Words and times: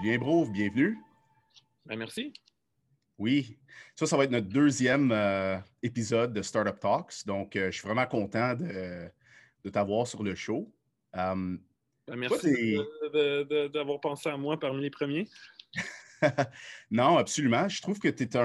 Julien 0.00 0.18
Brouve, 0.18 0.52
bienvenue. 0.52 0.96
Ben, 1.84 1.98
merci. 1.98 2.32
Oui, 3.18 3.58
ça, 3.96 4.06
ça 4.06 4.16
va 4.16 4.24
être 4.24 4.30
notre 4.30 4.48
deuxième 4.48 5.10
euh, 5.10 5.58
épisode 5.82 6.32
de 6.32 6.40
Startup 6.40 6.78
Talks. 6.78 7.26
Donc, 7.26 7.56
euh, 7.56 7.70
je 7.72 7.78
suis 7.78 7.86
vraiment 7.86 8.06
content 8.06 8.54
de, 8.54 9.10
t'avoir 9.72 10.06
sur 10.06 10.22
le 10.22 10.36
show. 10.36 10.72
Euh, 11.16 11.56
ben, 12.06 12.16
merci 12.16 12.78
d'avoir 13.72 14.00
pensé 14.00 14.28
à 14.28 14.36
moi 14.36 14.58
parmi 14.58 14.82
les 14.82 14.90
premiers. 14.90 15.26
non, 16.92 17.18
absolument. 17.18 17.68
Je 17.68 17.82
trouve 17.82 17.98
que 17.98 18.08
tu 18.08 18.22
es 18.22 18.36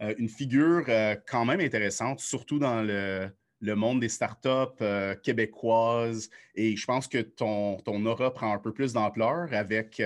une 0.00 0.28
figure 0.28 0.84
quand 1.26 1.44
même 1.44 1.60
intéressante, 1.60 2.20
surtout 2.20 2.58
dans 2.58 2.82
le, 2.82 3.30
monde 3.74 4.00
des 4.00 4.08
startups 4.08 4.84
québécoises. 5.22 6.28
Et 6.54 6.76
je 6.76 6.84
pense 6.84 7.08
que 7.08 7.18
ton, 7.18 7.78
ton 7.78 8.04
aura 8.04 8.32
prend 8.34 8.52
un 8.52 8.58
peu 8.58 8.72
plus 8.72 8.92
d'ampleur 8.92 9.52
avec 9.52 10.00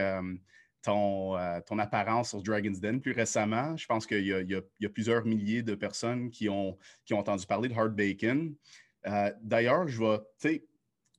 euh, 0.89 1.61
ton, 1.67 1.79
apparence 1.79 2.31
sur 2.31 2.43
Dragon's 2.43 2.81
Den 2.81 3.01
plus 3.01 3.13
récemment. 3.13 3.77
Je 3.77 3.87
pense 3.87 4.07
qu'il 4.07 4.25
y, 4.25 4.55
a 4.55 4.89
plusieurs 4.89 5.25
milliers 5.25 5.63
de 5.63 5.75
personnes 5.75 6.31
qui 6.31 6.49
ont, 6.49 6.79
qui 7.05 7.15
ont 7.15 7.19
entendu 7.19 7.47
parler 7.47 7.69
de 7.69 7.75
Hard 7.75 7.95
Bacon. 7.95 8.55
Euh, 9.07 9.33
d'ailleurs, 9.43 9.87
je 9.89 10.03
vais, 10.03 10.65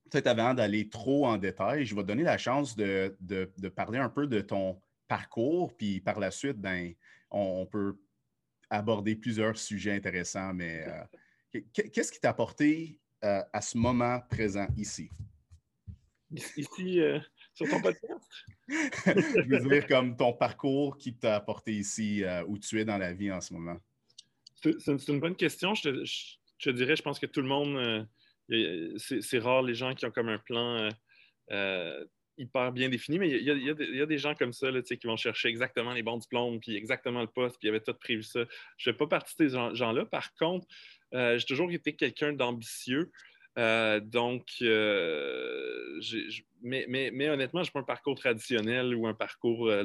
peut-être 0.10 0.28
avant 0.28 0.54
d'aller 0.54 0.90
trop 0.90 1.28
en 1.28 1.38
détail, 1.38 1.86
je 1.86 1.96
vais 1.96 2.02
te 2.02 2.08
donner 2.08 2.24
la 2.24 2.38
chance 2.38 2.76
de, 2.76 3.16
parler 3.76 4.00
un 4.00 4.10
peu 4.10 4.28
de 4.28 4.42
ton 4.42 4.82
parcours, 5.08 5.76
puis 5.76 6.02
par 6.02 6.20
la 6.20 6.32
suite, 6.32 6.58
ben, 6.58 6.94
on, 7.32 7.66
peut 7.66 7.98
aborder 8.70 9.16
plusieurs 9.16 9.58
sujets 9.58 9.94
intéressants, 9.94 10.54
mais 10.54 10.86
euh, 11.56 11.62
qu'est-ce 11.74 12.12
qui 12.12 12.20
t'a 12.20 12.30
apporté 12.30 13.00
à 13.22 13.62
ce 13.62 13.78
moment 13.78 14.22
présent 14.30 14.68
ici? 14.78 15.10
Ici, 16.32 17.02
sur 17.54 17.68
ton 17.70 17.82
podcast? 17.82 18.26
je 18.70 19.64
veux 19.64 19.70
dire, 19.70 19.88
comme 19.88 20.16
ton 20.16 20.34
parcours 20.34 20.98
qui 20.98 21.16
t'a 21.16 21.36
apporté 21.36 21.74
ici, 21.74 22.24
euh, 22.24 22.44
où 22.48 22.58
tu 22.58 22.80
es 22.80 22.86
dans 22.86 22.98
la 22.98 23.14
vie 23.14 23.32
en 23.32 23.42
ce 23.42 23.54
moment. 23.54 23.78
C'est 24.56 25.08
une 25.08 25.20
bonne 25.20 25.36
question. 25.36 25.74
Je 25.74 25.90
te, 26.60 26.70
dirais, 26.70 26.96
je 26.96 27.02
pense 27.02 27.20
que 27.20 27.26
tout 27.26 27.42
le 27.42 27.48
monde, 27.48 28.08
euh, 28.52 28.98
c'est 28.98 29.40
rare 29.40 29.64
les 29.64 29.74
gens 29.74 29.96
qui 29.96 30.06
ont 30.06 30.12
comme 30.12 30.30
un 30.30 30.38
plan 30.38 30.90
euh, 31.52 32.06
hyper 32.40 32.72
bien 32.72 32.90
défini, 32.90 33.20
mais 33.20 33.30
il 33.30 33.44
y, 33.44 34.02
a, 34.02 34.06
des 34.06 34.18
gens 34.18 34.34
comme 34.34 34.54
ça 34.54 34.70
qui 34.82 35.06
vont 35.06 35.18
chercher 35.18 35.50
exactement 35.50 35.94
les 35.94 36.02
bons 36.02 36.18
diplômes, 36.18 36.60
puis 36.60 36.76
exactement 36.76 37.22
le 37.22 37.28
poste, 37.28 37.58
puis 37.60 37.68
ils 37.68 37.70
avaient 37.70 37.82
tout 37.82 37.94
prévu 37.94 38.24
ça. 38.24 38.46
Je 38.78 38.90
ne 38.90 38.94
fais 38.94 38.98
pas 38.98 39.08
partie 39.08 39.36
de 39.38 39.50
ces 39.50 39.76
gens-là. 39.76 40.06
Par 40.06 40.34
contre, 40.36 40.68
j'ai 41.12 41.46
toujours 41.46 41.72
été 41.72 41.94
quelqu'un 41.94 42.34
d'ambitieux. 42.34 43.12
Euh, 43.58 44.00
donc, 44.00 44.46
euh, 44.62 46.00
mais, 46.62 46.86
mais, 46.88 47.12
mais, 47.14 47.30
honnêtement, 47.30 47.64
je 47.64 47.72
pas 47.72 47.80
un 47.80 47.84
parcours 47.84 48.18
traditionnel 48.18 48.96
ou 48.96 49.08
un 49.08 49.14
parcours, 49.14 49.68
euh, 49.68 49.84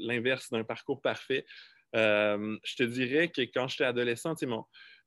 l'inverse 0.00 0.50
d'un 0.50 0.64
parcours 0.64 1.00
parfait. 1.00 1.46
je 1.94 2.76
te 2.76 2.82
dirais 2.82 3.28
que 3.28 3.42
quand 3.42 3.68
j'étais 3.68 3.84
adolescent, 3.84 4.34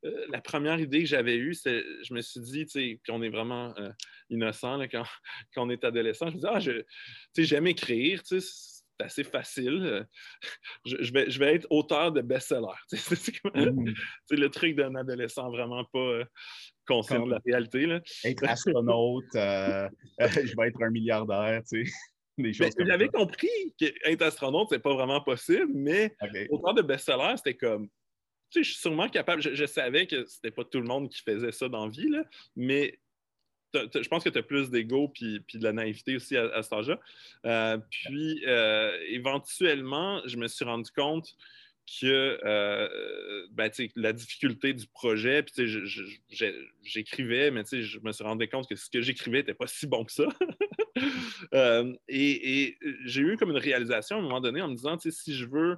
la 0.03 0.41
première 0.41 0.79
idée 0.79 0.99
que 0.99 1.07
j'avais 1.07 1.35
eue, 1.35 1.53
c'est, 1.53 1.83
je 2.03 2.13
me 2.13 2.21
suis 2.21 2.41
dit, 2.41 2.65
puis 2.65 2.99
on 3.09 3.21
est 3.21 3.29
vraiment 3.29 3.73
innocent 4.29 4.79
quand, 4.91 5.03
quand, 5.53 5.67
on 5.67 5.69
est 5.69 5.83
adolescent, 5.83 6.29
je 6.29 6.35
me 6.35 6.39
dis, 6.39 6.47
ah, 6.47 6.83
j'aime 7.37 7.67
écrire, 7.67 8.21
c'est 8.23 8.39
assez 8.99 9.23
facile. 9.23 10.05
Je, 10.85 11.13
vais, 11.13 11.29
je 11.29 11.39
vais 11.39 11.55
être 11.55 11.67
auteur 11.69 12.11
de 12.11 12.21
best-seller. 12.21 12.67
Mmh. 13.55 13.93
C'est 14.25 14.35
le 14.35 14.49
truc 14.49 14.75
d'un 14.75 14.95
adolescent 14.95 15.49
vraiment 15.49 15.83
pas, 15.85 16.23
conscient 16.87 17.25
de 17.25 17.31
la 17.31 17.39
réalité. 17.45 17.85
Là. 17.85 18.01
Être 18.25 18.43
astronaute, 18.45 19.23
euh, 19.35 19.87
je 20.19 20.55
vais 20.57 20.67
être 20.67 20.81
un 20.81 20.89
milliardaire, 20.89 21.61
tu 21.69 21.85
sais. 21.85 21.91
J'avais 22.85 23.09
compris 23.09 23.49
qu'être 23.77 24.21
astronaute, 24.21 24.67
c'est 24.69 24.79
pas 24.79 24.93
vraiment 24.93 25.21
possible, 25.21 25.71
mais 25.73 26.15
au 26.49 26.57
autant 26.57 26.73
de 26.73 26.81
best-seller, 26.81 27.35
c'était 27.37 27.55
comme. 27.55 27.89
Tu 28.51 28.59
sais, 28.59 28.63
je 28.63 28.71
suis 28.71 28.81
sûrement 28.81 29.09
capable. 29.09 29.41
Je, 29.41 29.65
savais 29.65 30.07
que 30.07 30.25
c'était 30.25 30.51
pas 30.51 30.63
tout 30.63 30.79
le 30.79 30.87
monde 30.87 31.09
qui 31.09 31.21
faisait 31.21 31.51
ça 31.51 31.69
dans 31.69 31.85
la 31.85 31.91
vie, 31.91 32.09
là, 32.09 32.23
mais 32.55 32.99
je 33.73 34.07
pense 34.07 34.23
que 34.23 34.29
tu 34.29 34.37
as 34.39 34.43
plus 34.43 34.71
d'ego 34.71 35.09
puis, 35.09 35.41
puis 35.41 35.59
de 35.59 35.63
la 35.63 35.73
naïveté 35.73 36.15
aussi 36.15 36.35
à, 36.35 36.63
cet 36.63 36.73
âge-là. 36.73 36.99
Euh, 37.45 37.77
puis, 37.89 38.43
euh, 38.47 38.97
éventuellement, 39.07 40.21
je 40.25 40.37
me 40.37 40.47
suis 40.47 40.65
rendu 40.65 40.89
compte 40.91 41.35
que 41.99 42.39
euh, 42.43 43.47
ben, 43.51 43.71
la 43.95 44.13
difficulté 44.13 44.73
du 44.73 44.87
projet, 44.87 45.43
puis 45.43 45.67
j'écrivais, 46.83 47.51
mais 47.51 47.63
je 47.71 47.99
me 47.99 48.11
suis 48.11 48.23
rendu 48.23 48.47
compte 48.47 48.67
que 48.67 48.75
ce 48.75 48.89
que 48.89 49.01
j'écrivais 49.01 49.39
n'était 49.39 49.53
pas 49.53 49.67
si 49.67 49.87
bon 49.87 50.05
que 50.05 50.11
ça. 50.11 50.25
Euh, 51.53 51.93
et, 52.09 52.77
j'ai 53.05 53.21
eu 53.21 53.37
comme 53.37 53.51
une 53.51 53.57
réalisation 53.57 54.17
à 54.17 54.19
un 54.19 54.21
moment 54.21 54.41
donné 54.41 54.61
en 54.61 54.67
me 54.67 54.75
disant, 54.75 54.97
si 54.99 55.33
je 55.33 55.45
veux, 55.45 55.77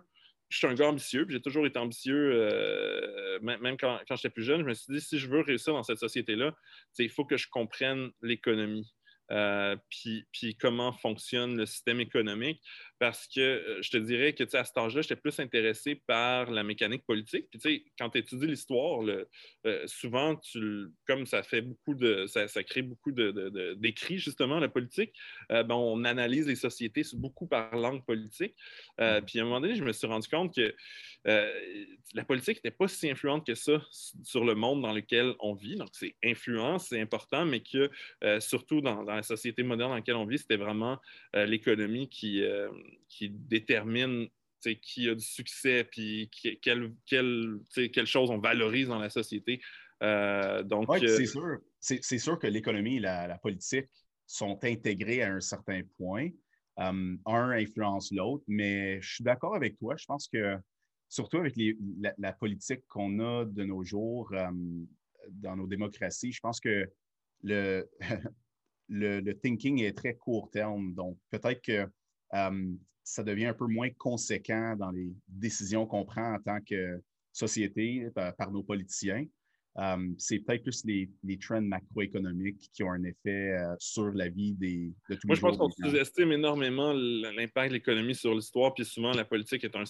je 0.51 0.57
suis 0.57 0.67
un 0.67 0.73
gars 0.73 0.88
ambitieux, 0.88 1.25
puis 1.25 1.35
j'ai 1.35 1.41
toujours 1.41 1.66
été 1.66 1.79
ambitieux, 1.79 2.31
euh, 2.34 3.39
même 3.41 3.78
quand, 3.78 4.00
j'étais 4.09 4.29
plus 4.29 4.44
jeune, 4.44 4.62
je 4.62 4.66
me 4.66 4.73
suis 4.73 4.94
dit, 4.94 5.01
si 5.01 5.17
je 5.17 5.28
veux 5.28 5.41
réussir 5.41 5.73
dans 5.73 5.84
cette 5.84 5.97
société-là, 5.97 6.53
il 7.00 7.09
faut 7.09 7.25
que 7.25 7.38
je 7.38 7.47
comprenne 7.50 8.12
l'économie. 8.22 8.94
Euh, 9.31 9.78
puis, 9.90 10.57
comment 10.59 10.91
fonctionne 10.91 11.56
le 11.56 11.66
système 11.66 12.01
économique. 12.01 12.61
Parce 13.01 13.28
que 13.28 13.39
euh, 13.39 13.81
je 13.81 13.89
te 13.89 13.97
dirais 13.97 14.34
que 14.34 14.44
à 14.56 14.63
cet 14.63 14.78
âge-là, 14.78 15.01
j'étais 15.01 15.16
plus 15.16 15.39
intéressé 15.39 15.95
par 15.95 16.51
la 16.51 16.62
mécanique 16.62 17.03
politique. 17.03 17.47
Puis, 17.50 17.59
tu 17.59 17.67
sais, 17.67 17.84
quand 17.97 18.12
tu 18.12 18.19
étudies 18.19 18.45
l'histoire, 18.45 19.01
euh, 19.66 19.88
souvent, 19.88 20.35
tu, 20.35 20.85
comme 21.07 21.25
ça 21.25 21.41
fait 21.41 21.61
beaucoup 21.61 21.95
de. 21.95 22.28
Ça, 22.28 22.63
crée 22.63 22.84
beaucoup 22.84 23.11
d'écrits, 23.11 24.16
de, 24.16 24.19
justement, 24.19 24.59
la 24.59 24.69
politique, 24.69 25.16
ben, 25.50 25.72
on 25.72 26.03
analyse 26.06 26.45
les 26.47 26.56
sociétés 26.56 27.01
beaucoup 27.13 27.47
par 27.47 27.75
langue 27.75 28.06
politique. 28.06 28.53
Mm-hmm. 29.00 29.25
puis, 29.25 29.40
à 29.40 29.41
un 29.41 29.45
moment 29.45 29.61
donné, 29.61 29.73
je 29.73 29.84
me 29.84 29.94
suis 29.94 30.06
rendu 30.06 30.28
compte 30.28 30.53
que 30.53 30.75
la 31.25 32.23
politique 32.23 32.57
n'était 32.57 32.69
pas 32.69 32.88
si 32.88 33.09
influente 33.09 33.47
que 33.47 33.56
ça 33.56 33.81
sur 34.23 34.45
le 34.45 34.53
monde 34.53 34.84
dans 34.84 34.94
lequel 34.94 35.34
on 35.40 35.56
vit. 35.56 35.75
Donc, 35.75 35.90
c'est 35.94 36.16
influent, 36.23 36.78
c'est 36.78 37.01
important, 37.01 37.45
mais 37.45 37.61
que 37.61 37.90
surtout 38.40 38.81
dans, 38.81 39.03
dans 39.03 39.16
la 39.16 39.23
société 39.23 39.63
moderne 39.63 39.90
dans 39.90 39.95
laquelle 39.95 40.17
on 40.17 40.25
vit, 40.25 40.38
c'était 40.38 40.57
vraiment 40.57 41.00
euh, 41.35 41.45
l'économie 41.45 42.09
qui, 42.09 42.44
euh, 42.44 42.69
qui 43.07 43.29
détermine 43.29 44.28
qui 44.69 45.09
a 45.09 45.16
du 45.16 45.24
succès, 45.24 45.84
puis 45.84 46.29
quelle, 46.62 46.94
quelle, 47.06 47.59
quelle 47.74 48.06
chose 48.06 48.29
on 48.29 48.38
valorise 48.38 48.88
dans 48.88 49.00
la 49.00 49.09
société. 49.09 49.62
Euh, 50.03 50.63
donc, 50.63 50.88
c'est 51.00 51.25
sûr. 51.25 51.59
C'est 51.79 52.19
sûr 52.19 52.38
que 52.38 52.47
l'économie 52.47 52.97
et 52.97 53.00
la, 53.00 53.38
politique 53.40 53.88
sont 54.28 54.63
intégrés 54.63 55.24
à 55.24 55.34
un 55.34 55.41
certain 55.41 55.81
point. 55.97 56.29
un 56.78 57.18
influence 57.25 58.12
l'autre, 58.12 58.44
mais 58.47 59.02
je 59.02 59.16
suis 59.16 59.23
d'accord 59.23 59.56
avec 59.56 59.78
toi. 59.78 59.96
Je 59.97 60.06
pense 60.06 60.28
que 60.28 60.58
surtout 61.09 61.38
avec 61.38 61.56
la, 62.00 62.13
la, 62.18 62.34
politique 62.34 62.85
qu'on 62.88 63.19
a 63.19 63.46
de 63.46 63.63
nos 63.63 63.84
jours 63.84 64.31
dans 65.29 65.56
nos 65.56 65.68
démocraties, 65.68 66.31
je 66.31 66.40
pense 66.40 66.59
que 66.59 66.90
le, 67.44 67.90
le, 68.90 69.34
thinking 69.34 69.81
est 69.81 69.97
très 69.97 70.16
court 70.16 70.50
terme. 70.52 70.94
Donc, 70.94 71.18
peut-être 71.31 71.62
que 71.62 71.88
euh, 72.34 72.74
ça 73.03 73.24
devient 73.24 73.47
un 73.47 73.53
peu 73.53 73.68
moins 73.68 73.90
conséquent 73.97 74.75
dans 74.75 74.92
les 74.92 75.14
décisions 75.28 75.86
qu'on 75.86 76.06
prend 76.06 76.36
en 76.36 76.40
tant 76.40 76.59
que 76.62 77.02
société 77.31 78.09
par 78.38 78.52
nos 78.52 78.64
politiciens. 78.64 79.25
Euh, 79.78 80.09
c'est 80.18 80.40
peut-être 80.40 80.64
plus 80.64 80.84
les, 80.84 81.09
les, 81.24 81.38
trends 81.38 81.62
macroéconomiques 81.62 82.70
qui 82.74 82.84
ont 82.84 82.92
un 82.92 83.04
effet 83.04 83.54
euh, 83.54 83.74
sur 83.80 84.12
la 84.12 84.28
vie 84.28 84.54
des, 84.54 84.92
de 85.09 85.16
tous 85.16 85.28
Moi, 85.28 85.36
je 85.36 85.42
pense 85.42 85.58
qu'on 85.58 85.70
sous-estime 85.70 86.34
énormément 86.34 86.92
l'impact 86.92 87.70
de 87.70 87.76
l'économie 87.76 88.16
sur 88.16 88.36
l'histoire, 88.36 88.74
puis 88.74 88.84
souvent 88.84 89.14
la 89.14 89.24
politique 89.24 89.64
est 89.64 89.76
un, 89.78 89.84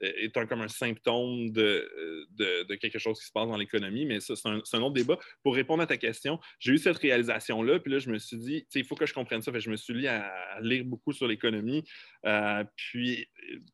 est 0.00 0.36
un, 0.36 0.46
comme 0.46 0.62
un 0.62 0.68
symptôme 0.68 1.50
de, 1.52 2.26
de, 2.36 2.74
quelque 2.74 2.98
chose 2.98 3.20
qui 3.20 3.26
se 3.26 3.32
passe 3.32 3.48
dans 3.48 3.56
l'économie, 3.56 4.04
mais 4.04 4.18
ça, 4.18 4.34
c'est 4.34 4.48
un, 4.48 4.82
autre 4.82 4.94
débat. 4.94 5.18
Pour 5.44 5.54
répondre 5.54 5.82
à 5.82 5.86
ta 5.86 5.96
question, 5.96 6.40
j'ai 6.58 6.72
eu 6.72 6.78
cette 6.78 6.98
réalisation-là, 6.98 7.78
puis 7.78 7.92
là, 7.92 7.98
je 8.00 8.10
me 8.10 8.18
suis 8.18 8.36
dit, 8.36 8.66
il 8.74 8.84
faut 8.84 8.96
que 8.96 9.06
je 9.06 9.14
comprenne 9.14 9.42
ça. 9.42 9.52
Fait, 9.52 9.60
je 9.60 9.70
me 9.70 9.76
suis 9.76 9.94
mis 9.94 10.08
à, 10.08 10.58
lire 10.60 10.84
beaucoup 10.84 11.12
sur 11.12 11.28
l'économie, 11.28 11.84
euh, 12.26 12.64
puis, 12.74 13.26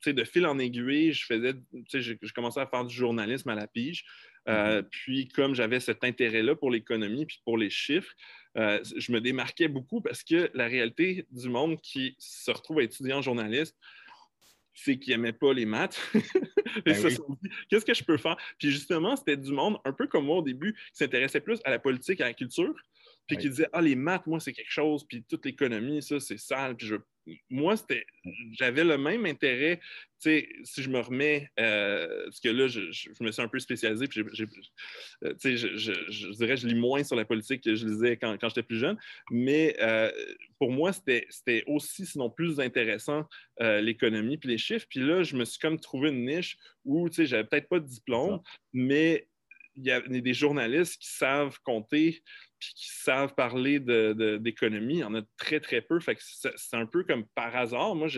de 0.07 0.25
fil 0.25 0.47
en 0.47 0.59
aiguille, 0.59 1.13
je 1.13 1.25
faisais, 1.25 1.55
je, 1.93 2.15
je 2.21 2.33
commençais 2.33 2.61
à 2.61 2.67
faire 2.67 2.85
du 2.85 2.95
journalisme 2.95 3.49
à 3.49 3.55
la 3.55 3.67
pige. 3.67 4.05
Euh, 4.49 4.83
mm-hmm. 4.83 4.89
puis, 4.91 5.29
comme 5.29 5.55
j'avais 5.55 5.81
cet 5.81 6.05
intérêt-là 6.05 6.55
pour 6.55 6.71
l'économie 6.71 7.27
puis 7.27 7.41
pour 7.45 7.57
les 7.57 7.71
chiffres, 7.71 8.13
euh, 8.57 8.79
je 8.97 9.11
me 9.13 9.21
démarquais 9.21 9.69
beaucoup 9.69 10.01
parce 10.01 10.23
que 10.23 10.51
la 10.55 10.67
réalité 10.67 11.27
du 11.31 11.49
monde 11.49 11.81
qui 11.81 12.15
se 12.19 12.51
retrouve 12.51 12.79
à 12.81 12.83
étudier 12.83 13.15
en 13.15 13.23
journaliste, 13.23 13.77
c'est 14.75 14.99
qu'ils 14.99 15.15
n'aimaient 15.15 15.33
pas 15.33 15.53
les 15.53 15.67
maths. 15.67 16.01
Ben 16.85 16.93
qu'est-ce 17.71 17.85
que 17.85 17.95
je 17.95 18.03
peux 18.03 18.17
faire? 18.17 18.37
Puis 18.59 18.73
justement, 18.73 19.15
c'était 19.15 19.37
du 19.37 19.53
monde, 19.53 19.79
un 19.85 19.93
peu 19.93 20.09
comme 20.09 20.25
moi 20.25 20.39
au 20.39 20.43
début, 20.43 20.73
qui 20.73 20.99
s'intéressait 20.99 21.41
plus 21.41 21.61
à 21.65 21.71
la 21.71 21.79
politique, 21.79 22.21
à 22.21 22.25
la 22.25 22.35
culture. 22.35 22.75
Puis 23.27 23.37
qui 23.37 23.49
disait 23.49 23.69
Ah, 23.73 23.81
les 23.81 23.97
maths, 23.97 24.27
moi, 24.27 24.41
c'est 24.41 24.53
quelque 24.53 24.73
chose, 24.73 25.07
puis 25.07 25.25
toute 25.29 25.45
l'économie, 25.45 26.03
ça, 26.03 26.21
c'est 26.21 26.39
sale, 26.39 26.77
puis 26.77 26.87
je 26.87 26.97
moi, 27.51 27.77
c'était, 27.77 28.07
j'avais 28.53 28.85
le 28.85 28.99
même 28.99 29.25
intérêt, 29.27 29.79
tu 30.21 30.31
sais, 30.31 30.49
si 30.65 30.83
je 30.83 30.91
me 30.91 31.01
remets, 31.01 31.51
euh, 31.59 32.25
parce 32.25 32.41
que 32.41 32.49
là, 32.49 32.67
je, 32.69 32.81
me 33.21 33.33
suis 33.33 33.43
un 33.43 33.49
peu 33.49 33.59
spécialisé, 33.59 34.07
puis 34.09 34.21
euh, 34.21 35.35
tu 35.41 35.57
sais, 35.57 35.57
je, 35.57 36.33
dirais, 36.33 36.57
je 36.57 36.67
lis 36.67 36.75
moins 36.75 37.03
sur 37.03 37.17
la 37.17 37.25
politique 37.25 37.63
que 37.63 37.75
je 37.75 37.87
lisais 37.87 38.17
quand, 38.17 38.37
j'étais 38.43 38.63
plus 38.63 38.79
jeune, 38.79 38.99
mais 39.31 39.77
euh, 39.81 40.11
pour 40.59 40.71
moi, 40.71 40.93
c'était, 40.93 41.65
aussi, 41.67 42.07
sinon 42.07 42.31
plus 42.31 42.61
intéressant, 42.61 43.27
l'économie 43.61 44.37
puis 44.37 44.49
les 44.49 44.59
chiffres. 44.59 44.87
Puis 44.89 45.01
là, 45.01 45.23
je 45.23 45.37
me 45.37 45.45
suis 45.45 45.59
comme 45.59 45.79
trouvé 45.79 46.11
une 46.11 46.27
niche 46.27 46.59
où, 46.85 47.09
tu 47.09 47.17
sais, 47.17 47.27
j'avais 47.27 47.45
peut-être 47.45 47.69
pas 47.69 47.81
de 47.81 47.87
diplôme, 47.87 48.41
mais 48.73 49.29
il 49.77 49.85
y 49.85 49.91
a 49.91 50.01
des 50.01 50.35
journalistes 50.35 51.01
qui 51.01 51.09
savent 51.09 51.59
compter 51.65 52.23
qui 52.73 52.89
savent 52.89 53.35
parler 53.35 53.81
d'économie. 53.81 54.95
il 54.95 55.01
y 55.01 55.05
en 55.05 55.15
a 55.15 55.23
très, 55.37 55.61
très 55.61 55.83
peu. 55.83 55.99
c'est 56.01 56.77
un 56.77 56.87
peu 56.87 57.05
comme 57.05 57.27
par 57.35 57.55
hasard. 57.55 57.95
Moi, 57.95 58.09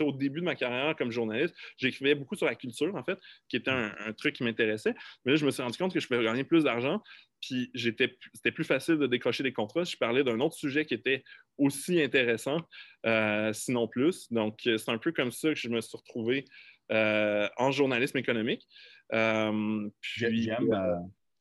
au 0.00 0.12
début 0.12 0.40
de 0.40 0.44
ma 0.44 0.54
carrière 0.54 0.94
comme 0.96 1.10
journaliste, 1.10 1.54
j'écrivais 1.76 2.14
beaucoup 2.14 2.36
sur 2.36 2.46
la 2.46 2.54
culture, 2.54 2.94
en 2.94 3.04
fait, 3.04 3.18
qui 3.48 3.56
était 3.56 3.70
un, 3.70 4.12
truc 4.16 4.36
qui 4.36 4.44
m'intéressait. 4.44 4.94
Mais 5.24 5.32
là, 5.32 5.36
je 5.36 5.46
me 5.46 5.50
suis 5.50 5.62
rendu 5.62 5.78
compte 5.78 5.92
que 5.92 6.00
je 6.00 6.06
pouvais 6.06 6.22
gagner 6.22 6.44
plus 6.44 6.64
d'argent. 6.64 7.02
Puis 7.40 7.70
c'était 7.74 8.52
plus 8.52 8.64
facile 8.64 8.96
de 8.96 9.06
décrocher 9.06 9.42
des 9.42 9.52
contrats. 9.52 9.84
Je 9.84 9.96
parlais 9.96 10.24
d'un 10.24 10.40
autre 10.40 10.56
sujet 10.56 10.86
qui 10.86 10.94
était 10.94 11.22
aussi 11.58 12.00
intéressant, 12.02 12.58
euh, 13.06 13.52
sinon 13.52 13.86
plus. 13.86 14.32
Donc, 14.32 14.60
c'est 14.62 14.88
un 14.88 14.98
peu 14.98 15.12
comme 15.12 15.30
ça 15.30 15.50
que 15.50 15.58
je 15.58 15.68
me 15.68 15.80
suis 15.80 15.96
retrouvé 15.96 16.46
euh, 16.92 17.48
en 17.56 17.70
journalisme 17.70 18.18
économique. 18.18 18.66
Euh, 19.12 19.88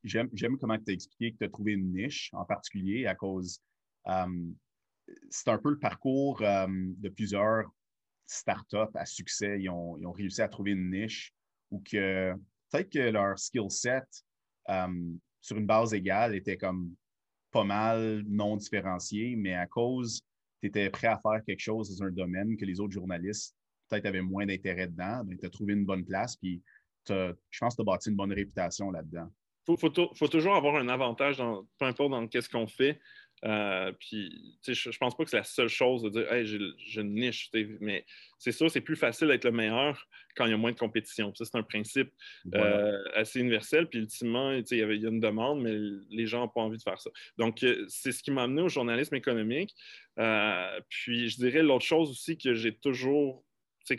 j'aime 0.04 0.58
comment 0.60 0.78
tu 0.78 0.92
as 0.92 0.94
expliqué 0.94 1.32
que 1.32 1.38
tu 1.38 1.44
as 1.46 1.50
trouvé 1.50 1.74
une 1.74 1.94
niche 1.94 2.30
en 2.34 2.46
particulier 2.46 3.06
à 3.06 3.16
cause. 3.16 3.62
Euh, 4.08 4.52
c'est 5.30 5.50
un 5.50 5.58
peu 5.58 5.72
le 5.72 5.80
parcours 5.80 6.42
euh, 6.42 6.68
de 6.70 7.10
plusieurs 7.10 7.66
startups 8.26 8.96
à 8.96 9.06
succès. 9.06 9.62
Ils 9.62 9.70
ont, 9.70 10.12
réussi 10.12 10.42
à 10.42 10.48
trouver 10.48 10.72
une 10.72 10.90
niche 10.92 11.34
ou 11.72 11.82
que 11.82 12.34
peut-être 12.70 12.90
que 12.90 13.10
leur 13.12 13.38
skill 13.38 13.70
set 13.70 14.06
euh, 14.70 15.14
sur 15.42 15.58
une 15.58 15.66
base 15.66 15.94
égale 15.94 16.36
était 16.36 16.58
comme 16.58 16.94
pas 17.52 17.64
mal 17.64 18.24
non 18.28 18.58
différencié, 18.58 19.36
mais 19.36 19.54
à 19.54 19.68
cause 19.68 20.22
tu 20.62 20.68
étais 20.68 20.90
prêt 20.90 21.08
à 21.08 21.20
faire 21.20 21.44
quelque 21.46 21.60
chose 21.60 21.98
dans 21.98 22.06
un 22.06 22.12
domaine 22.12 22.58
que 22.58 22.66
les 22.66 22.80
autres 22.80 22.94
journalistes 22.94 23.56
peut-être 23.90 24.06
avaient 24.06 24.22
moins 24.22 24.46
d'intérêt 24.46 24.88
dedans, 24.88 25.24
ben, 25.26 25.38
tu 25.38 25.46
as 25.46 25.50
trouvé 25.50 25.74
une 25.74 25.86
bonne 25.86 26.06
place, 26.06 26.36
puis 26.38 26.62
je 27.10 27.60
pense 27.60 27.76
que 27.76 27.82
tu 27.84 27.90
as 27.90 27.92
bâti 27.92 28.10
une 28.10 28.16
bonne 28.16 28.34
réputation 28.34 28.92
là-dedans 28.92 29.30
faut, 29.66 29.78
faut, 29.78 30.28
toujours 30.28 30.56
avoir 30.56 30.76
un 30.76 30.90
avantage, 30.90 31.38
dans, 31.38 31.66
peu 31.80 31.86
importe 31.86 32.12
dans 32.12 32.28
qu'est-ce 32.28 32.50
qu'on 32.50 32.68
fait. 32.68 33.00
Euh, 33.46 33.92
puis, 34.00 34.58
je, 34.66 34.74
je 34.74 34.98
pense 34.98 35.18
pas 35.18 35.26
que 35.26 35.30
c'est 35.30 35.38
la 35.38 35.44
seule 35.44 35.68
chose 35.68 36.02
de 36.04 36.10
dire, 36.10 36.32
hey, 36.32 36.46
j'ai 36.46 37.02
une 37.02 37.14
niche. 37.14 37.50
Mais 37.82 38.06
c'est 38.38 38.54
sûr, 38.54 38.72
c'est 38.72 38.82
plus 38.82 38.96
facile 38.96 39.28
d'être 39.28 39.44
le 39.44 39.52
meilleur 39.52 40.08
quand 40.36 40.46
il 40.46 40.52
y 40.52 40.54
a 40.54 40.58
moins 40.58 40.72
de 40.72 40.80
compétition. 40.80 41.34
Ça, 41.36 41.44
c'est 41.46 41.58
un 41.58 41.64
principe 41.64 42.12
euh, 42.56 43.04
assez 43.16 43.40
universel. 43.40 43.88
Puis, 43.88 44.00
ultimement, 44.00 44.52
il 44.52 44.78
y, 44.78 44.82
avait, 44.82 44.96
il 44.96 45.02
y 45.02 45.06
a 45.06 45.10
une 45.10 45.20
demande, 45.20 45.62
mais 45.62 45.74
les 46.10 46.26
gens 46.26 46.40
n'ont 46.42 46.50
pas 46.50 46.62
envie 46.62 46.78
de 46.78 46.84
faire 46.84 47.00
ça. 47.00 47.10
Donc, 47.38 47.64
euh, 47.64 47.86
c'est 47.90 48.12
ce 48.12 48.24
qui 48.24 48.32
m'a 48.32 48.44
amené 48.44 48.62
au 48.62 48.70
journalisme 48.70 49.16
économique. 49.16 49.76
puis, 50.90 51.30
je 51.30 51.36
dirais 51.38 51.64
l'autre 51.64 51.86
chose 51.86 52.10
aussi 52.10 52.38
que 52.38 52.54
j'ai 52.54 52.74
toujours 52.74 53.44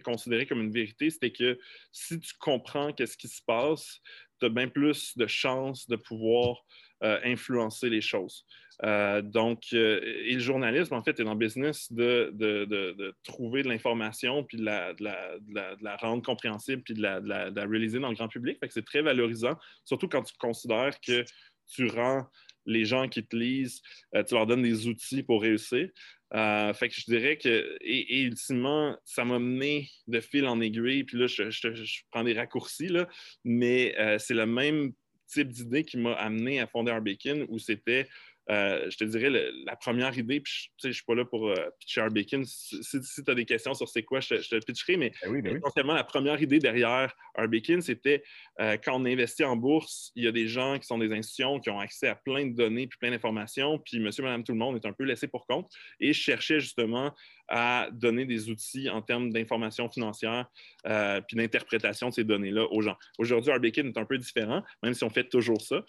considéré 0.02 0.46
comme 0.46 0.60
une 0.60 0.72
vérité, 0.72 1.10
c'était 1.10 1.32
que 1.32 1.58
si 1.92 2.18
tu 2.20 2.32
comprends 2.38 2.92
qu'est-ce 2.92 3.16
qui 3.16 3.28
se 3.28 3.42
passe, 3.42 4.00
tu 4.40 4.46
as 4.46 4.48
bien 4.48 4.68
plus 4.68 5.16
de 5.16 5.26
chances 5.26 5.88
de 5.88 5.96
pouvoir 5.96 6.64
euh, 7.02 7.20
influencer 7.24 7.90
les 7.90 8.00
choses. 8.00 8.46
Euh, 8.82 9.20
donc, 9.20 9.64
euh, 9.72 10.00
et 10.24 10.34
le 10.34 10.40
journalisme, 10.40 10.94
en 10.94 11.02
fait, 11.02 11.20
est 11.20 11.24
dans 11.24 11.34
le 11.34 11.38
business 11.38 11.92
de, 11.92 12.30
de, 12.32 13.14
trouver 13.22 13.62
de 13.62 13.68
l'information, 13.68 14.42
puis 14.42 14.58
de 14.58 14.64
la, 14.64 14.94
la, 15.00 15.96
rendre 15.96 16.22
compréhensible, 16.22 16.82
puis 16.82 16.94
de 16.94 17.02
la, 17.02 17.50
réaliser 17.66 18.00
dans 18.00 18.08
le 18.08 18.14
grand 18.14 18.28
public. 18.28 18.58
c'est 18.70 18.84
très 18.84 19.02
valorisant, 19.02 19.58
surtout 19.84 20.08
quand 20.08 20.22
tu 20.22 20.34
considères 20.38 20.98
que 21.00 21.24
tu 21.66 21.88
rends 21.88 22.26
les 22.64 22.86
gens 22.86 23.08
qui 23.08 23.22
te 23.22 23.36
lisent, 23.36 23.82
tu 24.26 24.34
leur 24.34 24.46
donnes 24.46 24.62
des 24.62 24.86
outils 24.86 25.22
pour 25.22 25.42
réussir. 25.42 25.90
Fait 26.34 26.88
que 26.88 26.94
je 26.94 27.04
dirais 27.06 27.36
que, 27.36 27.76
et, 27.80 28.22
ultimement, 28.22 28.96
ça 29.04 29.24
m'a 29.24 29.38
mené 29.38 29.88
de 30.06 30.20
fil 30.20 30.46
en 30.46 30.60
aiguille, 30.60 31.04
puis 31.04 31.18
là, 31.18 31.26
je, 31.26 32.02
prends 32.10 32.24
des 32.24 32.34
raccourcis, 32.34 32.88
là, 32.88 33.08
mais 33.44 33.94
c'est 34.18 34.34
le 34.34 34.46
même 34.46 34.92
type 35.26 35.48
d'idée 35.48 35.84
qui 35.84 35.96
m'a 35.96 36.12
amené 36.14 36.60
à 36.60 36.66
fonder 36.66 36.92
Arbekin, 36.92 37.44
où 37.48 37.58
c'était 37.58 38.08
euh, 38.50 38.90
je 38.90 38.96
te 38.98 39.04
dirais, 39.04 39.30
la 39.64 39.76
première 39.76 40.16
idée, 40.18 40.40
puis 40.40 40.70
je 40.82 40.88
ne 40.88 40.92
suis 40.92 41.04
pas 41.04 41.14
là 41.14 41.24
pour 41.24 41.48
euh, 41.48 41.54
pitcher 41.78 42.02
un 42.02 42.08
bacon. 42.08 42.44
Si, 42.44 43.00
tu 43.00 43.30
as 43.30 43.34
des 43.34 43.46
questions 43.46 43.72
sur 43.74 43.88
c'est 43.88 44.02
quoi, 44.02 44.20
je, 44.20 44.34
te 44.34 44.54
le 44.54 44.60
pitcherai, 44.60 44.96
mais 44.96 45.12
ben 45.24 45.40
ben 45.40 45.56
essentiellement, 45.56 45.94
la 45.94 46.04
première 46.04 46.40
idée 46.42 46.58
derrière 46.58 47.14
Arbekin, 47.36 47.80
c'était 47.80 48.22
euh, 48.60 48.76
quand 48.76 49.00
on 49.00 49.04
investit 49.06 49.44
en 49.44 49.56
bourse, 49.56 50.12
il 50.14 50.24
y 50.24 50.26
a 50.26 50.32
des 50.32 50.46
gens 50.46 50.78
qui 50.78 50.86
sont 50.86 50.98
des 50.98 51.12
institutions 51.12 51.58
qui 51.58 51.70
ont 51.70 51.80
accès 51.80 52.08
à 52.08 52.14
plein 52.14 52.46
de 52.46 52.54
données 52.54 52.86
puis 52.86 52.98
plein 52.98 53.10
d'informations, 53.10 53.78
puis 53.78 53.98
monsieur, 53.98 54.22
madame, 54.22 54.44
tout 54.44 54.52
le 54.52 54.58
monde 54.58 54.76
est 54.76 54.86
un 54.86 54.92
peu 54.92 55.04
laissé 55.04 55.26
pour 55.26 55.46
compte. 55.46 55.70
Et 56.00 56.12
je 56.12 56.20
cherchais 56.20 56.60
justement 56.60 57.14
à 57.48 57.88
donner 57.92 58.24
des 58.24 58.48
outils 58.50 58.88
en 58.88 59.02
termes 59.02 59.30
d'information 59.30 59.90
financière 59.90 60.46
puis 60.82 61.36
d'interprétation 61.36 62.08
de 62.08 62.14
ces 62.14 62.24
données-là 62.24 62.66
aux 62.70 62.80
gens. 62.80 62.96
Aujourd'hui, 63.18 63.52
Arbekin 63.52 63.86
est 63.86 63.98
un 63.98 64.06
peu 64.06 64.16
différent, 64.16 64.62
même 64.82 64.94
si 64.94 65.04
on 65.04 65.10
fait 65.10 65.28
toujours 65.28 65.60
ça, 65.60 65.84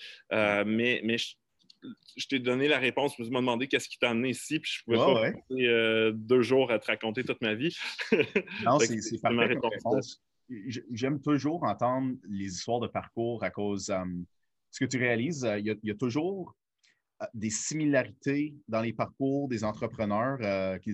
mais, 0.66 1.02
mais 1.04 1.18
je, 1.18 1.36
je 2.16 2.28
t'ai 2.28 2.40
donné 2.40 2.68
la 2.68 2.80
réponse, 2.80 3.16
tu 3.16 3.24
m'as 3.30 3.40
demandé 3.40 3.68
qu'est-ce 3.68 3.90
qui 3.90 3.98
t'a 3.98 4.12
amené 4.12 4.30
ici, 4.30 4.60
puis 4.60 4.72
je 4.72 4.84
pouvais 4.84 4.98
pas 4.98 5.32
passer 5.32 5.66
euh, 5.66 6.12
deux 6.14 6.42
jours 6.42 6.72
à 6.72 6.80
te 6.80 6.88
raconter 6.88 7.24
toute 7.24 7.42
ma 7.42 7.54
vie. 7.54 7.76
non, 8.64 8.80
c'est 8.80 9.22
parfait 9.22 9.46
réponse. 9.46 10.22
J'aime 10.92 11.22
toujours 11.22 11.64
entendre 11.64 12.16
les 12.30 12.46
histoires 12.46 12.80
de 12.80 12.88
parcours 12.88 13.44
à 13.44 13.50
cause. 13.50 13.90
Euh, 13.90 14.04
ce 14.72 14.84
que 14.84 14.90
tu 14.90 14.98
réalises, 14.98 15.44
euh, 15.44 15.60
il 15.60 15.78
y, 15.84 15.92
a 15.92 15.96
toujours 15.96 16.56
des 17.34 17.50
similarités 17.50 18.56
dans 18.68 18.82
les 18.82 18.94
parcours 18.94 19.48
des 19.48 19.64
entrepreneurs 19.64 20.80
qui, 20.82 20.92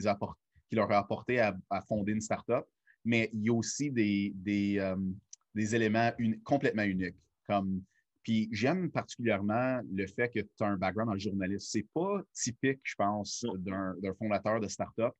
leur 0.71 0.91
a 0.91 0.97
apporté 0.97 1.39
à, 1.39 1.55
fonder 1.87 2.13
une 2.13 2.21
startup, 2.21 2.65
mais 3.03 3.29
il 3.33 3.43
y 3.43 3.49
a 3.49 3.53
aussi 3.53 3.91
des, 3.91 4.31
des, 4.35 5.75
éléments 5.75 6.11
complètement 6.43 6.83
uniques, 6.83 7.17
comme 7.47 7.83
puis 8.23 8.49
j'aime 8.51 8.91
particulièrement 8.91 9.81
le 9.91 10.07
fait 10.07 10.29
que 10.29 10.39
tu 10.39 10.63
as 10.63 10.67
un 10.67 10.77
background 10.77 11.11
en 11.11 11.17
journaliste. 11.17 11.69
C'est 11.71 11.87
pas 11.93 12.21
typique, 12.33 12.79
je 12.83 12.95
pense, 12.95 13.45
d'un 13.57 14.13
fondateur 14.19 14.59
de 14.59 14.67
start-up. 14.67 15.13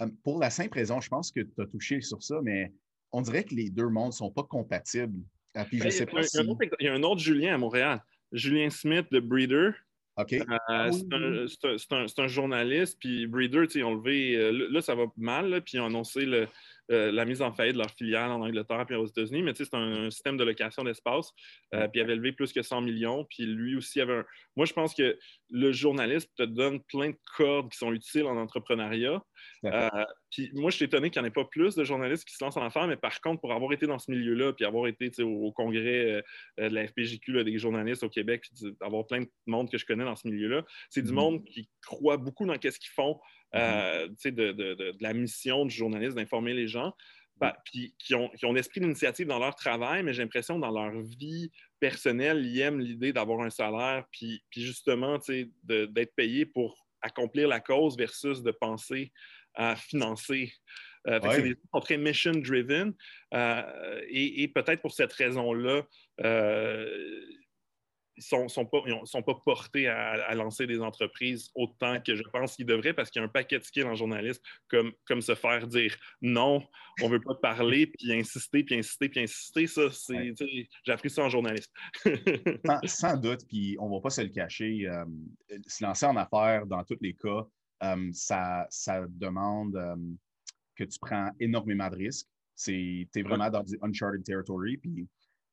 Euh, 0.00 0.08
pour 0.22 0.38
la 0.38 0.50
simple 0.50 0.78
raison, 0.78 1.00
je 1.00 1.08
pense 1.08 1.30
que 1.30 1.40
tu 1.40 1.60
as 1.60 1.66
touché 1.66 2.00
sur 2.00 2.22
ça, 2.22 2.40
mais 2.42 2.72
on 3.12 3.22
dirait 3.22 3.44
que 3.44 3.54
les 3.54 3.70
deux 3.70 3.88
mondes 3.88 4.08
ne 4.08 4.12
sont 4.12 4.30
pas 4.30 4.44
compatibles. 4.44 5.20
Ah, 5.54 5.64
puis 5.64 5.78
je 5.78 5.84
ben, 5.84 5.90
sais 5.90 6.06
pas 6.06 6.22
si... 6.22 6.38
il 6.38 6.86
y 6.86 6.88
a 6.88 6.94
un 6.94 7.02
autre 7.02 7.20
Julien 7.20 7.54
à 7.54 7.58
Montréal, 7.58 8.02
Julien 8.32 8.70
Smith 8.70 9.06
de 9.10 9.20
Breeder. 9.20 9.72
OK. 10.16 10.34
Euh, 10.34 11.46
c'est 11.48 12.20
un, 12.20 12.26
journaliste, 12.26 12.98
puis 13.00 13.26
Breeder, 13.26 13.64
ils 13.74 13.84
ont 13.84 13.94
levé. 13.94 14.36
Euh, 14.36 14.68
là, 14.70 14.82
ça 14.82 14.94
va 14.94 15.06
mal, 15.16 15.62
puis 15.62 15.78
ils 15.78 15.80
ont 15.80 15.86
annoncé 15.86 16.26
le, 16.26 16.48
euh, 16.90 17.12
la 17.12 17.24
mise 17.24 17.42
en 17.42 17.52
faillite 17.52 17.74
de 17.74 17.78
leur 17.78 17.90
filiale 17.90 18.30
en 18.30 18.40
Angleterre 18.40 18.84
et 18.90 18.94
aux 18.96 19.06
États-Unis, 19.06 19.42
mais 19.42 19.52
c'est 19.54 19.72
un, 19.74 20.10
système 20.10 20.36
de 20.36 20.44
location 20.44 20.82
d'espace. 20.82 21.30
Euh, 21.74 21.86
puis 21.88 22.00
il 22.00 22.02
avait 22.02 22.16
levé 22.16 22.32
plus 22.32 22.52
que 22.52 22.62
100 22.62 22.80
millions. 22.82 23.24
Puis 23.24 23.46
lui 23.46 23.76
aussi 23.76 24.00
avait 24.00 24.18
un. 24.18 24.24
Moi, 24.56 24.66
je 24.66 24.72
pense 24.72 24.94
que 24.94 25.16
le 25.50 25.72
journaliste 25.72 26.30
te 26.36 26.42
donne 26.42 26.82
plein 26.82 27.10
de 27.10 27.16
cordes 27.36 27.70
qui 27.70 27.78
sont 27.78 27.92
utiles 27.92 28.24
en 28.24 28.36
entrepreneuriat. 28.36 29.22
Euh, 29.64 29.88
puis 30.30 30.50
moi, 30.54 30.70
je 30.70 30.76
suis 30.76 30.84
étonné 30.84 31.10
qu'il 31.10 31.22
n'y 31.22 31.26
en 31.26 31.28
ait 31.28 31.32
pas 31.32 31.44
plus 31.44 31.74
de 31.74 31.84
journalistes 31.84 32.26
qui 32.26 32.34
se 32.34 32.44
lancent 32.44 32.56
en 32.56 32.64
affaires, 32.64 32.86
mais 32.86 32.96
par 32.96 33.20
contre, 33.20 33.40
pour 33.40 33.52
avoir 33.52 33.72
été 33.72 33.86
dans 33.86 33.98
ce 33.98 34.10
milieu-là, 34.10 34.52
puis 34.52 34.64
avoir 34.64 34.86
été 34.86 35.10
au, 35.22 35.52
congrès 35.52 36.22
de 36.58 36.74
la 36.74 36.86
FPJQ, 36.86 37.44
des 37.44 37.58
journalistes 37.58 38.02
au 38.02 38.08
Québec, 38.08 38.42
puis 38.42 38.72
d'avoir 38.80 39.06
plein 39.06 39.20
de 39.22 39.30
monde 39.46 39.70
que 39.70 39.78
je 39.78 39.86
connais 39.86 40.04
dans 40.04 40.16
ce 40.16 40.26
milieu-là, 40.28 40.64
c'est 40.90 41.02
du 41.02 41.10
mm-hmm. 41.10 41.14
monde 41.14 41.44
qui 41.44 41.68
croit 41.84 42.16
beaucoup 42.16 42.46
dans 42.46 42.54
ce 42.54 42.78
qu'ils 42.78 42.92
font. 42.94 43.18
Euh, 43.54 44.08
de, 44.24 44.30
de, 44.30 44.52
de, 44.52 44.94
la 45.00 45.12
mission 45.12 45.66
du 45.66 45.74
journaliste 45.74 46.16
d'informer 46.16 46.54
les 46.54 46.68
gens, 46.68 46.94
bah, 47.36 47.56
puis 47.64 47.94
qui 47.98 48.14
ont, 48.14 48.28
qui 48.30 48.46
ont 48.46 48.52
l'esprit 48.52 48.80
d'initiative 48.80 49.26
dans 49.26 49.38
leur 49.38 49.54
travail, 49.54 50.02
mais 50.02 50.14
j'ai 50.14 50.22
l'impression 50.22 50.58
dans 50.58 50.70
leur 50.70 51.02
vie 51.02 51.50
personnelle, 51.80 52.46
ils 52.46 52.60
aiment 52.60 52.80
l'idée 52.80 53.12
d'avoir 53.12 53.40
un 53.40 53.50
salaire, 53.50 54.06
puis, 54.12 54.42
puis 54.48 54.62
justement 54.62 55.18
d'être 55.64 56.14
payé 56.14 56.46
pour 56.46 56.86
accomplir 57.02 57.48
la 57.48 57.60
cause 57.60 57.96
versus 57.96 58.42
de 58.42 58.52
penser 58.52 59.12
à 59.54 59.76
financer. 59.76 60.52
Euh, 61.08 61.18
C'est 61.30 61.42
des 61.42 61.56
gens 61.74 61.80
très 61.80 61.98
mission-driven 61.98 62.94
euh, 63.34 64.00
et, 64.08 64.44
et 64.44 64.48
peut-être 64.48 64.80
pour 64.80 64.92
cette 64.92 65.12
raison-là, 65.12 65.82
euh, 66.20 67.26
sont, 68.18 68.48
sont, 68.48 68.66
pas, 68.66 68.82
sont 69.04 69.22
pas 69.22 69.34
portés 69.44 69.88
à, 69.88 70.34
lancer 70.34 70.66
des 70.66 70.80
entreprises 70.80 71.50
autant 71.54 72.00
que 72.00 72.14
je 72.14 72.22
pense 72.22 72.56
qu'ils 72.56 72.66
devraient 72.66 72.92
parce 72.92 73.10
qu'il 73.10 73.20
y 73.20 73.22
a 73.22 73.26
un 73.26 73.30
paquet 73.30 73.58
de 73.58 73.64
skills 73.64 73.84
en 73.84 73.94
journalisme 73.94 74.42
comme, 74.68 74.92
comme 75.06 75.20
se 75.20 75.34
faire 75.34 75.66
dire 75.66 75.96
non, 76.20 76.62
on 77.00 77.08
veut 77.08 77.20
pas 77.20 77.34
parler, 77.34 77.86
puis 77.86 78.12
insister, 78.12 78.64
puis 78.64 78.78
insister, 78.78 79.08
puis 79.08 79.22
insister. 79.22 79.66
Ça, 79.66 79.90
c'est, 79.90 80.34
j'ai 80.84 80.92
appris 80.92 81.10
ça 81.10 81.22
en 81.22 81.28
journalisme. 81.28 81.70
sans, 82.84 83.16
doute, 83.16 83.46
puis 83.48 83.76
on 83.78 83.88
va 83.88 84.00
pas 84.00 84.10
se 84.10 84.20
le 84.20 84.28
cacher. 84.28 84.86
Euh, 84.88 85.04
se 85.66 85.84
lancer 85.84 86.06
en 86.06 86.16
affaires, 86.16 86.66
dans 86.66 86.84
tous 86.84 86.98
les 87.00 87.14
cas, 87.14 87.46
euh, 87.82 88.10
ça, 88.12 88.66
ça, 88.70 89.04
demande 89.08 89.76
euh, 89.76 89.96
que 90.76 90.84
tu 90.84 90.98
prends 91.00 91.30
énormément 91.40 91.88
de 91.88 91.96
risques. 91.96 92.28
Tu 92.62 93.08
es 93.14 93.22
vraiment 93.22 93.50
dans 93.50 93.62
du 93.62 93.78
uncharted 93.82 94.22
territory, 94.22 94.76
puis 94.76 95.08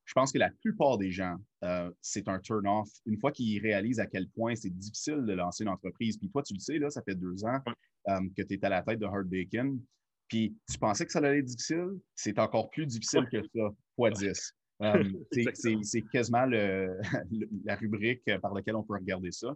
je 0.10 0.13
pense 0.16 0.32
que 0.32 0.39
la 0.39 0.50
plupart 0.50 0.98
des 0.98 1.12
gens, 1.12 1.36
euh, 1.63 1.92
c'est 2.01 2.28
un 2.28 2.39
turn-off. 2.39 2.89
Une 3.06 3.20
fois 3.20 3.32
qu'ils 3.32 3.62
réalisent 3.62 4.00
à 4.00 4.08
quel 4.08 4.28
point 4.30 4.56
c'est 4.56 4.75
difficile 4.75 5.24
de 5.24 5.34
lancer 5.34 5.63
une 5.63 5.70
entreprise, 5.70 6.18
puis 6.18 6.32
toi, 6.32 6.42
tu 6.42 6.56
le 6.56 6.60
sais, 6.60 6.80
là, 6.80 6.89
ça 6.89 7.04
fait 7.04 7.13
deux 7.13 7.46
ans 7.46 7.60
euh, 8.08 8.20
que 8.36 8.42
tu 8.42 8.56
es 8.56 8.66
à 8.66 8.70
la 8.70 8.82
tête 8.82 8.98
de 8.98 9.06
Hard 9.06 9.28
Bacon, 9.28 9.80
puis 10.28 10.58
tu 10.68 10.80
pensais 10.80 11.06
que 11.06 11.12
ça 11.12 11.20
allait 11.20 11.38
être 11.38 11.46
difficile, 11.46 11.89
c'est 12.16 12.39
encore 12.39 12.72
plus 12.72 12.88
difficile 12.88 13.28
que 13.32 13.39
ça, 13.54 13.70
fois 13.96 14.10
10. 14.10 14.56
Euh, 14.82 15.04
c'est 15.84 16.01
quasiment 16.12 16.46
la 17.66 17.75
rubrique 17.75 18.24
par 18.42 18.56
laquelle 18.56 18.78
on 18.78 18.84
peut 18.84 18.96
regarder 18.96 19.32
ça. 19.32 19.56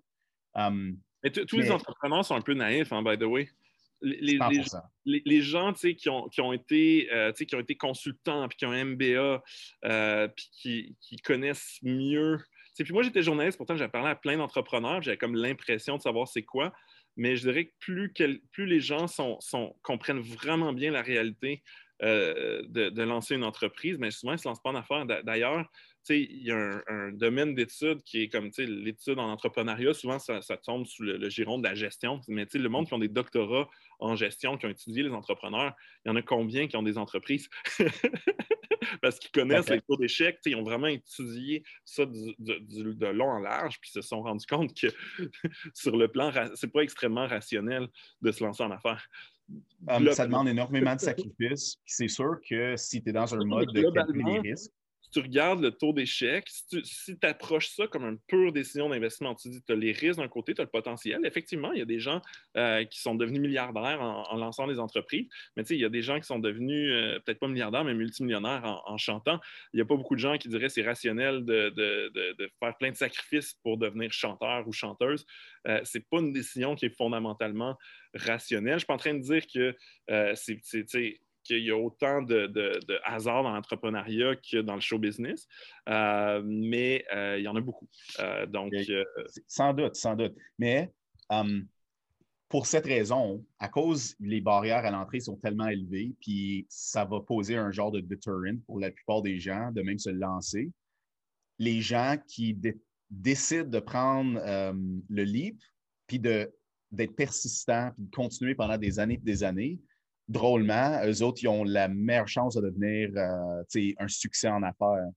mais 0.55 1.31
tous 1.31 1.57
les 1.57 1.71
entrepreneurs 1.71 2.23
sont 2.23 2.35
un 2.35 2.41
peu 2.41 2.53
naïfs, 2.53 2.93
hein, 2.93 3.01
by 3.01 3.17
the 3.17 3.23
way 3.23 3.49
les, 4.03 4.39
les, 5.05 5.41
gens 5.41 5.73
qui 5.73 6.09
ont, 6.09 6.27
qui, 6.27 6.41
ont 6.41 6.53
été, 6.53 7.09
euh, 7.11 7.31
qui 7.31 7.55
ont 7.55 7.59
été 7.59 7.75
consultants, 7.75 8.47
puis 8.47 8.57
qui 8.57 8.65
ont 8.65 8.71
un 8.71 8.85
MBA, 8.85 9.41
euh, 9.85 10.27
puis 10.27 10.95
qui, 11.01 11.17
connaissent 11.17 11.79
mieux. 11.81 12.39
puis 12.77 12.93
moi, 12.93 13.03
j'étais 13.03 13.23
journaliste, 13.23 13.57
pourtant, 13.57 13.75
j'ai 13.75 13.87
parlé 13.87 14.09
à 14.09 14.15
plein 14.15 14.37
d'entrepreneurs, 14.37 15.01
j'avais 15.01 15.17
comme 15.17 15.35
l'impression 15.35 15.97
de 15.97 16.01
savoir 16.01 16.27
c'est 16.27 16.43
quoi. 16.43 16.73
Mais 17.15 17.35
je 17.35 17.47
dirais 17.47 17.65
que 17.65 17.73
plus, 17.79 18.11
plus 18.51 18.65
les 18.65 18.79
gens 18.79 19.07
sont, 19.07 19.39
sont, 19.39 19.75
comprennent 19.83 20.21
vraiment 20.21 20.73
bien 20.73 20.91
la 20.91 21.03
réalité 21.03 21.61
euh, 22.01 22.63
de, 22.67 22.89
de, 22.89 23.03
lancer 23.03 23.35
une 23.35 23.43
entreprise, 23.43 23.97
mais 23.99 24.09
souvent, 24.09 24.33
ils 24.33 24.35
ne 24.35 24.41
se 24.41 24.47
lancent 24.47 24.61
pas 24.61 24.71
en 24.71 24.75
affaires. 24.75 25.05
D'ailleurs, 25.05 25.69
il 26.09 26.43
y 26.43 26.51
a 26.51 26.81
un, 26.87 27.11
domaine 27.11 27.55
d'études 27.55 28.01
qui 28.03 28.23
est 28.23 28.29
comme 28.29 28.49
l'étude 28.57 29.19
en 29.19 29.29
entrepreneuriat. 29.29 29.93
Souvent, 29.93 30.19
ça, 30.19 30.41
tombe 30.57 30.85
sous 30.85 31.03
le, 31.03 31.29
giron 31.29 31.57
de 31.57 31.63
la 31.63 31.75
gestion. 31.75 32.21
Mais 32.27 32.47
le 32.53 32.69
monde 32.69 32.87
qui 32.87 32.93
ont 32.93 32.99
des 32.99 33.07
doctorats 33.07 33.69
en 33.99 34.15
gestion, 34.15 34.57
qui 34.57 34.65
ont 34.65 34.69
étudié 34.69 35.03
les 35.03 35.11
entrepreneurs, 35.11 35.73
il 36.05 36.09
y 36.09 36.11
en 36.11 36.15
a 36.15 36.21
combien 36.21 36.67
qui 36.67 36.77
ont 36.77 36.83
des 36.83 36.97
entreprises? 36.97 37.49
Parce 39.01 39.17
qu'ils 39.17 39.31
connaissent 39.31 39.69
les 39.69 39.81
taux 39.81 39.97
d'échec. 39.97 40.39
Ils 40.45 40.55
ont 40.55 40.63
vraiment 40.63 40.87
étudié 40.87 41.63
ça 41.85 42.05
de 42.05 43.07
long 43.07 43.29
en 43.29 43.39
large, 43.39 43.79
puis 43.79 43.89
se 43.89 44.01
sont 44.01 44.21
rendus 44.21 44.45
compte 44.45 44.73
que 44.75 44.87
sur 45.73 45.95
le 45.95 46.07
plan, 46.07 46.31
c'est 46.55 46.71
pas 46.71 46.81
extrêmement 46.81 47.27
rationnel 47.27 47.87
de 48.21 48.31
se 48.31 48.43
lancer 48.43 48.63
en 48.63 48.71
affaires. 48.71 49.07
Um, 49.87 50.11
ça 50.11 50.25
demande 50.25 50.47
énormément 50.47 50.95
de 50.95 51.01
sacrifices. 51.01 51.77
C'est 51.85 52.07
sûr 52.07 52.37
que 52.47 52.75
si 52.77 53.03
tu 53.03 53.09
es 53.09 53.13
dans 53.13 53.33
un 53.35 53.43
mode 53.43 53.73
de 53.73 53.91
calculer 53.91 54.23
les 54.41 54.51
risques, 54.51 54.71
tu 55.13 55.19
regardes 55.19 55.61
le 55.61 55.71
taux 55.71 55.93
d'échec, 55.93 56.47
si 56.49 57.19
tu 57.19 57.27
approches 57.27 57.67
ça 57.67 57.85
comme 57.85 58.03
une 58.03 58.17
pure 58.27 58.51
décision 58.51 58.89
d'investissement, 58.89 59.35
tu 59.35 59.49
dis 59.49 59.61
tu 59.61 59.71
as 59.71 59.75
les 59.75 59.91
risques 59.91 60.19
d'un 60.19 60.27
côté, 60.27 60.55
tu 60.55 60.61
as 60.61 60.63
le 60.63 60.69
potentiel. 60.69 61.19
Effectivement, 61.23 61.71
il 61.71 61.79
y 61.79 61.81
a 61.81 61.85
des 61.85 61.99
gens 61.99 62.19
euh, 62.57 62.83
qui 62.85 62.99
sont 62.99 63.13
devenus 63.13 63.39
milliardaires 63.39 64.01
en, 64.01 64.35
lançant 64.35 64.65
des 64.65 64.79
entreprises, 64.79 65.27
mais 65.55 65.63
il 65.63 65.77
y 65.77 65.85
a 65.85 65.89
des 65.89 66.01
gens 66.01 66.19
qui 66.19 66.25
sont 66.25 66.39
devenus 66.39 66.91
euh, 66.91 67.19
peut-être 67.19 67.39
pas 67.39 67.47
milliardaires, 67.47 67.83
mais 67.83 67.93
multimillionnaires 67.93 68.81
en, 68.85 68.97
chantant. 68.97 69.39
Il 69.73 69.77
n'y 69.77 69.81
a 69.81 69.85
pas 69.85 69.95
beaucoup 69.95 70.15
de 70.15 70.19
gens 70.19 70.37
qui 70.37 70.49
diraient 70.49 70.69
c'est 70.69 70.83
rationnel 70.83 71.45
de, 71.45 72.51
faire 72.59 72.77
plein 72.77 72.89
de 72.89 72.97
sacrifices 72.97 73.53
pour 73.61 73.77
devenir 73.77 74.11
chanteur 74.11 74.67
ou 74.67 74.73
chanteuse. 74.73 75.25
Euh, 75.67 75.81
Ce 75.83 75.97
n'est 75.97 76.05
pas 76.09 76.19
une 76.19 76.33
décision 76.33 76.75
qui 76.75 76.87
est 76.87 76.95
fondamentalement 76.95 77.77
rationnelle. 78.15 78.73
Je 78.73 78.79
suis 78.79 78.87
pas 78.87 78.95
en 78.95 78.97
train 78.97 79.13
de 79.13 79.19
dire 79.19 79.45
que 79.47 79.75
c'est 80.35 81.19
qu'il 81.43 81.63
y 81.63 81.71
a 81.71 81.77
autant 81.77 82.21
de, 82.21 82.79
hasard 83.03 83.43
dans 83.43 83.53
l'entrepreneuriat 83.53 84.35
que 84.35 84.61
dans 84.61 84.75
le 84.75 84.81
show 84.81 84.97
business, 84.97 85.47
euh, 85.89 86.41
mais 86.45 87.05
euh, 87.13 87.37
il 87.37 87.43
y 87.43 87.47
en 87.47 87.55
a 87.55 87.61
beaucoup. 87.61 87.87
Euh, 88.19 88.45
donc, 88.45 88.73
sans 89.47 89.73
doute, 89.73 89.95
sans 89.95 90.15
doute. 90.15 90.35
Mais 90.57 90.91
pour 92.49 92.67
cette 92.67 92.85
raison, 92.85 93.43
à 93.59 93.67
cause 93.67 94.15
les 94.19 94.41
barrières 94.41 94.85
à 94.85 94.91
l'entrée 94.91 95.19
sont 95.19 95.37
tellement 95.37 95.67
élevées, 95.67 96.13
puis 96.21 96.67
ça 96.69 97.05
va 97.05 97.19
poser 97.19 97.55
un 97.55 97.71
genre 97.71 97.91
de 97.91 97.99
deterrent 97.99 98.59
pour 98.65 98.79
la 98.79 98.91
plupart 98.91 99.21
des 99.21 99.39
gens 99.39 99.71
de 99.71 99.81
même 99.81 99.99
se 99.99 100.09
lancer. 100.09 100.71
Les 101.57 101.81
gens 101.81 102.17
qui 102.27 102.57
décident 103.09 103.69
de 103.69 103.79
prendre 103.79 104.39
le 105.09 105.23
leap, 105.23 105.59
puis 106.05 106.19
d'être 106.19 107.15
persistants, 107.15 107.91
puis 107.95 108.05
de 108.05 108.15
continuer 108.15 108.53
pendant 108.53 108.77
des 108.77 108.99
années 108.99 109.15
et 109.15 109.25
des 109.25 109.43
années, 109.43 109.79
drôlement, 110.27 111.01
eux 111.05 111.21
autres, 111.23 111.39
ils 111.43 111.47
ont 111.47 111.63
la 111.63 111.87
meilleure 111.87 112.27
chance 112.27 112.55
de 112.55 112.61
devenir 112.61 113.09
euh, 113.15 113.93
un 113.99 114.07
succès 114.07 114.47
en 114.47 114.63
affaires. 114.63 115.07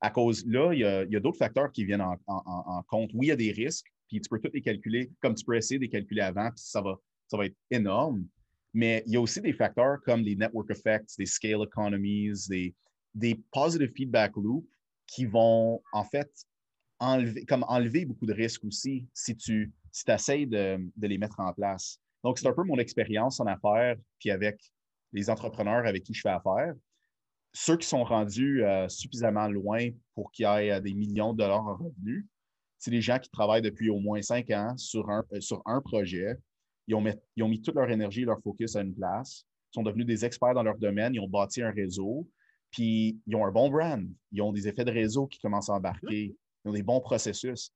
À 0.00 0.10
cause 0.10 0.46
là, 0.46 0.72
il 0.72 0.80
y 0.80 0.84
a, 1.16 1.20
d'autres 1.20 1.38
facteurs 1.38 1.70
qui 1.72 1.84
viennent 1.84 2.04
en, 2.26 2.82
compte. 2.88 3.10
Oui, 3.12 3.26
il 3.26 3.28
y 3.28 3.32
a 3.32 3.36
des 3.36 3.52
risques, 3.52 3.86
puis 4.08 4.20
tu 4.20 4.28
peux 4.28 4.40
tous 4.40 4.50
les 4.52 4.62
calculer, 4.62 5.10
comme 5.20 5.34
tu 5.34 5.44
peux 5.44 5.56
essayer 5.56 5.78
de 5.78 5.84
les 5.84 5.90
calculer 5.90 6.22
avant, 6.22 6.48
puis 6.50 6.64
ça 6.64 6.80
va, 6.80 6.96
ça 7.28 7.38
être 7.44 7.56
énorme. 7.70 8.26
Mais 8.72 9.02
il 9.06 9.12
y 9.12 9.16
a 9.16 9.20
aussi 9.20 9.40
des 9.40 9.52
facteurs 9.52 9.98
comme 10.04 10.22
les 10.22 10.36
network 10.36 10.70
effects, 10.70 11.10
des 11.18 11.26
scale 11.26 11.62
economies, 11.62 12.32
des, 12.48 12.74
des 13.14 13.38
positive 13.52 13.92
feedback 13.94 14.32
loops 14.36 14.66
qui 15.06 15.26
vont 15.26 15.82
en 15.92 16.04
fait 16.04 16.30
enlever, 16.98 17.44
comme 17.44 17.64
enlever 17.68 18.04
beaucoup 18.04 18.26
de 18.26 18.32
risques 18.32 18.64
aussi 18.64 19.06
si 19.12 19.36
tu 19.36 19.72
si 19.90 20.04
essaies 20.08 20.46
de 20.46 20.78
les 21.00 21.18
mettre 21.18 21.40
en 21.40 21.52
place. 21.52 22.00
Donc, 22.24 22.38
c'est 22.38 22.46
un 22.46 22.52
peu 22.52 22.64
mon 22.64 22.78
expérience 22.78 23.40
en 23.40 23.46
affaires, 23.46 23.96
puis 24.18 24.30
avec 24.30 24.60
les 25.12 25.30
entrepreneurs 25.30 25.86
avec 25.86 26.02
qui 26.04 26.14
je 26.14 26.20
fais 26.20 26.28
affaire. 26.28 26.74
Ceux 27.52 27.76
qui 27.76 27.86
sont 27.86 28.04
rendus 28.04 28.64
euh, 28.64 28.88
suffisamment 28.88 29.48
loin 29.48 29.88
pour 30.14 30.30
qu'il 30.30 30.44
y 30.44 30.46
ait 30.46 30.70
euh, 30.70 30.80
des 30.80 30.94
millions 30.94 31.32
de 31.32 31.38
dollars 31.38 31.66
en 31.66 31.76
revenus, 31.76 32.26
c'est 32.78 32.90
des 32.90 33.00
gens 33.00 33.18
qui 33.18 33.28
travaillent 33.30 33.62
depuis 33.62 33.90
au 33.90 33.98
moins 33.98 34.22
cinq 34.22 34.50
ans 34.50 34.76
sur 34.76 35.10
un, 35.10 35.24
euh, 35.32 35.40
sur 35.40 35.60
un 35.66 35.80
projet. 35.80 36.36
Ils 36.86 36.94
ont, 36.94 37.04
ils 37.36 37.42
ont, 37.42 37.48
mis 37.48 37.60
toute 37.60 37.74
leur 37.74 37.90
énergie 37.90 38.22
et 38.22 38.24
leur 38.24 38.40
focus 38.40 38.76
à 38.76 38.82
une 38.82 38.94
place. 38.94 39.44
Ils 39.72 39.74
sont 39.74 39.82
devenus 39.82 40.06
des 40.06 40.24
experts 40.24 40.54
dans 40.54 40.62
leur 40.62 40.78
domaine. 40.78 41.14
Ils 41.14 41.20
ont 41.20 41.28
bâti 41.28 41.62
un 41.62 41.70
réseau. 41.70 42.28
Puis, 42.70 43.20
ils 43.26 43.34
ont 43.34 43.44
un 43.44 43.50
bon 43.50 43.68
brand. 43.68 44.08
Ils 44.32 44.42
ont 44.42 44.52
des 44.52 44.68
effets 44.68 44.84
de 44.84 44.92
réseau 44.92 45.26
qui 45.26 45.40
commencent 45.40 45.70
à 45.70 45.74
embarquer. 45.74 46.36
Ils 46.64 46.68
ont 46.68 46.72
des 46.72 46.82
bons 46.82 47.00
processus. 47.00 47.72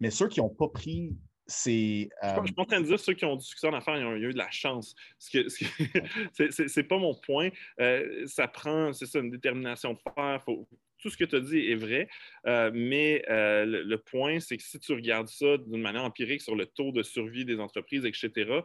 Mais 0.00 0.10
ceux 0.10 0.28
qui 0.28 0.40
n'ont 0.40 0.50
pas 0.50 0.68
pris 0.68 1.14
c'est. 1.46 2.08
Je 2.22 2.46
suis 2.46 2.54
en 2.56 2.64
train 2.64 2.80
de 2.80 2.86
dire 2.86 2.96
que 2.96 3.02
ceux 3.02 3.14
qui 3.14 3.24
ont 3.24 3.36
du 3.36 3.44
succès 3.44 3.66
en 3.66 3.74
affaires, 3.74 3.96
ils 3.96 4.04
ont 4.04 4.14
eu 4.14 4.32
de 4.32 4.38
la 4.38 4.50
chance. 4.50 4.94
Ce 5.18 5.38
c'est 6.68 6.82
pas 6.84 6.98
mon 6.98 7.14
point. 7.14 7.50
Euh, 7.80 8.26
ça 8.26 8.48
prend, 8.48 8.92
c'est 8.92 9.06
ça, 9.06 9.18
une 9.18 9.30
détermination 9.30 9.92
de 9.92 9.98
faire. 10.14 10.44
tout 10.44 11.10
ce 11.10 11.16
que 11.16 11.24
tu 11.24 11.36
as 11.36 11.40
dit 11.40 11.70
est 11.70 11.74
vrai, 11.74 12.08
euh, 12.46 12.70
mais 12.72 13.24
euh, 13.28 13.66
le, 13.66 13.98
point, 13.98 14.40
c'est 14.40 14.56
que 14.56 14.62
si 14.62 14.78
tu 14.78 14.92
regardes 14.92 15.28
ça 15.28 15.58
d'une 15.58 15.82
manière 15.82 16.04
empirique 16.04 16.40
sur 16.40 16.56
le 16.56 16.64
taux 16.64 16.92
de 16.92 17.02
survie 17.02 17.44
des 17.44 17.60
entreprises, 17.60 18.06
etc., 18.06 18.60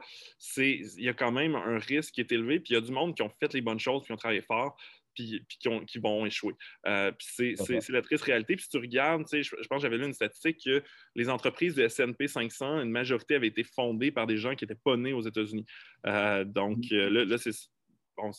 il 0.57 1.03
y 1.03 1.09
a 1.09 1.13
quand 1.13 1.31
même 1.31 1.55
un 1.55 1.77
risque 1.79 2.13
qui 2.13 2.21
est 2.21 2.31
élevé, 2.31 2.59
puis 2.59 2.71
il 2.71 2.75
y 2.75 2.77
a 2.77 2.81
du 2.81 2.91
monde 2.91 3.13
qui 3.13 3.23
ont 3.23 3.31
fait 3.39 3.53
les 3.53 3.61
bonnes 3.61 3.79
choses, 3.79 4.05
qui 4.05 4.13
ont 4.13 4.17
travaillé 4.17 4.41
fort, 4.41 4.77
puis, 5.19 5.59
qui, 5.87 5.99
vont 5.99 6.25
échouer. 6.25 6.53
Euh, 6.87 7.11
c'est 7.19 7.89
la 7.89 8.01
triste 8.01 8.23
réalité. 8.23 8.55
Puis 8.55 8.63
si 8.65 8.69
tu 8.69 8.77
regardes, 8.77 9.25
je, 9.31 9.41
je 9.41 9.67
pense 9.67 9.77
que 9.77 9.81
j'avais 9.81 9.97
lu 9.97 10.05
une 10.05 10.13
statistique 10.13 10.61
que 10.65 10.83
les 11.15 11.29
entreprises 11.29 11.75
de 11.75 11.83
S&P 11.83 12.27
500, 12.27 12.81
une 12.81 12.91
majorité 12.91 13.35
avaient 13.35 13.47
été 13.47 13.63
fondées 13.63 14.11
par 14.11 14.27
des 14.27 14.37
gens 14.37 14.55
qui 14.55 14.65
n'étaient 14.65 14.79
pas 14.83 14.97
nés 14.97 15.13
aux 15.13 15.21
États-Unis. 15.21 15.65
Euh, 16.05 16.43
donc 16.43 16.77
mmh. 16.91 16.95
euh, 16.95 17.09
là, 17.09 17.25
là 17.25 17.37
c'est 17.37 17.51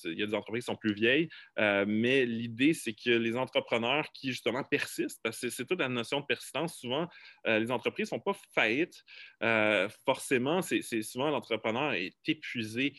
il 0.05 0.19
y 0.19 0.23
a 0.23 0.27
des 0.27 0.35
entreprises 0.35 0.65
qui 0.65 0.73
sont 0.73 0.77
plus 0.77 0.95
vieilles, 0.95 1.29
euh, 1.59 1.85
mais 1.87 2.27
l'idée, 2.27 2.75
c'est 2.75 2.93
que 2.93 3.11
les 3.11 3.37
entrepreneurs 3.37 4.07
qui, 4.13 4.31
justement, 4.31 4.65
persistent, 4.65 5.21
parce 5.23 5.41
que 5.41 5.51
c'est 5.51 5.65
toute 5.65 5.81
la 5.81 5.89
notion 5.89 6.21
de 6.21 6.27
persistance, 6.27 6.79
souvent, 6.79 7.09
euh, 7.47 7.59
les 7.59 7.71
entreprises 7.71 8.13
ne 8.13 8.19
font 8.19 8.21
pas 8.21 8.37
faillite. 8.55 9.03
Euh, 9.43 9.89
forcément, 10.05 10.63
c'est 10.63 10.83
souvent 11.03 11.31
l'entrepreneur 11.31 11.93
est 11.95 12.17
épuisé, 12.27 12.95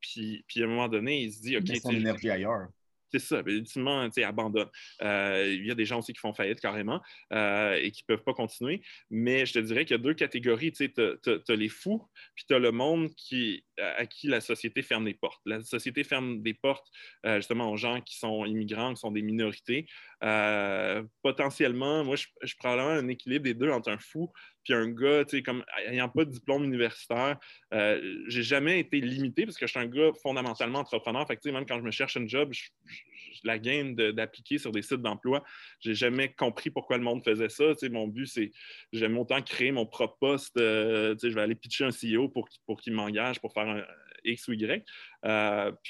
puis, 0.00 0.44
puis, 0.46 0.62
à 0.62 0.64
un 0.64 0.68
moment 0.68 0.88
donné, 0.88 1.22
il 1.22 1.32
se 1.32 1.40
dit, 1.40 1.56
OK, 1.56 1.64
il 1.68 1.80
son 1.80 1.90
énergie 1.90 2.30
ailleurs. 2.30 2.68
C'est 3.10 3.18
ça, 3.20 3.42
ultimement, 3.46 4.08
tu 4.10 4.22
abandonne. 4.22 4.68
Euh, 5.02 5.46
il 5.48 5.66
y 5.66 5.70
a 5.70 5.74
des 5.74 5.86
gens 5.86 6.00
aussi 6.00 6.12
qui 6.12 6.18
font 6.18 6.34
faillite 6.34 6.60
carrément 6.60 7.00
euh, 7.32 7.78
et 7.80 7.90
qui 7.90 8.02
ne 8.02 8.14
peuvent 8.14 8.24
pas 8.24 8.34
continuer. 8.34 8.82
Mais 9.10 9.46
je 9.46 9.54
te 9.54 9.58
dirais 9.58 9.84
qu'il 9.84 9.96
y 9.96 10.00
a 10.00 10.02
deux 10.02 10.14
catégories. 10.14 10.72
Tu 10.72 10.92
as, 10.96 11.54
les 11.54 11.68
fous, 11.68 12.06
puis 12.34 12.44
tu 12.46 12.54
as 12.54 12.58
le 12.58 12.70
monde 12.70 13.08
qui, 13.14 13.64
à 13.78 14.04
qui 14.06 14.26
la 14.26 14.40
société 14.40 14.82
ferme 14.82 15.06
les 15.06 15.14
portes. 15.14 15.40
La 15.46 15.62
société 15.62 16.04
ferme 16.04 16.42
des 16.42 16.54
portes 16.54 16.86
euh, 17.24 17.36
justement 17.36 17.70
aux 17.70 17.76
gens 17.76 18.00
qui 18.02 18.18
sont 18.18 18.44
immigrants, 18.44 18.92
qui 18.92 19.00
sont 19.00 19.12
des 19.12 19.22
minorités. 19.22 19.86
potentiellement, 21.22 22.04
moi, 22.04 22.16
je, 22.16 22.26
je 22.42 22.54
probablement 22.56 22.90
un 22.90 23.08
équilibre 23.08 23.44
des 23.44 23.54
deux 23.54 23.70
entre 23.70 23.90
un 23.90 23.98
fou 23.98 24.30
puis 24.68 24.76
un 24.76 24.88
gars, 24.88 25.24
tu 25.24 25.38
sais, 25.38 25.42
comme 25.42 25.64
ayant 25.86 26.08
pas 26.08 26.26
de 26.26 26.30
diplôme 26.30 26.64
universitaire, 26.64 27.38
euh, 27.72 28.00
j'ai 28.28 28.42
jamais 28.42 28.80
été 28.80 29.00
limité 29.00 29.46
parce 29.46 29.56
que 29.56 29.66
je 29.66 29.70
suis 29.70 29.80
un 29.80 29.86
gars 29.86 30.10
fondamentalement 30.22 30.80
entrepreneur. 30.80 31.26
Fait 31.26 31.36
que, 31.36 31.48
même 31.48 31.64
quand 31.64 31.78
je 31.78 31.84
me 31.84 31.90
cherche 31.90 32.18
un 32.18 32.26
job, 32.26 32.52
la 33.44 33.58
game 33.58 33.94
d'appliquer 33.94 34.58
sur 34.58 34.72
des 34.72 34.82
sites 34.82 35.00
d'emploi. 35.00 35.42
J'ai 35.80 35.94
jamais 35.94 36.32
compris 36.32 36.70
pourquoi 36.70 36.98
le 36.98 37.04
monde 37.04 37.24
faisait 37.24 37.48
ça. 37.48 37.64
mon 37.90 38.08
but, 38.08 38.26
c'est 38.26 38.50
j'aime 38.92 39.16
autant 39.16 39.40
créer 39.40 39.72
mon 39.72 39.86
propre 39.86 40.18
poste. 40.20 40.58
je 40.58 41.34
vais 41.34 41.40
aller 41.40 41.54
pitcher 41.54 41.84
un 41.84 41.90
CEO 41.90 42.28
pour, 42.28 42.48
pour 42.66 42.80
qu'il 42.80 42.92
m'engage 42.92 43.40
pour 43.40 43.52
faire 43.52 43.68
un 43.68 43.84
X 44.24 44.48
ou 44.48 44.52
Y. 44.52 44.84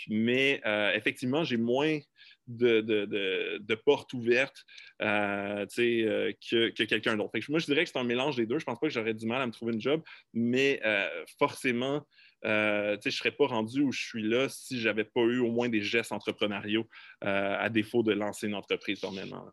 mais 0.09 0.61
effectivement, 0.95 1.43
j'ai 1.43 1.57
moins 1.57 1.99
de, 2.49 3.75
portes 3.85 4.13
ouvertes 4.15 4.65
euh, 5.03 5.67
euh, 5.79 6.33
que, 6.51 6.85
quelqu'un 6.85 7.17
d'autre. 7.17 7.39
Moi, 7.49 7.59
je 7.59 7.67
dirais 7.67 7.85
que 7.85 7.91
c'est 7.91 7.99
un 7.99 8.05
mélange 8.05 8.37
des 8.37 8.47
deux. 8.47 8.59
Je 8.59 8.65
pense 8.65 8.79
pas 8.79 8.89
que 8.89 8.93
j'aurais 8.93 9.15
du 9.15 9.27
mal 9.27 9.43
à 9.43 9.47
me 9.47 9.53
trouver 9.53 9.75
une 9.75 9.81
job, 9.81 10.03
mais 10.33 10.81
euh, 10.85 11.07
forcément, 11.39 12.05
je 12.43 12.99
ne 13.05 13.11
serais 13.11 13.33
pas 13.33 13.47
rendu 13.47 13.83
où 13.83 13.93
je 13.93 14.01
suis 14.01 14.23
là 14.23 14.49
si 14.49 14.79
je 14.81 14.89
n'avais 14.89 15.05
pas 15.05 15.23
eu 15.23 15.41
au 15.41 15.51
moins 15.51 15.69
des 15.69 15.83
gestes 15.83 16.13
entrepreneuriaux 16.13 16.89
à 17.21 17.69
défaut 17.69 18.03
de 18.03 18.13
lancer 18.13 18.47
une 18.47 18.55
entreprise 18.55 19.01
personnellement. 19.01 19.49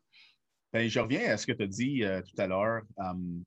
Ben, 0.72 0.90
je 0.90 1.00
reviens 1.00 1.32
à 1.32 1.38
ce 1.38 1.48
que 1.48 1.54
tu 1.54 1.64
as 1.64 1.68
dit 1.68 2.04
tout 2.04 2.42
à 2.42 2.48
l'heure. 2.48 2.84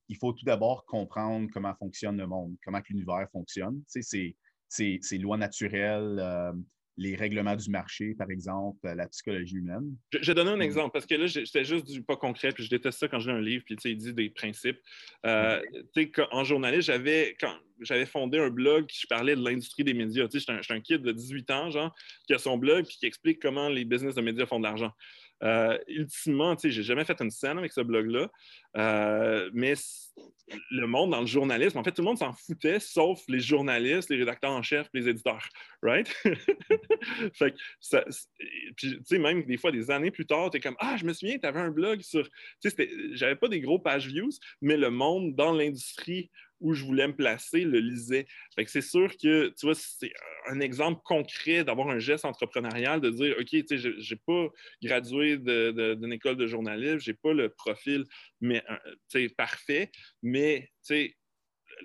il 0.08 0.16
faut 0.16 0.32
tout 0.32 0.44
d'abord 0.44 0.84
comprendre 0.86 1.48
comment 1.52 1.74
fonctionne 1.76 2.16
le 2.16 2.26
monde, 2.26 2.56
comment 2.64 2.80
l'univers 2.88 3.28
fonctionne. 3.30 3.80
C'est 3.86 5.18
lois 5.18 5.36
naturelles, 5.36 6.54
les 6.98 7.14
règlements 7.14 7.54
du 7.54 7.70
marché, 7.70 8.14
par 8.18 8.28
exemple, 8.28 8.80
la 8.82 9.06
psychologie 9.08 9.56
humaine. 9.56 9.96
Je, 10.12 10.26
vais 10.26 10.34
donner 10.34 10.50
un 10.50 10.60
exemple, 10.60 10.90
parce 10.92 11.06
que 11.06 11.14
là, 11.14 11.28
c'était 11.28 11.64
juste 11.64 11.86
du 11.86 12.02
pas 12.02 12.16
concret, 12.16 12.50
puis 12.50 12.64
je 12.64 12.70
déteste 12.70 12.98
ça 12.98 13.08
quand 13.08 13.20
je 13.20 13.30
lis 13.30 13.36
un 13.36 13.40
livre, 13.40 13.64
puis 13.64 13.76
il 13.84 13.96
dit 13.96 14.12
des 14.12 14.28
principes. 14.30 14.78
Euh, 15.24 15.60
en 16.32 16.42
journaliste, 16.42 16.88
j'avais, 16.88 17.36
j'avais 17.80 18.04
fondé 18.04 18.38
un 18.38 18.50
blog 18.50 18.86
qui 18.86 19.06
parlait 19.06 19.36
de 19.36 19.44
l'industrie 19.44 19.84
des 19.84 19.94
médias. 19.94 20.26
Je 20.32 20.38
suis 20.38 20.52
un, 20.52 20.60
un, 20.68 20.80
kid 20.80 21.00
de 21.02 21.12
18 21.12 21.50
ans, 21.52 21.70
genre, 21.70 21.94
qui 22.26 22.34
a 22.34 22.38
son 22.38 22.58
blog, 22.58 22.84
puis 22.84 22.96
qui 22.96 23.06
explique 23.06 23.40
comment 23.40 23.68
les 23.68 23.84
business 23.84 24.16
de 24.16 24.20
médias 24.20 24.46
font 24.46 24.58
de 24.58 24.64
l'argent. 24.64 24.92
Euh, 25.42 25.78
ultimement, 25.86 26.56
tu 26.56 26.62
sais, 26.62 26.70
j'ai 26.70 26.82
jamais 26.82 27.04
fait 27.04 27.20
une 27.20 27.30
scène 27.30 27.58
avec 27.58 27.72
ce 27.72 27.80
blog-là, 27.80 28.28
euh, 28.76 29.50
mais 29.52 29.74
le 30.70 30.86
monde 30.86 31.10
dans 31.10 31.20
le 31.20 31.26
journalisme, 31.26 31.78
en 31.78 31.84
fait, 31.84 31.92
tout 31.92 32.02
le 32.02 32.06
monde 32.06 32.18
s'en 32.18 32.32
foutait, 32.32 32.80
sauf 32.80 33.22
les 33.28 33.40
journalistes, 33.40 34.10
les 34.10 34.16
rédacteurs 34.16 34.50
en 34.50 34.62
chef, 34.62 34.88
les 34.92 35.08
éditeurs, 35.08 35.48
right? 35.82 36.08
fait 37.34 37.52
que 37.52 37.56
puis, 38.76 38.96
tu 38.96 39.04
sais, 39.04 39.18
même 39.18 39.44
des 39.44 39.56
fois, 39.56 39.70
des 39.70 39.90
années 39.90 40.10
plus 40.10 40.26
tard, 40.26 40.50
tu 40.50 40.56
es 40.56 40.60
comme, 40.60 40.76
ah, 40.80 40.96
je 40.96 41.04
me 41.04 41.12
souviens, 41.12 41.38
tu 41.38 41.46
avais 41.46 41.60
un 41.60 41.70
blog 41.70 42.00
sur, 42.00 42.28
tu 42.60 42.70
sais, 42.70 42.90
j'avais 43.12 43.36
pas 43.36 43.48
des 43.48 43.60
gros 43.60 43.78
page 43.78 44.08
views, 44.08 44.32
mais 44.60 44.76
le 44.76 44.90
monde 44.90 45.34
dans 45.36 45.52
l'industrie 45.52 46.30
où 46.60 46.74
je 46.74 46.84
voulais 46.84 47.06
me 47.06 47.14
placer 47.14 47.60
le 47.60 47.78
lisait. 47.78 48.26
c'est 48.66 48.80
sûr 48.80 49.16
que, 49.16 49.48
tu 49.58 49.66
vois, 49.66 49.74
c'est 49.74 50.12
un 50.48 50.60
exemple 50.60 51.00
concret 51.04 51.64
d'avoir 51.64 51.88
un 51.88 51.98
geste 51.98 52.24
entrepreneurial, 52.24 53.00
de 53.00 53.10
dire, 53.10 53.36
OK, 53.38 53.46
tu 53.46 53.64
sais, 53.66 53.78
je 53.78 53.88
n'ai 53.90 54.20
pas 54.26 54.48
gradué 54.82 55.36
d'une 55.38 56.12
école 56.12 56.36
de 56.36 56.46
journalisme, 56.46 56.98
je 56.98 57.10
n'ai 57.10 57.16
pas 57.16 57.32
le 57.32 57.48
profil 57.48 58.04
mais, 58.40 58.62
euh, 59.14 59.28
parfait, 59.36 59.90
mais, 60.22 60.70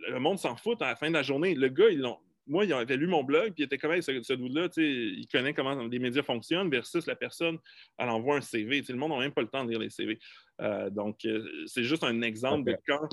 le 0.08 0.20
monde 0.20 0.40
s'en 0.40 0.56
fout 0.56 0.82
à 0.82 0.88
la 0.88 0.96
fin 0.96 1.10
de 1.10 1.14
la 1.14 1.24
journée. 1.24 1.54
Le 1.54 1.68
gars, 1.68 1.90
ils 1.90 2.04
moi, 2.48 2.66
il 2.66 2.74
avait 2.74 2.98
lu 2.98 3.08
mon 3.08 3.24
blog, 3.24 3.54
puis 3.54 3.64
il 3.64 3.64
était 3.64 3.78
comme 3.78 4.02
ce, 4.02 4.22
ce 4.22 4.34
là 4.34 4.68
il 4.78 5.28
connaît 5.32 5.54
comment 5.54 5.76
les 5.88 6.00
médias 6.00 6.24
fonctionnent, 6.24 6.70
versus 6.70 7.06
la 7.06 7.16
personne, 7.16 7.58
elle 7.98 8.10
envoie 8.10 8.38
un 8.38 8.42
CV. 8.42 8.82
le 8.88 8.96
monde 8.96 9.12
n'a 9.12 9.20
même 9.20 9.32
pas 9.32 9.42
le 9.42 9.48
temps 9.48 9.64
de 9.64 9.70
lire 9.70 9.80
les 9.80 9.90
CV. 9.90 10.20
Euh, 10.62 10.90
donc, 10.90 11.26
euh, 11.26 11.48
c'est 11.68 11.84
juste 11.84 12.04
un 12.04 12.22
exemple 12.22 12.70
de 12.70 12.78
quand 12.86 13.08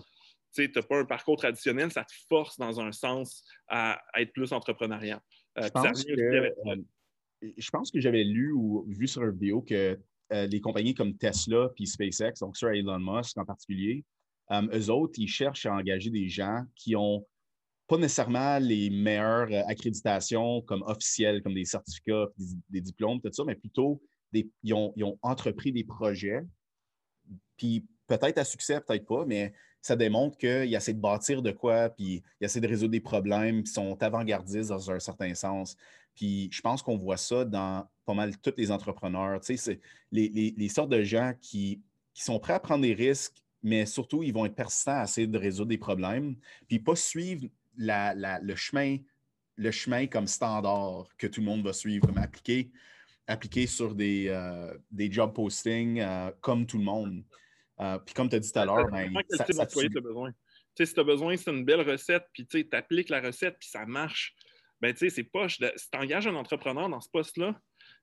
tu 0.54 0.71
n'as 0.75 0.83
pas 0.83 0.99
un 0.99 1.04
parcours 1.04 1.37
traditionnel, 1.37 1.90
ça 1.90 2.04
te 2.04 2.12
force 2.28 2.59
dans 2.59 2.80
un 2.80 2.92
sens 2.92 3.45
à, 3.69 4.00
être 4.16 4.33
plus 4.33 4.52
entrepreneurial. 4.52 5.21
Euh, 5.59 5.62
euh, 5.62 5.69
je, 7.57 7.71
pense 7.71 7.90
que, 7.90 8.00
j'avais 8.00 8.25
lu 8.25 8.52
ou 8.52 8.85
vu 8.88 9.09
sur 9.09 9.23
une 9.23 9.33
vidéo 9.33 9.62
que 9.62 9.99
euh, 10.33 10.47
les 10.47 10.61
compagnies 10.61 10.95
comme 10.95 11.16
Tesla 11.16 11.69
puis 11.75 11.87
SpaceX, 11.87 12.40
donc 12.40 12.57
sur 12.57 12.69
Elon 12.69 12.99
Musk 12.99 13.38
en 13.38 13.45
particulier, 13.45 14.04
eux 14.52 14.90
autres, 14.90 15.14
ils 15.16 15.28
cherchent 15.28 15.66
à 15.66 15.75
engager 15.75 16.11
des 16.11 16.28
gens 16.28 16.64
qui 16.75 16.97
ont 16.97 17.25
pas 17.87 17.99
nécessairement 17.99 18.59
les 18.59 18.90
meilleures 18.90 19.49
accréditations 19.69 20.61
comme 20.62 20.83
officielles, 20.83 21.40
comme 21.42 21.54
des 21.54 21.64
certificats, 21.64 22.26
des, 22.69 22.80
diplômes, 22.80 23.21
tout 23.21 23.33
ça, 23.33 23.45
mais 23.45 23.54
plutôt 23.54 24.02
ils, 24.33 24.75
ont, 24.75 24.92
ils, 24.97 25.04
ont, 25.04 25.19
entrepris 25.23 25.71
des 25.73 25.85
projets, 25.85 26.42
puis 27.57 27.87
peut-être 28.09 28.38
à 28.38 28.45
succès, 28.45 28.80
peut-être 28.80 29.07
pas, 29.07 29.25
mais 29.25 29.52
ça 29.83 29.97
démontre 29.97 30.37
qu'il 30.37 30.75
essaie 30.75 30.93
de 30.93 31.01
bâtir 31.01 31.43
de 31.43 31.53
quoi, 31.53 31.89
puis 31.89 32.23
il 32.41 32.45
essaie 32.45 32.61
de 32.61 32.69
résoudre 32.69 32.93
des 32.93 33.01
problèmes, 33.01 33.63
qui 33.63 33.73
sont 33.73 34.01
avant-gardistes 34.03 34.69
dans 34.69 34.91
un 34.91 34.99
certain 34.99 35.35
sens. 35.35 35.77
Puis 36.15 36.49
je 36.53 36.61
pense 36.61 36.83
qu'on 36.83 36.99
voit 36.99 37.17
ça 37.17 37.45
dans 37.45 37.89
pas 38.05 38.15
mal 38.15 38.37
tous 38.39 38.55
les 38.57 38.71
entrepreneurs. 38.71 39.41
Tu 39.41 39.57
sais, 39.57 39.57
c'est 39.57 39.81
les, 40.13 40.69
sortes 40.69 40.91
de 40.91 41.03
gens 41.03 41.33
qui, 41.41 41.81
sont 42.15 42.39
prêts 42.39 42.53
à 42.53 42.61
prendre 42.61 42.83
des 42.83 42.93
risques, 42.93 43.43
mais 43.63 43.87
surtout, 43.87 44.23
ils 44.23 44.33
vont 44.33 44.45
être 44.45 44.55
persistants 44.55 45.01
à 45.01 45.05
essayer 45.05 45.27
de 45.27 45.39
résoudre 45.39 45.71
des 45.71 45.79
problèmes, 45.79 46.37
puis 46.69 46.79
pas 46.79 46.97
suivre 46.97 47.47
le, 47.76 48.54
chemin, 48.57 48.99
le 49.57 49.71
chemin 49.71 50.07
comme 50.07 50.26
standard 50.26 51.09
que 51.17 51.26
tout 51.26 51.41
le 51.41 51.47
monde 51.47 51.65
va 51.65 51.73
suivre, 51.73 52.07
comme 52.07 52.19
appliquer, 52.19 52.71
appliquer 53.26 53.67
sur 53.67 53.95
des, 53.95 54.26
euh, 54.28 54.76
des 54.91 55.11
job 55.11 55.33
postings 55.33 56.00
euh, 56.00 56.31
comme 56.43 56.67
tout 56.67 56.76
le 56.76 56.85
monde. 56.85 57.23
Euh, 57.80 57.99
puis 57.99 58.14
comme 58.14 58.28
tu 58.28 58.36
as 58.36 58.38
dit 58.38 58.52
tout 58.52 58.58
à 58.58 58.64
l'heure, 58.64 58.88
ben, 58.90 59.12
ça, 59.30 59.47
ça 59.47 59.66
tu 59.66 59.78
as 59.80 60.00
besoin. 60.00 60.30
si 60.78 60.93
tu 60.93 61.00
as 61.00 61.04
besoin, 61.04 61.36
c'est 61.36 61.50
une 61.50 61.64
belle 61.64 61.88
recette, 61.88 62.25
puis 62.32 62.47
tu 62.47 62.66
appliques 62.73 63.08
la 63.08 63.21
recette, 63.21 63.56
puis 63.58 63.69
ça 63.69 63.86
marche. 63.86 64.34
Ben, 64.80 64.93
tu 64.93 64.99
sais, 64.99 65.10
c'est 65.10 65.25
poche. 65.25 65.58
Si 65.76 65.90
tu 65.90 65.99
engages 65.99 66.26
un 66.26 66.34
entrepreneur 66.34 66.88
dans 66.88 67.00
ce 67.00 67.08
poste-là, 67.10 67.58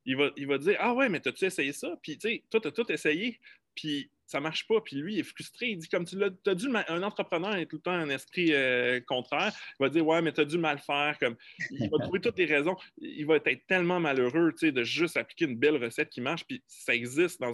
il 0.05 0.15
va, 0.15 0.29
il 0.35 0.47
va 0.47 0.57
dire 0.57 0.77
Ah 0.79 0.93
ouais, 0.93 1.09
mais 1.09 1.25
as-tu 1.27 1.45
essayé 1.45 1.73
ça? 1.73 1.95
Puis, 2.01 2.17
tu 2.17 2.29
sais, 2.29 2.43
toi, 2.49 2.59
tu 2.59 2.67
as 2.67 2.71
tout 2.71 2.91
essayé, 2.91 3.39
puis 3.75 4.11
ça 4.27 4.41
marche 4.41 4.67
pas. 4.67 4.81
Puis 4.81 4.97
lui, 4.97 5.15
il 5.15 5.19
est 5.19 5.23
frustré. 5.23 5.69
Il 5.69 5.77
dit, 5.77 5.87
comme 5.87 6.05
tu 6.05 6.17
l'as, 6.17 6.29
as 6.45 6.55
dû, 6.55 6.67
un 6.87 7.03
entrepreneur 7.03 7.51
a 7.51 7.65
tout 7.65 7.77
le 7.77 7.81
temps 7.81 7.91
un 7.91 8.09
esprit 8.09 8.53
euh, 8.53 8.99
contraire. 8.99 9.53
Il 9.79 9.83
va 9.83 9.89
dire, 9.89 10.05
ouais, 10.05 10.21
mais 10.21 10.33
tu 10.33 10.41
as 10.41 10.45
dû 10.45 10.57
mal 10.57 10.79
faire. 10.79 11.17
Comme, 11.19 11.35
il 11.71 11.89
va 11.89 11.97
trouver 12.03 12.19
toutes 12.19 12.37
les 12.37 12.45
raisons. 12.45 12.75
Il 12.97 13.25
va 13.25 13.37
être 13.37 13.65
tellement 13.67 13.99
malheureux 13.99 14.53
de 14.61 14.83
juste 14.83 15.17
appliquer 15.17 15.45
une 15.45 15.57
belle 15.57 15.81
recette 15.81 16.09
qui 16.09 16.21
marche. 16.21 16.45
Puis 16.45 16.61
ça 16.67 16.93
existe 16.93 17.39
dans, 17.39 17.53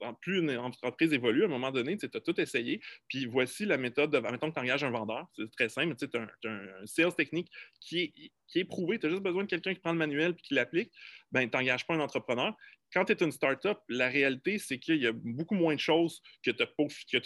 dans 0.00 0.14
plus 0.14 0.40
une 0.40 0.50
entreprise 0.58 1.12
évolue. 1.12 1.42
À 1.42 1.46
un 1.46 1.50
moment 1.50 1.70
donné, 1.70 1.96
tu 1.96 2.08
as 2.12 2.20
tout 2.20 2.38
essayé. 2.40 2.80
Puis 3.08 3.26
voici 3.26 3.64
la 3.64 3.76
méthode 3.76 4.10
de. 4.10 4.18
Mettons 4.18 4.50
que 4.50 4.54
tu 4.54 4.60
engages 4.60 4.84
un 4.84 4.90
vendeur. 4.90 5.26
C'est 5.36 5.50
très 5.52 5.68
simple. 5.68 5.94
Tu 5.96 6.06
as, 6.14 6.50
un, 6.50 6.86
sales 6.86 7.14
technique 7.14 7.50
qui 7.80 8.00
est, 8.00 8.12
qui 8.48 8.58
est 8.58 8.64
prouvé. 8.64 8.98
Tu 8.98 9.06
as 9.06 9.10
juste 9.10 9.22
besoin 9.22 9.44
de 9.44 9.48
quelqu'un 9.48 9.72
qui 9.72 9.80
prend 9.80 9.92
le 9.92 9.98
manuel 9.98 10.34
et 10.36 10.42
qui 10.42 10.54
l'applique. 10.54 10.92
Ben, 11.30 11.48
tu 11.48 11.56
n'engages 11.56 11.86
pas 11.86 11.94
un 11.94 12.00
entrepreneur 12.00 12.54
quand 12.92 13.04
tu 13.04 13.12
es 13.12 13.22
une 13.22 13.32
startup, 13.32 13.78
la 13.88 14.08
réalité, 14.08 14.58
c'est 14.58 14.78
qu'il 14.78 15.02
y 15.02 15.06
a 15.06 15.12
beaucoup 15.12 15.54
moins 15.54 15.74
de 15.74 15.80
choses 15.80 16.22
que 16.42 16.50
tu 16.50 16.62
as, 16.62 16.66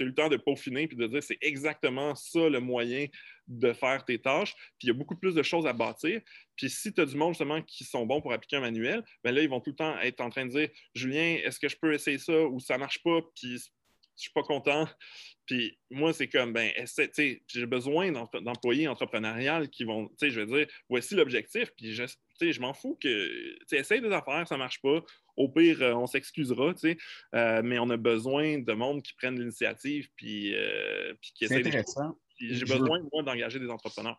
eu 0.00 0.04
le 0.04 0.14
temps 0.14 0.28
de 0.28 0.36
peaufiner 0.36 0.82
et 0.82 0.94
de 0.94 1.06
dire 1.06 1.22
c'est 1.22 1.38
exactement 1.40 2.14
ça 2.14 2.48
le 2.48 2.60
moyen 2.60 3.06
de 3.48 3.72
faire 3.72 4.04
tes 4.04 4.18
tâches. 4.18 4.54
Puis 4.78 4.86
il 4.86 4.88
y 4.88 4.90
a 4.90 4.94
beaucoup 4.94 5.16
plus 5.16 5.34
de 5.34 5.42
choses 5.42 5.66
à 5.66 5.72
bâtir. 5.72 6.20
Puis 6.56 6.70
si 6.70 6.92
tu 6.92 7.00
as 7.00 7.06
du 7.06 7.16
monde 7.16 7.32
justement 7.32 7.62
qui 7.62 7.84
sont 7.84 8.06
bons 8.06 8.20
pour 8.20 8.32
appliquer 8.32 8.56
un 8.56 8.60
manuel, 8.60 9.02
bien 9.22 9.32
là, 9.32 9.42
ils 9.42 9.48
vont 9.48 9.60
tout 9.60 9.70
le 9.70 9.76
temps 9.76 9.98
être 10.00 10.20
en 10.20 10.30
train 10.30 10.46
de 10.46 10.50
dire 10.50 10.68
Julien, 10.94 11.38
est-ce 11.44 11.58
que 11.58 11.68
je 11.68 11.76
peux 11.76 11.92
essayer 11.92 12.18
ça 12.18 12.44
ou 12.46 12.60
ça 12.60 12.78
marche 12.78 13.02
pas? 13.02 13.20
Puis 13.36 13.58
je 14.22 14.28
suis 14.28 14.32
pas 14.32 14.42
content. 14.42 14.88
Puis 15.46 15.76
moi, 15.90 16.12
c'est 16.12 16.28
comme, 16.28 16.52
ben, 16.52 16.70
j'ai 17.16 17.66
besoin 17.66 18.12
d'employés 18.12 18.86
entrepreneuriales 18.86 19.68
qui 19.68 19.84
vont, 19.84 20.08
tu 20.08 20.14
sais, 20.18 20.30
je 20.30 20.40
veux 20.40 20.46
dire, 20.46 20.66
voici 20.88 21.16
l'objectif, 21.16 21.72
puis 21.76 21.92
je, 21.92 22.04
je 22.40 22.60
m'en 22.60 22.72
fous 22.72 22.96
que, 23.00 23.58
tu 23.66 23.76
essaye 23.76 24.00
des 24.00 24.12
affaires, 24.12 24.46
ça 24.46 24.56
marche 24.56 24.80
pas. 24.80 25.02
Au 25.36 25.48
pire, 25.48 25.82
euh, 25.82 25.94
on 25.94 26.06
s'excusera, 26.06 26.74
tu 26.74 26.80
sais, 26.80 26.96
euh, 27.34 27.62
mais 27.64 27.78
on 27.78 27.90
a 27.90 27.96
besoin 27.96 28.58
de 28.58 28.72
monde 28.72 29.02
qui 29.02 29.14
prennent 29.14 29.38
l'initiative, 29.38 30.08
puis, 30.14 30.54
euh, 30.54 31.14
qui 31.20 31.48
C'est 31.48 31.56
intéressant. 31.56 32.16
J'ai 32.38 32.64
besoin, 32.64 33.00
moi, 33.12 33.22
d'engager 33.22 33.58
des 33.58 33.70
entrepreneurs. 33.70 34.18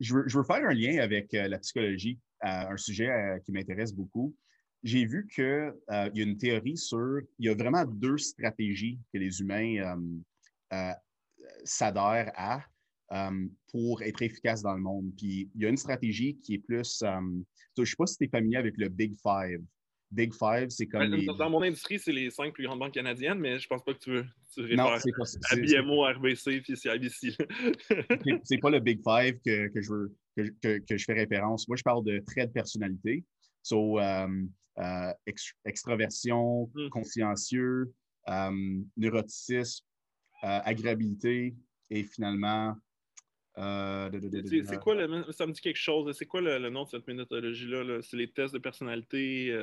Je 0.00 0.14
veux, 0.14 0.24
je, 0.26 0.38
veux, 0.38 0.44
faire 0.44 0.64
un 0.64 0.72
lien 0.72 1.02
avec 1.02 1.32
la 1.32 1.58
psychologie, 1.58 2.18
un 2.40 2.76
sujet 2.76 3.10
qui 3.44 3.52
m'intéresse 3.52 3.92
beaucoup 3.92 4.34
j'ai 4.82 5.04
vu 5.04 5.26
qu'il 5.26 5.44
euh, 5.44 5.72
y 5.88 6.20
a 6.20 6.22
une 6.22 6.38
théorie 6.38 6.76
sur, 6.76 7.20
il 7.38 7.46
y 7.46 7.48
a 7.48 7.54
vraiment 7.54 7.84
deux 7.84 8.18
stratégies 8.18 8.98
que 9.12 9.18
les 9.18 9.40
humains 9.40 9.96
euh, 10.72 10.76
euh, 10.76 10.92
s'adhèrent 11.64 12.32
à 12.34 12.62
pour 13.72 14.02
être 14.02 14.22
efficaces 14.22 14.62
dans 14.62 14.74
le 14.74 14.80
monde. 14.80 15.10
Puis 15.16 15.50
il 15.56 15.62
y 15.62 15.66
a 15.66 15.68
une 15.68 15.76
stratégie 15.76 16.38
qui 16.38 16.54
est 16.54 16.58
plus, 16.58 17.00
je 17.02 17.06
ne 17.80 17.84
sais 17.84 17.96
pas 17.98 18.06
si 18.06 18.16
tu 18.16 18.24
es 18.24 18.28
familier 18.28 18.58
avec 18.58 18.76
le 18.76 18.88
Big 18.88 19.16
Five. 19.20 19.60
Big 20.12 20.32
Five, 20.32 20.70
c'est 20.70 20.86
comme. 20.86 21.02
Les... 21.02 21.26
Dans 21.26 21.50
mon 21.50 21.62
industrie, 21.62 21.98
c'est 21.98 22.12
les 22.12 22.30
cinq 22.30 22.52
plus 22.52 22.64
grandes 22.64 22.78
banques 22.78 22.94
canadiennes, 22.94 23.38
mais 23.38 23.58
je 23.58 23.66
pense 23.66 23.82
pas 23.82 23.94
que 23.94 23.98
tu 23.98 24.10
veux. 24.10 24.26
Tu 24.54 24.76
non, 24.76 24.90
c'est 24.98 25.12
pas 25.12 25.24
à 25.50 25.56
BMO, 25.56 26.04
RBC 26.04 26.60
puis 26.62 26.76
CIBC. 26.76 27.36
c'est 28.44 28.58
pas 28.58 28.70
le 28.70 28.80
Big 28.80 29.00
Five 29.02 29.40
que, 29.44 29.68
que 29.68 29.80
je 29.80 29.92
veux, 29.92 30.16
que, 30.36 30.78
que, 30.78 30.96
je 30.96 31.04
fais 31.04 31.14
référence. 31.14 31.66
Moi, 31.68 31.76
je 31.76 31.82
parle 31.82 32.04
de 32.04 32.20
traits 32.26 32.48
de 32.48 32.52
personnalité. 32.52 33.24
So, 33.62 33.98
euh, 34.80 35.12
extraversion, 35.64 36.70
mmh. 36.74 36.88
consciencieux, 36.88 37.92
euh, 38.28 38.80
neuroticisme, 38.96 39.84
euh, 40.44 40.60
agréabilité 40.64 41.54
et 41.90 42.02
finalement. 42.04 42.74
c'est 43.56 44.80
quoi 44.80 44.94
le, 44.94 45.30
ça 45.32 45.46
me 45.46 45.52
dit 45.52 45.60
quelque 45.60 45.76
chose. 45.76 46.16
C'est 46.16 46.24
quoi 46.24 46.40
le, 46.40 46.70
nom 46.70 46.84
de 46.84 46.88
cette 46.88 47.06
méthodologie-là? 47.06 48.00
C'est 48.00 48.16
les 48.16 48.30
tests 48.30 48.54
de 48.54 48.58
personnalité. 48.58 49.54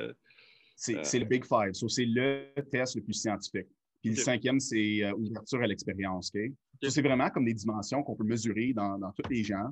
C'est 0.76 1.18
le 1.18 1.24
Big 1.24 1.44
Five. 1.44 1.72
c'est 1.72 2.04
le 2.04 2.52
test 2.70 2.94
le 2.94 3.02
plus 3.02 3.14
scientifique. 3.14 3.66
Puis 4.00 4.10
le 4.10 4.16
cinquième, 4.16 4.60
c'est 4.60 5.10
ouverture 5.12 5.60
à 5.62 5.66
l'expérience. 5.66 6.30
c'est 6.88 7.02
vraiment 7.02 7.28
comme 7.30 7.44
des 7.44 7.54
dimensions 7.54 8.04
qu'on 8.04 8.14
peut 8.14 8.24
mesurer 8.24 8.72
dans, 8.72 8.98
dans 8.98 9.10
tous 9.10 9.28
les 9.30 9.42
gens. 9.42 9.70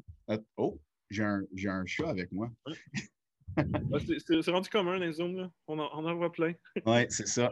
oh, 0.57 0.81
j'ai 1.09 1.23
un, 1.23 1.45
un, 1.67 1.87
chat 1.87 2.09
avec 2.09 2.33
moi. 2.33 2.51
c'est 4.45 4.51
rendu 4.51 4.69
commun 4.69 4.99
dans 4.99 5.05
les 5.05 5.13
zooms. 5.13 5.51
On, 5.67 5.79
en, 5.79 5.89
on 5.93 6.07
en 6.07 6.15
voit 6.17 6.33
plein. 6.33 6.53
oui, 6.87 7.07
c'est 7.09 7.27
ça. 7.27 7.51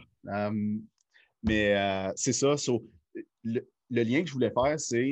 mais 1.43 2.13
c'est 2.17 2.33
ça. 2.33 2.55
le, 3.43 3.61
le, 3.91 4.03
lien 4.03 4.23
que 4.23 4.29
je 4.29 4.33
voulais 4.33 4.53
faire, 4.53 4.79
c'est 4.79 5.11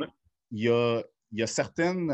il 0.51 0.65
y 0.65 0.69
a, 0.69 1.03
y 1.33 1.43
a 1.43 1.47
certaines 1.47 2.11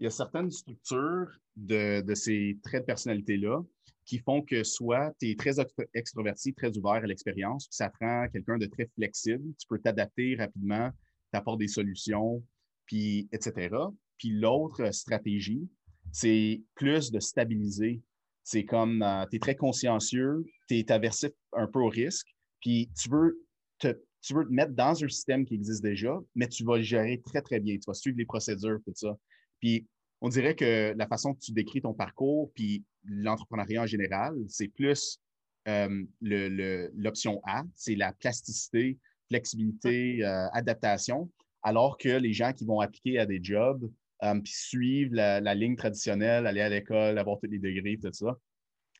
il 0.00 0.04
y 0.04 0.06
a 0.06 0.10
certaines 0.10 0.50
structures 0.50 1.28
de, 1.56 2.02
ces 2.14 2.58
traits 2.62 2.82
de 2.82 2.86
personnalité-là 2.86 3.62
qui 4.06 4.18
font 4.18 4.42
que 4.42 4.64
soit 4.64 5.12
tu 5.20 5.30
es 5.30 5.36
très 5.36 5.56
extroverti, 5.94 6.54
très 6.54 6.76
ouvert 6.76 6.94
à 6.94 7.06
l'expérience, 7.06 7.68
puis 7.68 7.76
ça 7.76 7.90
prend 7.90 8.26
quelqu'un 8.28 8.56
de 8.56 8.66
très 8.66 8.86
flexible, 8.94 9.54
tu 9.58 9.68
peux 9.68 9.78
t'adapter 9.78 10.36
rapidement, 10.36 10.90
tu 11.32 11.38
apportes 11.38 11.60
des 11.60 11.68
solutions, 11.68 12.42
puis 12.86 13.28
etc. 13.30 13.76
Puis 14.16 14.30
l'autre 14.30 14.90
stratégie, 14.92 15.68
c'est 16.12 16.62
plus 16.74 17.10
de 17.10 17.20
stabiliser. 17.20 18.02
C'est 18.42 18.64
comme 18.64 19.02
euh, 19.02 19.26
tu 19.30 19.36
es 19.36 19.38
très 19.38 19.54
consciencieux, 19.54 20.44
tu 20.68 20.78
es 20.78 20.90
aversif 20.90 21.30
un 21.52 21.66
peu 21.66 21.80
au 21.80 21.88
risque, 21.88 22.26
puis 22.60 22.90
tu 23.00 23.08
veux 23.08 23.38
te, 23.78 23.88
tu 24.22 24.34
veux 24.34 24.44
te 24.44 24.52
mettre 24.52 24.72
dans 24.72 25.02
un 25.04 25.08
système 25.08 25.44
qui 25.44 25.54
existe 25.54 25.82
déjà, 25.82 26.18
mais 26.34 26.48
tu 26.48 26.64
vas 26.64 26.76
le 26.76 26.82
gérer 26.82 27.20
très, 27.20 27.42
très 27.42 27.60
bien. 27.60 27.76
Tu 27.76 27.84
vas 27.86 27.94
suivre 27.94 28.18
les 28.18 28.26
procédures, 28.26 28.78
tout 28.84 28.92
ça. 28.94 29.16
Puis 29.60 29.86
on 30.20 30.28
dirait 30.28 30.54
que 30.54 30.94
la 30.96 31.06
façon 31.06 31.34
que 31.34 31.40
tu 31.40 31.52
décris 31.52 31.80
ton 31.80 31.94
parcours, 31.94 32.50
puis 32.54 32.84
l'entrepreneuriat 33.04 33.82
en 33.82 33.86
général, 33.86 34.36
c'est 34.48 34.68
plus 34.68 35.18
euh, 35.68 36.04
l'option 36.20 37.40
A, 37.44 37.64
c'est 37.74 37.94
la 37.94 38.12
plasticité, 38.12 38.98
flexibilité, 39.28 40.24
euh, 40.24 40.48
adaptation, 40.52 41.30
alors 41.62 41.96
que 41.98 42.08
les 42.08 42.32
gens 42.32 42.52
qui 42.52 42.64
vont 42.64 42.80
appliquer 42.80 43.18
à 43.18 43.26
des 43.26 43.40
jobs, 43.42 43.90
euh, 44.22 44.40
puis 44.40 44.52
suivre 44.52 45.14
la, 45.14 45.40
la, 45.40 45.54
ligne 45.54 45.76
traditionnelle, 45.76 46.46
aller 46.46 46.60
à 46.60 46.68
l'école, 46.68 47.18
avoir 47.18 47.38
tous 47.38 47.50
les 47.50 47.58
degrés, 47.58 47.98
tout 48.02 48.12
ça, 48.12 48.38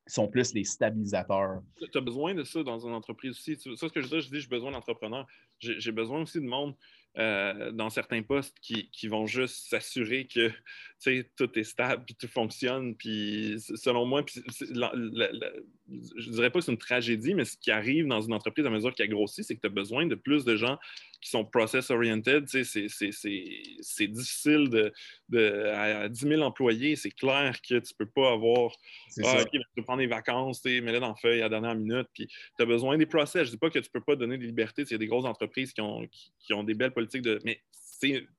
sont 0.07 0.29
plus 0.29 0.55
les 0.55 0.65
stabilisateurs. 0.65 1.61
Tu 1.93 1.97
as 1.97 2.01
besoin 2.01 2.35
de 2.35 2.45
ça 2.45 2.63
dans 2.63 2.79
une 2.87 2.95
entreprise 2.95 3.33
aussi. 3.33 3.57
Ça, 3.57 3.89
ce 3.89 3.93
que 3.93 4.01
je 4.01 4.09
dis, 4.09 4.21
je 4.21 4.29
dis, 4.29 4.41
j'ai 4.41 4.49
besoin 4.49 4.73
d'entrepreneurs. 4.73 5.27
J'ai 5.59 5.93
besoin 5.93 6.23
aussi 6.23 6.41
de 6.41 6.47
monde 6.47 6.75
euh, 7.19 7.73
dans 7.73 7.91
certains 7.91 8.23
postes 8.23 8.57
qui, 8.61 9.09
vont 9.09 9.27
juste 9.27 9.69
s'assurer 9.69 10.27
que 10.27 10.51
tout 11.37 11.59
est 11.59 11.65
stable, 11.65 12.05
puis 12.05 12.15
tout 12.15 12.29
fonctionne. 12.29 12.95
Puis 12.97 13.57
selon 13.59 14.07
moi, 14.07 14.25
puis 14.25 14.43
je 14.47 16.31
dirais 16.31 16.51
pas 16.51 16.61
que 16.61 16.65
c'est 16.65 16.73
une 16.73 16.79
tragédie, 16.79 17.35
mais 17.35 17.45
ce 17.45 17.57
qui 17.57 17.71
arrive 17.71 18.07
dans 18.07 18.21
une 18.21 18.33
entreprise 18.33 18.67
à 18.67 18.71
mesure 18.71 18.95
qu'elle 18.95 19.11
grossit, 19.11 19.45
c'est 19.45 19.57
que 19.57 19.61
tu 19.61 19.67
as 19.67 19.71
besoin 19.71 20.07
de 20.07 20.15
plus 20.15 20.45
de 20.45 20.57
gens 20.57 20.79
qui 21.21 21.31
sont 21.31 21.45
process-oriented. 21.45 22.47
C'est 22.49 24.07
difficile 24.09 24.69
de, 24.71 24.93
de, 25.29 25.67
à 25.75 26.09
10 26.09 26.21
000 26.21 26.43
employés, 26.43 26.97
c'est 26.97 27.11
clair 27.11 27.61
que 27.61 27.79
tu 27.79 27.95
peux 27.95 28.07
pas 28.07 28.33
avoir 28.33 28.73
ah, 29.25 29.43
OK, 29.43 29.49
tu 29.51 29.61
peux 29.77 29.83
prendre 29.83 30.01
des 30.01 30.07
vacances, 30.07 30.65
mets-les 30.65 31.01
dans 31.01 31.09
la 31.09 31.15
feuille 31.17 31.41
à 31.41 31.45
la 31.45 31.49
dernière 31.49 31.75
minute, 31.75 32.09
puis 32.15 32.27
tu 32.27 32.63
as 32.63 32.67
besoin 32.67 32.97
des 32.97 33.07
process. 33.07 33.47
Je 33.47 33.51
dis 33.53 33.59
pas 33.59 33.71
que 33.71 33.79
tu 33.79 33.91
peux 33.91 34.01
pas 34.01 34.17
donner 34.17 34.39
des 34.39 34.47
libertés. 34.47 34.83
Il 34.83 34.91
y 34.93 34.95
a 34.95 34.99
des 34.99 35.07
grosses 35.07 35.25
entreprises 35.25 35.73
qui 35.73 35.81
ont, 35.81 36.07
qui, 36.07 36.33
qui 36.41 36.55
ont 36.55 36.65
des 36.65 36.75
belles 36.75 36.93
politiques 36.93 37.23
de. 37.23 37.39
Mais 37.45 37.61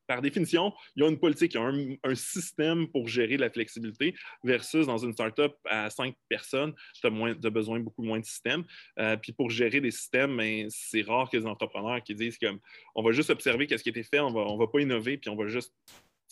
par 0.07 0.21
définition, 0.21 0.73
il 0.95 1.03
y 1.03 1.05
a 1.05 1.09
une 1.09 1.19
politique, 1.19 1.53
il 1.53 1.57
y 1.57 1.59
a 1.59 2.09
un, 2.09 2.15
système 2.15 2.87
pour 2.87 3.07
gérer 3.07 3.37
la 3.37 3.49
flexibilité 3.49 4.13
versus 4.43 4.85
dans 4.85 4.97
une 4.97 5.13
startup 5.13 5.53
à 5.65 5.89
cinq 5.89 6.15
personnes, 6.29 6.73
tu 6.93 7.07
as, 7.07 7.49
besoin 7.49 7.79
de 7.79 7.83
beaucoup 7.83 8.03
moins 8.03 8.19
de 8.19 8.25
systèmes. 8.25 8.63
Euh, 8.99 9.15
puis 9.17 9.31
pour 9.31 9.49
gérer 9.49 9.81
des 9.81 9.91
systèmes, 9.91 10.35
ben, 10.35 10.67
c'est 10.69 11.01
rare 11.01 11.29
que 11.29 11.37
les 11.37 11.45
entrepreneurs 11.45 12.03
qui 12.03 12.15
disent 12.15 12.37
comme 12.37 12.59
on 12.95 13.03
va 13.03 13.11
juste 13.11 13.29
observer 13.29 13.67
ce 13.69 13.81
qui 13.81 13.89
a 13.89 13.91
été 13.91 14.03
fait, 14.03 14.19
on 14.19 14.31
va, 14.31 14.43
va 14.57 14.67
pas 14.67 14.79
innover, 14.79 15.17
puis 15.17 15.29
on 15.29 15.35
va 15.35 15.47
juste 15.47 15.73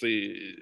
euh, 0.03 0.55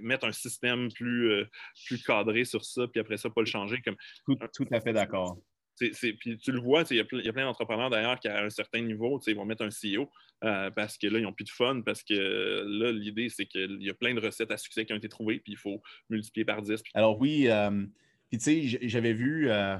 mettre 0.00 0.26
un 0.26 0.32
système 0.32 0.92
plus, 0.92 1.30
euh, 1.30 1.44
plus 1.86 2.02
cadré 2.02 2.44
sur 2.44 2.64
ça, 2.64 2.86
puis 2.86 3.00
après 3.00 3.16
ça, 3.16 3.30
pas 3.30 3.40
le 3.40 3.46
changer. 3.46 3.82
Tout 4.26 4.66
à 4.70 4.80
fait 4.80 4.92
d'accord 4.92 5.38
puis 5.76 6.38
tu 6.38 6.52
le 6.52 6.60
vois, 6.60 6.84
il 6.90 6.96
y, 6.96 7.00
a 7.00 7.04
plein 7.04 7.44
d'entrepreneurs 7.44 7.90
d'ailleurs 7.90 8.18
qui, 8.18 8.28
à 8.28 8.42
un 8.42 8.50
certain 8.50 8.80
niveau, 8.80 9.20
ils 9.26 9.36
vont 9.36 9.44
mettre 9.44 9.64
un 9.64 9.68
CEO 9.68 10.10
euh, 10.44 10.70
parce 10.70 10.96
que 10.96 11.06
là, 11.06 11.18
ils 11.18 11.22
n'ont 11.22 11.32
plus 11.32 11.44
de 11.44 11.50
fun, 11.50 11.82
parce 11.84 12.02
que 12.02 12.64
là, 12.66 12.92
l'idée, 12.92 13.28
c'est 13.28 13.46
qu'il 13.46 13.82
y 13.82 13.90
a 13.90 13.94
plein 13.94 14.14
de 14.14 14.20
recettes 14.20 14.50
à 14.50 14.56
succès 14.56 14.84
qui 14.86 14.92
ont 14.92 14.96
été 14.96 15.08
trouvées, 15.08 15.38
puis 15.38 15.52
il 15.52 15.58
faut 15.58 15.82
multiplier 16.08 16.44
par 16.44 16.62
10. 16.62 16.82
Alors 16.94 17.20
oui, 17.20 17.48
euh, 17.48 17.84
puis 18.30 18.38
tu 18.38 18.68
sais, 18.68 18.78
j'avais 18.82 19.12
vu, 19.12 19.50
euh, 19.50 19.76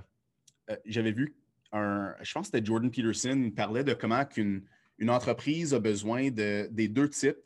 j'avais 0.84 1.12
vu 1.12 1.36
un, 1.72 2.14
je 2.22 2.32
pense 2.32 2.50
que 2.50 2.56
c'était 2.56 2.66
Jordan 2.66 2.90
Peterson, 2.90 3.50
parlait 3.54 3.84
de 3.84 3.94
comment 3.94 4.24
qu'une 4.24 4.62
une 4.98 5.10
entreprise 5.10 5.74
a 5.74 5.78
besoin 5.78 6.30
de, 6.30 6.68
des 6.70 6.88
deux 6.88 7.10
types 7.10 7.36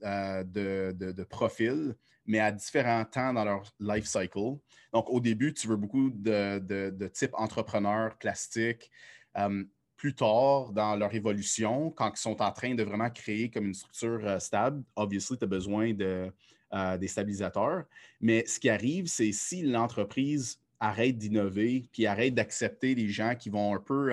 de, 0.00 0.92
de, 0.92 1.10
de 1.12 1.24
profils 1.24 1.96
mais 2.26 2.38
à 2.38 2.52
différents 2.52 3.04
temps 3.04 3.32
dans 3.32 3.44
leur 3.44 3.62
life 3.80 4.06
cycle. 4.06 4.58
Donc, 4.92 5.08
au 5.08 5.20
début, 5.20 5.52
tu 5.54 5.68
veux 5.68 5.76
beaucoup 5.76 6.10
de, 6.10 6.58
de, 6.58 7.06
type 7.08 7.32
entrepreneur 7.34 8.16
plastique. 8.18 8.90
Euh, 9.38 9.64
plus 9.96 10.14
tard, 10.14 10.72
dans 10.72 10.96
leur 10.96 11.14
évolution, 11.14 11.90
quand 11.90 12.10
ils 12.14 12.20
sont 12.20 12.40
en 12.40 12.52
train 12.52 12.74
de 12.74 12.82
vraiment 12.82 13.10
créer 13.10 13.50
comme 13.50 13.66
une 13.66 13.74
structure 13.74 14.20
euh, 14.24 14.38
stable, 14.38 14.82
obviously, 14.96 15.36
tu 15.36 15.44
as 15.44 15.46
besoin 15.46 15.92
de, 15.92 16.32
euh, 16.72 16.96
des 16.96 17.08
stabilisateurs. 17.08 17.84
Mais 18.20 18.44
ce 18.46 18.58
qui 18.58 18.70
arrive, 18.70 19.06
c'est 19.06 19.32
si 19.32 19.62
l'entreprise 19.62 20.58
arrête 20.80 21.18
d'innover, 21.18 21.86
puis 21.92 22.06
arrête 22.06 22.34
d'accepter 22.34 22.94
les 22.94 23.08
gens 23.08 23.34
qui 23.34 23.50
vont 23.50 23.74
un 23.74 23.80
peu 23.80 24.12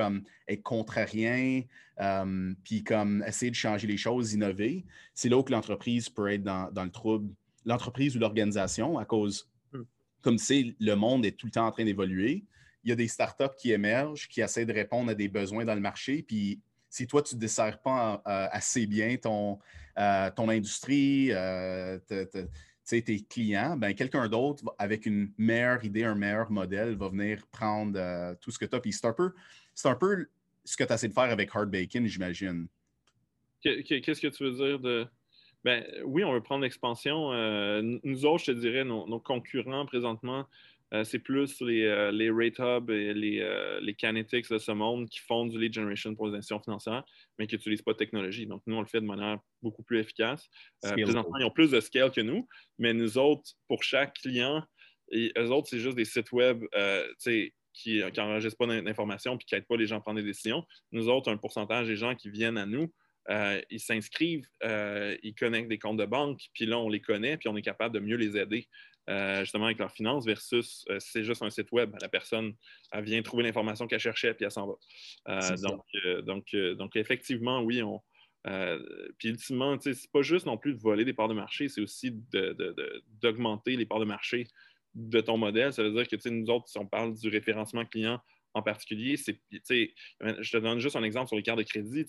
être 0.50 0.64
contrariens, 0.64 1.62
puis 2.66 2.84
comme 2.84 3.24
essayer 3.26 3.50
de 3.50 3.56
changer 3.56 3.88
les 3.88 3.96
choses, 3.96 4.34
innover, 4.34 4.84
c'est 5.14 5.30
là 5.30 5.38
où 5.38 5.46
l'entreprise 5.48 6.10
peut 6.10 6.30
être 6.30 6.44
dans, 6.44 6.70
dans 6.74 6.84
le 6.84 6.92
trouble 6.92 7.30
l'entreprise 7.68 8.16
ou 8.16 8.20
l'organisation 8.20 8.98
à 8.98 9.06
cause, 9.06 9.50
hmm. 9.74 9.84
comme 10.22 10.38
c'est 10.38 10.76
le 10.80 10.96
monde 10.96 11.26
est 11.26 11.38
tout 11.38 11.46
le 11.46 11.52
temps 11.52 11.68
en 11.68 11.72
train 11.72 11.86
d'évoluer, 11.86 12.46
il 12.84 12.90
y 12.90 12.94
a 12.94 12.96
des 12.96 13.10
startups 13.10 13.56
qui 13.58 13.72
émergent, 13.72 14.28
qui 14.30 14.42
essaient 14.42 14.66
de 14.66 14.74
répondre 14.74 15.12
à 15.12 15.14
des 15.14 15.28
besoins 15.28 15.66
dans 15.66 15.76
le 15.76 15.82
marché. 15.82 16.24
Puis 16.24 16.62
si 16.90 17.06
toi, 17.06 17.22
tu 17.22 17.36
ne 17.36 17.40
desserres 17.40 17.82
pas 17.82 18.22
euh, 18.26 18.48
assez 18.52 18.88
bien 18.88 19.18
ton, 19.18 19.60
euh, 19.98 20.32
ton 20.32 20.48
industrie, 20.48 21.30
euh, 21.32 22.00
tes 22.86 23.20
clients, 23.30 23.76
ben, 23.76 23.94
quelqu'un 23.94 24.30
d'autre 24.30 24.64
avec 24.78 25.06
une 25.06 25.32
meilleure 25.38 25.84
idée, 25.84 26.06
un 26.06 26.16
meilleur 26.16 26.50
modèle 26.50 26.96
va 26.96 27.10
venir 27.10 27.46
prendre 27.48 28.36
tout 28.36 28.52
ce 28.52 28.58
que 28.58 28.66
tu 28.66 28.76
as. 28.76 28.80
Puis 28.80 28.94
c'est 28.94 29.06
un, 29.06 29.14
peu, 29.14 29.34
un 29.84 29.96
peu 29.96 30.30
ce 30.64 30.78
que 30.78 30.86
tu 30.86 30.94
essaies 30.94 31.10
de 31.10 31.14
faire 31.14 31.24
avec 31.24 31.50
Hard 31.54 31.70
Bacon, 31.70 32.06
j'imagine. 32.06 32.68
Qu'est-ce 33.62 34.22
que 34.22 34.28
tu 34.28 34.44
veux 34.46 34.54
dire 34.54 34.80
de 34.80 35.06
ben, 35.68 35.86
oui, 36.06 36.24
on 36.24 36.32
veut 36.32 36.42
prendre 36.42 36.64
l'expansion. 36.64 37.34
Euh, 37.34 37.82
nous 37.82 38.26
autres, 38.26 38.46
je 38.46 38.54
te 38.54 38.58
dirais, 38.58 38.86
nos, 38.86 39.20
concurrents 39.20 39.86
présentement, 39.86 40.46
euh, 40.94 41.04
c'est 41.04 41.20
plus 41.20 41.60
les, 41.60 41.84
euh, 41.84 42.10
les 42.10 42.32
Rate 42.32 42.60
Hub 42.60 42.90
et 42.90 43.14
les, 43.14 43.78
les 43.82 43.94
Kinetics 43.94 44.50
de 44.50 44.60
ce 44.60 44.72
monde 44.72 45.10
qui 45.10 45.20
font 45.20 45.46
du 45.46 45.60
lead 45.60 45.74
generation 45.74 46.16
pour 46.16 46.28
les 46.28 46.38
institutions 46.38 46.64
financières, 46.64 47.04
mais 47.38 47.48
qui 47.48 47.56
n'utilisent 47.56 47.82
pas 47.82 47.92
de 47.92 47.98
technologie. 47.98 48.48
Donc, 48.48 48.62
nous, 48.66 48.78
on 48.78 48.80
le 48.80 48.88
fait 48.88 49.02
de 49.02 49.06
manière 49.06 49.40
beaucoup 49.62 49.84
plus 49.84 50.00
efficace. 50.00 50.48
présentement, 50.82 51.38
ils 51.38 51.44
ont 51.44 51.52
plus 51.52 51.72
de 51.72 51.82
scale 51.82 52.12
que 52.12 52.22
nous, 52.22 52.48
mais 52.80 52.94
nous 52.94 53.18
autres, 53.18 53.52
pour 53.68 53.84
chaque 53.84 54.14
client, 54.14 54.64
et 55.12 55.34
eux 55.38 55.52
autres, 55.52 55.68
c'est 55.68 55.80
juste 55.80 55.98
des 55.98 56.06
sites 56.06 56.32
web 56.32 56.64
qui 57.74 58.02
n'enregistrent 58.16 58.58
pas 58.58 58.82
d'informations 58.82 59.36
et 59.36 59.38
qui 59.38 59.54
n'aident 59.54 59.68
pas 59.68 59.76
les 59.76 59.86
gens 59.86 59.98
à 59.98 60.00
prendre 60.00 60.22
des 60.22 60.26
décisions. 60.26 60.64
Nous 60.94 61.10
autres, 61.10 61.30
un 61.30 61.36
pourcentage 61.36 61.88
des 61.88 61.98
gens 61.98 62.16
qui 62.16 62.30
viennent 62.30 62.58
à 62.58 62.66
nous, 62.66 62.90
euh, 63.30 63.62
ils 63.70 63.80
s'inscrivent, 63.80 64.48
euh, 64.64 65.18
ils 65.22 65.36
connectent 65.36 65.70
des 65.70 65.80
comptes 65.80 65.98
de 65.98 66.06
banque, 66.06 66.42
puis 66.54 66.66
là, 66.66 66.80
on 66.80 66.90
les 66.90 67.02
connaît, 67.02 67.38
puis 67.38 67.50
on 67.50 67.56
est 67.58 67.62
capable 67.62 67.94
de 67.94 68.00
mieux 68.00 68.16
les 68.16 68.38
aider 68.38 68.68
euh, 69.10 69.42
justement 69.42 69.66
avec 69.66 69.80
leurs 69.80 69.92
finances 69.92 70.26
versus 70.26 70.86
c'est 71.00 71.24
juste 71.24 71.42
un 71.42 71.50
site 71.50 71.72
web. 71.72 71.96
La 72.02 72.10
personne, 72.10 72.54
elle 72.92 73.04
vient 73.04 73.22
trouver 73.22 73.44
l'information 73.44 73.88
qu'elle 73.88 74.00
cherchait, 74.00 74.34
puis 74.34 74.46
elle 74.46 74.52
s'en 74.52 74.68
va. 74.68 75.56
donc, 75.58 75.84
donc, 76.26 76.56
donc, 76.78 76.96
effectivement, 76.96 77.62
oui, 77.62 77.82
on. 77.84 78.02
puis 79.18 79.30
ultimement, 79.30 79.78
c'est 79.80 80.12
pas 80.12 80.22
juste 80.22 80.46
non 80.46 80.58
plus 80.58 80.74
de 80.74 80.80
voler 80.80 81.04
des 81.04 81.14
parts 81.14 81.30
de 81.30 81.34
marché, 81.34 81.68
c'est 81.68 81.82
aussi 81.82 82.12
d'augmenter 83.22 83.76
les 83.76 83.86
parts 83.86 84.00
de 84.00 84.06
marché 84.06 84.48
de 84.94 85.22
ton 85.22 85.38
modèle. 85.38 85.74
Ça 85.74 85.84
veut 85.84 85.92
dire 85.92 86.08
que 86.08 86.30
nous 86.30 86.50
autres, 86.50 86.68
si 86.68 86.78
on 86.78 86.88
parle 86.88 87.14
du 87.14 87.28
référencement 87.30 87.86
client, 87.86 88.22
en 88.54 88.62
particulier, 88.62 89.18
c'est, 89.18 89.40
je 89.52 90.52
te 90.52 90.58
donne 90.58 90.80
juste 90.80 90.96
un 90.96 91.04
exemple 91.04 91.28
sur 91.28 91.38
les 91.38 91.44
cartes 91.44 91.60
de 91.60 91.64
crédit. 91.64 92.06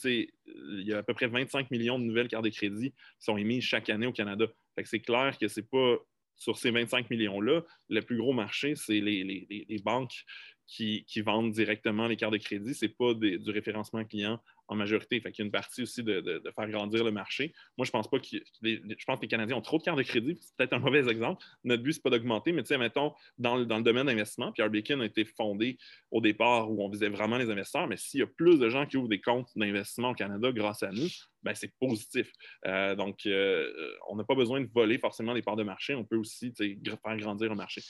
Il 0.46 0.86
y 0.86 0.92
a 0.92 0.98
à 0.98 1.02
peu 1.02 1.14
près 1.14 1.26
25 1.26 1.70
millions 1.70 1.98
de 1.98 2.04
nouvelles 2.04 2.28
cartes 2.28 2.44
de 2.44 2.50
crédit 2.50 2.90
qui 2.92 2.96
sont 3.24 3.36
émises 3.36 3.64
chaque 3.64 3.90
année 3.90 4.06
au 4.06 4.12
Canada. 4.12 4.46
c'est 4.84 5.00
clair 5.00 5.36
que 5.38 5.48
c'est 5.48 5.68
pas 5.68 5.96
sur 6.38 6.56
ces 6.56 6.70
25 6.70 7.10
millions-là, 7.10 7.62
le 7.88 8.00
plus 8.00 8.16
gros 8.16 8.32
marché, 8.32 8.74
c'est 8.76 9.00
les, 9.00 9.82
banques 9.84 10.24
qui, 10.68 11.22
vendent 11.22 11.50
directement 11.50 12.06
les 12.06 12.16
cartes 12.16 12.34
de 12.34 12.38
crédit. 12.38 12.74
Ce 12.74 12.84
n'est 12.84 12.92
pas 12.92 13.14
du 13.14 13.50
référencement 13.50 14.04
client 14.04 14.38
en 14.68 14.76
majorité. 14.76 15.18
Fait 15.20 15.36
y 15.36 15.42
a 15.42 15.44
une 15.44 15.50
partie 15.50 15.82
aussi 15.82 16.02
de, 16.02 16.42
faire 16.54 16.68
grandir 16.68 17.02
le 17.04 17.10
marché. 17.10 17.54
Moi, 17.78 17.86
je 17.86 17.90
pense 17.90 18.08
pas 18.08 18.18
que 18.18 18.26
je 18.62 19.04
pense 19.06 19.16
que 19.16 19.22
les 19.22 19.28
Canadiens 19.28 19.56
ont 19.56 19.62
trop 19.62 19.78
de 19.78 19.82
cartes 19.82 19.96
de 19.96 20.02
crédit. 20.02 20.38
C'est 20.40 20.54
peut-être 20.56 20.74
un 20.74 20.78
mauvais 20.78 21.08
exemple. 21.08 21.42
Notre 21.64 21.82
but, 21.82 21.94
ce 21.94 21.98
n'est 21.98 22.02
pas 22.02 22.10
d'augmenter, 22.10 22.52
mais 22.52 22.62
tu 22.62 22.68
sais, 22.68 22.78
mettons, 22.78 23.14
dans, 23.38 23.56
le 23.56 23.64
domaine 23.64 24.06
d'investissement, 24.06 24.52
Pierre 24.52 24.70
Bacon 24.70 25.00
a 25.00 25.06
été 25.06 25.24
fondé 25.24 25.78
au 26.10 26.20
départ 26.20 26.70
où 26.70 26.84
on 26.84 26.90
visait 26.90 27.08
vraiment 27.08 27.38
les 27.38 27.50
investisseurs, 27.50 27.88
mais 27.88 27.96
s'il 27.96 28.20
y 28.20 28.22
a 28.22 28.26
plus 28.26 28.58
de 28.58 28.68
gens 28.68 28.84
qui 28.84 28.98
ouvrent 28.98 29.08
des 29.08 29.20
comptes 29.20 29.50
d'investissement 29.56 30.10
au 30.10 30.14
Canada 30.14 30.52
grâce 30.52 30.82
à 30.82 30.90
nous, 30.90 31.08
ben, 31.42 31.54
c'est 31.54 31.72
positif. 31.80 32.30
Euh, 32.66 32.94
donc, 32.94 33.24
euh, 33.24 33.72
on 34.10 34.16
n'a 34.16 34.24
pas 34.24 34.34
besoin 34.34 34.60
de 34.60 34.68
voler 34.74 34.98
forcément 34.98 35.32
les 35.32 35.42
parts 35.42 35.56
de 35.56 35.62
marché. 35.62 35.94
On 35.94 36.04
peut 36.04 36.16
aussi 36.16 36.52
faire 36.54 37.16
grandir 37.16 37.48
le 37.48 37.56
marché. 37.56 37.80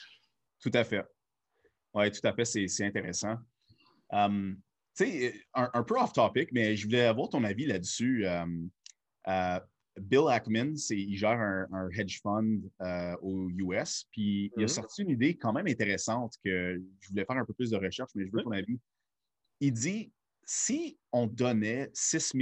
Tout 0.60 0.70
à 0.74 0.84
fait. 0.84 1.04
Oui, 1.94 2.10
tout 2.10 2.26
à 2.26 2.32
fait. 2.32 2.44
C'est 2.44 2.84
intéressant. 2.84 3.36
Hum, 4.10 4.56
tu 4.96 5.04
sais, 5.04 5.34
un, 5.54 5.82
peu 5.84 5.94
off-topic, 5.96 6.50
mais 6.52 6.76
je 6.76 6.86
voulais 6.86 7.04
avoir 7.04 7.28
ton 7.28 7.44
avis 7.44 7.66
là-dessus. 7.66 8.26
Euh, 8.26 8.44
euh, 9.28 9.60
Bill 10.00 10.28
Ackman, 10.28 10.74
il 10.90 11.16
gère 11.16 11.38
un, 11.38 11.88
hedge 11.90 12.20
fund 12.20 12.60
euh, 12.80 13.16
aux 13.22 13.48
US, 13.50 14.06
puis 14.10 14.52
il 14.56 14.62
a 14.62 14.66
mm-hmm. 14.66 14.68
sorti 14.68 15.02
une 15.02 15.10
idée 15.10 15.36
quand 15.36 15.52
même 15.52 15.66
intéressante 15.66 16.34
que 16.44 16.80
je 17.00 17.08
voulais 17.08 17.24
faire 17.24 17.36
un 17.36 17.44
peu 17.44 17.52
plus 17.52 17.70
de 17.70 17.76
recherche, 17.76 18.10
mais 18.14 18.26
je 18.26 18.32
veux 18.32 18.42
ton 18.42 18.52
avis. 18.52 18.78
Il 19.60 19.72
dit 19.72 20.12
si 20.44 20.98
on 21.12 21.26
donnait 21.26 21.90
6 21.92 22.32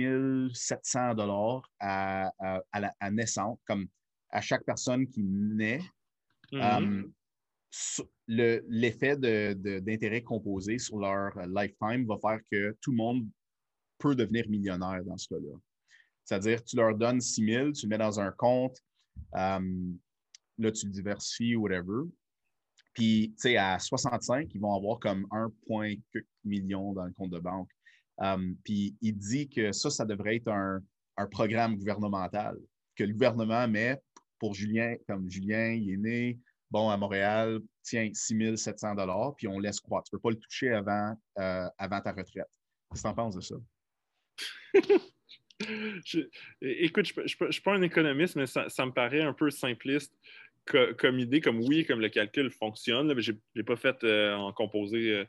700 0.55 1.15
dollars 1.15 1.71
à, 1.81 2.31
à, 2.73 3.11
naissance, 3.11 3.59
comme 3.67 3.87
à 4.31 4.41
chaque 4.41 4.65
personne 4.65 5.07
qui 5.09 5.23
naît, 5.23 5.81
mm-hmm 6.53 7.11
l'effet 8.29 9.17
d'intérêt 9.17 10.23
composé 10.23 10.79
sur 10.79 10.99
leur 10.99 11.37
euh, 11.39 11.47
lifetime 11.47 12.07
va 12.07 12.17
faire 12.19 12.41
que 12.51 12.77
tout 12.81 12.91
le 12.91 12.97
monde 12.97 13.27
peut 13.99 14.15
devenir 14.15 14.49
millionnaire 14.49 15.03
dans 15.05 15.17
ce 15.17 15.29
cas-là. 15.29 15.57
C'est-à-dire, 16.25 16.63
tu 16.65 16.77
leur 16.77 16.97
donnes 16.97 17.21
6 17.21 17.45
000, 17.45 17.73
tu 17.73 17.87
le 17.87 17.91
mets 17.91 17.99
dans 17.99 18.21
un 18.21 18.33
compte, 18.33 18.77
euh, 19.37 19.93
là, 20.59 20.73
tu 20.73 20.87
le 20.87 20.93
diversifies, 20.93 21.57
whatever. 21.57 22.09
Puis, 22.93 23.35
tu 23.37 23.43
sais, 23.43 23.57
à 23.57 23.79
65, 23.79 24.49
ils 24.55 24.61
vont 24.61 24.75
avoir 24.75 24.99
comme 24.99 25.27
1,4 25.31 26.01
million 26.45 26.93
dans 26.93 27.05
le 27.05 27.13
compte 27.13 27.31
de 27.31 27.39
banque. 27.39 27.71
Euh, 28.23 28.53
puis, 28.65 28.97
il 29.03 29.17
dit 29.17 29.49
que 29.49 29.73
ça, 29.73 29.91
ça 29.91 30.05
devrait 30.05 30.37
être 30.37 30.49
un, 30.49 30.81
un, 31.19 31.27
programme 31.27 31.77
gouvernemental 31.77 32.59
que 32.95 33.05
le 33.05 33.13
gouvernement 33.13 33.69
met 33.69 34.01
pour 34.39 34.55
Julien, 34.55 34.97
comme 35.07 35.29
Julien, 35.31 35.73
il 35.73 35.91
est 35.91 35.97
né, 35.97 36.39
bon, 36.77 36.91
à 36.91 36.97
Montréal, 36.99 37.61
tiens, 37.83 38.11
6 38.13 38.57
700 38.57 38.97
puis 39.37 39.49
on 39.49 39.59
laisse 39.59 39.81
croître. 39.81 40.11
Tu 40.11 40.15
ne 40.15 40.19
peux 40.19 40.23
pas 40.23 40.31
le 40.31 40.37
toucher 40.37 40.73
avant, 40.73 41.17
euh, 41.39 41.69
avant 41.79 42.01
ta 42.03 42.13
retraite. 42.13 42.51
Qu'est-ce 42.91 43.03
que 43.03 43.09
tu 43.09 43.11
en 43.11 43.15
penses 43.15 43.37
de 43.37 43.41
ça? 43.41 43.55
écoute, 46.61 47.07
je 47.07 47.45
ne 47.45 47.51
suis 47.51 47.63
pas 47.63 47.73
un 47.73 47.81
économiste, 47.81 48.37
mais 48.37 48.45
ça, 48.47 48.67
me 48.85 48.93
paraît 48.93 49.23
un 49.23 49.33
peu 49.33 49.51
simpliste 49.51 50.13
comme 50.67 51.19
idée, 51.19 51.41
comme 51.41 51.61
oui, 51.61 51.85
comme 51.85 52.01
le 52.01 52.09
calcul 52.09 52.51
fonctionne. 52.51 53.19
je 53.21 53.33
n'ai 53.55 53.63
pas 53.63 53.77
fait 53.77 54.03
euh, 54.05 54.35
en 54.35 54.53
composé, 54.53 55.25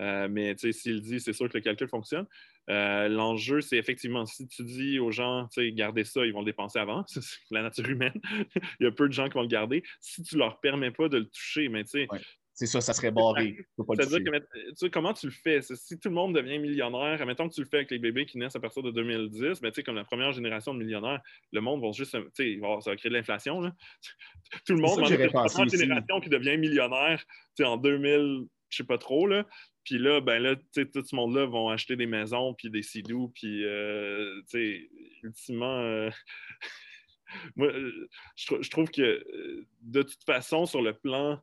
euh, 0.00 0.28
mais 0.28 0.54
s'il 0.56 1.00
dit, 1.00 1.20
c'est 1.20 1.32
sûr 1.32 1.48
que 1.48 1.58
le 1.58 1.62
calcul 1.62 1.88
fonctionne. 1.88 2.26
Euh, 2.70 3.08
l'enjeu, 3.08 3.60
c'est 3.60 3.76
effectivement, 3.76 4.24
si 4.24 4.46
tu 4.46 4.62
dis 4.62 4.98
aux 4.98 5.10
gens, 5.10 5.48
gardez 5.56 6.04
ça, 6.04 6.24
ils 6.24 6.32
vont 6.32 6.40
le 6.40 6.46
dépenser 6.46 6.78
avant. 6.78 7.04
C'est 7.08 7.22
la 7.50 7.62
nature 7.62 7.88
humaine. 7.88 8.14
Il 8.80 8.84
y 8.84 8.86
a 8.86 8.92
peu 8.92 9.08
de 9.08 9.12
gens 9.12 9.28
qui 9.28 9.34
vont 9.34 9.42
le 9.42 9.48
garder. 9.48 9.82
Si 10.00 10.22
tu 10.22 10.36
leur 10.36 10.60
permets 10.60 10.92
pas 10.92 11.08
de 11.08 11.18
le 11.18 11.26
toucher, 11.26 11.68
mais 11.68 11.84
tu 11.84 11.90
sais. 11.90 12.08
C'est 12.54 12.66
ça, 12.66 12.80
ça 12.82 12.92
serait 12.92 13.10
barré. 13.10 13.56
Que, 13.78 14.88
comment 14.88 15.14
tu 15.14 15.26
le 15.26 15.32
fais? 15.32 15.62
Si 15.62 15.98
tout 15.98 16.08
le 16.08 16.14
monde 16.14 16.34
devient 16.34 16.58
millionnaire, 16.58 17.24
mettons 17.24 17.48
que 17.48 17.54
tu 17.54 17.62
le 17.62 17.66
fais 17.66 17.78
avec 17.78 17.90
les 17.90 17.98
bébés 17.98 18.26
qui 18.26 18.36
naissent 18.36 18.56
à 18.56 18.60
partir 18.60 18.82
de 18.82 18.90
2010, 18.90 19.62
mais 19.62 19.70
tu 19.70 19.76
sais, 19.76 19.82
comme 19.82 19.96
la 19.96 20.04
première 20.04 20.32
génération 20.32 20.74
de 20.74 20.78
millionnaires, 20.78 21.20
le 21.50 21.60
monde 21.60 21.80
va 21.80 21.92
juste, 21.92 22.16
tu 22.34 22.60
sais, 22.60 22.60
ça 22.82 22.90
va 22.90 22.96
créer 22.96 23.10
de 23.10 23.16
l'inflation. 23.16 23.62
Tout 24.66 24.74
le 24.74 24.82
monde, 24.82 25.00
la 25.00 25.28
première 25.28 25.68
génération 25.68 26.20
qui 26.20 26.28
devient 26.28 26.58
millionnaire, 26.58 27.24
tu 27.56 27.62
sais, 27.62 27.64
en 27.64 27.78
2000, 27.78 28.46
je 28.68 28.76
sais 28.76 28.84
pas 28.84 28.98
trop, 28.98 29.26
là. 29.26 29.46
Puis 29.84 29.98
là, 29.98 30.20
ben 30.20 30.40
là, 30.40 30.54
tout 30.56 31.04
ce 31.04 31.16
monde-là 31.16 31.46
vont 31.46 31.68
acheter 31.68 31.96
des 31.96 32.06
maisons, 32.06 32.54
puis 32.54 32.70
des 32.70 32.82
sidous, 32.82 33.32
puis, 33.34 33.64
euh, 33.64 34.40
tu 34.42 34.58
sais, 34.58 34.90
ultimement, 35.22 35.80
euh, 35.80 36.10
moi, 37.56 37.68
euh, 37.68 38.08
je, 38.36 38.70
trouve 38.70 38.90
que 38.90 39.24
de 39.80 40.02
toute 40.02 40.22
façon, 40.24 40.66
sur 40.66 40.82
le 40.82 40.92
plan 40.92 41.42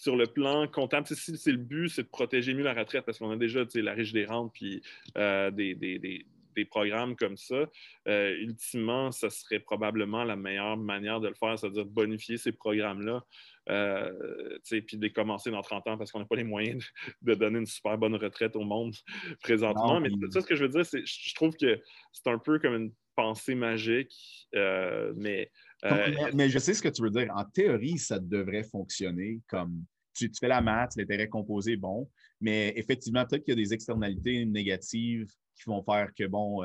sur 0.00 0.16
le 0.16 0.26
plan 0.26 0.66
comptable, 0.66 1.06
si 1.06 1.36
c'est 1.36 1.52
le 1.52 1.58
but, 1.58 1.88
c'est 1.88 2.04
de 2.04 2.08
protéger 2.08 2.54
mieux 2.54 2.64
la 2.64 2.74
retraite 2.74 3.04
parce 3.04 3.18
qu'on 3.18 3.30
a 3.30 3.36
déjà 3.36 3.64
la 3.74 3.92
riche 3.92 4.12
des 4.12 4.24
rentes 4.24 4.52
puis 4.52 4.82
des, 5.14 5.74
des, 5.74 6.24
programmes 6.70 7.16
comme 7.16 7.38
ça. 7.38 7.70
ultimement, 8.06 9.12
ça 9.12 9.30
serait 9.30 9.60
probablement 9.60 10.24
la 10.24 10.36
meilleure 10.36 10.76
manière 10.76 11.18
de 11.18 11.28
le 11.28 11.34
faire, 11.34 11.58
c'est-à-dire 11.58 11.86
de 11.86 11.90
bonifier 11.90 12.36
ces 12.36 12.52
programmes-là 12.52 13.24
euh, 13.68 14.58
puis 14.68 14.96
de 14.96 15.08
commencer 15.08 15.50
dans 15.50 15.62
30 15.62 15.88
ans 15.88 15.98
parce 15.98 16.10
qu'on 16.10 16.18
n'a 16.18 16.24
pas 16.24 16.36
les 16.36 16.44
moyens 16.44 16.84
de, 17.22 17.34
donner 17.34 17.58
une 17.58 17.66
super 17.66 17.98
bonne 17.98 18.16
retraite 18.16 18.56
au 18.56 18.64
monde 18.64 18.94
présentement. 19.42 20.00
mais 20.00 20.10
ça, 20.30 20.40
ce 20.40 20.46
que 20.46 20.56
je 20.56 20.64
veux 20.64 20.70
dire, 20.70 20.84
c'est 20.84 21.04
je 21.04 21.34
trouve 21.34 21.54
que 21.56 21.80
c'est 22.12 22.28
un 22.28 22.38
peu 22.38 22.58
comme 22.58 22.74
une 22.74 22.92
pensée 23.14 23.54
magique, 23.54 24.48
euh, 24.54 25.12
mais, 25.16 25.50
euh, 25.84 26.30
mais... 26.34 26.48
je 26.48 26.58
sais 26.58 26.74
ce 26.74 26.82
que 26.82 26.88
tu 26.88 27.02
veux 27.02 27.10
dire. 27.10 27.32
En 27.34 27.44
théorie, 27.44 27.98
ça 27.98 28.18
devrait 28.18 28.64
fonctionner 28.64 29.40
comme 29.48 29.84
tu, 30.14 30.30
fais 30.38 30.48
la 30.48 30.60
maths, 30.60 30.96
l'intérêt 30.96 31.28
composé, 31.28 31.76
bon, 31.76 32.08
mais 32.40 32.72
effectivement, 32.76 33.24
peut-être 33.24 33.44
qu'il 33.44 33.52
y 33.52 33.60
a 33.60 33.64
des 33.64 33.72
externalités 33.72 34.44
négatives 34.44 35.30
qui 35.54 35.64
vont 35.66 35.82
faire 35.82 36.10
que, 36.14 36.26
bon, 36.26 36.62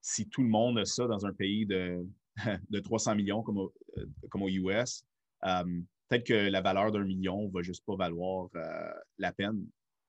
si 0.00 0.28
tout 0.28 0.42
le 0.42 0.48
monde 0.48 0.78
a 0.78 0.84
ça 0.84 1.06
dans 1.06 1.24
un 1.26 1.32
pays 1.32 1.66
de, 1.66 2.04
de 2.70 2.80
300 2.80 3.14
millions 3.14 3.42
comme, 3.42 3.58
aux 3.58 4.48
US, 4.48 5.04
peut-être 5.40 6.26
que 6.26 6.50
la 6.50 6.60
valeur 6.60 6.92
d'un 6.92 7.04
million 7.04 7.46
ne 7.46 7.52
va 7.52 7.62
juste 7.62 7.84
pas 7.86 7.96
valoir 7.96 8.48
euh, 8.56 8.92
la 9.18 9.32
peine. 9.32 9.64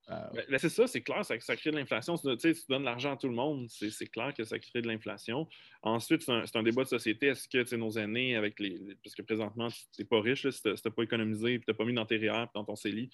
Euh, 0.10 0.16
ben, 0.50 0.60
c'est 0.60 0.70
ça, 0.70 0.86
c'est 0.86 1.02
clair, 1.02 1.24
ça, 1.24 1.38
crée 1.38 1.72
de 1.72 1.78
l'inflation. 1.78 2.18
Tu, 2.18 2.38
tu 2.38 2.54
donnes 2.68 2.84
l'argent 2.84 3.14
à 3.14 3.18
tout 3.18 3.30
le 3.30 3.36
monde, 3.36 3.68
c'est 3.70 4.08
clair 4.08 4.34
que 4.34 4.44
ça 4.44 4.60
crée 4.60 4.82
de 4.82 4.88
l'inflation. 4.88 5.48
Ensuite, 5.82 6.24
c'est 6.24 6.56
un, 6.56 6.64
débat 6.64 6.84
de 6.84 6.90
société. 6.90 7.28
Est-ce 7.28 7.48
que 7.48 7.76
nos 7.76 7.92
aînés, 7.92 8.36
avec 8.36 8.60
les, 8.60 8.80
parce 9.04 9.16
que 9.16 9.22
présentement, 9.22 9.70
tu 9.70 9.78
n'es 10.00 10.06
pas 10.06 10.20
riche, 10.20 10.50
si 10.50 10.62
tu 10.62 10.70
n'as 10.70 10.92
pas 10.92 11.04
économisé, 11.04 11.60
tu 11.60 11.66
n'as 11.68 11.74
pas 11.74 11.86
mis 11.86 11.94
dans 11.94 12.06
tes 12.06 12.18
REER, 12.18 12.46
dans 12.54 12.66
ton 12.66 12.76
CELI, 12.76 13.10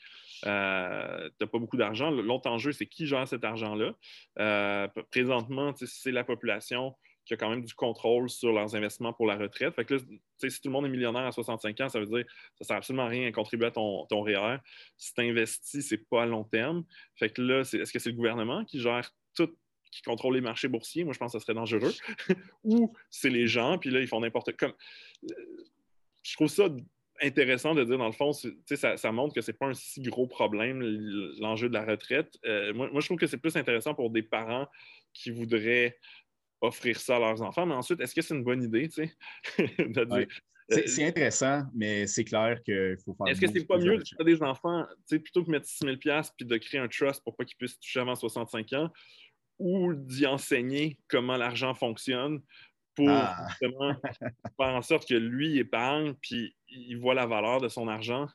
euh, 0.46 1.30
tu 1.30 1.36
n'as 1.44 1.48
pas 1.48 1.60
beaucoup 1.60 1.78
d'argent. 1.78 2.10
L'autre 2.10 2.50
enjeu, 2.50 2.72
c'est 2.72 2.88
qui 2.88 3.06
gère 3.06 3.28
cet 3.28 3.44
argent-là? 3.44 3.96
présentement, 5.12 5.74
c'est 5.76 6.12
la 6.12 6.24
population 6.24 6.96
qui 7.30 7.36
a 7.36 7.38
quand 7.38 7.50
même 7.50 7.64
du 7.64 7.76
contrôle 7.76 8.28
sur 8.28 8.52
leurs 8.52 8.76
investissements 8.76 9.14
pour 9.14 9.28
la 9.28 9.38
retraite. 9.38 9.76
Fait 9.76 9.86
que 9.86 9.94
là, 9.94 10.00
si 10.50 10.60
tout 10.60 10.68
le 10.68 10.72
monde 10.72 10.88
est 10.88 10.90
millionnaire 10.90 11.28
à 11.28 11.32
65 11.32 11.80
ans, 11.80 11.88
ça 11.88 12.00
veut 12.00 12.08
dire 12.08 12.26
que 12.26 12.32
ça 12.32 12.64
ne 12.64 12.66
sert 12.66 12.78
absolument 12.78 13.06
à 13.06 13.08
rien 13.08 13.28
à 13.28 13.32
contribuer 13.32 13.68
à 13.68 13.72
ton, 13.72 14.08
ton 14.08 14.24
REER. 14.24 14.58
Si 14.98 15.14
tu 15.14 15.22
investis, 15.22 15.88
ce 15.88 15.94
n'est 15.94 16.02
pas 16.10 16.24
à 16.24 16.26
long 16.26 16.44
terme. 16.44 16.84
Fait 17.18 17.30
que 17.30 17.40
là, 17.44 17.60
est-ce 17.60 17.94
que 17.94 18.00
c'est 18.00 18.10
le 18.10 18.16
gouvernement 18.16 18.66
qui 18.66 18.80
gère 18.80 19.12
tout, 19.36 19.56
qui 19.92 20.02
contrôle 20.02 20.34
les 20.34 20.42
marchés 20.42 20.68
boursiers? 20.68 21.04
Moi, 21.04 21.14
je 21.14 21.20
pense 21.20 21.34
que 21.34 21.40
ça 21.40 21.46
serait 21.46 21.54
dangereux. 21.54 21.94
Ou 22.64 22.96
c'est 23.12 23.30
les 23.30 23.46
gens, 23.46 23.78
puis 23.78 23.92
là, 23.92 24.00
ils 24.00 24.08
font 24.08 24.22
n'importe 24.22 24.58
quoi. 24.58 24.76
Je 26.24 26.34
trouve 26.34 26.48
ça 26.48 26.68
intéressant 27.22 27.76
de 27.76 27.84
dire, 27.84 28.00
dans 28.00 28.08
le 28.08 28.12
fond, 28.12 28.32
ça, 28.34 28.98
ça, 28.98 29.12
montre 29.12 29.36
que 29.36 29.42
ce 29.42 29.52
n'est 29.52 29.58
pas 29.58 29.68
un 29.68 29.76
si 29.76 30.02
gros 30.02 30.26
problème, 30.26 30.82
l'enjeu 31.40 31.70
de 31.70 31.74
la 31.76 31.86
retraite. 31.86 32.40
Euh, 32.46 32.74
moi, 32.74 32.90
je 32.92 33.06
trouve 33.06 33.18
que 33.18 33.28
c'est 33.28 33.38
plus 33.38 33.56
intéressant 33.56 33.94
pour 33.94 34.10
des 34.10 34.24
parents 34.24 34.68
qui 35.14 35.30
voudraient 35.30 35.98
offrir 36.62 37.00
ça 37.00 37.18
à 37.18 37.20
leurs 37.20 37.42
enfants. 37.42 37.66
Mais 37.66 37.76
ensuite, 37.76 38.00
est-ce 38.02 38.14
que 38.14 38.22
c'est 38.22 38.36
une 38.36 38.44
bonne 38.44 38.64
idée, 38.64 38.90
tu 38.90 39.06
sais? 39.06 39.14
Euh, 40.72 40.84
c'est 40.86 41.04
intéressant, 41.04 41.64
mais 41.74 42.06
c'est 42.06 42.24
clair 42.24 42.62
qu'il 42.64 42.96
faut 43.04 43.16
faire. 43.16 43.28
Est-ce 43.28 43.42
que 43.42 43.48
c'est 43.48 43.66
pas 43.66 43.80
mieux 43.80 43.98
de 43.98 44.04
faire 44.04 44.24
des 44.24 44.44
enfants, 44.44 44.86
plutôt 45.08 45.44
que 45.44 45.50
mettre 45.50 45.66
6 45.66 45.80
000 45.84 45.96
puis 46.38 46.46
de 46.46 46.58
créer 46.58 46.80
un 46.80 46.88
trust 46.88 47.24
pour 47.24 47.36
pas 47.36 47.44
qu'ils 47.44 47.58
puissent 47.58 47.80
toucher 47.80 48.02
avant 48.02 48.14
65 48.14 48.74
ans, 48.74 48.92
ou 49.58 49.94
d'y 49.96 50.28
enseigner 50.28 51.00
comment 51.08 51.38
l'argent 51.38 51.74
fonctionne 51.74 52.42
pour 52.96 53.10
ah. 53.10 53.48
justement 53.50 53.96
faire 54.58 54.76
en 54.76 54.82
sorte 54.82 55.08
que 55.08 55.16
lui 55.16 55.58
épargne 55.58 56.14
puis 56.22 56.56
il 56.68 56.98
voit 56.98 57.14
la 57.14 57.26
valeur 57.26 57.62
de 57.62 57.68
son 57.68 57.88
argent 57.88 58.28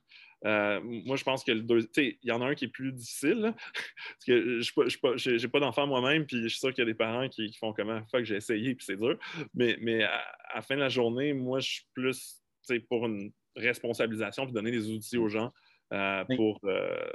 euh, 0.45 0.81
moi, 0.83 1.17
je 1.17 1.25
pense 1.25 1.43
que 1.43 1.53
le 1.53 1.63
deux, 1.63 1.89
il 1.97 2.17
y 2.23 2.33
en 2.33 2.43
a 2.43 2.47
un 2.47 2.55
qui 2.55 2.67
est 2.67 2.69
plus 2.69 2.93
difficile. 2.93 3.55
parce 3.65 4.25
que 4.27 4.61
je 4.61 5.43
n'ai 5.43 5.49
pas, 5.49 5.61
d'enfant 5.61 5.87
moi-même, 5.87 6.27
puis 6.27 6.43
je 6.43 6.49
suis 6.49 6.59
sûr 6.59 6.73
qu'il 6.73 6.83
y 6.83 6.87
a 6.87 6.91
des 6.91 6.95
parents 6.95 7.29
qui, 7.29 7.53
font 7.55 7.73
comment 7.73 8.03
que 8.13 8.25
j'ai 8.25 8.37
essayé, 8.37 8.75
puis 8.75 8.85
c'est 8.85 8.97
dur. 8.97 9.19
Mais, 9.55 9.79
mais 9.81 10.03
à, 10.05 10.23
la 10.55 10.63
fin 10.63 10.75
de 10.75 10.81
la 10.81 10.89
journée, 10.89 11.33
moi, 11.33 11.61
je 11.61 11.71
suis 11.71 11.87
plus 11.95 12.43
pour 12.89 13.07
une 13.07 13.31
responsabilisation, 13.57 14.45
puis 14.45 14.53
donner 14.53 14.71
des 14.71 14.91
outils 14.91 15.19
aux 15.19 15.29
gens 15.29 15.53
euh, 15.93 16.25
pour. 16.37 16.61
Euh, 16.65 17.11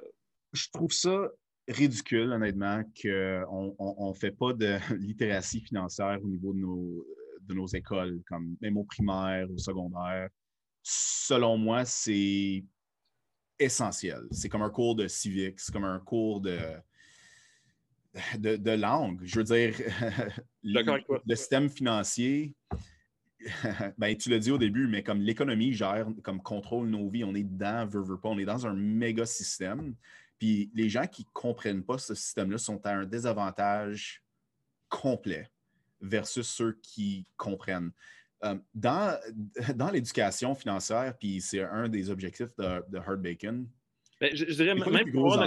je 0.53 0.67
trouve 0.73 0.91
ça 0.91 1.29
ridicule, 1.67 2.31
honnêtement, 2.31 2.83
qu'on 2.99 4.09
ne 4.09 4.13
fait 4.13 4.31
pas 4.31 4.53
de 4.53 4.77
littératie 4.97 5.61
financière 5.61 6.17
au 6.23 6.27
niveau 6.27 6.53
de 6.53 6.59
nos, 6.59 7.05
de 7.41 7.53
nos 7.53 7.67
écoles, 7.67 8.21
comme 8.27 8.55
même 8.59 8.77
au 8.77 8.83
primaire, 8.83 9.47
au 9.51 9.57
secondaire. 9.57 10.29
Selon 10.81 11.57
moi, 11.57 11.85
c'est 11.85 12.63
essentiel. 13.59 14.27
C'est 14.31 14.49
comme 14.49 14.61
un 14.61 14.69
cours 14.69 14.95
de 14.95 15.07
civique, 15.07 15.59
c'est 15.59 15.71
comme 15.71 15.85
un 15.85 15.99
cours 15.99 16.41
de, 16.41 16.57
de, 18.37 18.71
langue. 18.71 19.19
Je 19.23 19.39
veux 19.39 19.43
dire, 19.43 19.75
le, 20.63 21.35
système 21.35 21.69
financier, 21.69 22.55
ben, 23.97 24.15
tu 24.15 24.29
l'as 24.29 24.39
dit 24.39 24.51
au 24.51 24.57
début, 24.57 24.87
mais 24.87 25.03
comme 25.03 25.21
l'économie 25.21 25.73
gère, 25.73 26.07
comme 26.23 26.41
contrôle 26.41 26.87
nos 26.89 27.09
vies, 27.09 27.23
on 27.23 27.35
est 27.35 27.43
dedans, 27.43 27.85
veut, 27.85 28.01
veut 28.01 28.19
pas, 28.19 28.29
on 28.29 28.39
est 28.39 28.45
dans 28.45 28.65
un 28.65 28.73
méga 28.73 29.25
système. 29.25 29.95
Puis 30.37 30.71
les 30.73 30.89
gens 30.89 31.05
qui 31.05 31.23
ne 31.23 31.29
comprennent 31.33 31.83
pas 31.83 31.97
ce 31.97 32.15
système-là 32.15 32.57
sont 32.57 32.85
à 32.85 32.91
un 32.91 33.05
désavantage 33.05 34.23
complet 34.87 35.49
versus 36.01 36.47
ceux 36.47 36.79
qui 36.81 37.25
comprennent. 37.37 37.91
Euh, 38.45 38.55
dans 38.73 39.19
dans 39.75 39.91
l'éducation 39.91 40.55
financière, 40.55 41.13
puis 41.19 41.41
c'est 41.41 41.61
un 41.61 41.89
des 41.89 42.09
objectifs 42.09 42.55
de, 42.57 42.83
de 42.89 42.97
Hard 42.97 43.21
Bacon, 43.21 43.67
ben, 44.21 44.35
je, 44.35 44.43
dirais 44.43 44.75
même 44.75 45.11
pour 45.13 45.37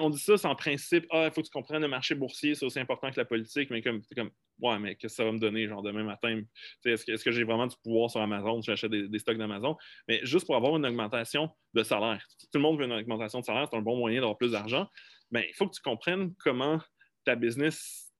on 0.00 0.10
dit 0.10 0.18
ça, 0.18 0.36
c'est 0.36 0.46
en 0.46 0.54
principe, 0.54 1.06
ah, 1.10 1.24
il 1.26 1.34
faut 1.34 1.40
que 1.40 1.46
tu 1.46 1.52
comprennes 1.52 1.82
le 1.82 1.88
marché 1.88 2.14
boursier, 2.14 2.54
c'est 2.54 2.64
aussi 2.64 2.78
important 2.78 3.10
que 3.10 3.18
la 3.18 3.24
politique, 3.24 3.68
mais 3.70 3.82
comme, 3.82 4.00
comme 4.14 4.30
ouais, 4.60 4.78
mais 4.78 4.94
qu'est-ce 4.94 5.14
que 5.14 5.16
ça 5.16 5.24
va 5.24 5.32
me 5.32 5.40
donner, 5.40 5.66
genre 5.66 5.82
demain 5.82 6.04
matin? 6.04 6.40
Est-ce 6.84 7.04
que, 7.04 7.12
est 7.12 7.24
que 7.24 7.32
j'ai 7.32 7.42
vraiment 7.42 7.66
du 7.66 7.74
pouvoir 7.82 8.10
sur 8.10 8.20
Amazon? 8.20 8.62
J'achète 8.62 8.92
des, 8.92 9.08
des, 9.08 9.18
stocks 9.18 9.38
d'Amazon? 9.38 9.76
Mais 10.06 10.20
juste 10.24 10.46
pour 10.46 10.54
avoir 10.54 10.76
une 10.76 10.86
augmentation 10.86 11.50
de 11.74 11.82
salaire. 11.82 12.24
Tout 12.38 12.58
le 12.58 12.60
monde 12.60 12.78
veut 12.78 12.84
une 12.84 12.92
augmentation 12.92 13.40
de 13.40 13.44
salaire, 13.44 13.66
c'est 13.68 13.76
un 13.76 13.82
bon 13.82 13.96
moyen 13.96 14.20
d'avoir 14.20 14.38
plus 14.38 14.52
d'argent. 14.52 14.88
Mais 15.32 15.48
il 15.48 15.54
faut 15.54 15.66
que 15.66 15.74
tu 15.74 15.82
comprennes 15.82 16.32
comment 16.38 16.80
ta 17.24 17.34
business, 17.34 18.12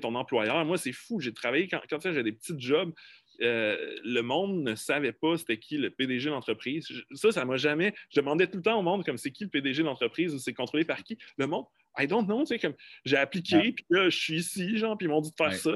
ton 0.00 0.14
employeur. 0.14 0.64
Moi, 0.64 0.78
c'est 0.78 0.92
fou. 0.92 1.18
J'ai 1.18 1.34
travaillé 1.34 1.66
quand, 1.66 1.80
quand 1.90 1.98
j'ai 2.00 2.22
des 2.22 2.32
petits 2.32 2.54
jobs. 2.58 2.92
Euh, 3.42 3.96
le 4.04 4.20
monde 4.20 4.62
ne 4.62 4.74
savait 4.74 5.12
pas 5.12 5.38
c'était 5.38 5.58
qui 5.58 5.78
le 5.78 5.90
PDG 5.90 6.26
de 6.26 6.30
l'entreprise. 6.30 6.86
Ça, 7.12 7.32
ça 7.32 7.44
m'a 7.44 7.56
jamais. 7.56 7.94
Je 8.10 8.20
demandais 8.20 8.46
tout 8.46 8.58
le 8.58 8.62
temps 8.62 8.78
au 8.78 8.82
monde 8.82 9.04
comme 9.04 9.16
c'est 9.16 9.30
qui 9.30 9.44
le 9.44 9.50
PDG 9.50 9.82
de 9.82 9.88
l'entreprise 9.88 10.34
ou 10.34 10.38
c'est 10.38 10.52
contrôlé 10.52 10.84
par 10.84 11.02
qui. 11.02 11.18
Le 11.38 11.46
monde, 11.46 11.64
I 11.98 12.06
don't 12.06 12.24
know, 12.24 12.40
tu 12.40 12.46
sais, 12.46 12.58
comme 12.58 12.74
j'ai 13.04 13.16
appliqué, 13.16 13.72
puis 13.72 13.84
là, 13.90 14.08
je 14.08 14.16
suis 14.16 14.36
ici, 14.36 14.76
genre, 14.76 14.96
puis 14.96 15.06
ils 15.06 15.10
m'ont 15.10 15.20
dit 15.20 15.30
de 15.30 15.36
faire 15.36 15.54
ça. 15.54 15.72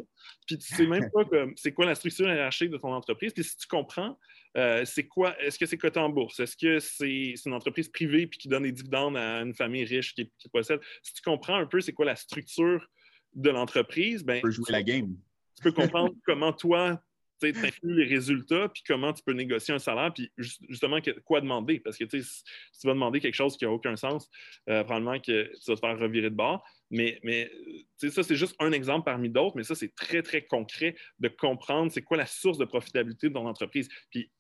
Puis 0.47 0.59
tu 0.59 0.75
sais 0.75 0.87
même 0.87 1.11
pas 1.11 1.25
comme 1.25 1.55
c'est 1.57 1.73
quoi 1.73 1.87
la 1.87 1.95
structure 1.95 2.29
hiérarchique 2.29 2.71
de 2.71 2.77
ton 2.77 2.93
entreprise. 2.93 3.33
Puis 3.33 3.45
si 3.45 3.57
tu 3.57 3.67
comprends, 3.67 4.19
euh, 4.57 4.85
c'est 4.85 5.07
quoi, 5.07 5.39
est-ce 5.41 5.59
que 5.59 5.67
c'est 5.67 5.79
coté 5.79 5.99
en 5.99 6.09
bourse? 6.09 6.39
Est-ce 6.39 6.57
que 6.57 6.79
c'est 6.79 7.35
une 7.47 7.55
entreprise 7.55 7.89
privée 7.89 8.27
puis 8.27 8.39
qui 8.39 8.49
donne 8.49 8.63
des 8.63 8.73
dividendes 8.73 9.17
à 9.17 9.41
une 9.41 9.55
famille 9.55 9.85
riche 9.85 10.15
qui, 10.15 10.31
possède? 10.53 10.81
Si 11.03 11.15
tu 11.15 11.23
comprends 11.23 11.57
un 11.57 11.67
peu 11.67 11.81
c'est 11.81 11.93
quoi 11.93 12.05
la 12.05 12.17
structure 12.17 12.87
de 13.35 13.51
l'entreprise, 13.51 14.23
ben. 14.25 14.37
Tu 14.37 14.43
peux 14.43 14.51
jouer 14.51 14.71
la 14.71 14.83
game. 14.83 15.17
Tu 15.57 15.63
peux 15.65 15.73
comprendre 15.73 16.15
comment 16.25 16.53
toi, 16.53 17.03
tu 17.41 17.49
inclus 17.49 17.95
les 17.95 18.05
résultats, 18.05 18.69
puis 18.69 18.83
comment 18.87 19.13
tu 19.13 19.23
peux 19.23 19.33
négocier 19.33 19.75
un 19.75 19.79
salaire, 19.79 20.13
puis 20.13 20.31
justement, 20.39 20.99
quoi 21.25 21.41
demander? 21.41 21.81
Parce 21.81 21.97
que 21.97 22.05
si 22.09 22.43
tu 22.81 22.87
vas 22.87 22.95
demander 22.95 23.21
quelque 23.21 23.35
chose 23.35 23.57
qui 23.57 23.65
n'a 23.65 23.71
aucun 23.71 23.97
sens, 23.97 24.29
euh, 24.69 24.85
probablement 24.85 25.19
que 25.19 25.51
tu 25.53 25.71
vas 25.71 25.75
te 25.75 25.81
faire 25.81 25.99
revirer 25.99 26.31
de 26.31 26.37
bord. 26.37 26.65
Mais, 26.91 27.19
mais 27.23 27.51
ça, 27.97 28.23
c'est 28.23 28.37
juste 28.37 28.55
un 28.61 28.73
exemple 28.73 29.05
parmi 29.05 29.29
d'autres, 29.29 29.57
mais 29.57 29.65
ça, 29.65 29.75
c'est 29.75 29.95
très, 29.95 30.23
très 30.23 30.43
concret 30.43 30.95
de 31.19 31.29
comprendre 31.29 31.91
c'est 31.91 32.03
quoi 32.03 32.17
la 32.17 32.27
source 32.27 32.59
de 32.59 32.65
profitabilité 32.65 33.29
de 33.29 33.35
ton 33.35 33.47
entreprise. 33.47 33.89
Puis 34.11 34.31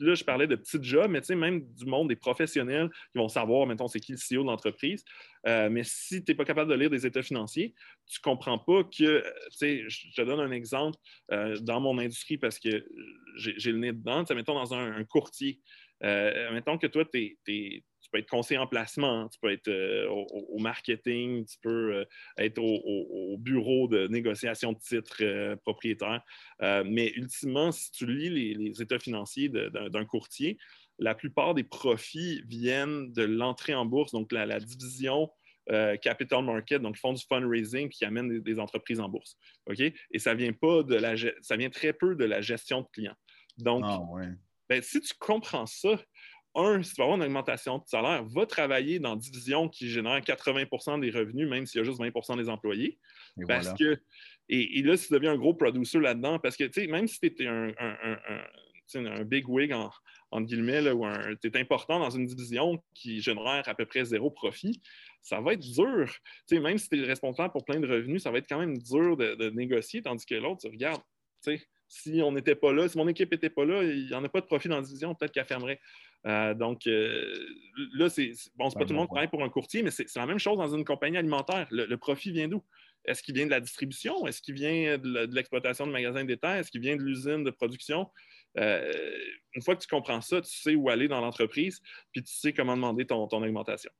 là, 0.00 0.14
je 0.14 0.24
parlais 0.24 0.46
de 0.46 0.56
petits 0.56 0.82
jobs, 0.82 1.10
mais 1.10 1.20
tu 1.20 1.28
sais, 1.28 1.34
même 1.34 1.62
du 1.74 1.84
monde 1.84 2.08
des 2.08 2.16
professionnels 2.16 2.90
qui 3.12 3.18
vont 3.18 3.28
savoir, 3.28 3.66
mettons, 3.66 3.88
c'est 3.88 4.00
qui 4.00 4.12
le 4.12 4.18
CEO 4.18 4.42
de 4.42 4.48
l'entreprise. 4.48 5.04
Euh, 5.46 5.68
mais 5.70 5.82
si 5.84 6.24
tu 6.24 6.32
n'es 6.32 6.36
pas 6.36 6.44
capable 6.44 6.70
de 6.70 6.76
lire 6.76 6.90
des 6.90 7.06
états 7.06 7.22
financiers, 7.22 7.74
tu 8.06 8.18
ne 8.18 8.22
comprends 8.22 8.58
pas 8.58 8.84
que, 8.84 9.04
euh, 9.04 9.22
tu 9.50 9.56
sais, 9.56 9.84
je 9.88 10.12
te 10.14 10.22
donne 10.22 10.40
un 10.40 10.50
exemple 10.50 10.98
euh, 11.32 11.56
dans 11.60 11.80
mon 11.80 11.98
industrie 11.98 12.38
parce 12.38 12.58
que 12.58 12.84
j'ai 13.36 13.72
le 13.72 13.78
nez 13.78 13.92
dedans. 13.92 14.24
Mettons 14.30 14.54
dans 14.54 14.74
un, 14.74 15.04
courtier. 15.04 15.60
mettons 16.02 16.78
que 16.78 16.86
toi, 16.86 17.04
tu 17.04 17.36
es, 17.48 17.84
tu 18.00 18.08
peux 18.10 18.18
être 18.18 18.28
conseiller 18.28 18.58
en 18.58 18.66
placement, 18.66 19.28
tu 19.28 19.38
peux 19.40 19.50
être 19.50 19.68
euh, 19.68 20.08
au, 20.08 20.58
marketing, 20.58 21.44
tu 21.44 21.56
peux 21.62 21.94
euh, 21.94 22.04
être 22.38 22.58
au, 22.58 23.36
bureau 23.38 23.88
de 23.88 24.06
négociation 24.08 24.72
de 24.72 24.78
titres 24.78 25.22
euh, 25.22 25.56
propriétaires. 25.56 26.22
mais 26.60 27.12
ultimement, 27.14 27.72
si 27.72 27.90
tu 27.92 28.06
lis 28.06 28.54
les, 28.54 28.82
états 28.82 28.98
financiers 28.98 29.48
d'un 29.48 30.04
courtier, 30.04 30.58
la 30.98 31.14
plupart 31.14 31.54
des 31.54 31.64
profits 31.64 32.42
viennent 32.46 33.12
de 33.12 33.22
l'entrée 33.22 33.74
en 33.74 33.86
bourse, 33.86 34.12
donc 34.12 34.32
la, 34.32 34.60
division 34.60 35.30
capital 36.02 36.44
market, 36.44 36.82
donc 36.82 36.96
font 36.96 37.12
du 37.12 37.22
fundraising 37.28 37.88
qui 37.88 38.04
amène 38.04 38.40
des, 38.40 38.58
entreprises 38.58 39.00
en 39.00 39.08
bourse. 39.08 39.36
OK? 39.66 39.80
Et 39.80 40.18
ça 40.18 40.34
vient 40.34 40.52
pas 40.52 40.82
de 40.82 40.96
la 40.96 41.14
ça 41.42 41.56
vient 41.56 41.70
très 41.70 41.92
peu 41.92 42.16
de 42.16 42.24
la 42.24 42.40
gestion 42.40 42.82
de 42.82 42.88
clients. 42.92 43.16
Donc, 43.58 43.84
ah, 43.86 44.00
ben, 44.70 44.80
si 44.82 45.00
tu 45.00 45.12
comprends 45.18 45.66
ça, 45.66 46.00
un, 46.54 46.82
si 46.82 46.94
tu 46.94 47.00
vas 47.00 47.04
avoir 47.04 47.18
une 47.18 47.24
augmentation 47.24 47.78
de 47.78 47.84
salaire, 47.86 48.24
va 48.24 48.46
travailler 48.46 48.98
dans 48.98 49.14
une 49.14 49.20
division 49.20 49.68
qui 49.68 49.88
génère 49.88 50.20
80% 50.20 51.00
des 51.00 51.10
revenus, 51.10 51.48
même 51.48 51.66
s'il 51.66 51.78
y 51.78 51.82
a 51.82 51.84
juste 51.84 52.00
20% 52.00 52.36
des 52.36 52.48
employés. 52.48 52.98
Et 53.40 53.44
parce 53.46 53.72
que, 53.74 53.98
et, 54.48 54.82
là, 54.82 54.96
si 54.96 55.08
tu 55.08 55.14
deviens 55.14 55.32
un 55.32 55.38
gros 55.38 55.54
producer 55.54 56.00
là-dedans, 56.00 56.38
parce 56.38 56.56
que, 56.56 56.64
tu 56.64 56.82
sais, 56.82 56.86
même 56.88 57.06
si 57.06 57.20
tu 57.20 57.44
es 57.44 57.46
un, 57.46 57.72
un, 58.96 59.24
big 59.24 59.48
wig, 59.48 59.72
en, 59.72 60.40
guillemets, 60.40 60.90
ou 60.90 61.06
tu 61.40 61.48
es 61.48 61.56
important 61.58 62.00
dans 62.00 62.10
une 62.10 62.26
division 62.26 62.82
qui 62.94 63.20
génère 63.20 63.62
à 63.66 63.74
peu 63.74 63.86
près 63.86 64.04
zéro 64.04 64.30
profit, 64.30 64.80
ça 65.22 65.40
va 65.40 65.52
être 65.52 65.60
dur. 65.60 66.12
Tu 66.48 66.56
sais, 66.56 66.60
même 66.60 66.78
si 66.78 66.88
tu 66.88 67.00
es 67.00 67.06
responsable 67.06 67.52
pour 67.52 67.64
plein 67.64 67.78
de 67.78 67.86
revenus, 67.86 68.22
ça 68.22 68.30
va 68.30 68.38
être 68.38 68.48
quand 68.48 68.58
même 68.58 68.76
dur 68.78 69.16
de, 69.16 69.34
de 69.36 69.50
négocier, 69.50 70.02
tandis 70.02 70.26
que 70.26 70.34
l'autre, 70.34 70.62
tu 70.62 70.68
regardes, 70.68 71.02
tu 71.44 71.56
sais, 71.56 71.66
si 71.90 72.22
on 72.22 72.30
n'était 72.30 72.54
pas 72.54 72.72
là, 72.72 72.88
si 72.88 72.96
mon 72.96 73.08
équipe 73.08 73.32
n'était 73.32 73.50
pas 73.50 73.64
là, 73.64 73.82
il 73.82 74.06
n'y 74.06 74.14
en 74.14 74.22
a 74.24 74.28
pas 74.28 74.40
de 74.40 74.46
profit 74.46 74.68
dans 74.68 74.76
la 74.76 74.82
division, 74.82 75.12
peut-être 75.14 75.32
qu'elle 75.32 75.44
fermerait. 75.44 75.80
Euh, 76.24 76.54
donc, 76.54 76.86
euh, 76.86 77.34
là, 77.94 78.08
c'est 78.08 78.32
bon, 78.54 78.70
c'est 78.70 78.78
pas 78.78 78.84
tout 78.84 78.92
le 78.92 78.98
monde 78.98 79.08
qui 79.08 79.14
travaille 79.14 79.28
pour 79.28 79.42
un 79.42 79.48
courtier, 79.48 79.82
mais 79.82 79.90
c'est 79.90 80.14
la 80.14 80.26
même 80.26 80.38
chose 80.38 80.56
dans 80.56 80.72
une 80.72 80.84
compagnie 80.84 81.16
alimentaire. 81.16 81.66
Le, 81.70 81.96
profit 81.96 82.30
vient 82.30 82.46
d'où? 82.46 82.62
Est-ce 83.04 83.24
qu'il 83.24 83.34
vient 83.34 83.46
de 83.46 83.50
la 83.50 83.60
distribution? 83.60 84.24
Est-ce 84.28 84.40
qu'il 84.40 84.54
vient 84.54 84.98
de 84.98 85.34
l'exploitation 85.34 85.84
de 85.84 85.90
magasins 85.90 86.22
de 86.22 86.28
détail? 86.28 86.60
Est-ce 86.60 86.70
qu'il 86.70 86.80
vient 86.80 86.96
de 86.96 87.02
l'usine 87.02 87.42
de 87.42 87.50
production? 87.50 88.08
Euh, 88.56 88.92
une 89.54 89.62
fois 89.62 89.74
que 89.74 89.80
tu 89.80 89.88
comprends 89.88 90.20
ça, 90.20 90.40
tu 90.40 90.50
sais 90.50 90.76
où 90.76 90.90
aller 90.90 91.08
dans 91.08 91.20
l'entreprise, 91.20 91.80
puis 92.12 92.22
tu 92.22 92.32
sais 92.32 92.52
comment 92.52 92.76
demander 92.76 93.04
ton, 93.04 93.26
ton 93.26 93.42
augmentation. 93.42 93.90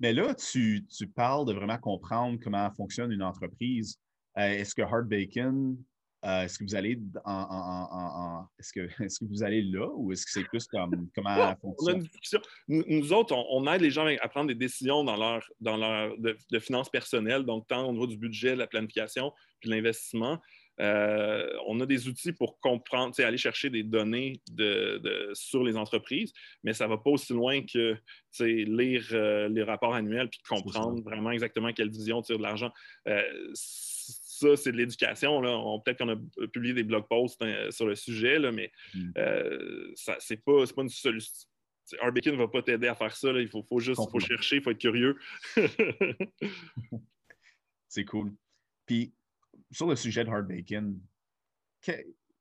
Mais 0.00 0.12
là, 0.12 0.34
tu, 0.34 0.86
tu, 0.86 1.06
parles 1.06 1.46
de 1.46 1.54
vraiment 1.54 1.78
comprendre 1.78 2.38
comment 2.42 2.70
fonctionne 2.72 3.10
une 3.10 3.22
entreprise. 3.22 3.98
Est-ce 4.36 4.74
que 4.74 4.82
Hard 4.82 5.08
Bacon 5.08 5.76
euh, 6.24 6.42
est-ce 6.42 6.58
que 6.58 6.64
vous 6.64 6.74
allez 6.74 6.98
en, 7.24 8.44
est-ce 8.58 8.72
que 8.72 8.88
est-ce 9.04 9.20
que 9.20 9.24
vous 9.26 9.44
allez 9.44 9.62
là 9.62 9.88
ou 9.94 10.12
est-ce 10.12 10.24
que 10.24 10.32
c'est 10.32 10.44
plus 10.44 10.66
comme 10.66 11.08
comment 11.14 11.56
fonctionne? 11.56 12.06
Nous, 12.66 13.12
autres, 13.12 13.34
on, 13.34 13.72
aide 13.72 13.82
les 13.82 13.90
gens 13.90 14.06
à 14.06 14.28
prendre 14.28 14.48
des 14.48 14.56
décisions 14.56 15.04
dans 15.04 15.16
leur 15.16 15.48
dans 15.60 15.76
leur 15.76 16.18
de, 16.18 16.36
finances 16.58 16.90
personnelles, 16.90 17.44
donc 17.44 17.68
tant 17.68 17.88
au 17.88 17.92
niveau 17.92 18.06
du 18.06 18.16
budget, 18.16 18.52
de 18.52 18.58
la 18.58 18.66
planification, 18.66 19.32
puis 19.60 19.70
de 19.70 19.76
l'investissement. 19.76 20.40
Euh, 20.80 21.52
on 21.66 21.80
a 21.80 21.86
des 21.86 22.06
outils 22.06 22.32
pour 22.32 22.60
comprendre, 22.60 23.12
aller 23.20 23.36
chercher 23.36 23.68
des 23.68 23.82
données 23.82 24.40
de, 24.52 25.30
sur 25.34 25.64
les 25.64 25.76
entreprises, 25.76 26.32
mais 26.62 26.72
ça 26.72 26.84
ne 26.84 26.90
va 26.90 26.98
pas 26.98 27.10
aussi 27.10 27.32
loin 27.32 27.62
que 27.62 27.96
lire 28.40 29.04
euh, 29.10 29.48
les 29.48 29.64
rapports 29.64 29.94
annuels 29.94 30.28
puis 30.28 30.40
comprendre 30.48 31.02
vraiment 31.02 31.32
exactement 31.32 31.72
quelle 31.72 31.90
vision 31.90 32.22
tire 32.22 32.38
de 32.38 32.42
l'argent 32.44 32.70
ça, 34.38 34.56
c'est 34.56 34.72
de 34.72 34.76
l'éducation. 34.76 35.40
Peut-être 35.80 35.98
qu'on 35.98 36.08
a 36.10 36.46
publié 36.48 36.74
des 36.74 36.84
blog 36.84 37.06
posts 37.08 37.42
hein, 37.42 37.70
sur 37.70 37.86
le 37.86 37.94
sujet, 37.94 38.38
là, 38.38 38.52
mais 38.52 38.70
mm. 38.94 39.10
euh, 39.18 39.92
c'est 40.18 40.42
pas, 40.44 40.64
pas 40.74 40.82
une 40.82 40.88
solution. 40.88 41.48
Arbekin 42.00 42.32
ne 42.32 42.36
va 42.36 42.48
pas 42.48 42.62
t'aider 42.62 42.86
à 42.86 42.94
faire 42.94 43.16
ça. 43.16 43.30
Il 43.32 43.48
faut, 43.48 43.62
faut 43.62 43.80
juste 43.80 44.00
faut 44.10 44.20
chercher, 44.20 44.56
il 44.56 44.62
faut 44.62 44.70
être 44.70 44.78
curieux. 44.78 45.16
c'est 47.88 48.04
cool. 48.04 48.34
Puis, 48.84 49.14
sur 49.70 49.86
le 49.86 49.96
sujet 49.96 50.24
de 50.24 50.28
Hard 50.28 50.46
Bacon, 50.46 51.00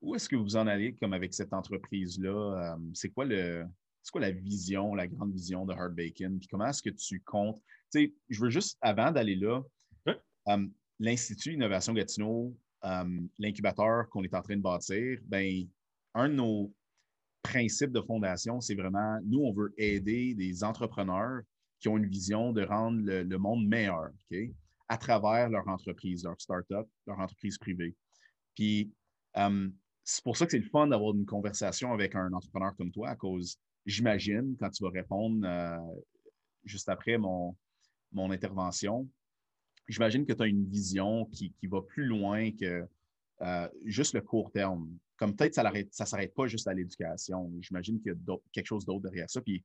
où 0.02 0.16
est-ce 0.16 0.28
que 0.28 0.36
vous 0.36 0.56
en 0.56 0.68
allez 0.68 0.94
comme 0.96 1.14
avec 1.14 1.34
cette 1.34 1.54
entreprise-là? 1.54 2.74
Euh, 2.74 2.78
c'est 2.94 3.10
quoi 3.10 3.26
le. 3.26 3.66
C'est 4.04 4.12
quoi 4.12 4.22
la 4.22 4.32
vision, 4.32 4.96
la 4.96 5.08
grande 5.08 5.34
vision 5.34 5.66
de 5.66 5.74
Hard 5.74 5.94
Bacon? 5.94 6.40
Puis 6.40 6.48
comment 6.48 6.68
est-ce 6.68 6.82
que 6.82 6.90
tu 6.90 7.20
comptes? 7.22 7.62
Tu 7.92 8.06
sais, 8.06 8.14
je 8.30 8.42
veux 8.42 8.50
juste, 8.50 8.78
avant 8.80 9.12
d'aller 9.12 9.36
là, 9.36 9.62
euh, 10.48 10.68
l'Institut 11.00 11.54
Innovation 11.54 11.94
Gatineau, 11.94 12.56
euh, 12.84 13.20
l'incubateur 13.40 14.10
qu'on 14.10 14.24
est 14.24 14.34
en 14.34 14.42
train 14.42 14.58
de 14.58 14.62
bâtir, 14.62 15.20
ben, 15.26 15.68
un 16.14 16.30
de 16.30 16.34
nos 16.36 16.74
principes 17.44 17.92
de 17.92 18.02
fondation, 18.02 18.60
c'est 18.62 18.76
vraiment, 18.76 19.20
nous, 19.24 19.40
on 19.40 19.54
veut 19.54 19.74
aider 19.78 20.34
des 20.34 20.64
entrepreneurs 20.64 21.42
qui 21.80 21.88
ont 21.88 21.98
une 21.98 22.08
vision 22.08 22.52
de 22.54 22.64
rendre 22.64 23.00
le, 23.04 23.38
monde 23.38 23.68
meilleur 23.68 24.10
à 24.90 24.98
travers 24.98 25.50
leur 25.50 25.68
entreprise, 25.68 26.24
leur 26.24 26.40
start-up, 26.40 26.88
leur 27.06 27.20
entreprise 27.20 27.58
privée. 27.58 27.96
Puis, 28.56 28.92
euh, 29.38 29.70
c'est 30.04 30.24
pour 30.24 30.38
ça 30.38 30.46
que 30.46 30.52
c'est 30.52 30.60
le 30.60 30.70
fun 30.70 30.88
d'avoir 30.88 31.14
une 31.14 31.26
conversation 31.26 31.94
avec 31.94 32.16
un 32.16 32.32
entrepreneur 32.34 32.76
comme 32.76 32.92
toi, 32.92 33.10
à 33.10 33.16
cause, 33.16 33.60
j'imagine, 33.86 34.56
quand 34.60 34.70
tu 34.70 34.84
vas 34.84 34.90
répondre 34.90 35.46
euh, 35.46 35.78
juste 36.64 36.90
après 36.90 37.18
mon, 37.18 37.56
mon 38.12 38.32
intervention, 38.32 39.08
j'imagine 39.88 40.26
que 40.26 40.34
tu 40.34 40.43
as 40.43 40.47
une 40.47 40.65
vision 40.65 41.26
qui, 41.26 41.54
va 41.63 41.82
plus 41.82 42.06
loin 42.06 42.52
que 42.52 42.86
euh, 43.41 43.69
juste 43.86 44.13
le 44.13 44.21
court 44.21 44.52
terme. 44.52 44.89
Comme 45.17 45.36
peut-être 45.36 45.56
ça 45.56 45.63
ne 45.63 46.06
s'arrête 46.06 46.34
pas 46.34 46.47
juste 46.47 46.67
à 46.67 46.73
l'éducation. 46.73 47.52
J'imagine 47.62 48.00
qu'il 48.00 48.13
y 48.13 48.32
a 48.32 48.38
quelque 48.52 48.67
chose 48.67 48.86
d'autre 48.86 49.02
derrière 49.02 49.30
ça. 49.30 49.41
Puis 49.41 49.63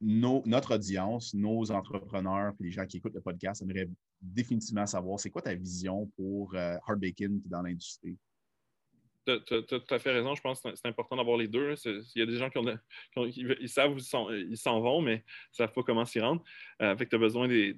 notre 0.00 0.76
audience, 0.76 1.34
nos 1.34 1.70
entrepreneurs 1.70 2.52
et 2.60 2.64
les 2.64 2.70
gens 2.70 2.86
qui 2.86 2.98
écoutent 2.98 3.14
le 3.14 3.20
podcast 3.20 3.62
aimeraient 3.62 3.88
définitivement 4.20 4.86
savoir 4.86 5.18
c'est 5.18 5.30
quoi 5.30 5.42
ta 5.42 5.54
vision 5.54 6.06
pour 6.16 6.54
euh, 6.54 6.76
Hard 6.86 7.00
Bacon 7.00 7.40
dans 7.46 7.62
l'industrie? 7.62 8.16
Tu 9.28 9.54
as, 9.54 9.62
tout 9.62 9.94
à 9.94 9.98
fait 9.98 10.12
raison. 10.12 10.34
Je 10.34 10.40
pense 10.40 10.62
que 10.62 10.74
c'est 10.74 10.86
important 10.86 11.16
d'avoir 11.16 11.36
les 11.36 11.48
deux. 11.48 11.74
Il 11.84 12.02
y 12.16 12.22
a 12.22 12.26
des 12.26 12.38
gens 12.38 12.48
qui, 12.48 12.58
ils 13.60 13.68
savent 13.68 13.92
où 13.92 13.98
ils 13.98 14.56
s'en 14.56 14.80
vont, 14.80 15.02
mais 15.02 15.14
ils 15.14 15.52
ne 15.52 15.56
savent 15.56 15.72
pas 15.72 15.82
comment 15.82 16.04
s'y 16.04 16.20
rendre. 16.20 16.42
Euh, 16.80 16.96
fait 16.96 17.06
tu 17.06 17.16
as 17.16 17.18
besoin 17.18 17.48
des, 17.48 17.74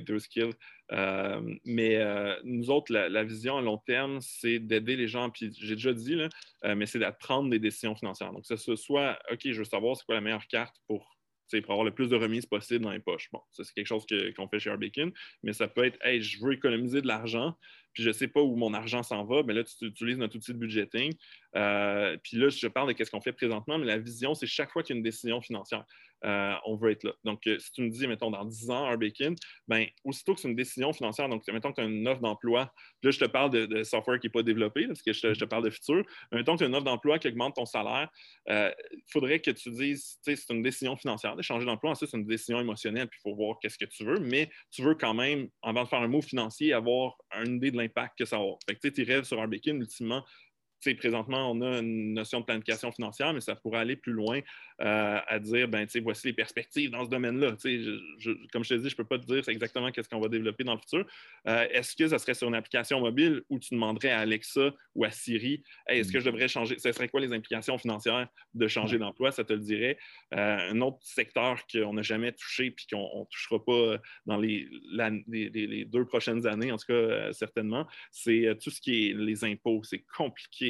deux 0.00 0.18
skills. 0.18 0.52
Euh, 0.92 1.40
mais 1.64 1.96
euh, 1.96 2.36
nous 2.44 2.70
autres, 2.70 2.92
la, 2.92 3.24
vision 3.24 3.56
à 3.56 3.62
long 3.62 3.78
terme, 3.78 4.20
c'est 4.20 4.58
d'aider 4.58 4.96
les 4.96 5.08
gens. 5.08 5.30
Puis 5.30 5.50
j'ai 5.58 5.76
déjà 5.76 5.92
dit, 5.92 6.14
là, 6.14 6.28
mais 6.74 6.86
c'est 6.86 6.98
de 6.98 7.10
prendre 7.18 7.48
des 7.48 7.58
décisions 7.58 7.94
financières. 7.94 8.32
Donc, 8.32 8.44
que 8.46 8.56
ce 8.56 8.76
soit, 8.76 9.18
OK, 9.32 9.40
je 9.44 9.58
veux 9.58 9.64
savoir 9.64 9.96
c'est 9.96 10.04
quoi 10.04 10.14
la 10.14 10.20
meilleure 10.20 10.46
carte 10.46 10.76
pour 10.86 11.16
pour 11.62 11.72
avoir 11.72 11.84
le 11.84 11.94
plus 11.94 12.08
de 12.08 12.16
remises 12.16 12.46
possible 12.46 12.84
dans 12.84 12.90
les 12.90 12.98
poches. 12.98 13.30
Bon, 13.32 13.40
ça, 13.52 13.64
c'est 13.64 13.72
quelque 13.72 13.86
chose 13.86 14.04
qu'on 14.36 14.48
fait 14.48 14.58
chez 14.58 14.70
Arbacon, 14.70 15.12
mais 15.42 15.52
ça 15.52 15.68
peut 15.68 15.84
être, 15.84 15.98
hey, 16.04 16.20
je 16.20 16.44
veux 16.44 16.52
économiser 16.52 17.00
de 17.00 17.06
l'argent, 17.06 17.56
puis 17.96 18.02
je 18.02 18.10
ne 18.10 18.12
sais 18.12 18.28
pas 18.28 18.42
où 18.42 18.56
mon 18.56 18.74
argent 18.74 19.02
s'en 19.02 19.24
va, 19.24 19.42
mais 19.42 19.54
là, 19.54 19.64
tu 19.64 19.86
utilises 19.86 20.18
notre 20.18 20.36
outil 20.36 20.52
de 20.52 20.58
budgeting. 20.58 21.14
Euh, 21.56 22.18
puis 22.22 22.36
là, 22.36 22.50
je 22.50 22.66
parle 22.66 22.94
de 22.94 23.04
ce 23.04 23.10
qu'on 23.10 23.22
fait 23.22 23.32
présentement, 23.32 23.78
mais 23.78 23.86
la 23.86 23.96
vision, 23.96 24.34
c'est 24.34 24.46
chaque 24.46 24.70
fois 24.70 24.82
qu'il 24.82 24.94
y 24.94 24.96
a 24.96 24.98
une 24.98 25.02
décision 25.02 25.40
financière, 25.40 25.82
euh, 26.26 26.52
on 26.66 26.76
veut 26.76 26.90
être 26.90 27.04
là. 27.04 27.12
Donc, 27.24 27.46
euh, 27.46 27.58
si 27.58 27.72
tu 27.72 27.80
me 27.80 27.88
dis, 27.88 28.06
mettons, 28.06 28.30
dans 28.30 28.44
10 28.44 28.70
ans, 28.70 28.84
un 28.84 28.98
bacon, 28.98 29.34
ben, 29.66 29.86
aussitôt 30.04 30.34
que 30.34 30.40
c'est 30.40 30.48
une 30.48 30.56
décision 30.56 30.92
financière, 30.92 31.30
donc, 31.30 31.42
mettons 31.48 31.70
que 31.70 31.76
tu 31.76 31.80
as 31.80 31.84
une 31.84 32.06
offre 32.06 32.20
d'emploi, 32.20 32.70
là, 33.02 33.10
je 33.10 33.18
te 33.18 33.24
parle 33.24 33.50
de, 33.50 33.82
software 33.82 34.20
qui 34.20 34.26
n'est 34.26 34.32
pas 34.32 34.42
développé, 34.42 34.86
parce 34.86 35.00
que 35.00 35.14
je 35.14 35.32
te, 35.32 35.44
parle 35.46 35.64
de 35.64 35.70
futur. 35.70 36.04
Mettons 36.32 36.52
que 36.54 36.58
tu 36.58 36.64
as 36.64 36.66
une 36.66 36.74
offre 36.74 36.84
d'emploi 36.84 37.18
qui 37.18 37.28
augmente 37.28 37.54
ton 37.54 37.64
salaire, 37.64 38.10
il 38.46 38.74
faudrait 39.10 39.40
que 39.40 39.50
tu 39.52 39.70
dises, 39.70 40.18
tu 40.22 40.34
sais, 40.34 40.36
c'est 40.36 40.52
une 40.52 40.62
décision 40.62 40.96
financière 40.96 41.36
de 41.36 41.42
changer 41.42 41.64
d'emploi. 41.64 41.92
Ensuite, 41.92 42.10
c'est 42.10 42.18
une 42.18 42.26
décision 42.26 42.60
émotionnelle, 42.60 43.08
puis 43.08 43.18
il 43.24 43.30
faut 43.30 43.34
voir 43.34 43.56
qu'est-ce 43.62 43.78
que 43.78 43.86
tu 43.86 44.04
veux, 44.04 44.18
mais 44.18 44.50
tu 44.70 44.82
veux 44.82 44.94
quand 44.94 45.14
même, 45.14 45.48
avant 45.62 45.84
de 45.84 45.88
faire 45.88 46.00
un 46.00 46.08
mot 46.08 46.20
financier, 46.20 46.74
avoir 46.74 47.16
une 47.42 47.56
idée 47.56 47.70
de 47.70 47.76
l'impact 47.86 48.18
que 48.18 48.24
ça 48.24 48.38
va 48.38 48.44
Fait 48.66 48.76
que 48.76 48.88
tu 48.88 49.02
rêves 49.02 49.24
sur 49.24 49.40
un 49.40 49.48
bacon, 49.48 49.76
ultimement, 49.76 50.24
présentement, 50.94 51.50
on 51.50 51.60
a 51.62 51.78
une 51.80 52.14
notion 52.14 52.40
de 52.40 52.44
planification 52.44 52.92
financière, 52.92 53.32
mais 53.32 53.40
ça 53.40 53.56
pourrait 53.56 53.80
aller 53.80 53.96
plus 53.96 54.12
loin 54.12 54.40
euh, 54.80 55.18
à 55.26 55.38
dire, 55.38 55.68
ben, 55.68 55.86
voici 56.02 56.26
les 56.26 56.32
perspectives 56.32 56.90
dans 56.90 57.04
ce 57.04 57.10
domaine-là. 57.10 57.56
comme 58.52 58.64
je 58.64 58.74
te 58.74 58.74
dis, 58.74 58.88
je 58.88 58.94
ne 58.94 58.96
peux 58.96 59.04
pas 59.04 59.18
te 59.18 59.24
dire 59.26 59.48
exactement 59.48 59.90
qu'est-ce 59.90 60.08
qu'on 60.08 60.20
va 60.20 60.28
développer 60.28 60.64
dans 60.64 60.74
le 60.74 60.80
futur. 60.80 61.06
Euh, 61.48 61.66
est-ce 61.70 61.96
que 61.96 62.06
ça 62.06 62.18
serait 62.18 62.34
sur 62.34 62.48
une 62.48 62.54
application 62.54 63.00
mobile 63.00 63.42
où 63.48 63.58
tu 63.58 63.74
demanderais 63.74 64.10
à 64.10 64.20
Alexa 64.20 64.74
ou 64.94 65.04
à 65.04 65.10
Siri, 65.10 65.62
est-ce 65.88 66.12
que 66.12 66.20
je 66.20 66.26
devrais 66.26 66.48
changer, 66.48 66.78
ce 66.78 66.92
serait 66.92 67.08
quoi 67.08 67.20
les 67.20 67.32
implications 67.32 67.78
financières 67.78 68.28
de 68.54 68.68
changer 68.68 68.98
d'emploi? 68.98 69.32
Ça 69.32 69.44
te 69.44 69.52
le 69.52 69.60
dirait. 69.60 69.98
Euh, 70.34 70.70
un 70.70 70.80
autre 70.80 70.98
secteur 71.00 71.58
qu'on 71.72 71.94
n'a 71.94 72.02
jamais 72.02 72.32
touché 72.32 72.70
puis 72.70 72.86
qu'on 72.90 73.20
ne 73.20 73.24
touchera 73.30 73.64
pas 73.64 73.98
dans 74.26 74.36
les, 74.36 74.68
les, 75.26 75.84
deux 75.84 76.04
prochaines 76.04 76.46
années, 76.46 76.70
en 76.70 76.76
tout 76.76 76.86
cas, 76.88 77.32
certainement, 77.32 77.86
c'est 78.10 78.56
tout 78.62 78.70
ce 78.70 78.80
qui 78.80 79.08
est 79.08 79.14
les 79.14 79.44
impôts. 79.44 79.82
C'est 79.84 80.04
compliqué 80.16 80.65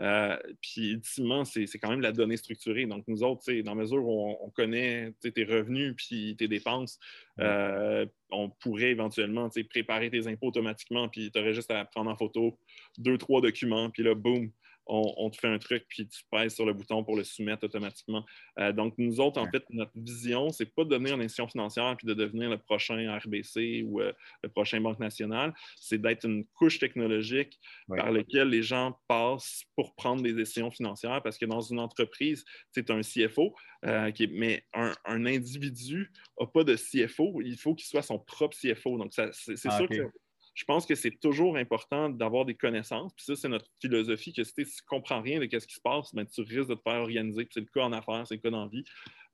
euh, 0.00 0.36
puis, 0.62 0.92
ultimement, 0.92 1.44
c'est 1.44 1.66
quand 1.80 1.90
même 1.90 2.00
la 2.00 2.12
donnée 2.12 2.36
structurée. 2.36 2.86
Donc, 2.86 3.04
nous 3.06 3.22
autres, 3.22 3.52
dans 3.62 3.74
la 3.74 3.82
mesure 3.82 4.04
où 4.04 4.36
on, 4.40 4.50
connaît 4.50 5.12
tes 5.20 5.44
revenus 5.44 5.94
puis 5.96 6.36
tes 6.38 6.48
dépenses, 6.48 6.98
euh, 7.38 8.06
on 8.30 8.48
pourrait 8.48 8.90
éventuellement 8.90 9.48
préparer 9.68 10.10
tes 10.10 10.26
impôts 10.26 10.48
automatiquement, 10.48 11.08
puis 11.08 11.30
tu 11.30 11.38
aurais 11.38 11.52
juste 11.52 11.70
à 11.70 11.84
prendre 11.84 12.10
en 12.10 12.16
photo 12.16 12.58
deux, 12.98 13.18
trois 13.18 13.40
documents, 13.40 13.90
puis 13.90 14.02
là, 14.02 14.14
boum, 14.14 14.50
on, 14.90 15.30
te 15.30 15.36
fait 15.36 15.48
un 15.48 15.58
truc, 15.58 15.86
puis 15.88 16.06
tu 16.08 16.22
pèses 16.30 16.54
sur 16.54 16.66
le 16.66 16.72
bouton 16.72 17.04
pour 17.04 17.16
le 17.16 17.22
soumettre 17.22 17.64
automatiquement. 17.64 18.24
Euh, 18.58 18.72
donc, 18.72 18.94
nous 18.98 19.20
autres, 19.20 19.40
en 19.40 19.48
fait, 19.48 19.62
notre 19.70 19.92
vision, 19.94 20.50
c'est 20.50 20.66
pas 20.66 20.84
de 20.84 20.90
devenir 20.90 21.14
une 21.14 21.22
institution 21.22 21.48
financière 21.48 21.96
puis 21.96 22.06
de 22.06 22.14
devenir 22.14 22.50
le 22.50 22.58
prochain 22.58 23.18
RBC 23.18 23.84
ou 23.86 24.00
euh, 24.00 24.12
le 24.42 24.48
prochain 24.48 24.80
Banque 24.80 24.98
nationale, 24.98 25.54
c'est 25.76 26.00
d'être 26.00 26.24
une 26.24 26.44
couche 26.46 26.78
technologique 26.78 27.60
par 27.88 28.10
laquelle 28.10 28.48
les 28.48 28.62
gens 28.62 28.98
passent 29.06 29.64
pour 29.76 29.94
prendre 29.94 30.22
des 30.22 30.32
décisions 30.32 30.70
financières 30.70 31.22
parce 31.22 31.38
que 31.38 31.46
dans 31.46 31.60
une 31.60 31.78
entreprise, 31.78 32.44
c'est 32.72 32.90
un 32.90 33.02
CFO, 33.02 33.54
euh, 33.84 34.10
qui 34.10 34.26
mais 34.28 34.64
un, 34.74 34.94
individu 35.06 36.10
n'a 36.38 36.46
pas 36.46 36.64
de 36.64 36.74
CFO, 36.76 37.40
il 37.42 37.56
faut 37.56 37.74
qu'il 37.74 37.86
soit 37.86 38.02
son 38.02 38.18
propre 38.18 38.56
CFO. 38.56 38.98
Donc, 38.98 39.12
c'est 39.12 39.66
ah, 39.66 39.76
sûr 39.76 39.88
que 39.88 40.10
je 40.54 40.64
pense 40.64 40.86
que 40.86 40.94
c'est 40.94 41.18
toujours 41.20 41.56
important 41.56 42.08
d'avoir 42.08 42.44
des 42.44 42.54
connaissances. 42.54 43.12
Puis 43.14 43.24
ça, 43.24 43.36
c'est 43.36 43.48
notre 43.48 43.70
philosophie 43.80 44.32
que 44.32 44.44
si 44.44 44.54
tu 44.54 44.60
ne 44.62 44.86
comprends 44.86 45.20
rien 45.20 45.40
de 45.40 45.46
ce 45.58 45.66
qui 45.66 45.74
se 45.74 45.80
passe, 45.80 46.14
ben, 46.14 46.26
tu 46.26 46.42
risques 46.42 46.68
de 46.68 46.74
te 46.74 46.82
faire 46.82 47.00
organiser. 47.00 47.48
c'est 47.50 47.60
le 47.60 47.66
cas 47.66 47.82
en 47.82 47.92
affaires, 47.92 48.26
c'est 48.26 48.34
le 48.34 48.40
cas 48.40 48.50
dans 48.50 48.64
la 48.64 48.70
vie. 48.70 48.84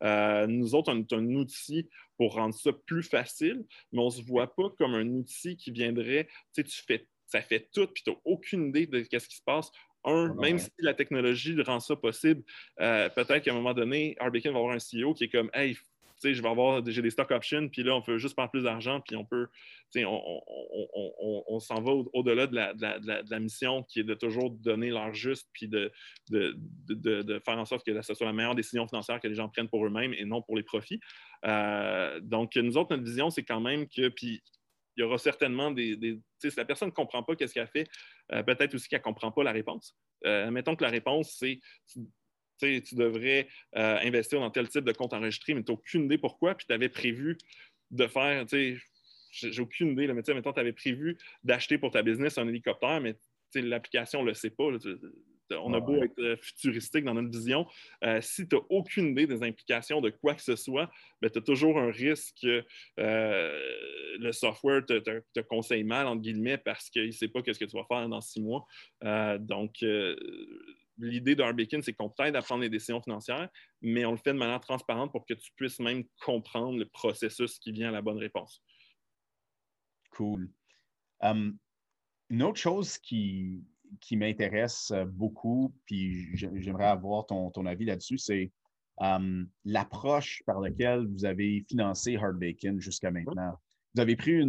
Euh, 0.02 0.46
nous 0.46 0.74
autres, 0.74 0.92
on 0.92 0.98
est 0.98 1.12
un 1.12 1.34
outil 1.34 1.88
pour 2.16 2.34
rendre 2.34 2.54
ça 2.54 2.72
plus 2.72 3.02
facile, 3.02 3.64
mais 3.92 4.00
on 4.00 4.06
ne 4.06 4.10
se 4.10 4.22
voit 4.22 4.54
pas 4.54 4.70
comme 4.78 4.94
un 4.94 5.08
outil 5.08 5.56
qui 5.56 5.70
viendrait, 5.70 6.28
tu 6.54 6.62
sais, 6.62 6.64
tu 6.64 6.82
fais, 6.86 7.08
ça 7.26 7.40
fait 7.40 7.68
tout, 7.72 7.86
puis 7.86 8.02
tu 8.02 8.10
n'as 8.10 8.16
aucune 8.24 8.68
idée 8.68 8.86
de 8.86 9.02
ce 9.02 9.28
qui 9.28 9.36
se 9.36 9.42
passe. 9.42 9.70
Un, 10.04 10.34
même 10.34 10.58
si 10.58 10.70
la 10.78 10.94
technologie 10.94 11.60
rend 11.62 11.80
ça 11.80 11.96
possible, 11.96 12.44
euh, 12.80 13.08
peut-être 13.08 13.42
qu'à 13.42 13.50
un 13.50 13.54
moment 13.54 13.74
donné, 13.74 14.14
Arbekin 14.20 14.52
va 14.52 14.58
avoir 14.58 14.74
un 14.74 14.78
CEO 14.78 15.14
qui 15.14 15.24
est 15.24 15.28
comme 15.28 15.50
Hey, 15.52 15.76
je 16.22 16.42
vais 16.42 16.48
avoir 16.48 16.84
j'ai 16.86 17.02
des 17.02 17.10
stock 17.10 17.30
options, 17.30 17.68
puis 17.68 17.82
là, 17.82 17.94
on 17.94 18.02
peut 18.02 18.18
juste 18.18 18.34
faire 18.34 18.50
plus 18.50 18.64
d'argent, 18.64 19.00
puis 19.00 19.16
on 19.16 19.24
peut, 19.24 19.48
on, 19.94 21.58
s'en 21.60 21.80
va 21.80 21.92
au-delà 22.12 22.46
de, 22.46 23.30
la, 23.30 23.40
mission 23.40 23.82
qui 23.82 24.00
est 24.00 24.04
de 24.04 24.14
toujours 24.14 24.50
donner 24.50 24.90
leur 24.90 25.14
juste, 25.14 25.48
puis 25.52 25.68
de, 25.68 25.92
de, 26.30 27.42
faire 27.44 27.58
en 27.58 27.64
sorte 27.64 27.84
que 27.84 28.00
ce 28.02 28.14
soit 28.14 28.26
la 28.26 28.32
meilleure 28.32 28.54
décision 28.54 28.86
financière 28.86 29.20
que 29.20 29.28
les 29.28 29.34
gens 29.34 29.48
prennent 29.48 29.68
pour 29.68 29.84
eux-mêmes 29.86 30.14
et 30.14 30.24
non 30.24 30.42
pour 30.42 30.56
les 30.56 30.62
profits. 30.62 31.00
Euh, 31.44 32.20
donc, 32.20 32.56
nous 32.56 32.76
autres, 32.76 32.96
notre 32.96 33.08
vision, 33.08 33.30
c'est 33.30 33.44
quand 33.44 33.60
même 33.60 33.86
que, 33.88 34.08
puis 34.08 34.42
il 34.96 35.02
y 35.02 35.04
aura 35.04 35.18
certainement 35.18 35.70
des. 35.70 36.18
si 36.38 36.48
la 36.56 36.64
personne 36.64 36.88
ne 36.88 36.94
comprend 36.94 37.22
pas 37.22 37.36
qu'est-ce 37.36 37.52
qu'elle 37.52 37.66
fait, 37.66 37.86
euh, 38.32 38.42
peut-être 38.42 38.74
aussi 38.74 38.88
qu'elle 38.88 39.00
ne 39.00 39.04
comprend 39.04 39.30
pas 39.30 39.44
la 39.44 39.52
réponse. 39.52 39.94
Euh, 40.24 40.50
mettons 40.50 40.74
que 40.74 40.84
la 40.84 40.90
réponse, 40.90 41.36
c'est 41.38 41.60
tu 42.59 42.94
devrais 42.94 43.48
euh, 43.76 43.98
investir 44.02 44.40
dans 44.40 44.50
tel 44.50 44.68
type 44.68 44.84
de 44.84 44.92
compte 44.92 45.12
enregistré, 45.12 45.54
mais 45.54 45.62
tu 45.62 45.72
n'as 45.72 45.74
aucune 45.74 46.04
idée 46.04 46.18
pourquoi, 46.18 46.54
puis 46.54 46.66
tu 46.66 46.72
avais 46.72 46.88
prévu 46.88 47.38
de 47.90 48.07
faire, 48.07 48.44
j'ai 49.30 49.61
aucune 49.61 49.92
idée, 49.92 50.07
mais 50.09 50.14
mettons, 50.14 50.52
tu 50.52 50.61
avais 50.61 50.72
prévu 50.72 51.18
d'acheter 51.44 51.78
pour 51.78 51.90
ta 51.90 52.02
business 52.02 52.38
un 52.38 52.48
hélicoptère, 52.48 53.00
mais 53.00 53.16
l'application 53.54 54.22
ne 54.22 54.28
le 54.28 54.34
sait 54.34 54.50
pas. 54.50 54.64
on 55.52 55.72
a 55.72 55.80
beau 55.80 56.02
être 56.02 56.18
euh, 56.18 56.36
futuristique 56.36 57.04
dans 57.04 57.14
notre 57.14 57.30
vision. 57.30 57.66
Euh, 58.04 58.20
si 58.20 58.48
tu 58.48 58.57
n'as 58.57 58.62
aucune 58.68 59.11
idée 59.11 59.26
des 59.26 59.42
implications 59.42 60.00
de 60.00 60.11
quoi 60.11 60.34
que 60.34 60.42
ce 60.42 60.57
soit, 60.57 60.90
ben, 61.22 61.30
tu 61.30 61.38
as 61.38 61.42
toujours 61.42 61.78
un 61.78 61.90
risque 61.90 62.34
que 62.42 62.64
le 62.98 64.32
software 64.32 64.84
te, 64.84 65.40
conseille 65.40 65.84
mal, 65.84 66.07
entre 66.07 66.22
guillemets, 66.22 66.59
parce 66.59 66.90
qu'il 66.90 67.07
ne 67.07 67.11
sait 67.12 67.28
pas 67.28 67.40
ce 67.46 67.59
que 67.59 67.64
tu 67.64 67.76
vas 67.76 67.84
faire 67.84 68.09
dans 68.09 68.20
six 68.20 68.40
mois. 68.40 68.66
donc, 69.38 69.84
l'idée 70.99 71.34
d'un 71.34 71.53
bacon, 71.53 71.82
c'est 71.82 71.92
qu'on 71.92 72.09
t'aide 72.09 72.36
à 72.36 72.42
prendre 72.42 72.62
des 72.62 72.68
décisions 72.68 73.01
financières, 73.01 73.49
mais 73.82 74.05
on 74.05 74.12
le 74.12 74.16
fait 74.16 74.32
de 74.32 74.38
manière 74.38 74.61
transparente 74.61 75.12
pour 75.12 75.26
que 75.26 75.34
tu 75.34 75.51
puisses 75.57 75.78
même 75.80 76.05
comprendre 76.24 76.78
le 76.78 76.86
processus 76.86 77.59
qui 77.59 77.72
vient 77.72 77.88
à 77.88 77.92
la 77.92 78.03
bonne 78.03 78.18
réponse. 78.18 78.62
Cool. 80.11 80.51
Hum, 81.20 81.57
une 82.30 82.42
autre 82.42 82.59
chose 82.59 82.99
qui, 82.99 83.64
qui 84.01 84.16
m'intéresse 84.16 84.92
beaucoup, 85.07 85.74
puis 85.86 86.36
j'aimerais 86.36 86.86
avoir 86.86 87.26
ton, 87.26 87.66
avis 87.66 87.84
là-dessus, 87.84 88.18
c'est 88.18 88.53
hum, 88.99 89.49
l'approche 89.64 90.42
par 90.47 90.61
laquelle 90.61 91.07
vous 91.07 91.24
avez 91.24 91.64
financé 91.68 92.16
Hard 92.16 92.38
Bacon 92.38 92.80
jusqu'à 92.80 93.11
maintenant. 93.11 93.59
Vous 93.94 94.01
avez 94.03 94.16
pris 94.16 94.42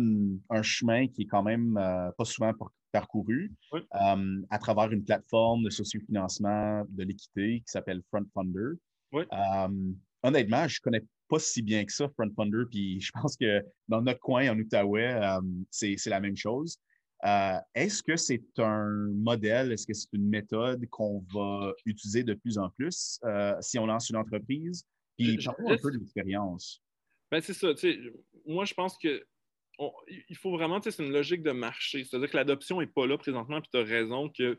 un 0.50 0.62
chemin 0.62 1.08
qui 1.08 1.22
est 1.22 1.28
quand 1.28 1.44
même 1.44 1.78
euh, 1.78 2.12
pas 2.18 2.26
souvent 2.26 2.54
parcouru 2.98 3.52
euh, 3.74 4.42
à 4.50 4.58
travers 4.58 4.92
une 4.92 5.04
plateforme 5.04 5.64
de 5.64 5.70
sociofinancement 5.70 6.84
de 6.90 7.04
l'équité 7.04 7.60
qui 7.60 7.72
s'appelle 7.72 8.02
Front 8.10 8.26
Funder. 8.34 8.80
Euh, 9.14 9.94
honnêtement, 10.24 10.68
je 10.68 10.80
ne 10.80 10.84
connais 10.84 11.06
pas 11.30 11.38
si 11.38 11.62
bien 11.62 11.86
que 11.86 11.94
ça, 11.94 12.10
Front 12.10 12.32
Funder, 12.36 12.64
puis 12.72 13.00
je 13.00 13.12
pense 13.12 13.38
que 13.38 13.64
dans 13.88 14.02
notre 14.02 14.20
coin 14.20 14.50
en 14.50 14.58
Outaouais, 14.58 15.14
euh, 15.14 15.40
c'est 15.70 16.08
la 16.08 16.20
même 16.20 16.36
chose. 16.36 16.78
est-ce 17.76 18.02
que 18.02 18.16
c'est 18.16 18.44
un 18.58 19.12
modèle, 19.14 19.72
est-ce 19.72 19.86
que 19.86 19.94
c'est 19.94 20.12
une 20.14 20.28
méthode 20.28 20.84
qu'on 20.90 21.24
va 21.32 21.74
utiliser 21.86 22.24
de 22.24 22.34
plus 22.34 22.58
en 22.58 22.70
plus 22.72 23.20
si 23.62 23.78
on 23.78 23.86
lance 23.86 24.10
une 24.10 24.18
entreprise? 24.18 24.84
Puis 25.18 25.38
parlons 25.44 25.72
un 25.72 25.78
peu 25.78 25.92
de 25.92 25.98
l'expérience. 25.98 26.82
Ben, 27.30 27.42
c'est 27.42 27.54
ça. 27.54 27.68
Moi, 28.46 28.66
je 28.66 28.74
pense 28.74 28.98
que 28.98 29.24
il 30.30 30.38
faut 30.38 30.52
vraiment, 30.52 30.82
c'est 30.82 31.00
une 31.00 31.12
logique 31.12 31.44
de 31.44 31.52
marché. 31.52 32.04
C'est-à-dire 32.04 32.30
que 32.30 32.38
l'adoption 32.38 32.80
n'est 32.80 32.88
pas 32.88 33.06
là 33.06 33.18
présentement, 33.18 33.62
puis 33.62 33.70
tu 33.72 33.78
as 33.78 33.84
raison 33.84 34.30
que 34.30 34.58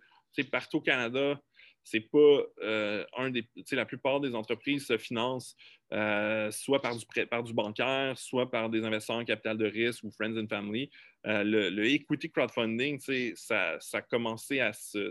partout 0.51 0.79
au 0.79 0.81
Canada, 0.81 1.41
c'est 1.85 2.01
pas 2.01 2.43
euh, 2.62 3.05
un 3.16 3.31
des. 3.31 3.49
La 3.73 3.87
plupart 3.87 4.21
des 4.21 4.35
entreprises 4.35 4.87
se 4.87 4.99
financent 4.99 5.57
euh, 5.93 6.51
soit 6.51 6.83
par 6.83 6.97
du, 6.97 7.05
par 7.27 7.43
du 7.43 7.55
bancaire, 7.55 8.19
soit 8.19 8.51
par 8.51 8.69
des 8.69 8.85
investisseurs 8.85 9.16
en 9.16 9.25
capital 9.25 9.57
de 9.57 9.66
risque 9.66 10.05
ou 10.05 10.11
Friends 10.11 10.37
and 10.37 10.49
Family. 10.49 10.91
Euh, 11.27 11.43
le, 11.45 11.87
equity 11.87 12.31
crowdfunding, 12.31 13.01
ça, 13.35 13.81
ça 13.81 13.99
a 13.99 14.03
commencé 14.03 14.61
à 14.61 14.73
se, 14.73 15.11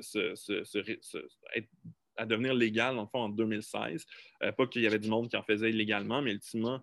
à 2.15 2.25
devenir 2.25 2.53
légal, 2.53 2.97
en 2.97 3.29
2016. 3.29 4.05
pas 4.55 4.67
qu'il 4.67 4.83
y 4.83 4.87
avait 4.87 4.99
du 4.99 5.09
monde 5.09 5.29
qui 5.29 5.37
en 5.37 5.43
faisait 5.43 5.69
illégalement, 5.69 6.21
mais 6.21 6.33
ultimement, 6.33 6.81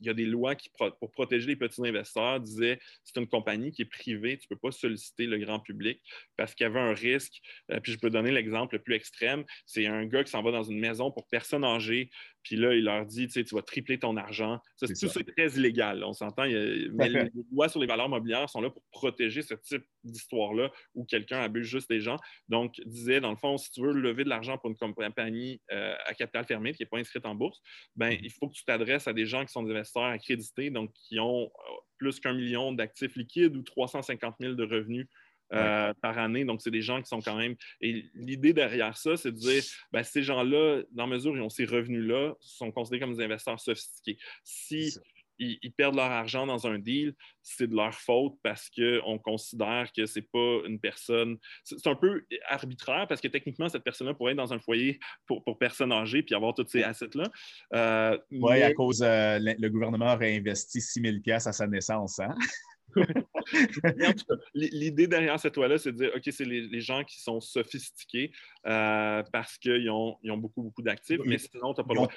il 0.00 0.06
y 0.06 0.10
a 0.10 0.14
des 0.14 0.26
lois 0.26 0.54
qui, 0.54 0.70
pour 1.00 1.10
protéger 1.10 1.46
les 1.46 1.56
petits 1.56 1.86
investisseurs, 1.86 2.40
disaient 2.40 2.78
c'est 3.04 3.18
une 3.20 3.26
compagnie 3.26 3.72
qui 3.72 3.82
est 3.82 3.86
privée, 3.86 4.38
tu 4.38 4.46
ne 4.50 4.54
peux 4.54 4.60
pas 4.60 4.70
solliciter 4.70 5.26
le 5.26 5.38
grand 5.38 5.60
public 5.60 6.00
parce 6.36 6.54
qu'il 6.54 6.64
y 6.64 6.66
avait 6.66 6.80
un 6.80 6.94
risque. 6.94 7.40
puis 7.82 7.92
je 7.92 7.98
peux 7.98 8.10
donner 8.10 8.30
l'exemple 8.30 8.76
le 8.76 8.82
plus 8.82 8.94
extrême 8.94 9.44
c'est 9.64 9.86
un 9.86 10.06
gars 10.06 10.24
qui 10.24 10.30
s'en 10.30 10.42
va 10.42 10.50
dans 10.50 10.62
une 10.62 10.78
maison 10.78 11.10
pour 11.10 11.26
personnes 11.28 11.64
âgées, 11.64 12.10
puis 12.42 12.54
là, 12.54 12.74
il 12.74 12.84
leur 12.84 13.04
dit, 13.04 13.26
tu 13.26 13.32
sais, 13.32 13.44
tu 13.44 13.56
vas 13.56 13.62
tripler 13.62 13.98
ton 13.98 14.16
argent. 14.16 14.60
Ça, 14.76 14.86
tout 14.86 14.94
ça 14.94 15.18
est 15.18 15.36
très 15.36 15.58
illégal, 15.58 16.04
on 16.04 16.12
s'entend. 16.12 16.44
Mais 16.44 16.48
les 17.08 17.30
lois 17.52 17.68
sur 17.68 17.80
les 17.80 17.88
valeurs 17.88 18.08
mobilières 18.08 18.48
sont 18.48 18.60
là 18.60 18.70
pour 18.70 18.84
protéger 18.92 19.42
ce 19.42 19.54
type 19.54 19.82
d'histoire-là 20.04 20.70
où 20.94 21.04
quelqu'un 21.04 21.40
abuse 21.40 21.66
juste 21.66 21.90
des 21.90 22.00
gens. 22.00 22.18
Donc, 22.48 22.80
disait, 22.86 23.20
dans 23.20 23.30
le 23.30 23.36
fond, 23.36 23.58
si 23.58 23.72
tu 23.72 23.82
veux 23.82 23.92
lever 23.92 24.22
de 24.22 24.28
l'argent 24.28 24.58
pour 24.58 24.70
une 24.70 24.76
compagnie 24.76 25.60
euh, 25.72 25.96
à 26.06 26.14
capital 26.14 26.44
fermé 26.44 26.72
qui 26.72 26.82
n'est 26.82 26.86
pas 26.86 26.98
inscrite 26.98 27.26
en 27.26 27.34
bourse, 27.34 27.60
ben, 27.96 28.10
mm-hmm. 28.10 28.20
il 28.22 28.30
faut 28.30 28.48
que 28.48 28.54
tu 28.54 28.64
t'adresses 28.64 29.08
à 29.08 29.12
des 29.12 29.26
gens 29.26 29.44
qui 29.44 29.50
sont 29.50 29.64
des 29.64 29.72
investisseurs 29.72 29.85
accrédités, 29.94 30.70
donc 30.70 30.92
qui 30.92 31.18
ont 31.20 31.44
euh, 31.44 31.72
plus 31.98 32.20
qu'un 32.20 32.32
million 32.32 32.72
d'actifs 32.72 33.16
liquides 33.16 33.56
ou 33.56 33.62
350 33.62 34.36
000 34.40 34.54
de 34.54 34.64
revenus 34.64 35.06
euh, 35.52 35.94
par 36.02 36.18
année. 36.18 36.44
Donc, 36.44 36.60
c'est 36.60 36.72
des 36.72 36.82
gens 36.82 37.00
qui 37.00 37.08
sont 37.08 37.20
quand 37.20 37.36
même. 37.36 37.54
Et 37.80 38.04
l'idée 38.14 38.52
derrière 38.52 38.96
ça, 38.96 39.16
c'est 39.16 39.30
de 39.30 39.36
dire 39.36 39.62
ben, 39.92 40.02
ces 40.02 40.22
gens-là, 40.22 40.82
dans 40.90 41.06
mesure 41.06 41.32
où 41.32 41.36
ils 41.36 41.42
ont 41.42 41.48
ces 41.48 41.64
revenus-là, 41.64 42.34
sont 42.40 42.72
considérés 42.72 43.00
comme 43.00 43.16
des 43.16 43.24
investisseurs 43.24 43.60
sophistiqués. 43.60 44.18
Si 44.42 44.96
ils, 45.38 45.72
perdent 45.72 45.96
leur 45.96 46.10
argent 46.10 46.46
dans 46.46 46.66
un 46.66 46.78
deal, 46.78 47.14
c'est 47.42 47.66
de 47.66 47.74
leur 47.74 47.94
faute 47.94 48.34
parce 48.42 48.70
qu'on 48.70 49.18
considère 49.18 49.90
que 49.94 50.06
c'est 50.06 50.22
pas 50.30 50.60
une 50.66 50.80
personne. 50.80 51.38
C'est 51.64 51.86
un 51.86 51.94
peu 51.94 52.24
arbitraire 52.48 53.06
parce 53.08 53.20
que 53.20 53.28
techniquement, 53.28 53.68
cette 53.68 53.84
personne-là 53.84 54.14
pourrait 54.14 54.32
être 54.32 54.38
dans 54.38 54.52
un 54.52 54.58
foyer 54.58 54.98
pour, 55.26 55.44
pour 55.44 55.58
personnes 55.58 55.92
âgées 55.92 56.22
puis 56.22 56.34
avoir 56.34 56.54
tous 56.54 56.66
ces 56.68 56.82
assets-là. 56.82 57.30
Euh, 57.74 58.18
oui, 58.30 58.62
à 58.62 58.72
cause 58.72 59.02
euh, 59.02 59.38
le, 59.40 59.68
gouvernement 59.68 60.14
aurait 60.14 60.36
investi 60.36 60.80
6 60.80 61.00
000 61.00 61.16
à 61.28 61.40
sa 61.40 61.66
naissance. 61.66 62.18
Hein? 62.20 62.34
L'idée 64.54 65.06
derrière 65.06 65.38
cette 65.38 65.56
loi-là, 65.56 65.78
c'est 65.78 65.92
de 65.92 65.96
dire, 65.96 66.10
OK, 66.14 66.22
c'est 66.30 66.44
les, 66.44 66.80
gens 66.80 67.04
qui 67.04 67.20
sont 67.20 67.40
sophistiqués 67.40 68.32
euh, 68.66 69.22
parce 69.32 69.58
qu'ils 69.58 69.90
ont, 69.90 70.16
ont, 70.24 70.36
beaucoup, 70.36 70.62
beaucoup 70.62 70.82
d'actifs, 70.82 71.20
mais 71.24 71.38
sinon, 71.38 71.74
tu 71.74 71.80
n'as 71.80 71.86
pas 71.86 71.94
ils 71.94 71.98
ont, 71.98 72.08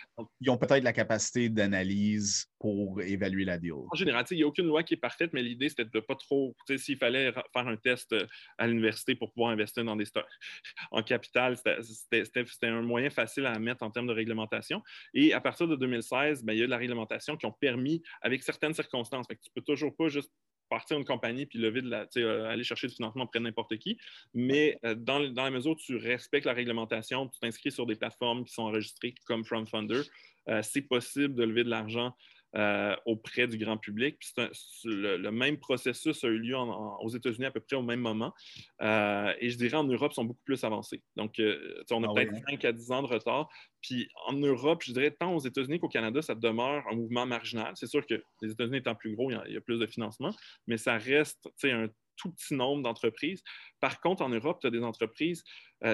ils 0.41 0.49
ont 0.49 0.57
peut-être 0.57 0.83
la 0.83 0.93
capacité 0.93 1.49
d'analyse 1.49 2.47
pour 2.59 3.01
évaluer 3.01 3.45
la 3.45 3.57
deal. 3.57 3.73
En 3.73 3.95
général, 3.95 4.25
il 4.31 4.37
n'y 4.37 4.43
a 4.43 4.47
aucune 4.47 4.65
loi 4.65 4.83
qui 4.83 4.95
est 4.95 4.97
parfaite, 4.97 5.31
mais 5.33 5.41
l'idée, 5.41 5.69
c'était 5.69 5.85
de 5.85 5.91
ne 5.93 5.99
pas 6.01 6.15
trop, 6.15 6.55
s'il 6.77 6.97
fallait 6.97 7.31
faire 7.31 7.67
un 7.67 7.77
test 7.77 8.11
euh, 8.13 8.25
à 8.57 8.67
l'université 8.67 9.15
pour 9.15 9.31
pouvoir 9.31 9.51
investir 9.51 9.83
dans 9.83 9.95
des 9.95 10.05
stocks 10.05 10.25
en 10.91 11.01
capital, 11.01 11.57
c'était 11.57 12.67
un 12.67 12.81
moyen 12.81 13.09
facile 13.09 13.45
à 13.45 13.57
mettre 13.59 13.83
en 13.83 13.91
termes 13.91 14.07
de 14.07 14.13
réglementation. 14.13 14.83
Et 15.13 15.33
à 15.33 15.41
partir 15.41 15.67
de 15.67 15.75
2016, 15.75 16.43
ben, 16.43 16.53
il 16.53 16.59
y 16.59 16.63
a 16.63 16.65
de 16.65 16.71
la 16.71 16.77
réglementation 16.77 17.37
qui 17.37 17.45
ont 17.45 17.55
permis, 17.59 18.01
avec 18.21 18.43
certaines 18.43 18.73
circonstances, 18.73 19.27
tu 19.27 19.35
ne 19.35 19.51
peux 19.55 19.61
toujours 19.61 19.95
pas 19.95 20.07
juste 20.07 20.31
partir 20.69 20.97
une 20.97 21.05
compagnie 21.05 21.45
puis 21.45 21.59
lever 21.59 21.81
de 21.81 21.89
la, 21.89 22.05
euh, 22.17 22.49
aller 22.49 22.63
chercher 22.63 22.87
du 22.87 22.95
financement 22.95 23.23
auprès 23.23 23.39
de 23.39 23.45
n'importe 23.45 23.77
qui. 23.77 23.97
Mais 24.33 24.79
euh, 24.85 24.95
dans, 24.95 25.19
dans, 25.31 25.43
la 25.43 25.51
mesure 25.51 25.71
où 25.71 25.75
tu 25.75 25.95
respectes 25.97 26.45
la 26.45 26.53
réglementation, 26.53 27.27
tu 27.27 27.39
t'inscris 27.39 27.71
sur 27.71 27.85
des 27.85 27.95
plateformes 27.95 28.45
qui 28.45 28.53
sont 28.53 28.63
enregistrées 28.63 29.13
comme 29.25 29.43
FromFunder, 29.43 30.01
euh, 30.47 30.61
c'est 30.63 30.81
possible 30.81 31.35
de 31.35 31.43
lever 31.43 31.63
de 31.63 31.69
l'argent 31.69 32.15
euh, 32.55 32.95
auprès 33.05 33.47
du 33.47 33.59
grand 33.59 33.77
public. 33.77 34.17
le, 34.83 35.29
même 35.29 35.59
processus 35.59 36.23
a 36.23 36.27
eu 36.27 36.39
lieu 36.39 36.55
aux 36.57 37.09
États-Unis 37.09 37.45
à 37.45 37.51
peu 37.51 37.59
près 37.59 37.75
au 37.75 37.83
même 37.83 37.99
moment. 37.99 38.33
Euh, 38.81 39.31
et 39.39 39.51
je 39.51 39.57
dirais 39.57 39.77
en 39.77 39.83
Europe, 39.83 40.11
ils 40.13 40.15
sont 40.15 40.25
beaucoup 40.25 40.41
plus 40.45 40.63
avancés. 40.63 41.03
Donc, 41.15 41.39
euh, 41.39 41.83
on 41.91 42.03
a 42.03 42.07
ah 42.09 42.13
peut-être 42.15 42.33
5 42.49 42.65
hein? 42.65 42.69
à 42.69 42.71
10 42.71 42.91
ans 42.91 43.01
de 43.03 43.07
retard. 43.07 43.49
Puis 43.81 44.09
en 44.25 44.33
Europe, 44.33 44.81
je 44.83 44.93
dirais 44.93 45.11
tant 45.11 45.35
aux 45.35 45.39
États-Unis 45.39 45.79
qu'au 45.79 45.89
Canada, 45.89 46.23
ça 46.23 46.33
demeure 46.33 46.83
un 46.91 46.95
mouvement 46.95 47.27
marginal. 47.27 47.73
C'est 47.75 47.87
sûr 47.87 48.03
que 48.07 48.15
les 48.41 48.51
États-Unis 48.51 48.77
étant 48.77 48.95
plus 48.95 49.15
gros, 49.15 49.29
il 49.29 49.53
y, 49.53 49.57
a, 49.57 49.61
plus 49.61 49.77
de 49.77 49.85
financement, 49.85 50.33
mais 50.65 50.77
ça 50.77 50.97
reste 50.97 51.49
un 51.65 51.87
tout 52.17 52.31
petit 52.31 52.55
nombre 52.55 52.81
d'entreprises. 52.81 53.43
Par 53.79 54.01
contre, 54.01 54.23
en 54.23 54.29
Europe, 54.29 54.57
tu 54.59 54.67
as 54.67 54.71
des 54.71 54.83
entreprises, 54.83 55.43
tu 55.83 55.89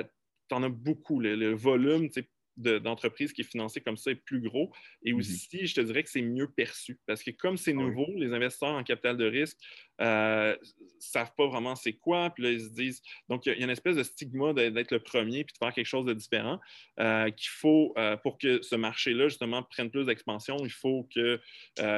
en 0.51 0.64
as 0.64 0.70
beaucoup. 0.70 1.20
Le, 1.20 1.36
le 1.36 1.53
volume, 1.53 2.10
d'entreprise 2.58 3.34
qui 3.34 3.41
est 3.41 3.49
financée 3.49 3.82
comme 3.82 3.97
ça 3.97 4.12
est 4.12 4.16
plus 4.16 4.41
gros. 4.41 4.72
Et 5.03 5.14
mhm. 5.14 5.20
aussi, 5.20 5.68
je 5.68 5.76
te 5.76 5.82
dirais 5.82 6.03
que 6.03 6.10
c'est 6.10 6.22
mieux 6.22 6.49
perçu 6.49 6.99
parce 7.06 7.24
que 7.24 7.32
comme 7.32 7.58
c'est 7.58 7.72
ah 7.72 7.76
nouveau, 7.76 8.08
les 8.16 8.34
investisseurs 8.34 8.70
en 8.70 8.84
capital 8.84 9.18
de 9.18 9.26
risque 9.26 9.58
euh, 10.01 10.55
savent 10.99 11.33
pas 11.37 11.47
vraiment 11.47 11.75
c'est 11.75 11.93
quoi. 11.93 12.29
Puis 12.31 12.43
là, 12.43 12.51
ils 12.51 12.61
se 12.61 12.69
disent. 12.69 13.01
Donc, 13.29 13.45
il 13.45 13.53
y, 13.53 13.61
a 13.61 13.63
une 13.63 13.69
espèce 13.69 13.95
de 13.95 14.03
stigma 14.03 14.53
d'être 14.53 14.91
le 14.91 14.99
premier 14.99 15.43
puis 15.43 15.53
de 15.53 15.57
faire 15.57 15.73
quelque 15.73 15.85
chose 15.85 16.05
de 16.05 16.13
différent 16.13 16.59
euh, 16.99 17.29
qu'il 17.29 17.49
faut, 17.49 17.93
euh, 17.97 18.17
pour 18.17 18.37
que 18.37 18.61
ce 18.61 18.75
marché-là, 18.75 19.27
justement, 19.27 19.63
prenne 19.63 19.89
plus 19.89 20.05
d'expansion, 20.05 20.57
il 20.63 20.71
faut 20.71 21.07
que, 21.13 21.39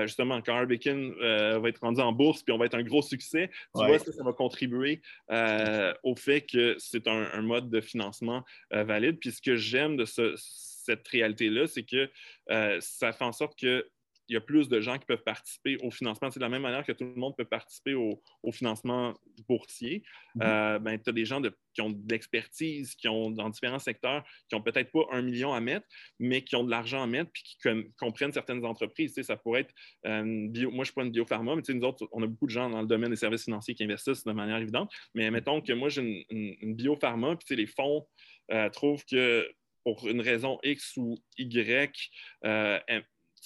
justement, 0.03 0.41
quand 0.41 0.55
Arbekin 0.55 1.11
va 1.59 1.69
être 1.69 1.79
rendu 1.79 2.01
en 2.01 2.11
bourse 2.11 2.43
puis 2.43 2.53
on 2.53 2.57
va 2.57 2.65
être 2.65 2.75
un 2.75 2.83
gros 2.83 3.01
succès, 3.01 3.49
tu 3.75 3.85
vois, 3.85 3.99
ça, 3.99 4.11
ça 4.11 4.23
va 4.23 4.33
contribuer 4.33 5.01
au 6.03 6.15
fait 6.15 6.41
que 6.41 6.75
c'est 6.79 7.07
un, 7.07 7.41
mode 7.41 7.69
de 7.69 7.81
financement 7.81 8.43
valide. 8.71 9.19
Puis 9.19 9.31
ce 9.31 9.41
que 9.41 9.55
j'aime 9.55 9.95
de 9.95 10.05
cette 10.05 11.07
réalité-là, 11.07 11.67
c'est 11.67 11.83
que 11.83 12.09
ça 12.79 13.13
fait 13.13 13.23
en 13.23 13.31
sorte 13.31 13.57
que 13.57 13.87
il 14.29 14.33
y 14.33 14.37
a 14.37 14.41
plus 14.41 14.67
de 14.67 14.81
gens 14.81 14.97
qui 14.97 15.05
peuvent 15.05 15.23
participer 15.23 15.77
au 15.77 15.91
financement. 15.91 16.29
C'est 16.29 16.39
de 16.39 16.45
la 16.45 16.49
même 16.49 16.61
manière 16.61 16.83
que 16.85 16.91
tout 16.91 17.05
le 17.05 17.15
monde 17.15 17.35
peut 17.37 17.45
participer 17.45 17.93
au, 17.93 18.21
financement 18.51 19.13
boursier. 19.47 20.03
Mhm. 20.35 20.41
Euh, 20.43 20.79
ben, 20.79 20.99
tu 20.99 21.09
as 21.09 21.13
des 21.13 21.25
gens 21.25 21.41
qui 21.73 21.81
ont 21.81 21.89
de 21.91 22.11
l'expertise, 22.11 22.95
qui 22.95 23.07
ont 23.07 23.29
dans 23.29 23.49
différents 23.49 23.79
secteurs, 23.79 24.23
qui 24.49 24.55
n'ont 24.55 24.61
peut-être 24.61 24.91
pas 24.91 25.05
un 25.11 25.21
million 25.21 25.53
à 25.53 25.59
mettre, 25.59 25.85
mais 26.19 26.41
qui 26.41 26.55
ont 26.55 26.63
de 26.63 26.71
l'argent 26.71 27.03
à 27.03 27.07
mettre 27.07 27.31
puis 27.31 27.43
qui 27.43 27.57
comprennent 27.99 28.31
certaines 28.31 28.65
entreprises. 28.65 29.19
ça 29.21 29.37
pourrait 29.37 29.61
être 29.61 29.73
euh, 30.05 30.47
bio, 30.49 30.71
moi, 30.71 30.77
je 30.77 30.79
ne 30.79 30.85
suis 30.85 30.93
pas 30.93 31.03
une 31.03 31.11
biopharma, 31.11 31.55
mais 31.55 31.61
nous 31.73 31.83
autres, 31.83 32.07
on 32.11 32.23
a 32.23 32.27
beaucoup 32.27 32.47
de 32.47 32.51
gens 32.51 32.69
dans 32.69 32.81
le 32.81 32.87
domaine 32.87 33.11
des 33.11 33.17
services 33.17 33.43
financiers 33.43 33.75
qui 33.75 33.83
investissent 33.83 34.23
de 34.23 34.31
manière 34.31 34.57
évidente. 34.57 34.91
Mais 35.13 35.29
mettons 35.29 35.61
que 35.61 35.73
moi, 35.73 35.89
j'ai 35.89 36.25
une, 36.29 36.55
une, 36.61 36.75
biopharma, 36.75 37.35
puis 37.35 37.55
les 37.55 37.67
fonds 37.67 38.07
euh, 38.51 38.69
trouvent 38.69 39.03
que 39.05 39.47
pour 39.83 40.07
une 40.07 40.19
raison 40.19 40.57
X 40.63 40.97
ou 40.97 41.17
Y, 41.37 42.11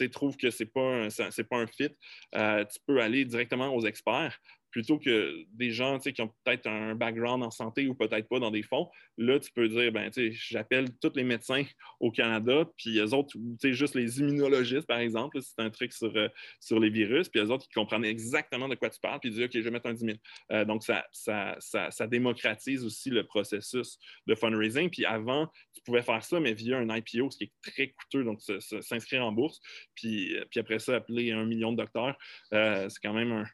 trouve 0.09 0.37
que 0.37 0.49
ce 0.49 0.63
n'est 0.63 0.69
pas, 0.69 1.07
pas, 1.49 1.57
un 1.57 1.67
fit, 1.67 1.89
euh, 2.35 2.65
tu 2.65 2.79
peux 2.85 3.01
aller 3.01 3.25
directement 3.25 3.73
aux 3.73 3.85
experts 3.85 4.37
plutôt 4.71 4.97
que 4.97 5.45
des 5.53 5.71
gens 5.71 5.99
qui 5.99 6.21
ont 6.21 6.31
peut-être 6.43 6.67
un 6.67 6.95
background 6.95 7.43
en 7.43 7.51
santé 7.51 7.87
ou 7.87 7.95
peut-être 7.95 8.27
pas 8.27 8.39
dans 8.39 8.51
des 8.51 8.63
fonds, 8.63 8.89
là, 9.17 9.39
tu 9.39 9.51
peux 9.51 9.67
dire, 9.67 9.91
ben, 9.91 10.11
j'appelle 10.31 10.87
tous 11.01 11.11
les 11.15 11.23
médecins 11.23 11.63
au 11.99 12.11
Canada, 12.11 12.65
puis 12.77 12.91
les 12.91 13.13
autres, 13.13 13.35
juste 13.63 13.95
les 13.95 14.19
immunologistes, 14.19 14.87
par 14.87 14.99
exemple, 14.99 15.41
c'est 15.41 15.59
un 15.59 15.69
truc 15.69 15.93
sur, 15.93 16.15
euh, 16.15 16.27
sur 16.59 16.79
les 16.79 16.89
virus, 16.89 17.29
puis 17.29 17.41
les 17.41 17.51
autres 17.51 17.65
qui 17.67 17.73
comprennent 17.73 18.05
exactement 18.05 18.67
de 18.67 18.75
quoi 18.75 18.89
tu 18.89 18.99
parles, 18.99 19.19
puis 19.19 19.29
ils 19.29 19.35
disent, 19.35 19.45
OK, 19.45 19.51
je 19.53 19.59
vais 19.59 19.71
mettre 19.71 19.87
un 19.87 19.93
10 19.93 20.05
000. 20.05 20.17
Euh, 20.51 20.65
donc, 20.65 20.83
ça, 20.83 21.05
ça, 21.11 21.57
ça, 21.59 22.07
démocratise 22.07 22.83
aussi 22.83 23.09
le 23.09 23.25
processus 23.25 23.97
de 24.27 24.35
fundraising. 24.35 24.89
Puis 24.89 25.05
avant, 25.05 25.47
tu 25.73 25.81
pouvais 25.85 26.01
faire 26.01 26.23
ça, 26.23 26.39
mais 26.39 26.53
via 26.53 26.77
un 26.77 26.95
IPO, 26.95 27.31
ce 27.31 27.37
qui 27.37 27.43
est 27.45 27.53
très 27.61 27.89
coûteux, 27.89 28.23
donc 28.23 28.41
s'inscrire 28.41 29.25
en 29.25 29.31
bourse, 29.31 29.59
puis, 29.95 30.35
puis 30.49 30.59
après 30.59 30.79
ça, 30.79 30.95
appeler 30.95 31.31
un 31.31 31.45
million 31.45 31.71
de 31.71 31.77
docteurs, 31.77 32.17
euh, 32.53 32.89
c'est 32.89 32.99
quand 33.01 33.13
même 33.13 33.31
un... 33.31 33.45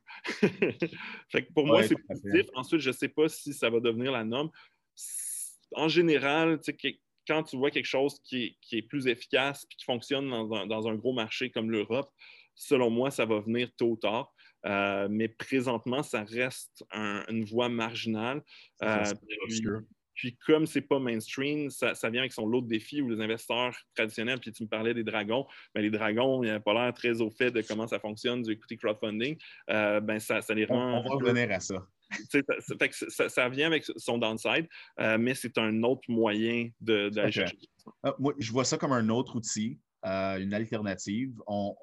fait 1.29 1.45
que 1.45 1.53
pour 1.53 1.65
moi, 1.65 1.83
c'est 1.83 1.95
positif. 2.07 2.47
Ensuite, 2.55 2.81
je 2.81 2.89
ne 2.89 2.95
sais 2.95 3.09
pas 3.09 3.27
si 3.29 3.53
ça 3.53 3.69
va 3.69 3.79
devenir 3.79 4.11
la 4.11 4.23
norme. 4.23 4.49
En 5.73 5.87
général, 5.87 6.59
quand 7.27 7.43
tu 7.43 7.57
vois 7.57 7.71
quelque 7.71 7.85
chose 7.85 8.19
qui 8.23 8.57
est, 8.71 8.81
plus 8.83 9.07
efficace 9.07 9.65
et 9.69 9.75
qui 9.75 9.85
fonctionne 9.85 10.29
dans 10.29 10.87
un, 10.87 10.95
gros 10.95 11.13
marché 11.13 11.49
comme 11.49 11.71
l'Europe, 11.71 12.09
selon 12.55 12.89
moi, 12.89 13.11
ça 13.11 13.25
va 13.25 13.39
venir 13.39 13.69
tôt 13.77 13.91
ou 13.91 13.97
tard. 13.97 14.33
Euh, 14.65 15.07
mais 15.09 15.27
présentement, 15.27 16.03
ça 16.03 16.23
reste 16.23 16.83
une 16.93 17.45
voie 17.45 17.69
marginale. 17.69 18.43
Euh, 18.83 19.03
puis 19.47 19.63
comme 20.45 20.65
c'est 20.65 20.81
pas 20.81 20.99
mainstream, 20.99 21.69
ça, 21.69 21.93
vient 22.09 22.21
avec 22.21 22.33
son 22.33 22.45
lot 22.45 22.61
de 22.61 22.67
défis 22.67 23.01
où 23.01 23.09
les 23.09 23.21
investisseurs 23.23 23.75
traditionnels, 23.95 24.39
puis 24.39 24.51
tu 24.51 24.63
me 24.63 24.67
parlais 24.67 24.93
des 24.93 25.03
dragons, 25.03 25.45
mais 25.75 25.81
les 25.81 25.89
dragons, 25.89 26.43
il 26.43 26.47
n'y 26.47 26.51
a 26.51 26.59
pas 26.59 26.73
l'air 26.73 26.93
très 26.93 27.21
au 27.21 27.29
fait 27.29 27.51
de 27.51 27.61
comment 27.61 27.87
ça 27.87 27.99
fonctionne 27.99 28.41
du 28.41 28.51
equity 28.51 28.77
crowdfunding. 28.77 29.37
Euh, 29.69 29.99
ben 29.99 30.19
ça, 30.19 30.41
ça 30.41 30.53
les 30.53 30.65
rend. 30.65 30.99
On, 30.99 31.03
va 31.03 31.15
revenir 31.15 31.51
à 31.51 31.59
ça. 31.59 31.85
Ça, 33.09 33.29
ça, 33.29 33.49
vient 33.49 33.67
avec 33.67 33.83
son 33.97 34.17
downside, 34.17 34.67
euh, 34.99 35.17
mais 35.17 35.35
c'est 35.35 35.57
un 35.57 35.83
autre 35.83 36.03
moyen 36.07 36.69
chercher. 37.29 37.57
Ah, 38.01 38.15
moi, 38.17 38.33
je 38.37 38.51
vois 38.51 38.63
ça 38.63 38.77
comme 38.77 38.93
un 38.93 39.09
autre 39.09 39.35
outil, 39.35 39.77
euh, 40.05 40.37
une 40.37 40.53
alternative. 40.53 41.33
On, 41.47 41.75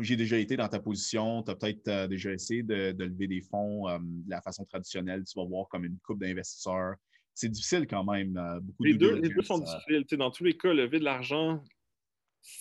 j'ai 0.00 0.16
déjà 0.16 0.38
été 0.38 0.56
dans 0.56 0.68
ta 0.68 0.78
position. 0.78 1.42
Tu 1.42 1.50
as 1.50 1.56
peut-être 1.56 2.06
déjà 2.06 2.32
essayé 2.32 2.62
de, 2.62 2.92
de, 2.92 3.04
lever 3.04 3.26
des 3.26 3.40
fonds 3.40 3.98
de 3.98 4.30
la 4.30 4.40
façon 4.40 4.64
traditionnelle. 4.64 5.24
Tu 5.24 5.38
vas 5.38 5.44
voir 5.44 5.68
comme 5.68 5.84
une 5.84 5.98
coupe 5.98 6.20
d'investisseurs 6.20 6.94
c'est 7.34 7.48
difficile 7.48 7.86
quand 7.86 8.04
même. 8.04 8.36
Euh, 8.36 8.60
beaucoup 8.60 8.84
les, 8.84 8.94
deux, 8.94 9.14
les 9.16 9.28
deux 9.28 9.42
sont 9.42 9.58
difficiles. 9.58 10.04
dans 10.18 10.30
tous 10.30 10.44
les 10.44 10.56
cas, 10.56 10.72
lever 10.72 10.98
de 10.98 11.04
l'argent, 11.04 11.62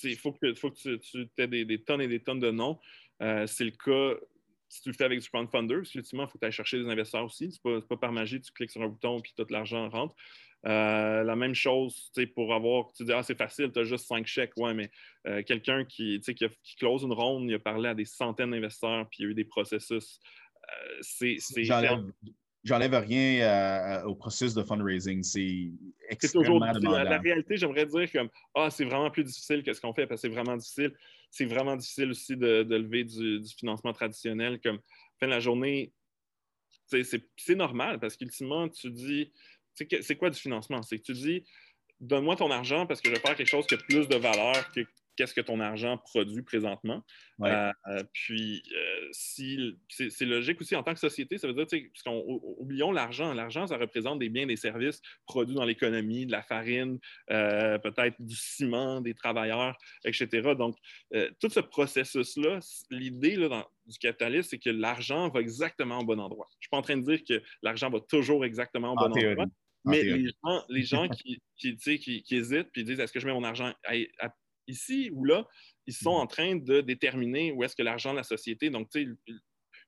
il 0.03 0.17
faut 0.17 0.31
que, 0.31 0.53
faut 0.53 0.71
que 0.71 0.75
tu, 0.75 0.99
tu 0.99 1.29
aies 1.37 1.47
des, 1.47 1.83
tonnes 1.83 2.01
et 2.01 2.07
des 2.07 2.21
tonnes 2.21 2.39
de 2.39 2.51
noms. 2.51 2.79
Euh, 3.21 3.45
c'est 3.47 3.65
le 3.65 3.71
cas 3.71 4.19
si 4.71 4.81
tu 4.81 4.89
le 4.89 4.95
fais 4.95 5.03
avec 5.03 5.19
du 5.19 5.29
crowdfunder, 5.29 5.75
parce 5.75 5.93
ultimement, 5.95 6.23
il 6.23 6.27
faut 6.27 6.33
que 6.33 6.39
tu 6.39 6.45
ailles 6.45 6.51
chercher 6.53 6.79
des 6.79 6.89
investisseurs 6.89 7.25
aussi. 7.25 7.51
Ce 7.51 7.59
n'est 7.67 7.81
pas, 7.81 7.97
par 7.97 8.13
magie, 8.13 8.39
tu 8.39 8.53
cliques 8.53 8.71
sur 8.71 8.81
un 8.81 8.87
bouton 8.87 9.19
puis 9.19 9.33
tout 9.35 9.45
l'argent 9.49 9.89
rentre. 9.89 10.15
Euh, 10.65 11.23
la 11.23 11.35
même 11.35 11.53
chose, 11.53 12.11
pour 12.33 12.53
avoir, 12.53 12.93
tu 12.93 13.03
dis, 13.03 13.11
ah, 13.11 13.21
c'est 13.21 13.37
facile, 13.37 13.71
tu 13.73 13.79
as 13.79 13.83
juste 13.83 14.05
cinq 14.05 14.25
chèques. 14.27 14.53
Ouais, 14.55 14.73
mais 14.73 14.89
euh, 15.27 15.43
quelqu'un 15.43 15.83
qui, 15.83 16.21
qui, 16.21 16.33
qui, 16.33 16.75
close 16.77 17.03
une 17.03 17.11
ronde, 17.11 17.49
il 17.49 17.55
a 17.55 17.59
parlé 17.59 17.89
à 17.89 17.93
des 17.93 18.05
centaines 18.05 18.51
d'investisseurs, 18.51 19.09
puis 19.09 19.19
il 19.19 19.23
y 19.23 19.27
a 19.27 19.31
eu 19.31 19.33
des 19.33 19.45
processus. 19.45 20.19
Euh, 20.63 20.97
c'est. 21.01 21.37
J'enlève 22.63 22.93
rien 22.93 24.03
au 24.05 24.15
processus 24.15 24.53
de 24.53 24.63
fundraising. 24.63 25.23
C'est 25.23 25.71
extrêmement 26.09 26.73
toujours 26.73 26.93
La, 26.93 27.03
la, 27.03 27.17
réalité, 27.17 27.57
j'aimerais 27.57 27.85
dire 27.85 28.11
comme 28.11 28.29
Ah, 28.53 28.69
c'est 28.69 28.85
vraiment 28.85 29.09
plus 29.09 29.23
difficile 29.23 29.63
que 29.63 29.73
ce 29.73 29.81
qu'on 29.81 29.93
fait 29.93 30.05
parce 30.05 30.21
que 30.21 30.27
c'est 30.27 30.33
vraiment 30.33 30.55
difficile. 30.55 30.93
C'est 31.31 31.45
vraiment 31.45 31.75
difficile 31.75 32.11
aussi 32.11 32.37
de, 32.37 32.63
lever 32.69 33.03
du, 33.03 33.41
financement 33.57 33.93
traditionnel. 33.93 34.59
Comme 34.61 34.79
fin 35.19 35.25
de 35.25 35.31
la 35.31 35.39
journée, 35.39 35.91
c'est 36.85 37.55
normal 37.55 37.99
parce 37.99 38.15
qu'ultimement, 38.15 38.69
tu 38.69 38.91
dis 38.91 39.31
c'est 39.73 40.15
quoi 40.15 40.29
du 40.29 40.39
financement? 40.39 40.83
C'est 40.83 40.99
que 40.99 41.03
tu 41.03 41.13
dis, 41.13 41.43
donne-moi 41.99 42.35
ton 42.35 42.51
argent 42.51 42.85
parce 42.85 43.01
que 43.01 43.09
je 43.09 43.15
vais 43.15 43.21
faire 43.21 43.35
quelque 43.35 43.47
chose 43.47 43.65
qui 43.65 43.75
a 43.75 43.77
plus 43.77 44.07
de 44.07 44.15
valeur 44.17 44.71
que 44.71 44.81
qu'est-ce 45.21 45.35
que 45.35 45.41
ton 45.41 45.59
argent 45.59 45.99
produit 45.99 46.41
présentement. 46.41 47.03
Euh, 47.43 47.71
puis, 48.11 48.63
euh, 48.75 49.07
si, 49.11 49.77
c'est 49.87 50.25
logique 50.25 50.59
aussi 50.59 50.75
en 50.75 50.81
tant 50.81 50.95
que 50.95 50.99
société, 50.99 51.37
ça 51.37 51.47
veut 51.47 51.53
dire, 51.53 51.67
parce 51.69 52.03
qu'on 52.03 52.41
oublions 52.57 52.91
l'argent. 52.91 53.35
L'argent, 53.35 53.67
ça 53.67 53.77
représente 53.77 54.17
des 54.17 54.29
biens, 54.29 54.47
des 54.47 54.55
services 54.55 54.99
produits 55.27 55.53
dans 55.53 55.63
l'économie, 55.63 56.25
de 56.25 56.31
la 56.31 56.41
farine, 56.41 56.97
euh, 57.29 57.77
peut-être 57.77 58.15
du 58.19 58.35
ciment, 58.35 58.99
des 58.99 59.13
travailleurs, 59.13 59.77
etc. 60.05 60.55
Donc, 60.57 60.75
tout 61.39 61.49
ce 61.49 61.59
processus-là, 61.59 62.59
l'idée 62.89 63.37
du 63.37 63.97
capitalisme, 63.99 64.49
c'est 64.49 64.59
que 64.59 64.71
l'argent 64.71 65.29
va 65.29 65.41
exactement 65.41 65.99
au 65.99 66.03
bon 66.03 66.19
endroit. 66.19 66.47
Je 66.53 66.57
ne 66.57 66.61
suis 66.61 66.69
pas 66.71 66.77
en 66.77 66.81
train 66.81 66.97
de 66.97 67.03
dire 67.03 67.23
que 67.23 67.43
l'argent 67.61 67.91
va 67.91 67.99
toujours 67.99 68.43
exactement 68.43 68.93
au 68.93 68.95
bon 68.95 69.11
endroit. 69.11 69.45
Mais 69.85 70.03
les 70.03 70.27
gens, 70.27 70.63
les 70.69 70.83
gens 70.83 71.07
qui, 71.09 71.41
qui, 71.57 71.75
qui, 71.77 72.35
hésitent 72.35 72.71
puis 72.71 72.83
disent 72.83 72.99
est-ce 72.99 73.13
que 73.13 73.19
je 73.19 73.25
mets 73.25 73.33
mon 73.33 73.43
argent 73.43 73.71
ici 74.67 75.09
ou 75.13 75.25
là, 75.25 75.47
ils 75.87 75.93
sont 75.93 76.13
mm. 76.13 76.21
en 76.21 76.27
train 76.27 76.55
de 76.55 76.81
déterminer 76.81 77.51
où 77.51 77.63
est-ce 77.63 77.75
que 77.75 77.83
l'argent 77.83 78.11
de 78.11 78.17
la 78.17 78.23
société. 78.23 78.69
Donc, 78.69 78.89
tu 78.89 79.03
sais, 79.03 79.35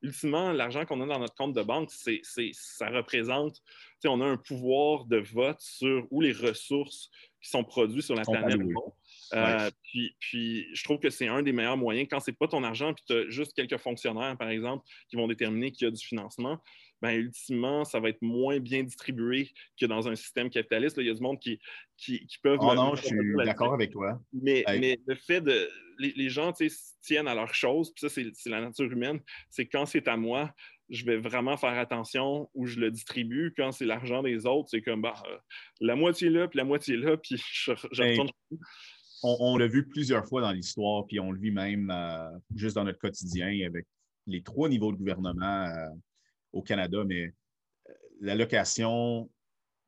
ultimement, 0.03 0.51
l'argent 0.51 0.85
qu'on 0.85 1.01
a 1.01 1.05
dans 1.05 1.19
notre 1.19 1.35
compte 1.35 1.53
de 1.53 1.63
banque, 1.63 1.89
c'est, 1.91 2.21
ça 2.53 2.89
représente, 2.89 3.61
on 4.05 4.19
a 4.21 4.25
un 4.25 4.37
pouvoir 4.37 5.05
de 5.05 5.17
vote 5.17 5.59
sur 5.61 6.05
où 6.11 6.19
les 6.19 6.33
ressources 6.33 7.09
qui 7.41 7.49
sont 7.49 7.63
produites 7.63 8.03
sur 8.03 8.15
la 8.15 8.23
planète 8.23 8.61
vont. 8.61 8.93
Euh, 9.33 9.69
puis, 9.83 10.15
puis, 10.19 10.67
je 10.75 10.83
trouve 10.83 10.99
que 10.99 11.09
c'est 11.09 11.27
un 11.27 11.41
des 11.41 11.53
meilleurs 11.53 11.77
moyens. 11.77 12.07
Quand 12.09 12.19
c'est 12.19 12.37
pas 12.37 12.47
ton 12.47 12.63
argent, 12.63 12.93
puis 12.93 13.03
tu 13.07 13.13
as 13.13 13.29
juste 13.29 13.53
quelques 13.53 13.77
fonctionnaires, 13.77 14.37
par 14.37 14.49
exemple, 14.49 14.85
qui 15.09 15.15
vont 15.15 15.27
déterminer 15.27 15.71
qu'il 15.71 15.85
y 15.85 15.87
a 15.87 15.91
du 15.91 16.05
financement, 16.05 16.59
ben, 17.03 17.19
ultimement, 17.19 17.83
ça 17.83 17.99
va 17.99 18.07
être 18.07 18.21
moins 18.21 18.61
bien 18.61 18.81
distribué 18.81 19.51
que 19.77 19.85
dans 19.85 20.07
un 20.07 20.15
système 20.15 20.49
capitaliste. 20.49 20.95
il 20.97 21.07
y 21.07 21.09
a 21.09 21.13
du 21.13 21.21
monde 21.21 21.37
qui, 21.37 21.59
qui, 21.97 22.25
peuvent. 22.41 22.59
Oh 22.61 22.73
non, 22.73 22.95
je 22.95 23.03
suis 23.03 23.17
d'accord 23.43 23.73
avec 23.73 23.91
toi. 23.91 24.21
Mais, 24.31 24.63
mais, 24.79 24.97
le 25.05 25.15
fait 25.15 25.41
de. 25.41 25.69
Les, 25.99 26.29
gens 26.29 26.53
tiennent 27.01 27.27
à 27.27 27.35
leurs 27.35 27.53
choses, 27.53 27.93
puis 27.93 28.09
ça, 28.09 28.21
c'est 28.33 28.49
la 28.49 28.61
nature 28.61 28.89
humaine. 28.89 29.19
C'est 29.49 29.65
quand 29.65 29.85
c'est 29.85 30.07
à 30.07 30.15
moi, 30.15 30.53
je 30.89 31.03
vais 31.03 31.17
vraiment 31.17 31.57
faire 31.57 31.77
attention 31.77 32.49
où 32.53 32.67
je 32.67 32.79
le 32.79 32.89
distribue. 32.89 33.53
Quand 33.57 33.73
c'est 33.73 33.85
l'argent 33.85 34.23
des 34.23 34.45
autres, 34.45 34.69
c'est 34.71 34.81
comme 34.81 35.01
bah, 35.01 35.15
euh, 35.29 35.37
la 35.81 35.97
moitié 35.97 36.29
là, 36.29 36.47
puis 36.47 36.57
la 36.57 36.63
moitié 36.63 36.95
là, 36.95 37.17
puis 37.17 37.35
je, 37.53 37.71
retourne. 37.71 38.29
On, 39.23 39.57
l'a 39.57 39.67
vu 39.67 39.89
plusieurs 39.89 40.25
fois 40.25 40.41
dans 40.41 40.51
l'histoire, 40.51 41.05
puis 41.05 41.19
on 41.19 41.31
le 41.31 41.39
vit 41.39 41.51
même 41.51 41.91
euh, 41.91 42.29
juste 42.55 42.75
dans 42.75 42.85
notre 42.85 42.99
quotidien 42.99 43.67
avec 43.67 43.85
les 44.25 44.41
trois 44.41 44.69
niveaux 44.69 44.93
de 44.93 44.97
gouvernement. 44.97 45.65
Euh, 45.65 45.89
au 46.53 46.61
Canada, 46.61 47.03
mais 47.05 47.25
euh, 47.89 47.93
l'allocation 48.21 49.29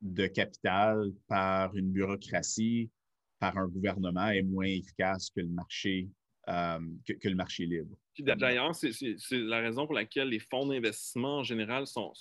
de 0.02 0.28
capital 0.28 1.12
par 1.28 1.76
une 1.76 1.92
bureaucratie, 1.92 2.92
par 3.40 3.58
un 3.58 3.68
gouvernement 3.68 4.30
est 4.30 4.44
moins 4.44 4.66
efficace 4.66 5.30
que 5.30 5.42
le 5.42 5.48
marché, 5.48 6.10
euh, 6.50 6.80
que, 7.08 7.30
le 7.30 7.36
marché 7.36 7.66
libre. 7.66 7.96
D'ailleurs, 8.20 8.76
c'est 8.76 9.16
la 9.32 9.60
raison 9.60 9.86
pour 9.86 9.96
laquelle 9.96 10.30
les 10.30 10.40
fonds 10.40 10.68
d'investissement 10.68 11.40
en 11.40 11.44
général 11.44 11.86
sont, 11.88 12.14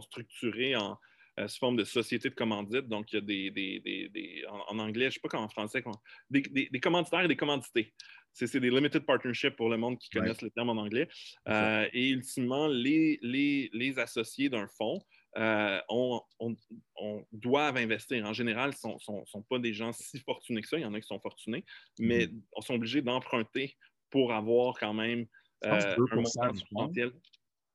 structurés 0.00 0.76
en, 0.76 0.98
sous 1.46 1.58
forme 1.58 1.76
de 1.76 1.84
société 1.84 2.28
de 2.28 2.34
commandite. 2.34 2.88
Donc, 2.88 3.12
il 3.12 3.16
y 3.16 3.18
a 3.18 3.50
des, 3.50 4.44
en, 4.68 4.78
anglais, 4.78 5.04
je 5.04 5.06
ne 5.06 5.10
sais 5.12 5.20
pas 5.20 5.28
comment 5.28 5.44
en 5.44 5.48
français, 5.48 5.82
des, 6.30 6.80
commanditaires 6.80 7.22
et 7.22 7.28
des 7.28 7.36
commandités. 7.36 7.94
C'est 8.32 8.60
des 8.60 8.70
limited 8.70 9.04
partnerships 9.04 9.56
pour 9.56 9.68
le 9.68 9.76
monde 9.76 9.98
qui 9.98 10.10
connaissent 10.10 10.42
le 10.42 10.50
terme 10.50 10.70
en 10.70 10.76
anglais. 10.80 11.08
Euh, 11.48 11.88
et 11.92 12.10
ultimement, 12.10 12.68
les, 12.68 13.18
les, 13.22 13.98
associés 13.98 14.48
d'un 14.48 14.68
fonds 14.68 15.00
euh, 15.36 15.80
on, 15.88 16.22
doivent 17.32 17.76
investir. 17.76 18.24
En 18.24 18.32
général, 18.32 18.74
ce 18.74 18.88
ne 18.88 19.24
sont, 19.26 19.42
pas 19.42 19.58
des 19.58 19.74
gens 19.74 19.92
si 19.92 20.18
fortunés 20.20 20.62
que 20.62 20.68
ça. 20.68 20.78
Il 20.78 20.82
y 20.82 20.86
en 20.86 20.94
a 20.94 21.00
qui 21.00 21.06
sont 21.06 21.20
fortunés, 21.20 21.64
mais 21.98 22.26
mm-hmm. 22.26 22.42
on 22.56 22.60
sont 22.60 22.74
obligés 22.74 23.02
d'emprunter 23.02 23.76
pour 24.10 24.32
avoir 24.32 24.78
quand 24.78 24.94
même 24.94 25.26
euh, 25.64 25.96
un 26.12 26.16
montant 26.16 26.90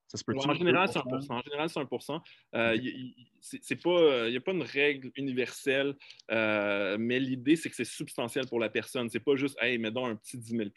supplémentaire 0.08 0.52
en 0.52 0.56
général, 0.56 0.88
c'est 0.90 1.00
1%. 1.00 1.32
En 1.32 1.42
général, 1.42 1.70
c'est 1.70 1.80
1%. 1.80 2.22
Euh, 2.56 2.76
il 2.76 3.78
pas, 3.78 4.30
n'y 4.30 4.38
a 4.38 4.42
pas 4.42 4.52
une 4.52 4.64
règle 4.64 5.12
universelle, 5.16 5.96
euh, 6.32 6.98
mais 7.00 7.20
l'idée, 7.20 7.56
c'est 7.56 7.70
que 7.70 7.76
c'est 7.76 7.84
substantiel 7.84 8.48
pour 8.48 8.60
la 8.60 8.70
personne. 8.70 9.10
C'est 9.10 9.20
pas 9.20 9.36
juste, 9.36 9.58
hey, 9.62 9.78
mets 9.78 9.92
donc 9.92 10.08
un 10.08 10.16
petit 10.16 10.38
10 10.38 10.58
000 10.58 10.70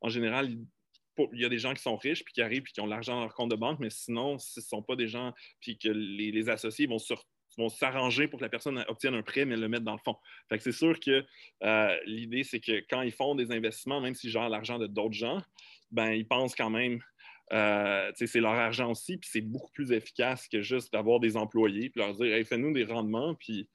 En 0.00 0.08
général, 0.08 0.50
il 1.32 1.40
y 1.40 1.44
a 1.44 1.48
des 1.48 1.58
gens 1.58 1.74
qui 1.74 1.82
sont 1.82 1.96
riches, 1.96 2.24
puis 2.24 2.34
qui 2.34 2.42
arrivent, 2.42 2.62
puis 2.62 2.72
qui 2.72 2.80
ont 2.80 2.86
l'argent 2.86 3.14
dans 3.14 3.22
leur 3.22 3.34
compte 3.34 3.50
de 3.50 3.56
banque, 3.56 3.78
mais 3.80 3.90
sinon, 3.90 4.38
ce 4.38 4.60
ne 4.60 4.64
sont 4.64 4.82
pas 4.82 4.96
des 4.96 5.08
gens, 5.08 5.32
puis 5.60 5.78
que 5.78 5.88
les, 5.88 6.48
associés 6.48 6.86
vont 6.86 6.98
vont 7.56 7.68
s'arranger 7.68 8.26
pour 8.26 8.40
que 8.40 8.44
la 8.44 8.48
personne 8.48 8.84
obtienne 8.88 9.14
un 9.14 9.22
prêt, 9.22 9.44
mais 9.44 9.56
le 9.56 9.68
mettre 9.68 9.84
dans 9.84 9.92
le 9.92 10.00
fond. 10.04 10.16
Fait 10.48 10.58
c'est 10.58 10.72
sûr 10.72 10.98
que 10.98 11.24
euh, 11.62 11.96
l'idée, 12.04 12.42
c'est 12.42 12.58
que 12.58 12.84
quand 12.90 13.02
ils 13.02 13.12
font 13.12 13.36
des 13.36 13.52
investissements, 13.52 14.00
même 14.00 14.14
s'ils 14.14 14.30
gèrent 14.30 14.48
l'argent 14.48 14.78
de 14.78 14.88
d'autres 14.88 15.14
gens, 15.14 15.40
ben, 15.92 16.10
ils 16.10 16.26
pensent 16.26 16.56
quand 16.56 16.70
même 16.70 17.00
euh, 17.52 18.10
c'est 18.14 18.40
leur 18.40 18.52
argent 18.52 18.90
aussi, 18.90 19.18
puis 19.18 19.28
c'est 19.30 19.42
beaucoup 19.42 19.70
plus 19.72 19.92
efficace 19.92 20.48
que 20.48 20.62
juste 20.62 20.92
d'avoir 20.92 21.20
des 21.20 21.36
employés, 21.36 21.90
puis 21.90 22.00
leur 22.00 22.14
dire 22.14 22.34
hey, 22.34 22.44
fais-nous 22.44 22.72
des 22.72 22.84
rendements, 22.84 23.34
puis, 23.34 23.68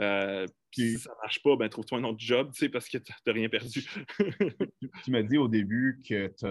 euh, 0.00 0.46
si 0.72 0.98
ça 0.98 1.10
ne 1.10 1.22
marche 1.22 1.40
pas, 1.42 1.56
ben, 1.56 1.68
trouve-toi 1.68 1.98
un 1.98 2.04
autre 2.04 2.18
job, 2.18 2.52
parce 2.72 2.88
que 2.88 2.98
tu 2.98 3.12
n'as 3.26 3.32
rien 3.32 3.48
perdu. 3.48 3.86
tu 5.04 5.10
m'as 5.10 5.22
dit 5.22 5.38
au 5.38 5.46
début 5.46 6.02
que 6.06 6.26
tu 6.26 6.46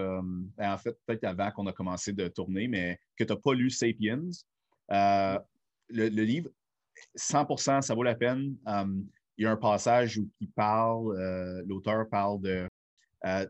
ben, 0.56 0.72
en 0.72 0.78
fait, 0.78 0.96
peut-être 1.06 1.24
avant 1.24 1.50
qu'on 1.50 1.66
a 1.66 1.72
commencé 1.72 2.12
de 2.12 2.26
tourner, 2.28 2.66
mais 2.66 2.98
que 3.16 3.24
tu 3.24 3.32
n'as 3.32 3.38
pas 3.38 3.52
lu 3.52 3.68
Sapiens. 3.70 4.30
Euh, 4.90 5.38
le, 5.90 6.08
livre, 6.08 6.48
100% 7.16 7.82
ça 7.82 7.94
vaut 7.94 8.02
la 8.02 8.14
peine. 8.14 8.56
il 9.36 9.44
y 9.44 9.46
a 9.46 9.50
un 9.50 9.56
passage 9.56 10.16
où 10.16 10.28
il 10.40 10.50
parle, 10.50 11.62
l'auteur 11.66 12.08
parle 12.08 12.40
de, 12.40 12.66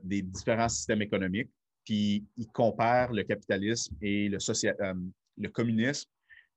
des 0.03 0.23
différents 0.23 0.69
systèmes 0.69 1.03
économiques 1.03 1.51
puis 1.85 2.25
il 2.37 2.47
compare 2.49 3.13
le 3.13 3.23
capitalisme 3.25 3.95
et 4.01 4.29
le, 4.29 4.39
euh, 4.39 4.95
le 5.37 5.49
communisme. 5.49 6.09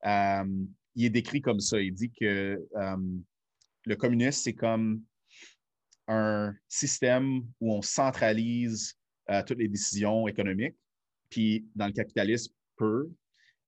Euh, 0.06 0.66
il 0.96 1.06
est 1.06 1.10
décrit 1.10 1.42
comme 1.42 1.60
ça. 1.60 1.80
Il 1.80 1.94
dit 1.94 2.12
que 2.12 2.60
euh, 2.76 2.98
le 3.86 3.96
communisme, 3.96 4.42
c'est 4.44 4.54
comme 4.54 5.04
un 6.08 6.56
système 6.68 7.44
où 7.60 7.74
on 7.74 7.82
centralise 7.82 8.98
toutes 9.46 9.58
les 9.58 9.68
décisions 9.68 10.26
économiques. 10.28 10.78
Puis 11.30 11.66
dans 11.76 11.88
le 11.88 11.92
capitalisme 11.92 12.54
pur, 12.78 13.08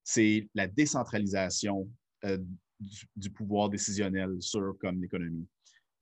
c'est 0.02 0.48
la 0.54 0.66
décentralisation 0.66 1.86
du, 3.14 3.30
pouvoir 3.30 3.68
décisionnel 3.68 4.40
sur 4.40 4.74
comme 4.80 5.02
l'économie. 5.02 5.46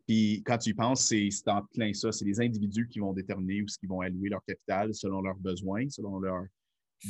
Puis 0.08 0.42
quand 0.46 0.56
tu 0.56 0.70
y 0.70 0.74
penses, 0.74 1.04
c'est 1.06 1.28
en 1.48 1.62
plein 1.62 1.92
ça. 1.92 2.10
C'est 2.12 2.24
les 2.24 2.40
individus 2.40 2.88
qui 2.88 2.98
vont 2.98 3.12
déterminer 3.12 3.60
où 3.60 3.68
ce 3.68 3.78
qu'ils 3.78 3.90
vont 3.90 4.00
allouer 4.00 4.30
leur 4.30 4.42
capital 4.42 4.94
selon 4.94 5.20
leurs 5.20 5.36
besoins, 5.36 5.86
selon 5.90 6.18
leurs 6.18 6.46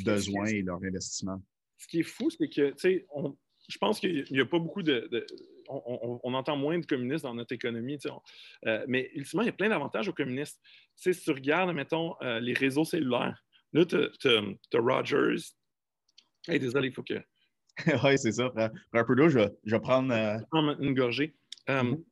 besoins 0.05 0.49
et 0.49 0.62
leurs 0.62 0.82
investissements. 0.82 1.40
Ce 1.78 1.86
qui 1.86 2.01
est 2.01 2.03
fou, 2.03 2.28
c'est 2.28 2.49
que, 2.49 2.70
tu 2.70 2.78
sais, 2.78 3.07
je 3.68 3.78
pense 3.78 4.01
qu'il 4.01 4.26
n'y 4.32 4.40
a 4.40 4.46
pas 4.46 4.59
beaucoup 4.59 4.82
de. 4.82 5.09
on, 5.68 6.34
entend 6.34 6.57
moins 6.57 6.76
de 6.76 6.86
communistes 6.86 7.22
dans 7.22 7.34
notre 7.34 7.55
économie, 7.55 8.01
euh, 8.66 8.84
mais 8.88 9.11
ultimement, 9.14 9.44
il 9.44 9.46
y 9.46 9.51
a 9.51 9.53
plein 9.53 9.68
d'avantages 9.68 10.09
aux 10.09 10.12
communistes. 10.12 10.61
si 10.96 11.12
tu 11.12 11.30
regardes, 11.30 11.72
mettons, 11.72 12.16
euh, 12.22 12.40
les 12.40 12.53
réseaux 12.53 12.84
cellulaires, 12.84 13.44
là, 13.72 13.84
tu 13.84 13.96
as, 13.96 14.80
Rogers. 14.80 15.55
Hey, 16.49 16.59
désolé, 16.59 16.88
il 16.88 16.94
faut 16.94 17.05
que. 17.05 17.22
oui, 18.05 18.18
c'est 18.18 18.32
ça. 18.32 18.53
Un 18.92 19.05
peu 19.05 19.14
d'eau, 19.14 19.28
je, 19.28 19.38
je, 19.62 19.76
vais 19.76 19.80
prendre. 19.80 20.12
Euh, 20.12 20.74
une 20.80 20.94
gorgée. 20.94 21.36
Mm-hmm. 21.68 22.03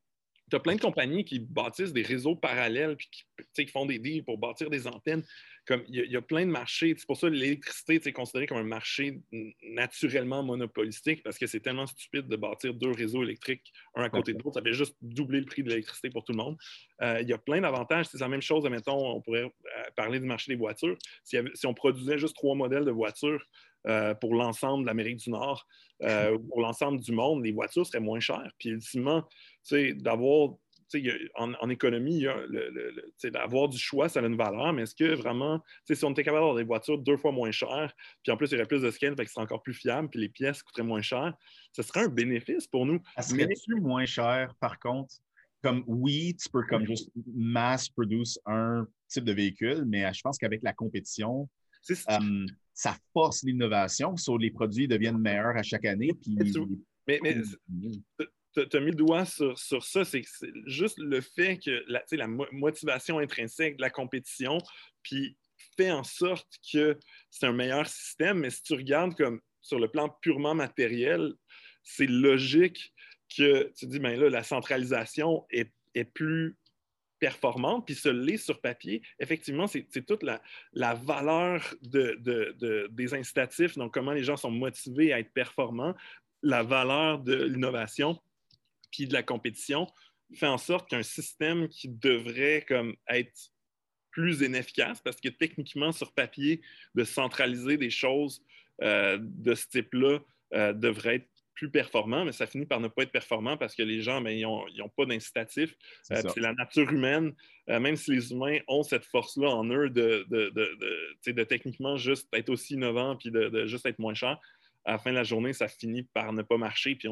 Tu 0.48 0.56
as 0.56 0.60
plein 0.60 0.76
de 0.76 0.80
compagnies 0.80 1.24
qui 1.24 1.40
bâtissent 1.40 1.92
des 1.92 2.02
réseaux 2.02 2.36
parallèles 2.36 2.96
puis 2.96 3.08
qui, 3.54 3.66
font 3.66 3.86
des 3.86 3.98
deals 3.98 4.24
pour 4.24 4.38
bâtir 4.38 4.70
des 4.70 4.86
antennes. 4.86 5.24
Comme 5.66 5.82
il 5.88 5.96
y, 5.96 6.16
a 6.16 6.22
plein 6.22 6.46
de 6.46 6.50
marchés. 6.50 6.94
C'est 6.96 7.06
pour 7.06 7.16
ça 7.16 7.28
que 7.28 7.34
l'électricité 7.34 7.94
est 7.96 8.12
considérée 8.12 8.46
comme 8.46 8.58
un 8.58 8.62
marché 8.62 9.20
naturellement 9.62 10.44
monopolistique 10.44 11.24
parce 11.24 11.38
que 11.38 11.48
c'est 11.48 11.58
tellement 11.58 11.88
stupide 11.88 12.28
de 12.28 12.36
bâtir 12.36 12.72
deux 12.72 12.92
réseaux 12.92 13.24
électriques 13.24 13.72
un 13.96 14.04
à 14.04 14.08
côté 14.08 14.32
de 14.32 14.38
l'autre. 14.38 14.54
Ça 14.54 14.62
fait 14.62 14.72
juste 14.72 14.94
doubler 15.02 15.40
le 15.40 15.46
prix 15.46 15.64
de 15.64 15.70
l'électricité 15.70 16.08
pour 16.08 16.24
tout 16.24 16.32
le 16.32 16.38
monde. 16.38 16.56
Euh, 17.02 17.18
il 17.20 17.28
y 17.28 17.32
a 17.32 17.38
plein 17.38 17.60
d'avantages. 17.60 18.06
C'est 18.06 18.20
la 18.20 18.28
même 18.28 18.42
chose, 18.42 18.64
mettons, 18.70 19.16
on 19.16 19.20
pourrait 19.20 19.42
euh, 19.42 19.82
parler 19.96 20.20
du 20.20 20.26
marché 20.26 20.52
des 20.52 20.56
voitures. 20.56 20.96
Si, 21.24 21.36
on 21.64 21.74
produisait 21.74 22.18
juste 22.18 22.36
trois 22.36 22.54
modèles 22.54 22.84
de 22.84 22.92
voitures, 22.92 23.44
euh, 23.88 24.14
pour 24.14 24.34
l'ensemble 24.34 24.84
de 24.84 24.86
l'Amérique 24.86 25.18
du 25.18 25.30
Nord, 25.30 25.66
euh, 26.02 26.38
pour 26.48 26.60
l'ensemble 26.60 27.00
du 27.00 27.12
monde, 27.12 27.44
les 27.44 27.52
voitures 27.52 27.86
seraient 27.86 28.00
moins 28.00 28.20
chères. 28.20 28.50
Puis 28.58 28.70
ultimement, 28.70 29.22
d'avoir 29.70 30.54
en, 31.34 31.52
en, 31.54 31.68
économie, 31.68 32.26
d'avoir 33.24 33.68
du 33.68 33.78
choix, 33.78 34.08
ça 34.08 34.20
a 34.20 34.26
une 34.26 34.36
valeur, 34.36 34.72
mais 34.72 34.82
est-ce 34.82 34.94
que 34.94 35.14
vraiment, 35.14 35.60
si 35.90 36.04
on 36.04 36.10
était 36.10 36.22
capable 36.22 36.42
d'avoir 36.42 36.56
des 36.56 36.64
voitures 36.64 36.98
deux 36.98 37.16
fois 37.16 37.32
moins 37.32 37.50
chères, 37.50 37.92
puis 38.22 38.32
en 38.32 38.36
plus, 38.36 38.50
il 38.50 38.54
y 38.54 38.56
aurait 38.56 38.66
plus 38.66 38.82
de 38.82 38.90
scale, 38.90 39.16
fait 39.16 39.24
que 39.24 39.30
serait 39.30 39.42
encore 39.42 39.62
plus 39.62 39.74
fiable, 39.74 40.08
puis 40.08 40.20
les 40.20 40.28
pièces 40.28 40.62
coûteraient 40.62 40.86
moins 40.86 41.02
cher, 41.02 41.34
ce 41.72 41.82
serait 41.82 42.04
un 42.04 42.08
bénéfice 42.08 42.66
pour 42.66 42.86
nous. 42.86 43.00
Est-ce 43.16 43.34
que 43.34 43.44
tu 43.44 43.80
moins 43.80 44.06
cher, 44.06 44.54
par 44.60 44.78
contre? 44.78 45.14
Comme 45.62 45.82
oui, 45.86 46.36
tu 46.36 46.48
peux 46.50 46.62
comme 46.68 46.86
juste 46.86 47.10
mass 47.34 47.88
produce 47.88 48.38
un 48.46 48.86
type 49.08 49.24
de 49.24 49.32
véhicule, 49.32 49.84
mais 49.86 50.12
je 50.12 50.20
pense 50.20 50.38
qu'avec 50.38 50.62
la 50.62 50.72
compétition, 50.72 51.48
euh, 51.90 52.46
ça 52.76 52.94
force 53.14 53.42
l'innovation. 53.42 54.16
Sur 54.16 54.38
les 54.38 54.50
produits 54.50 54.86
deviennent 54.86 55.18
meilleurs 55.18 55.56
à 55.56 55.62
chaque 55.62 55.86
année. 55.86 56.12
Puis... 56.22 56.36
Mais, 57.08 57.20
mais 57.22 57.36
tu 58.52 58.76
as 58.76 58.80
mis 58.80 58.90
le 58.90 58.96
doigt 58.96 59.24
sur, 59.24 59.56
ça, 59.56 60.04
c'est 60.04 60.22
juste 60.66 60.98
le 60.98 61.20
fait 61.20 61.58
que 61.58 61.84
la, 61.88 62.04
la 62.12 62.26
motivation 62.52 63.18
intrinsèque 63.18 63.76
de 63.76 63.82
la 63.82 63.90
compétition, 63.90 64.58
puis 65.02 65.36
fait 65.76 65.90
en 65.90 66.04
sorte 66.04 66.48
que 66.72 66.98
c'est 67.30 67.46
un 67.46 67.52
meilleur 67.52 67.86
système. 67.86 68.40
Mais 68.40 68.50
si 68.50 68.62
tu 68.62 68.74
regardes 68.74 69.14
comme 69.14 69.40
sur 69.62 69.78
le 69.78 69.88
plan 69.88 70.08
purement 70.20 70.54
matériel, 70.54 71.32
c'est 71.82 72.06
logique 72.06 72.92
que 73.36 73.72
tu 73.76 73.86
dis, 73.86 73.98
ben 73.98 74.18
là, 74.18 74.28
la 74.28 74.42
centralisation 74.42 75.46
est, 75.50 75.72
est 75.94 76.04
plus 76.04 76.56
performante, 77.18 77.86
puis 77.86 77.94
se 77.94 78.08
l'est 78.08 78.36
sur 78.36 78.60
papier, 78.60 79.02
effectivement, 79.18 79.66
c'est 79.66 80.06
toute 80.06 80.22
la, 80.22 80.94
valeur 80.94 81.74
des 81.82 83.14
incitatifs, 83.14 83.76
donc 83.76 83.94
comment 83.94 84.12
les 84.12 84.24
gens 84.24 84.36
sont 84.36 84.50
motivés 84.50 85.12
à 85.12 85.20
être 85.20 85.32
performants, 85.32 85.94
la 86.42 86.62
valeur 86.62 87.18
de 87.18 87.44
l'innovation, 87.44 88.20
puis 88.90 89.06
de 89.06 89.12
la 89.12 89.22
compétition, 89.22 89.86
fait 90.34 90.46
en 90.46 90.58
sorte 90.58 90.88
qu'un 90.90 91.02
système 91.02 91.68
qui 91.68 91.88
devrait 91.88 92.64
comme 92.66 92.94
être 93.08 93.52
plus 94.10 94.40
inefficace, 94.40 95.00
parce 95.02 95.20
que 95.20 95.28
techniquement, 95.28 95.92
sur 95.92 96.12
papier, 96.12 96.62
de 96.94 97.04
centraliser 97.04 97.76
des 97.76 97.90
choses 97.90 98.42
euh, 98.82 99.18
de 99.20 99.54
ce 99.54 99.66
type-là 99.68 100.20
euh, 100.54 100.72
devrait 100.72 101.16
être 101.16 101.35
plus 101.56 101.70
performant, 101.70 102.24
mais 102.24 102.32
ça 102.32 102.46
finit 102.46 102.66
par 102.66 102.80
ne 102.80 102.86
pas 102.86 103.02
être 103.02 103.10
performant 103.10 103.56
parce 103.56 103.74
que 103.74 103.82
les 103.82 104.02
gens, 104.02 104.20
ben, 104.20 104.30
ils 104.30 104.42
n'ont 104.42 104.88
pas 104.94 105.06
d'incitatif. 105.06 105.74
Euh, 106.12 106.20
c'est 106.32 106.40
la 106.40 106.52
nature 106.52 106.92
humaine, 106.92 107.34
euh, 107.70 107.80
même 107.80 107.96
si 107.96 108.12
les 108.12 108.30
humains 108.30 108.58
ont 108.68 108.82
cette 108.82 109.06
force-là 109.06 109.48
en 109.48 109.64
eux 109.64 109.88
de, 109.90 110.26
de, 110.28 110.50
de, 110.50 111.32
de, 111.32 111.44
techniquement 111.44 111.96
juste 111.96 112.28
être 112.32 112.50
aussi 112.50 112.74
innovant 112.74 113.16
puis 113.16 113.30
de, 113.30 113.66
juste 113.66 113.86
être 113.86 113.98
moins 113.98 114.14
cher, 114.14 114.38
à 114.84 114.92
la 114.92 114.98
fin 114.98 115.10
de 115.10 115.16
la 115.16 115.24
journée, 115.24 115.52
ça 115.52 115.66
finit 115.66 116.04
par 116.04 116.32
ne 116.32 116.42
pas 116.42 116.58
marcher. 116.58 116.94
Puis 116.94 117.08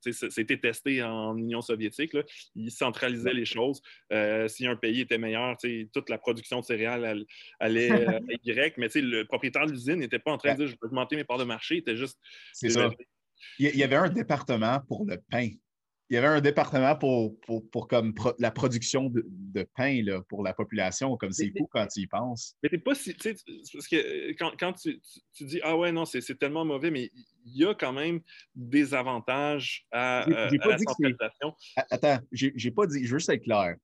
c'était 0.00 0.56
testé 0.56 1.04
en 1.04 1.36
Union 1.36 1.60
soviétique. 1.60 2.14
Là. 2.14 2.22
Ils 2.56 2.72
centralisaient 2.72 3.32
les 3.32 3.44
choses. 3.44 3.80
Euh, 4.12 4.48
si 4.48 4.66
un 4.66 4.74
pays 4.74 5.02
était 5.02 5.18
meilleur, 5.18 5.56
toute 5.92 6.08
la 6.10 6.18
production 6.18 6.58
de 6.58 6.64
céréales 6.64 7.24
allait 7.60 7.90
être 7.90 8.24
Y, 8.44 8.72
mais 8.76 8.88
le 8.96 9.22
propriétaire 9.22 9.66
de 9.66 9.70
l'usine 9.70 10.00
n'était 10.00 10.18
pas 10.18 10.32
en 10.32 10.38
train 10.38 10.54
de 10.54 10.64
dire 10.64 10.66
je 10.66 10.72
vais 10.72 10.86
augmenter 10.86 11.14
mes 11.14 11.22
parts 11.22 11.38
de 11.38 11.44
marché. 11.44 11.76
Il 11.76 11.78
était 11.78 11.96
juste. 11.96 12.18
C'est 12.52 12.70
ça. 12.70 12.90
Il 13.58 13.76
y 13.76 13.82
avait 13.82 13.96
un 13.96 14.08
département 14.08 14.80
pour 14.88 15.04
le 15.06 15.18
pain. 15.30 15.48
Il 16.10 16.16
y 16.16 16.18
avait 16.18 16.28
un 16.28 16.42
département 16.42 16.94
pour, 16.94 17.40
pour, 17.40 17.88
comme 17.88 18.12
la 18.38 18.50
production 18.50 19.08
de, 19.08 19.66
pain 19.74 20.02
là, 20.04 20.20
pour 20.28 20.42
la 20.42 20.52
population, 20.52 21.16
comme 21.16 21.32
c'est 21.32 21.50
fou 21.56 21.66
quand 21.70 21.86
tu 21.86 22.00
y 22.00 22.06
penses. 22.06 22.54
Mais 22.62 22.68
t'es 22.68 22.76
pas 22.76 22.94
si. 22.94 23.14
Parce 23.14 23.88
que 23.88 23.96
euh, 23.96 24.34
quand, 24.38 24.52
quand 24.60 24.74
tu, 24.74 25.00
tu, 25.34 25.44
dis 25.46 25.60
Ah 25.62 25.74
ouais, 25.74 25.90
non, 25.90 26.04
c'est 26.04 26.38
tellement 26.38 26.66
mauvais, 26.66 26.90
mais 26.90 27.10
il 27.46 27.56
y 27.56 27.64
a 27.64 27.74
quand 27.74 27.94
même 27.94 28.20
des 28.54 28.92
avantages 28.92 29.86
à, 29.90 30.28
euh, 30.28 30.50
la 30.52 30.76
centralisation. 30.76 31.54
Attends, 31.90 32.18
j'ai 32.30 32.70
pas 32.72 32.86
dit, 32.86 33.06
je 33.06 33.12
veux 33.12 33.18
juste 33.18 33.30
être 33.30 33.44
clair. 33.44 33.76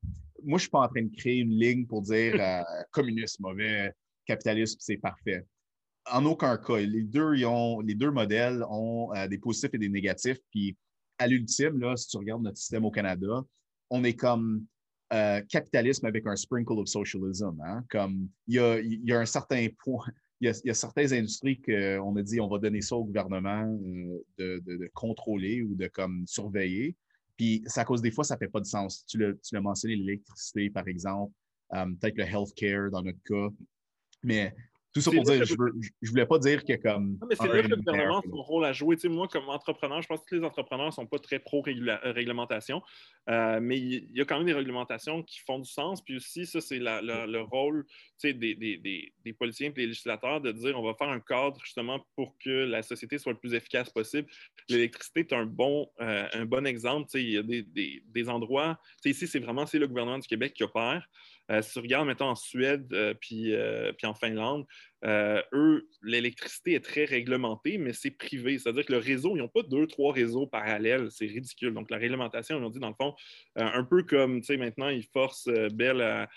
Moi, 0.45 0.51
je 0.51 0.53
ne 0.53 0.59
suis 0.59 0.69
pas 0.69 0.81
en 0.81 0.89
train 0.89 1.03
de 1.03 1.17
créer 1.17 1.39
une 1.39 1.59
ligne 1.59 1.87
pour 1.87 2.03
dire 2.03 2.35
euh, 2.39 2.63
communisme 2.91 3.43
mauvais, 3.43 3.91
capitalisme, 4.27 4.77
c'est 4.81 4.99
parfait 4.99 5.47
en 6.13 6.25
aucun 6.25 6.57
cas. 6.57 6.79
Les 6.79 7.03
deux, 7.03 7.45
ont, 7.45 7.81
les 7.81 7.95
deux 7.95 8.11
modèles 8.11 8.65
ont 8.69 9.13
euh, 9.15 9.27
des 9.29 9.39
positifs 9.39 9.71
et 9.73 9.79
des 9.79 9.89
négatifs. 9.89 10.39
Puis 10.51 10.77
à 11.19 11.27
l'ultime, 11.27 11.79
là, 11.79 11.97
si 11.97 12.09
tu 12.09 12.17
regardes 12.17 12.43
notre 12.43 12.59
système 12.59 12.85
au 12.85 12.91
Canada, 12.91 13.45
on 13.91 14.05
est 14.05 14.15
comme 14.15 14.65
euh, 15.13 15.41
capitalisme 15.49 16.07
avec 16.07 16.27
un 16.27 16.37
sprinkle 16.37 16.79
of 16.79 16.89
socialism. 16.89 17.61
Hein. 17.65 17.85
Comme 17.91 18.29
il 18.47 18.55
y 18.55 19.13
a, 19.13 19.19
un 19.19 19.27
certain 19.27 19.67
point. 19.83 20.05
Il 20.41 20.53
y, 20.65 20.71
a, 20.71 20.75
certaines 20.75 21.13
industries 21.13 21.61
qu'on 21.61 22.15
a 22.15 22.23
dit 22.23 22.41
on 22.41 22.47
va 22.47 22.59
donner 22.59 22.81
ça 22.81 22.95
au 22.95 23.05
gouvernement 23.05 23.77
euh, 24.41 24.61
de, 24.61 24.89
contrôler 24.95 25.63
ou 25.63 25.75
de 25.75 25.89
comme 25.89 26.25
surveiller. 26.27 26.95
Puis 27.37 27.63
ça 27.67 27.85
cause 27.85 28.03
des 28.03 28.13
fois, 28.13 28.23
ça 28.23 28.35
ne 28.35 28.39
fait 28.39 28.49
pas 28.49 28.61
de 28.61 28.67
sens. 28.67 29.05
Tu 29.07 29.19
l'as 29.19 29.61
mentionné, 29.61 29.97
l'électricité, 29.97 30.71
par 30.71 30.87
exemple, 30.87 31.33
peut-être 31.71 32.17
le 32.17 32.25
healthcare 32.25 32.91
dans 32.91 33.03
notre 33.03 33.23
cas. 33.25 33.49
Mais 34.23 34.55
tout 34.99 35.11
ça 35.11 35.11
pour 35.11 35.25
dire, 35.25 35.45
je 35.45 35.55
ne 35.55 36.09
voulais 36.09 36.27
pas 36.27 36.39
dire 36.39 36.65
que 36.65 36.75
comme. 36.77 37.19
Non, 37.21 37.27
mais 37.29 37.37
c'est 37.37 37.49
que 37.49 37.69
le 37.69 37.77
gouvernement 37.77 38.19
a 38.19 38.23
son 38.23 38.43
rôle 38.43 38.65
à 38.65 38.73
jouer. 38.73 38.97
moi, 39.05 39.29
comme 39.29 39.49
entrepreneur, 39.49 40.03
je 40.03 40.09
pense 40.09 40.25
que 40.25 40.37
les 40.37 40.45
entrepreneurs 40.45 40.87
ne 40.87 40.93
sont 40.93 41.07
pas 41.07 41.19
très 41.19 41.39
pro-réglementation, 41.39 42.83
euh, 43.31 43.61
mais 43.61 43.79
il 43.79 44.11
y 44.13 44.21
a 44.21 44.25
quand 44.25 44.39
même 44.39 44.47
des 44.47 44.53
réglementations 44.53 45.23
qui 45.23 45.41
font 45.41 45.59
du 45.59 45.71
sens. 45.71 46.03
Puis 46.03 46.17
aussi, 46.17 46.47
ça, 46.47 46.61
c'est 46.61 46.79
le 46.79 47.41
rôle 47.41 47.87
des, 48.23 48.35
des, 48.35 48.55
des, 48.55 49.13
des, 49.25 49.33
politiciens 49.33 49.69
et 49.69 49.73
des 49.73 49.87
législateurs 49.87 50.41
de 50.41 50.53
dire 50.53 50.79
on 50.79 50.83
va 50.83 50.95
faire 50.95 51.09
un 51.09 51.21
cadre 51.21 51.59
justement 51.63 52.05
pour 52.17 52.37
que 52.39 52.51
la 52.51 52.83
société 52.83 53.19
soit 53.19 53.33
le 53.33 53.39
plus 53.39 53.55
efficace 53.55 53.91
possible. 53.91 54.29
L'électricité 54.69 55.21
est 55.21 55.33
un 55.33 55.47
bon, 55.47 55.89
euh, 56.01 56.27
un 56.33 56.45
bon 56.45 56.67
exemple. 56.67 57.09
Il 57.15 57.31
y 57.31 57.39
a 57.39 57.43
des, 57.43 58.29
endroits. 58.29 58.79
Ici, 59.05 59.27
c'est 59.27 59.39
vraiment 59.39 59.65
le 59.73 59.87
gouvernement 59.87 60.19
du 60.19 60.27
Québec 60.27 60.53
qui 60.55 60.65
opère. 60.65 61.09
Euh, 61.51 61.63
si 61.63 61.73
tu 61.73 61.79
regardes, 61.79 62.07
mettons, 62.07 62.27
en 62.27 62.35
Suède 62.35 62.93
euh, 62.93 63.15
puis, 63.15 63.55
euh, 63.55 63.93
puis 63.93 64.07
en 64.07 64.15
Finlande, 64.15 64.67
eux, 65.05 65.89
l'électricité 66.03 66.75
est 66.75 66.85
très 66.85 67.05
réglementée, 67.05 67.79
mais 67.79 67.93
c'est 67.93 68.11
privé. 68.11 68.59
C'est-à-dire 68.59 68.85
que 68.85 68.93
le 68.93 68.99
réseau, 68.99 69.37
ils 69.37 69.41
n'ont 69.41 69.49
pas 69.49 69.63
deux, 69.63 69.87
trois 69.87 70.13
réseaux 70.13 70.47
parallèles. 70.47 71.11
C'est 71.11 71.27
ridicule. 71.27 71.75
Donc, 71.75 71.91
la 71.91 71.99
réglementation, 71.99 72.57
on 72.57 72.71
dit, 72.71 72.81
dans 72.81 72.89
le 72.89 72.95
fond, 72.95 73.15
un 73.57 73.85
peu 73.85 74.03
comme, 74.03 74.41
tu 74.41 74.47
sais, 74.47 74.57
maintenant, 74.57 74.89
ils 74.89 75.07
forcent 75.13 75.49
Bell 75.73 76.01
à, 76.01 76.29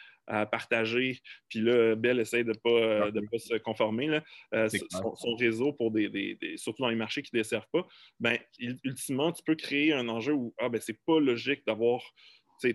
partager. 0.46 1.20
Puis 1.50 1.60
là, 1.60 1.96
Bell 1.96 2.20
essaie 2.20 2.44
de 2.44 2.50
ne 2.50 2.54
pas, 2.54 3.12
pas 3.12 3.40
se 3.40 3.58
conformer. 3.58 4.08
Là. 4.08 4.24
son, 4.70 5.36
réseau, 5.36 5.74
pour 5.74 5.92
des, 5.92 6.38
surtout 6.56 6.84
dans 6.84 6.90
les 6.90 6.96
marchés 6.96 7.22
qui 7.22 7.36
ne 7.36 7.40
desservent 7.40 7.68
pas, 7.74 7.86
ben, 8.20 8.38
ultimement, 8.60 9.32
tu 9.32 9.44
peux 9.44 9.56
créer 9.56 9.92
un 9.92 10.08
enjeu 10.08 10.34
où 10.34 10.54
ah, 10.60 10.70
ben, 10.70 10.80
c'est 10.80 11.00
pas 11.06 11.20
logique 11.20 11.66
d'avoir 11.66 12.02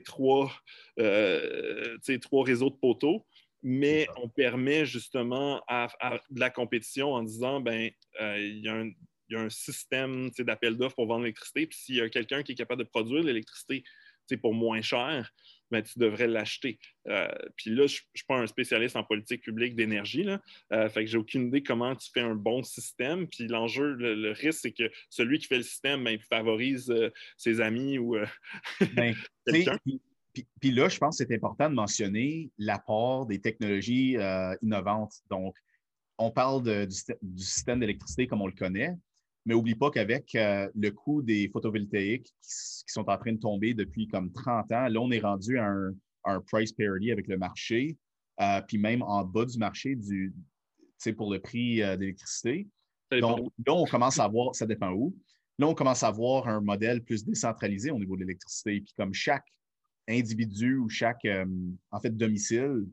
trois, 0.05 0.53
euh, 0.99 1.97
trois 2.20 2.45
réseaux 2.45 2.70
de 2.70 2.77
poteaux, 2.77 3.24
mais 3.69 4.07
on 4.17 4.29
permet 4.29 4.87
justement 4.87 5.61
à, 5.67 5.89
de 6.31 6.39
la 6.39 6.51
compétition 6.51 7.12
en 7.12 7.25
disant 7.25 7.61
ben 7.61 7.91
euh, 8.21 8.39
il 8.39 8.64
y, 8.64 8.69
a 8.69 9.41
un 9.41 9.51
système 9.51 10.31
d'appel 10.39 10.77
d'offres 10.77 10.95
pour 10.95 11.09
vendre 11.09 11.23
l'électricité, 11.23 11.67
puis 11.67 11.77
s'il 11.77 11.97
y 11.97 12.01
a 12.01 12.09
quelqu'un 12.09 12.45
qui 12.45 12.53
est 12.53 12.55
capable 12.55 12.85
de 12.85 12.89
produire 12.89 13.25
l'électricité 13.25 13.83
pour 14.37 14.55
moins 14.55 14.83
cher, 14.83 15.33
mais 15.73 15.83
tu 15.83 15.99
devrais 15.99 16.29
l'acheter. 16.29 16.79
Euh, 17.09 17.29
puis 17.57 17.71
là, 17.71 17.87
je 17.89 17.97
ne 17.97 18.07
suis 18.14 18.27
pas 18.29 18.37
un 18.37 18.47
spécialiste 18.47 18.95
en 18.95 19.03
politique 19.03 19.43
publique 19.43 19.75
d'énergie, 19.75 20.23
là. 20.23 20.41
Euh, 20.73 20.89
fait 20.89 21.05
que 21.05 21.11
j'ai 21.11 21.19
aucune 21.19 21.49
idée 21.49 21.62
comment 21.62 21.95
tu 21.97 22.09
fais 22.12 22.21
un 22.21 22.37
bon 22.37 22.62
système. 22.62 23.27
Puis 23.27 23.49
l'enjeu, 23.49 23.95
le, 23.95 24.31
risque, 24.31 24.61
c'est 24.62 24.73
que 24.73 24.91
celui 25.11 25.41
qui 25.41 25.49
fait 25.49 25.59
le 25.59 25.64
système, 25.64 26.05
ben, 26.05 26.19
favorise 26.21 26.89
euh, 26.91 27.11
ses 27.37 27.61
amis 27.61 27.99
ou 27.99 28.17
ben, 28.95 29.14
quelqu'un. 29.47 29.79
Puis, 29.85 30.01
là, 30.62 30.89
je 30.89 30.99
pense 30.99 31.18
que 31.18 31.24
c'est 31.24 31.34
important 31.34 31.68
de 31.68 31.74
mentionner 31.74 32.51
l'apport 32.59 33.26
des 33.26 33.41
technologies 33.41 34.16
innovantes. 34.62 35.14
Donc, 35.30 35.57
on 36.18 36.30
parle 36.30 36.87
du, 36.87 37.43
système 37.43 37.80
d'électricité 37.80 38.26
comme 38.26 38.43
on 38.43 38.47
le 38.47 38.53
connaît, 38.53 38.97
mais 39.45 39.55
n'oublie 39.55 39.74
pas 39.74 39.91
qu'avec 39.91 40.34
euh, 40.34 40.68
le 40.74 40.91
coût 40.91 41.22
des 41.22 41.49
photovoltaïques 41.49 42.32
qui, 42.43 42.93
sont 42.93 43.09
en 43.09 43.18
train 43.18 43.32
de 43.32 43.39
tomber 43.39 43.74
depuis 43.74 44.09
comme 44.09 44.32
30 44.32 44.72
ans, 44.72 44.89
là, 44.89 45.01
on 45.01 45.11
est 45.11 45.20
rendu 45.20 45.59
à 45.59 45.66
un, 46.24 46.41
price 46.41 46.72
parity 46.72 47.12
avec 47.12 47.28
le 47.28 47.39
marché, 47.39 47.97
euh, 48.41 48.61
puis 48.66 48.78
même 48.78 49.03
en 49.03 49.24
bas 49.24 49.45
du 49.45 49.59
marché 49.59 49.95
du, 49.95 50.34
pour 51.16 51.32
le 51.32 51.39
prix 51.39 51.82
euh, 51.82 51.97
d'électricité. 51.97 52.66
Donc, 53.12 53.53
là, 53.64 53.74
on 53.74 53.84
commence 53.84 54.18
à 54.18 54.26
voir, 54.26 54.55
ça 54.55 54.66
dépend 54.66 54.93
où. 54.93 55.14
Là, 55.59 55.68
on 55.68 55.74
commence 55.74 56.03
à 56.03 56.11
voir 56.11 56.49
un 56.49 56.61
modèle 56.61 57.05
plus 57.05 57.24
décentralisé 57.24 57.93
au 57.93 57.99
niveau 57.99 58.16
de 58.16 58.22
l'électricité. 58.22 58.80
Puis 58.80 58.93
comme 58.97 59.14
chaque 59.14 59.47
individu 60.09 60.77
ou 60.77 60.89
chaque 60.89 61.27
en 61.91 62.01
fait 62.01 62.17
domicile, 62.17 62.87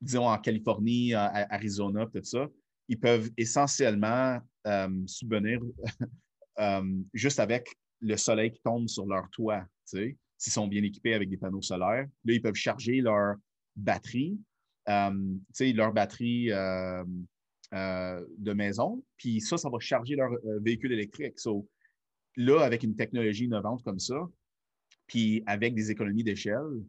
disons 0.00 0.28
en 0.28 0.38
Californie, 0.38 1.14
Arizona, 1.14 2.06
tout 2.06 2.22
ça, 2.22 2.48
ils 2.88 2.98
peuvent 2.98 3.30
essentiellement 3.36 4.40
subvenir 5.06 5.60
juste 7.14 7.40
avec 7.40 7.68
le 8.00 8.16
soleil 8.16 8.52
qui 8.52 8.60
tombe 8.62 8.88
sur 8.88 9.06
leur 9.06 9.28
toit, 9.30 9.66
s'ils 9.84 10.16
sont 10.38 10.68
bien 10.68 10.82
équipés 10.82 11.14
avec 11.14 11.28
des 11.28 11.36
panneaux 11.36 11.62
solaires. 11.62 12.06
Là, 12.24 12.32
ils 12.32 12.42
peuvent 12.42 12.54
charger 12.54 13.00
leur 13.00 13.36
batterie, 13.74 14.38
leur 14.86 15.92
batterie 15.92 16.46
de 17.72 18.52
maison, 18.52 19.02
puis 19.16 19.40
ça, 19.40 19.56
ça 19.56 19.68
va 19.68 19.78
charger 19.78 20.14
leur 20.16 20.30
véhicule 20.60 20.92
électrique. 20.92 21.34
là, 22.36 22.60
avec 22.60 22.82
une 22.82 22.94
technologie 22.94 23.44
innovante 23.44 23.82
comme 23.82 23.98
ça, 23.98 24.26
puis 25.06 25.42
avec 25.46 25.74
des 25.74 25.90
économies 25.90 26.24
d'échelle, 26.24 26.82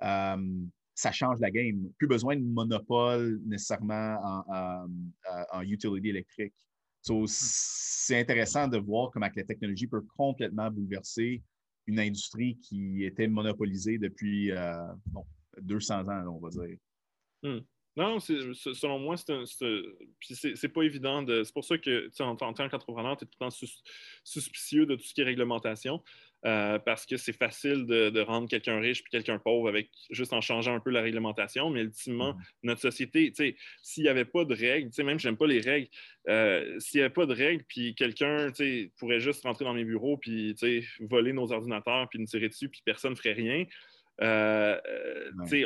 ça 0.00 1.12
change 1.12 1.38
la 1.40 1.50
game. 1.50 1.90
Plus 1.98 2.08
besoin 2.08 2.36
de 2.36 2.42
monopole 2.42 3.40
nécessairement 3.46 4.18
en, 4.46 4.88
en 5.52 5.62
utility 5.62 6.08
électrique. 6.08 6.54
c'est 7.26 8.20
intéressant 8.20 8.68
de 8.68 8.78
voir 8.78 9.10
comment 9.10 9.28
la 9.34 9.44
technologie 9.44 9.86
peut 9.86 10.04
complètement 10.16 10.70
bouleverser 10.70 11.42
une 11.88 11.98
industrie 11.98 12.58
qui 12.58 13.04
était 13.04 13.26
monopolisée 13.26 13.98
depuis 13.98 14.52
200 15.60 16.08
euh, 16.08 16.12
ans, 16.12 16.36
on 16.36 16.38
va 16.38 16.50
dire. 16.50 16.76
Hmm. 17.42 17.60
Non, 17.98 18.20
selon 18.20 19.00
moi, 19.00 19.16
c'est 19.16 20.68
pas 20.68 20.82
évident. 20.82 21.24
C'est 21.26 21.52
pour 21.52 21.64
ça 21.64 21.76
que, 21.78 22.08
en, 22.20 22.36
en 22.40 22.52
tant 22.52 22.68
qu'entrepreneur, 22.68 23.16
tu 23.16 23.24
es 23.24 23.26
tout 23.26 23.36
le 23.40 23.46
temps 23.46 23.56
suspicieux 24.22 24.86
de 24.86 24.94
tout 24.94 25.02
ce 25.02 25.12
qui 25.12 25.20
est 25.22 25.24
réglementation. 25.24 26.00
Euh, 26.46 26.78
parce 26.78 27.04
que 27.04 27.16
c'est 27.16 27.32
facile 27.32 27.84
de, 27.86 28.20
rendre 28.20 28.48
quelqu'un 28.48 28.78
riche 28.78 29.02
puis 29.02 29.10
quelqu'un 29.10 29.40
pauvre 29.40 29.68
avec 29.68 29.90
juste 30.10 30.32
en 30.32 30.40
changeant 30.40 30.76
un 30.76 30.78
peu 30.78 30.90
la 30.90 31.02
réglementation. 31.02 31.70
Mais 31.70 31.80
ultimement, 31.80 32.34
mm-hmm. 32.34 32.44
notre 32.62 32.80
société, 32.80 33.32
s'il 33.82 34.04
n'y 34.04 34.08
avait 34.08 34.24
pas 34.24 34.44
de 34.44 34.54
règles, 34.54 34.90
même 35.02 35.18
j'aime 35.18 35.36
pas 35.36 35.48
les 35.48 35.60
règles, 35.60 35.88
euh, 36.28 36.78
s'il 36.78 36.98
n'y 36.98 37.04
avait 37.04 37.12
pas 37.12 37.26
de 37.26 37.34
règles, 37.34 37.64
puis 37.66 37.96
quelqu'un 37.96 38.52
pourrait 38.98 39.18
juste 39.18 39.42
rentrer 39.42 39.64
dans 39.64 39.74
mes 39.74 39.84
bureaux 39.84 40.18
puis 40.18 40.54
voler 41.00 41.32
nos 41.32 41.50
ordinateurs 41.50 42.08
puis 42.08 42.20
nous 42.20 42.26
tirer 42.26 42.48
dessus 42.48 42.68
puis 42.68 42.82
personne 42.84 43.10
ne 43.10 43.16
ferait 43.16 43.32
rien. 43.32 43.64
Euh, 44.20 44.76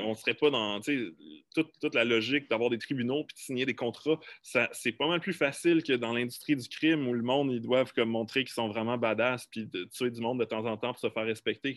on 0.02 0.10
ne 0.10 0.14
serait 0.14 0.34
pas 0.34 0.50
dans 0.50 0.80
toute, 0.80 1.72
toute, 1.80 1.94
la 1.94 2.04
logique 2.04 2.50
d'avoir 2.50 2.68
des 2.70 2.78
tribunaux 2.78 3.24
puis 3.24 3.34
de 3.34 3.40
signer 3.40 3.66
des 3.66 3.74
contrats. 3.74 4.18
C'est 4.42 4.92
pas 4.92 5.08
mal 5.08 5.20
plus 5.20 5.32
facile 5.32 5.82
que 5.82 5.94
dans 5.94 6.12
l'industrie 6.12 6.56
du 6.56 6.68
crime 6.68 7.08
où 7.08 7.14
le 7.14 7.22
monde, 7.22 7.50
ils 7.52 7.60
doivent 7.60 7.92
comme, 7.94 8.10
montrer 8.10 8.44
qu'ils 8.44 8.52
sont 8.52 8.68
vraiment 8.68 8.98
badass 8.98 9.46
puis 9.46 9.66
de 9.66 9.84
tuer 9.84 10.10
du 10.10 10.20
monde 10.20 10.38
de 10.40 10.44
temps 10.44 10.66
en 10.66 10.76
temps 10.76 10.92
pour 10.92 11.00
se 11.00 11.08
faire 11.08 11.24
respecter. 11.24 11.74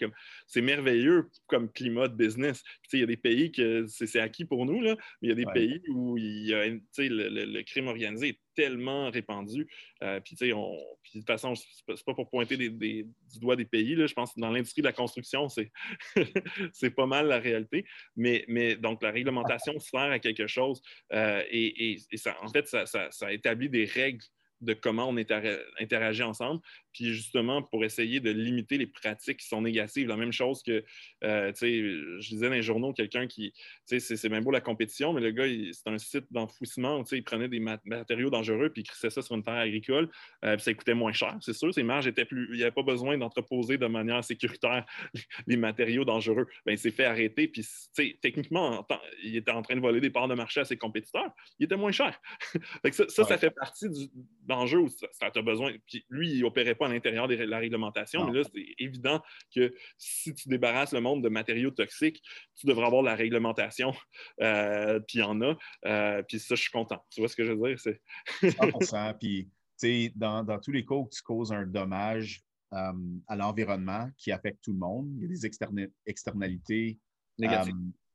C'est 0.47 0.61
merveilleux 0.61 1.29
comme 1.47 1.71
climat 1.71 2.07
de 2.07 2.15
business. 2.15 2.63
Il 2.91 2.99
y 2.99 3.03
a 3.03 3.07
des 3.07 3.17
pays 3.17 3.51
que 3.51 3.85
c'est 3.87 4.19
acquis 4.19 4.45
pour 4.45 4.65
nous, 4.65 4.81
là, 4.81 4.95
mais 5.21 5.27
il 5.27 5.29
y 5.29 5.31
a 5.31 5.35
des 5.35 5.45
pays 5.45 5.81
où 5.89 6.17
il 6.17 6.47
y 6.47 6.53
a, 6.53 6.67
le, 6.67 7.45
le, 7.45 7.63
crime 7.63 7.87
organisé 7.87 8.29
est 8.29 8.39
tellement 8.55 9.09
répandu. 9.09 9.67
Euh, 10.03 10.19
puis, 10.19 10.35
tu 10.35 10.47
sais, 10.47 10.53
de 10.53 11.19
toute 11.19 11.27
façon, 11.27 11.53
c'est 11.55 12.05
pas 12.05 12.13
pour 12.13 12.29
pointer 12.29 12.57
du 12.57 13.05
doigt 13.39 13.55
des 13.55 13.65
pays. 13.65 13.95
Là. 13.95 14.07
Je 14.07 14.13
pense 14.13 14.33
que 14.33 14.39
dans 14.39 14.49
l'industrie 14.49 14.81
de 14.81 14.87
la 14.87 14.93
construction, 14.93 15.47
c'est 15.49 15.71
pas 16.95 17.05
mal 17.05 17.27
la 17.27 17.39
réalité. 17.39 17.85
Mais, 18.15 18.45
mais 18.47 18.75
donc, 18.75 19.03
la 19.03 19.11
réglementation 19.11 19.77
sert 19.79 19.99
à 19.99 20.19
quelque 20.19 20.47
chose. 20.47 20.81
Euh, 21.13 21.43
et, 21.49 21.97
ça, 22.15 22.35
en 22.41 22.49
fait, 22.49 22.67
ça 22.67 23.33
établit 23.33 23.69
des 23.69 23.85
règles 23.85 24.23
de 24.61 24.73
comment 24.73 25.09
on 25.09 25.17
interagit 25.17 26.23
ensemble 26.23 26.61
puis 26.95 27.13
justement 27.13 27.61
pour 27.61 27.83
essayer 27.83 28.21
de 28.21 28.31
limiter 28.31 28.77
les 28.77 28.87
pratiques 28.87 29.39
qui 29.39 29.47
sont 29.47 29.61
négatives. 29.61 30.07
La 30.07 30.15
même 30.15 30.31
chose 30.31 30.63
que, 30.63 30.85
euh, 31.25 31.51
tu 31.51 31.57
sais, 31.57 31.81
je 32.21 32.29
disais 32.29 32.47
dans 32.47 32.55
les 32.55 32.61
journaux, 32.61 32.93
quelqu'un 32.93 33.27
qui, 33.27 33.51
tu 33.85 33.99
sais, 33.99 34.15
c'est 34.15 34.29
bien 34.29 34.41
beau 34.41 34.49
la 34.49 34.61
compétition, 34.61 35.11
mais 35.11 35.19
le 35.19 35.31
gars, 35.31 35.45
c'est 35.45 35.89
un 35.89 35.97
site 35.97 36.25
d'enfouissement, 36.31 37.03
tu 37.03 37.09
sais, 37.09 37.17
il 37.17 37.23
prenait 37.23 37.49
des 37.49 37.59
matériaux 37.59 38.29
dangereux 38.29 38.69
puis 38.69 38.83
il 38.83 38.85
crissait 38.85 39.09
ça 39.09 39.21
sur 39.21 39.35
une 39.35 39.43
terre 39.43 39.55
agricole, 39.55 40.09
euh, 40.45 40.55
puis 40.55 40.63
ça 40.63 40.73
coûtait 40.73 40.93
moins 40.93 41.11
cher, 41.11 41.35
c'est 41.41 41.53
sûr, 41.53 41.73
ses 41.73 41.83
marges 41.83 42.07
étaient 42.07 42.23
plus, 42.23 42.47
il 42.51 42.55
n'y 42.55 42.61
avait 42.61 42.71
pas 42.71 42.83
besoin 42.83 43.17
d'entreposer 43.17 43.77
de 43.77 43.87
manière 43.87 44.23
sécuritaire 44.23 44.85
les 45.47 45.57
matériaux 45.57 46.05
dangereux. 46.05 46.47
Bien, 46.65 46.75
il 46.75 46.79
s'est 46.79 46.91
fait 46.91 47.05
arrêter, 47.05 47.49
puis, 47.49 47.61
tu 47.61 47.67
sais, 47.91 48.17
techniquement, 48.21 48.87
il 49.21 49.35
était 49.35 49.51
en 49.51 49.61
train 49.61 49.75
de 49.75 49.81
voler 49.81 49.99
des 49.99 50.09
parts 50.09 50.29
de 50.29 50.35
marché 50.35 50.61
à 50.61 50.65
ses 50.65 50.77
compétiteurs, 50.77 51.33
il 51.59 51.65
était 51.65 51.75
moins 51.75 51.91
cher. 51.91 52.17
ça, 52.91 53.09
ça, 53.09 53.37
fait 53.37 53.51
partie 53.51 53.89
du 53.89 54.07
l'enjeu 54.47 54.79
où 54.79 54.87
ça, 54.87 55.07
ça 55.11 55.31
a 55.35 55.41
besoin, 55.41 55.73
puis 55.85 56.05
lui, 56.09 56.31
il 56.31 56.45
opérait 56.45 56.75
pas 56.75 56.84
à 56.85 56.89
l'intérieur 56.89 57.27
de 57.27 57.35
la 57.35 57.57
réglementation, 57.57 58.25
mais 58.25 58.39
là, 58.39 58.43
c'est 58.43 58.65
évident 58.79 59.21
que 59.53 59.73
si 59.97 60.33
tu 60.33 60.49
débarrasses 60.49 60.93
le 60.93 61.01
monde 61.01 61.23
de 61.23 61.29
matériaux 61.29 61.71
toxiques, 61.71 62.21
tu 62.55 62.67
devras 62.67 62.87
avoir 62.87 63.03
la 63.03 63.15
réglementation, 63.15 63.93
euh, 64.41 64.99
puis 64.99 65.19
il 65.19 65.21
y 65.21 65.23
en 65.23 65.41
a, 65.41 65.55
euh, 65.85 66.23
puis 66.23 66.39
ça, 66.39 66.55
je 66.55 66.61
suis 66.61 66.71
content. 66.71 67.03
Tu 67.09 67.21
vois 67.21 67.29
ce 67.29 67.35
que 67.35 67.45
je 67.45 67.51
veux 67.51 67.75
dire? 67.75 67.79
100 67.79 69.13
Puis, 69.19 69.45
tu 69.45 69.51
sais, 69.77 70.11
dans, 70.15 70.59
tous 70.59 70.71
les 70.71 70.85
cas 70.85 70.95
où 70.95 71.09
tu 71.11 71.21
causes 71.21 71.51
un 71.51 71.65
dommage 71.65 72.41
euh, 72.73 72.93
à 73.27 73.35
l'environnement 73.35 74.09
qui 74.17 74.31
affecte 74.31 74.63
tout 74.63 74.73
le 74.73 74.79
monde, 74.79 75.09
il 75.15 75.23
y 75.23 75.25
a 75.25 75.27
des 75.27 75.89
externalités 76.05 76.99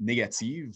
négatives. 0.01 0.73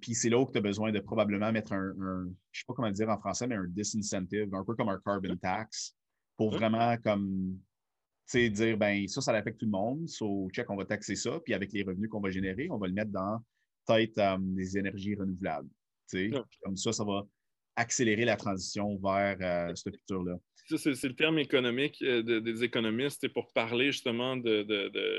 puis 0.00 0.14
c'est 0.14 0.28
là 0.28 0.38
où 0.38 0.50
tu 0.50 0.58
as 0.58 0.60
besoin 0.60 0.92
de 0.92 1.00
probablement 1.00 1.50
mettre 1.52 1.72
un, 1.72 1.92
je 1.96 2.28
ne 2.28 2.34
sais 2.52 2.64
pas 2.66 2.74
comment 2.74 2.88
le 2.88 2.94
dire 2.94 3.08
en 3.08 3.18
français, 3.18 3.46
mais 3.46 3.56
un 3.56 3.66
disincentive, 3.66 4.54
un 4.54 4.64
peu 4.64 4.74
comme 4.74 4.88
un 4.90 5.00
carbon 5.04 5.36
tax, 5.36 5.96
pour 6.42 6.50
vraiment 6.50 6.96
comme 6.96 7.56
dire 8.34 8.76
ben 8.76 9.06
ça, 9.06 9.20
ça 9.20 9.32
affecte 9.32 9.60
tout 9.60 9.66
le 9.66 9.70
monde. 9.70 10.08
So, 10.08 10.48
check, 10.52 10.68
on 10.70 10.76
va 10.76 10.84
taxer 10.84 11.14
ça, 11.14 11.38
puis 11.44 11.54
avec 11.54 11.72
les 11.72 11.84
revenus 11.84 12.08
qu'on 12.10 12.20
va 12.20 12.30
générer, 12.30 12.68
on 12.70 12.78
va 12.78 12.88
le 12.88 12.94
mettre 12.94 13.12
dans 13.12 13.38
peut-être 13.86 14.18
euh, 14.18 14.36
des 14.40 14.76
énergies 14.76 15.14
renouvelables. 15.14 15.68
Comme 16.62 16.76
ça, 16.76 16.92
ça 16.92 17.04
va 17.04 17.22
accélérer 17.76 18.24
la 18.24 18.36
transition 18.36 18.98
vers 18.98 19.36
euh, 19.40 19.74
ce 19.74 19.88
futur-là. 19.90 20.36
C'est 20.76 21.04
le 21.04 21.14
terme 21.14 21.38
économique 21.38 22.02
euh, 22.02 22.40
des 22.40 22.64
économistes 22.64 23.28
pour 23.28 23.52
parler 23.52 23.92
justement 23.92 24.36
de, 24.36 24.66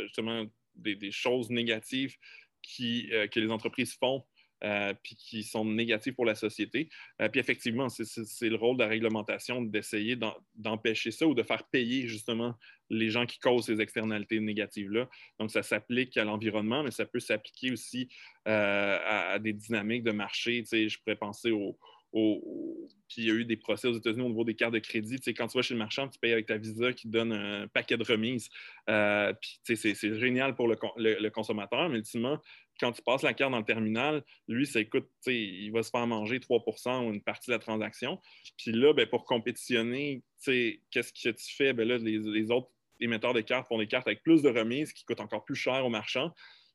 justement 0.03 0.45
des, 0.76 1.11
choses 1.11 1.49
négatives 1.49 2.15
qui, 2.61 3.09
que 3.32 3.39
les 3.39 3.49
entreprises 3.49 3.95
font 3.95 4.24
euh, 4.64 4.93
puis 5.03 5.16
qui 5.18 5.43
sont 5.43 5.66
négatifs 5.66 6.16
pour 6.16 6.24
la 6.24 6.36
société. 6.36 6.88
Euh, 7.22 7.28
puis 7.28 7.41
effectivement, 7.41 7.89
c'est 7.89 8.47
le 8.49 8.55
rôle 8.55 8.78
de 8.78 8.84
la 8.84 8.88
réglementation 8.88 9.61
d'essayer 9.61 10.18
d'empêcher 10.55 11.11
ça 11.11 11.28
ou 11.28 11.34
de 11.34 11.43
faire 11.43 11.66
payer 11.66 12.07
justement 12.07 12.55
les 12.89 13.09
gens 13.09 13.26
qui 13.26 13.39
causent 13.39 13.66
ces 13.66 13.82
externalités 13.82 14.39
négatives-là. 14.39 15.09
Donc, 15.38 15.51
ça 15.51 15.64
s'applique 15.64 16.16
à 16.16 16.24
l'environnement, 16.24 16.82
mais 16.82 16.91
ça 16.91 17.05
peut 17.05 17.20
s'appliquer 17.20 17.72
aussi 17.74 18.07
euh, 18.47 18.99
à, 19.05 19.38
des 19.38 19.51
dynamiques 19.51 20.03
de 20.03 20.11
marché. 20.11 20.61
Tu 20.64 20.68
sais, 20.68 20.88
je 20.88 20.97
pourrais 20.99 21.18
penser 21.18 21.51
au, 21.51 21.78
puis 22.14 23.24
il 23.24 23.26
y 23.26 23.32
a 23.32 23.34
eu 23.34 23.43
des 23.43 23.57
procès 23.57 23.88
aux 23.88 23.93
États-Unis 23.93 24.22
au 24.22 24.30
niveau 24.30 24.45
des 24.45 24.53
cartes 24.53 24.74
de 24.74 24.80
crédit. 24.80 25.18
Tu 25.18 25.24
sais, 25.24 25.34
quand 25.34 25.47
tu 25.47 25.57
vas 25.57 25.64
chez 25.64 25.74
le 25.74 25.80
marchand, 25.80 26.07
tu 26.07 26.20
payes 26.20 26.32
avec 26.32 26.45
ta 26.45 26.57
Visa 26.57 26.93
qui 26.93 27.07
donne 27.09 27.34
un 27.34 27.68
paquet 27.68 27.97
de 27.97 28.03
remises. 28.03 28.49
puis 28.88 29.59
c'est 29.76 30.20
génial 30.20 30.55
pour 30.55 30.70
le, 30.70 30.78
le, 30.97 31.30
consommateur, 31.32 31.89
mais 31.89 31.97
ultimement, 31.97 32.39
quand 32.80 32.91
tu 32.91 33.01
passes 33.01 33.21
la 33.21 33.34
carte 33.34 33.51
dans 33.51 33.59
le 33.59 33.65
terminal, 33.65 34.24
lui, 34.47 34.65
ça 34.65 34.84
coûte, 34.84 35.07
il 35.28 35.69
va 35.71 35.84
se 35.84 35.89
faire 35.89 36.07
manger 36.07 36.39
3% 36.39 37.05
ou 37.05 37.13
une 37.13 37.21
partie 37.21 37.49
de 37.49 37.55
la 37.55 37.59
transaction. 37.59 38.19
Puis 38.57 38.71
là, 38.71 38.93
ben, 38.93 39.07
pour 39.07 39.26
compétitionner, 39.26 40.24
qu'est-ce 40.45 41.13
que 41.13 41.30
tu 41.30 41.55
fais? 41.55 41.74
Ben 41.74 41.88
là, 41.88 41.97
les, 41.97 42.51
autres 42.51 42.69
émetteurs 42.99 43.34
de 43.34 43.41
cartes 43.41 43.67
font 43.67 43.78
des 43.78 43.88
cartes 43.88 44.07
avec 44.07 44.24
plus 44.24 44.41
de 44.41 44.49
remises 44.49 44.93
qui 44.93 45.05
coûtent 45.05 45.21
encore 45.21 45.45
plus 45.45 45.55
cher 45.55 45.86
aux 45.86 45.89
marchands. 45.89 46.34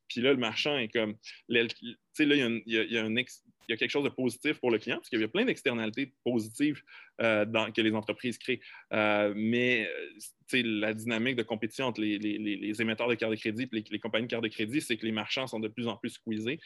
Puis 0.09 0.20
là, 0.20 0.32
le 0.32 0.38
marchand 0.38 0.78
est 0.78 0.88
comme. 0.88 1.16
Tu 1.49 1.76
sais, 2.12 2.24
là, 2.24 2.34
il 2.34 2.62
y, 2.66 2.78
a, 2.78 2.82
il 2.82 2.92
y 2.92 2.99
a 2.99 3.05
un 3.05 3.16
ex, 3.16 3.44
il 3.68 3.72
y 3.72 3.74
a 3.74 3.76
quelque 3.76 3.90
chose 3.90 4.04
de 4.04 4.08
positif 4.08 4.58
pour 4.60 4.70
le 4.70 4.78
client, 4.78 4.96
parce 4.96 5.10
qu'il 5.10 5.20
y 5.20 5.24
a 5.24 5.28
plein 5.28 5.44
d'externalités 5.44 6.14
positives 6.24 6.82
euh, 7.20 7.44
que 7.44 7.82
les 7.82 7.94
entreprises 7.94 8.38
créent. 8.38 8.60
Euh, 8.94 9.34
mais 9.36 9.86
euh, 9.86 10.62
la 10.62 10.94
dynamique 10.94 11.36
de 11.36 11.42
compétition 11.42 11.84
entre 11.84 12.00
les, 12.00 12.80
émetteurs 12.80 13.08
de 13.08 13.14
cartes 13.14 13.32
de 13.32 13.38
crédit 13.38 13.68
et 13.70 13.84
les, 13.90 13.98
compagnies 14.00 14.26
de 14.26 14.30
cartes 14.30 14.44
de 14.44 14.48
crédit, 14.48 14.80
c'est 14.80 14.96
que 14.96 15.04
les 15.04 15.12
marchands 15.12 15.46
sont 15.46 15.60
de 15.60 15.68
plus 15.68 15.86
en 15.86 15.98
plus 15.98 16.10
squeezés. 16.10 16.58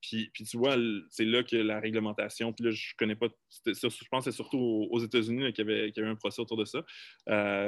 puis, 0.00 0.32
tu 0.34 0.56
vois, 0.56 0.76
c'est 1.08 1.24
là 1.24 1.44
que 1.44 1.56
la 1.56 1.78
réglementation, 1.78 2.52
puis 2.52 2.64
là, 2.64 2.72
je 2.72 2.94
connais 2.98 3.14
pas, 3.14 3.28
je 3.64 4.08
pense 4.10 4.24
que 4.24 4.30
c'est 4.32 4.36
surtout 4.36 4.88
aux, 4.90 4.98
États-Unis 4.98 5.52
qu'il 5.52 5.68
y, 5.68 5.70
avait, 5.70 5.92
eu 5.96 6.04
un 6.04 6.16
procès 6.16 6.42
autour 6.42 6.56
de 6.56 6.64
ça, 6.64 6.84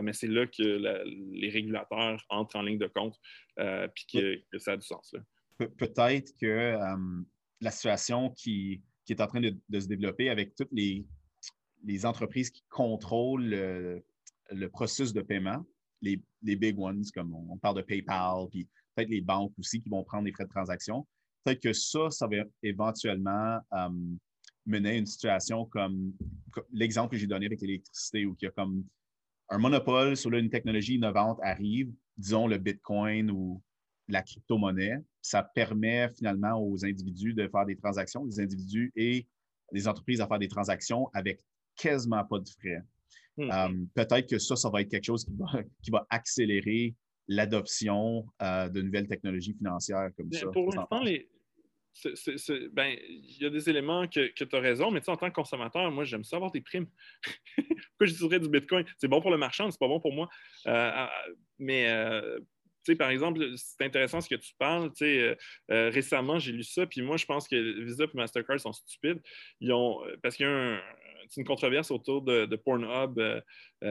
mais 0.02 0.12
c'est 0.12 0.26
là 0.26 0.46
que 0.46 0.62
les 1.32 1.50
régulateurs 1.50 2.24
entrent 2.30 2.56
en 2.56 2.62
ligne 2.62 2.78
de 2.78 2.88
compte, 2.88 3.16
puis 3.56 4.06
que, 4.12 4.58
ça 4.58 4.72
a 4.72 4.76
du 4.76 4.86
sens. 4.86 5.14
Peut-être 5.76 6.32
que 6.40 6.76
la 7.60 7.70
situation 7.70 8.30
qui, 8.30 8.82
est 9.08 9.20
en 9.20 9.26
train 9.26 9.40
de, 9.40 9.80
se 9.80 9.86
développer 9.86 10.28
avec 10.28 10.54
toutes 10.54 10.72
les, 10.72 11.06
entreprises 12.04 12.50
qui 12.50 12.62
contrôlent 12.68 13.48
le, 14.50 14.68
processus 14.70 15.12
de 15.12 15.22
paiement, 15.22 15.64
les, 16.02 16.20
big 16.42 16.78
ones, 16.78 17.04
comme 17.14 17.34
on, 17.34 17.56
parle 17.58 17.76
de 17.76 17.82
PayPal, 17.82 18.48
puis 18.50 18.68
peut-être 18.94 19.10
les 19.10 19.20
banques 19.20 19.52
aussi 19.58 19.80
qui 19.80 19.88
vont 19.88 20.04
prendre 20.04 20.24
des 20.24 20.32
frais 20.32 20.44
de 20.44 20.50
transaction. 20.50 21.06
Peut-être 21.44 21.62
que 21.62 21.72
ça, 21.72 22.10
ça 22.10 22.26
va 22.26 22.44
éventuellement 22.62 23.58
euh, 23.72 23.88
mener 24.66 24.90
à 24.90 24.96
une 24.96 25.06
situation 25.06 25.64
comme, 25.66 26.12
l'exemple 26.72 27.12
que 27.12 27.16
j'ai 27.16 27.26
donné 27.26 27.46
avec 27.46 27.60
l'électricité, 27.60 28.26
où 28.26 28.36
il 28.40 28.44
y 28.44 28.48
a 28.48 28.50
comme 28.50 28.84
un 29.48 29.58
monopole 29.58 30.16
sur 30.16 30.32
une 30.32 30.50
technologie 30.50 30.96
innovante 30.96 31.38
arrive, 31.42 31.90
disons, 32.16 32.46
le 32.46 32.58
Bitcoin 32.58 33.30
ou 33.30 33.62
la 34.08 34.22
crypto-monnaie. 34.22 34.98
Ça 35.28 35.42
permet 35.42 36.08
finalement 36.16 36.58
aux 36.58 36.86
individus 36.86 37.34
de 37.34 37.46
faire 37.48 37.66
des 37.66 37.76
transactions, 37.76 38.24
les 38.24 38.40
individus 38.40 38.90
et 38.96 39.26
les 39.72 39.86
entreprises 39.86 40.22
à 40.22 40.26
faire 40.26 40.38
des 40.38 40.48
transactions 40.48 41.10
avec 41.12 41.42
quasiment 41.76 42.24
pas 42.24 42.38
de 42.38 42.48
frais. 42.48 42.82
Hmm. 43.36 43.50
Euh, 43.50 43.84
peut-être 43.94 44.26
que 44.26 44.38
ça, 44.38 44.56
ça 44.56 44.70
va 44.70 44.80
être 44.80 44.88
quelque 44.88 45.04
chose 45.04 45.26
qui 45.82 45.90
va, 45.90 46.06
accélérer 46.10 46.94
l'adoption 47.28 48.24
euh, 48.40 48.70
de 48.70 48.80
nouvelles 48.80 49.06
technologies 49.06 49.52
financières 49.52 50.08
comme 50.16 50.32
ça. 50.32 50.46
Pour 50.46 50.74
l'instant, 50.74 51.04
ben, 52.72 52.96
il 53.06 53.36
y 53.38 53.44
a 53.44 53.50
des 53.50 53.68
éléments 53.68 54.08
que, 54.08 54.32
tu 54.32 54.56
as 54.56 54.60
raison, 54.60 54.90
mais 54.90 55.06
en 55.10 55.16
tant 55.18 55.28
que 55.28 55.34
consommateur, 55.34 55.90
moi, 55.90 56.04
j'aime 56.04 56.24
ça 56.24 56.36
avoir 56.36 56.52
des 56.52 56.62
primes. 56.62 56.86
Pourquoi 57.56 58.06
je 58.06 58.14
dirais 58.14 58.40
du 58.40 58.48
Bitcoin? 58.48 58.86
C'est 58.96 59.08
bon 59.08 59.20
pour 59.20 59.30
le 59.30 59.36
marchand, 59.36 59.70
c'est 59.70 59.78
pas 59.78 59.88
bon 59.88 60.00
pour 60.00 60.14
moi. 60.14 60.26
Euh, 60.66 61.06
mais 61.58 61.86
par 62.96 63.10
exemple, 63.10 63.40
c'est 63.56 63.84
intéressant 63.84 64.20
ce 64.20 64.28
que 64.28 64.34
tu 64.34 64.52
parles. 64.58 64.90
Euh, 65.02 65.34
euh, 65.70 65.90
récemment, 65.90 66.38
j'ai 66.38 66.52
lu 66.52 66.62
ça, 66.62 66.86
puis 66.86 67.02
moi, 67.02 67.16
je 67.16 67.26
pense 67.26 67.48
que 67.48 67.82
Visa 67.84 68.04
et 68.04 68.08
Mastercard 68.14 68.60
sont 68.60 68.72
stupides. 68.72 69.20
Ils 69.60 69.72
ont, 69.72 70.04
euh, 70.04 70.16
parce 70.22 70.36
qu'il 70.36 70.46
y 70.46 70.48
a 70.48 70.80
une 71.36 71.44
controverse 71.44 71.90
autour 71.90 72.22
de, 72.22 72.56
Pornhub 72.56 73.20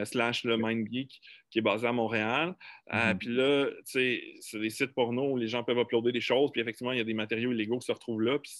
slash 0.04 0.44
le 0.44 0.56
MindGeek 0.56 1.20
qui 1.50 1.58
est 1.60 1.62
basé 1.62 1.86
à 1.86 1.92
Montréal. 1.92 2.54
Mm-hmm. 2.90 3.18
puis 3.18 3.28
là, 3.28 3.70
c'est 3.84 4.20
des 4.54 4.70
sites 4.70 4.92
porno 4.92 5.30
où 5.32 5.36
les 5.36 5.46
gens 5.46 5.62
peuvent 5.62 5.78
uploader 5.78 6.12
des 6.12 6.20
choses, 6.20 6.50
puis 6.50 6.60
effectivement, 6.60 6.92
il 6.92 6.98
y 6.98 7.00
a 7.00 7.04
des 7.04 7.14
matériaux 7.14 7.52
illégaux 7.52 7.78
qui 7.78 7.86
se 7.86 7.92
retrouvent 7.92 8.22
là, 8.22 8.38
puis 8.38 8.52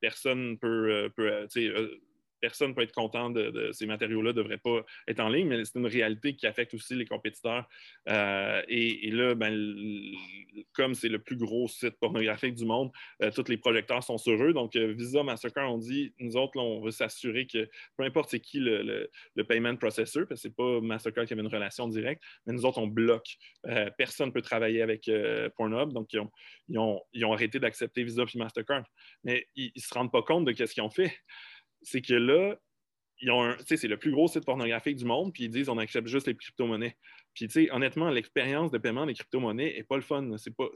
personne 0.00 0.58
peut, 0.58 1.10
peut 1.16 1.48
personne 2.42 2.70
ne 2.70 2.74
peut 2.74 2.82
être 2.82 2.92
content 2.92 3.30
de, 3.30 3.70
ces 3.72 3.86
matériaux-là, 3.86 4.30
ne 4.30 4.36
devraient 4.36 4.58
pas 4.58 4.84
être 5.06 5.20
en 5.20 5.28
ligne, 5.28 5.46
mais 5.46 5.64
c'est 5.64 5.78
une 5.78 5.86
réalité 5.86 6.34
qui 6.34 6.46
affecte 6.46 6.74
aussi 6.74 6.96
les 6.96 7.06
compétiteurs. 7.06 7.66
Euh, 8.08 8.60
et, 8.68 9.10
là, 9.12 9.34
ben, 9.36 9.54
comme 10.72 10.94
c'est 10.94 11.08
le 11.08 11.20
plus 11.20 11.36
gros 11.36 11.68
site 11.68 11.98
pornographique 12.00 12.54
du 12.56 12.64
monde, 12.64 12.90
euh, 13.22 13.30
tous 13.30 13.48
les 13.48 13.56
projecteurs 13.56 14.02
sont 14.02 14.18
sur 14.18 14.42
eux. 14.42 14.52
Donc, 14.52 14.74
euh, 14.74 14.92
Visa, 14.92 15.22
Mastercard, 15.22 15.72
on 15.72 15.78
dit, 15.78 16.12
nous 16.18 16.36
autres, 16.36 16.58
on 16.58 16.82
veut 16.82 16.90
s'assurer 16.90 17.46
que 17.46 17.70
peu 17.96 18.02
importe 18.02 18.30
c'est 18.30 18.40
qui 18.40 18.58
le, 18.58 19.08
payment 19.48 19.76
processor, 19.76 20.26
parce 20.26 20.42
que 20.42 20.42
ce 20.42 20.48
n'est 20.48 20.54
pas 20.54 20.80
Mastercard 20.80 21.26
qui 21.26 21.32
avait 21.34 21.42
une 21.42 21.48
relation 21.48 21.86
directe, 21.86 22.22
mais 22.46 22.54
nous 22.54 22.66
autres, 22.66 22.78
on 22.78 22.88
bloque. 22.88 23.36
personne 23.96 24.28
ne 24.28 24.32
peut 24.32 24.42
travailler 24.42 24.82
avec 24.82 25.08
Pornhub, 25.56 25.92
donc 25.92 26.12
ils 26.12 26.78
ont, 26.78 27.32
arrêté 27.32 27.60
d'accepter 27.60 28.02
Visa 28.02 28.24
et 28.34 28.38
Mastercard. 28.38 28.84
Mais 29.22 29.46
ils 29.54 29.70
ne 29.76 29.80
se 29.80 29.94
rendent 29.94 30.12
pas 30.12 30.22
compte 30.22 30.44
de 30.44 30.52
ce 30.52 30.72
qu'ils 30.74 30.82
ont 30.82 30.90
fait 30.90 31.12
c'est 31.82 32.00
que 32.00 32.14
là, 32.14 32.56
c'est 33.64 33.84
le 33.84 33.96
plus 33.96 34.10
gros 34.10 34.28
site 34.28 34.44
pornographique 34.44 34.96
du 34.96 35.04
monde, 35.04 35.32
puis 35.32 35.44
ils 35.44 35.50
disent 35.50 35.68
on 35.68 35.78
accepte 35.78 36.08
juste 36.08 36.26
les 36.26 36.34
crypto-monnaies. 36.34 36.96
Puis, 37.34 37.46
tu 37.46 37.64
sais, 37.64 37.72
honnêtement, 37.72 38.10
l'expérience 38.10 38.70
de 38.70 38.78
paiement 38.78 39.06
des 39.06 39.14
crypto-monnaies 39.14 39.74
n'est 39.76 39.84
pas 39.84 39.96
le 39.96 40.02
fun. 40.02 40.36
C'est 40.36 40.54
pas, 40.54 40.68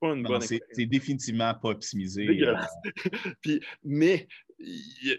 pas 0.00 0.08
une 0.08 0.22
bonne 0.22 0.36
expérience. 0.36 0.68
C'est 0.72 0.86
définitivement 0.86 1.54
pas 1.54 1.70
optimisé. 1.70 2.28
Euh. 2.42 2.54
puis, 3.40 3.60
mais 3.82 4.28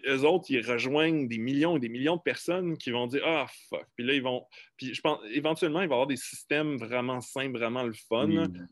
eux 0.07 0.23
autres, 0.25 0.45
ils 0.49 0.65
rejoignent 0.65 1.27
des 1.27 1.37
millions 1.37 1.77
et 1.77 1.79
des 1.79 1.89
millions 1.89 2.15
de 2.15 2.21
personnes 2.21 2.77
qui 2.77 2.91
vont 2.91 3.07
dire 3.07 3.21
Ah, 3.25 3.47
fuck. 3.69 3.85
Puis 3.95 4.05
là, 4.05 4.13
ils 4.13 4.21
vont. 4.21 4.45
Puis 4.77 4.93
je 4.93 5.01
pense, 5.01 5.19
éventuellement, 5.31 5.81
il 5.81 5.87
va 5.87 5.93
y 5.93 5.95
avoir 5.95 6.07
des 6.07 6.17
systèmes 6.17 6.77
vraiment 6.77 7.21
simples, 7.21 7.57
vraiment 7.57 7.83
le 7.83 7.93
fun. 7.93 8.27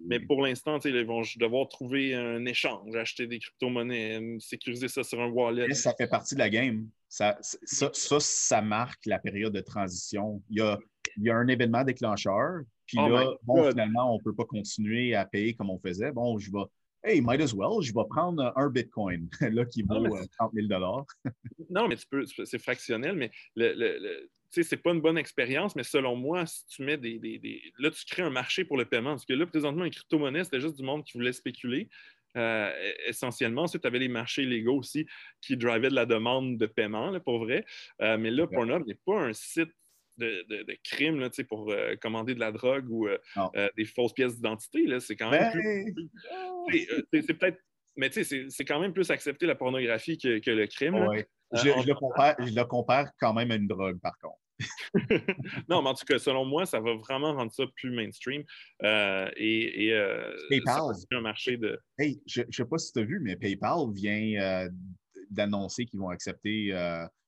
Mais 0.05 0.19
pour 0.19 0.41
l'instant, 0.41 0.79
ils 0.79 1.05
vont 1.05 1.21
devoir 1.37 1.67
trouver 1.69 2.15
un 2.15 2.45
échange, 2.45 2.95
acheter 2.95 3.27
des 3.27 3.39
crypto-monnaies, 3.39 4.37
sécuriser 4.39 4.87
ça 4.87 5.03
sur 5.03 5.19
un 5.21 5.27
wallet. 5.27 5.73
ça 5.73 5.93
fait 5.93 6.07
partie 6.07 6.35
de 6.35 6.39
la 6.39 6.49
game. 6.49 6.87
Ça, 7.09 7.37
ça, 7.41 7.91
ça, 7.93 8.61
marque 8.61 9.05
la 9.05 9.19
période 9.19 9.53
de 9.53 9.61
transition. 9.61 10.41
Il 10.49 10.57
y 10.57 10.61
a, 10.61 10.79
il 11.17 11.23
y 11.23 11.29
a 11.29 11.35
un 11.35 11.47
événement 11.47 11.83
déclencheur, 11.83 12.61
puis 12.87 12.97
oh 12.99 13.07
là, 13.07 13.35
bon, 13.43 13.69
finalement, 13.69 14.15
on 14.15 14.17
ne 14.17 14.23
peut 14.23 14.33
pas 14.33 14.45
continuer 14.45 15.13
à 15.13 15.25
payer 15.25 15.53
comme 15.53 15.69
on 15.69 15.77
faisait. 15.77 16.11
Bon, 16.11 16.39
je 16.39 16.51
vais 16.51 16.63
hey, 17.03 17.21
might 17.21 17.41
as 17.41 17.53
well, 17.53 17.81
je 17.81 17.93
vais 17.93 18.07
prendre 18.09 18.53
un 18.55 18.69
Bitcoin, 18.69 19.29
là, 19.41 19.65
qui 19.65 19.83
vaut 19.83 20.07
30 20.37 20.53
000 20.53 20.71
euh, 20.71 21.31
Non, 21.69 21.87
mais 21.87 21.95
tu 21.95 22.07
peux, 22.07 22.25
c'est 22.25 22.59
fractionnel, 22.59 23.15
mais 23.15 23.31
le, 23.55 23.73
le, 23.73 24.29
sais, 24.53 24.63
c'est 24.63 24.77
pas 24.77 24.91
une 24.91 25.01
bonne 25.01 25.17
expérience, 25.17 25.75
mais 25.75 25.83
selon 25.83 26.15
moi, 26.15 26.45
si 26.45 26.65
tu 26.67 26.83
mets 26.83 26.97
des, 26.97 27.17
des, 27.19 27.61
Là, 27.79 27.89
tu 27.91 28.05
crées 28.05 28.21
un 28.21 28.29
marché 28.29 28.63
pour 28.65 28.77
le 28.77 28.85
paiement. 28.85 29.11
Parce 29.11 29.25
que 29.25 29.33
là, 29.33 29.45
présentement, 29.45 29.83
les 29.83 29.89
crypto-monnaies, 29.89 30.43
c'était 30.43 30.61
juste 30.61 30.77
du 30.77 30.83
monde 30.83 31.03
qui 31.03 31.17
voulait 31.17 31.33
spéculer. 31.33 31.89
Euh, 32.35 32.71
essentiellement. 33.05 33.63
Ensuite, 33.63 33.83
tu 33.83 33.87
avais 33.87 33.99
les 33.99 34.07
marchés 34.07 34.43
légaux 34.43 34.79
aussi 34.79 35.05
qui 35.39 35.55
drivaient 35.55 35.89
de 35.89 35.95
la 35.95 36.07
demande 36.07 36.57
de 36.57 36.65
paiement, 36.65 37.11
là, 37.11 37.19
pour 37.19 37.37
vrai. 37.37 37.63
Euh, 38.01 38.17
mais 38.17 38.31
là, 38.31 38.47
Pornhub 38.47 38.87
n'est 38.87 38.97
pas 39.05 39.19
un 39.19 39.33
site 39.33 39.69
de, 40.17 40.45
de, 40.49 40.63
de 40.63 40.77
crime 40.83 41.19
là, 41.19 41.29
pour 41.47 41.71
euh, 41.71 41.95
commander 41.95 42.35
de 42.35 42.39
la 42.39 42.51
drogue 42.51 42.89
ou 42.89 43.07
euh, 43.07 43.17
euh, 43.55 43.69
des 43.77 43.85
fausses 43.85 44.13
pièces 44.13 44.35
d'identité. 44.35 44.85
C'est 44.99 45.15
quand 45.15 45.31
même 45.31 45.51
ben! 45.53 45.93
plus. 46.67 46.87
c'est 47.13 47.33
peut-être. 47.33 47.57
Mais 47.95 48.09
tu 48.09 48.23
sais, 48.23 48.47
c'est 48.49 48.65
quand 48.65 48.79
même 48.79 48.93
plus 48.93 49.11
accepter 49.11 49.45
la 49.45 49.55
pornographie 49.55 50.17
que, 50.17 50.39
que 50.39 50.49
le 50.49 50.65
crime. 50.65 50.95
Je, 51.51 51.69
le 51.87 51.93
compare, 51.93 52.35
je, 52.39 52.55
le 52.55 52.63
compare, 52.63 53.11
quand 53.19 53.33
même 53.35 53.51
à 53.51 53.55
une 53.55 53.67
drogue, 53.67 53.99
par 53.99 54.17
contre. 54.17 54.39
non, 55.69 55.83
mais 55.83 55.89
en 55.89 55.93
tout 55.93 56.05
cas, 56.05 56.17
selon 56.17 56.45
moi, 56.45 56.65
ça 56.65 56.79
va 56.79 56.95
vraiment 56.95 57.33
rendre 57.33 57.51
ça 57.51 57.65
plus 57.75 57.91
mainstream. 57.91 58.43
et, 58.81 59.87
et 59.87 60.09
PayPal. 60.49 60.93
un 61.11 61.21
marché 61.21 61.57
de. 61.57 61.79
Hey, 61.99 62.19
je 62.25 62.41
ne 62.41 62.51
sais 62.51 62.65
pas 62.65 62.79
si 62.79 62.91
tu 62.91 62.99
as 62.99 63.03
vu, 63.03 63.19
mais 63.19 63.35
PayPal 63.35 63.91
vient 63.93 64.67
d'annoncer 65.29 65.85
qu'ils 65.85 65.99
vont 65.99 66.09
accepter 66.09 66.73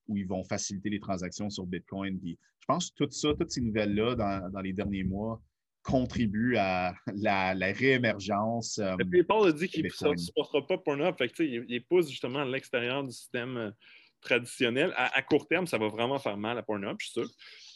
ou 0.07 0.17
ils 0.17 0.27
vont 0.27 0.43
faciliter 0.43 0.89
les 0.89 0.99
transactions 0.99 1.49
sur 1.49 1.65
Bitcoin. 1.65 2.19
Puis 2.19 2.38
je 2.68 2.74
pense 2.74 2.89
que 2.89 3.03
tout 3.03 3.11
ça, 3.11 3.34
toutes 3.36 3.51
ces 3.51 3.61
nouvelles-là 3.61 4.16
dans, 4.16 4.61
les 4.61 4.74
derniers 4.74 5.03
mois 5.03 5.39
contribuent 5.84 6.57
à 6.57 6.95
la, 7.13 7.53
réémergence. 7.53 8.80
Euh, 8.80 8.95
PayPal 9.11 9.49
a 9.49 9.51
dit 9.51 9.68
qu'il 9.68 9.86
ne 9.86 10.18
supportera 10.18 10.66
pas 10.66 10.80
Pornhub. 10.80 11.16
Fait 11.16 11.32
il, 11.38 11.63
il, 11.70 11.86
pousse 11.86 12.09
justement 12.09 12.39
à 12.39 12.45
l'extérieur 12.45 13.03
du 13.03 13.11
système 13.11 13.57
euh, 13.57 13.72
traditionnel. 14.20 14.91
À, 14.97 15.22
court 15.22 15.47
terme, 15.47 15.68
ça 15.68 15.78
va 15.78 15.89
vraiment 15.89 16.18
faire 16.18 16.38
mal 16.38 16.57
à 16.57 16.63
Pornhub, 16.63 16.95
je 16.99 17.05
suis 17.05 17.13
sûr. 17.13 17.30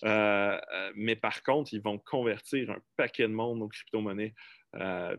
Euh, 0.05 0.59
mais 0.95 1.15
par 1.15 1.43
contre, 1.43 1.71
ils 1.71 1.83
vont 1.83 1.99
convertir 1.99 2.71
un 2.71 2.79
paquet 2.97 3.27
de 3.27 3.33
monde 3.33 3.61
aux 3.61 3.67
crypto-monnaies. 3.67 4.33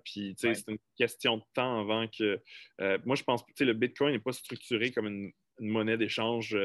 puis, 0.05 0.35
c'est 0.37 0.69
une 0.69 0.79
question 0.97 1.37
de 1.37 1.45
temps 1.55 1.79
avant 1.79 2.09
que. 2.09 2.41
moi, 3.07 3.15
je 3.15 3.23
pense 3.23 3.45
que 3.45 3.63
le 3.63 3.75
Bitcoin 3.75 4.15
n'est 4.15 4.19
pas 4.19 4.33
structuré 4.33 4.91
comme 4.91 5.07
une 5.07 5.31
monnaie 5.61 5.97
d'échange 5.97 6.57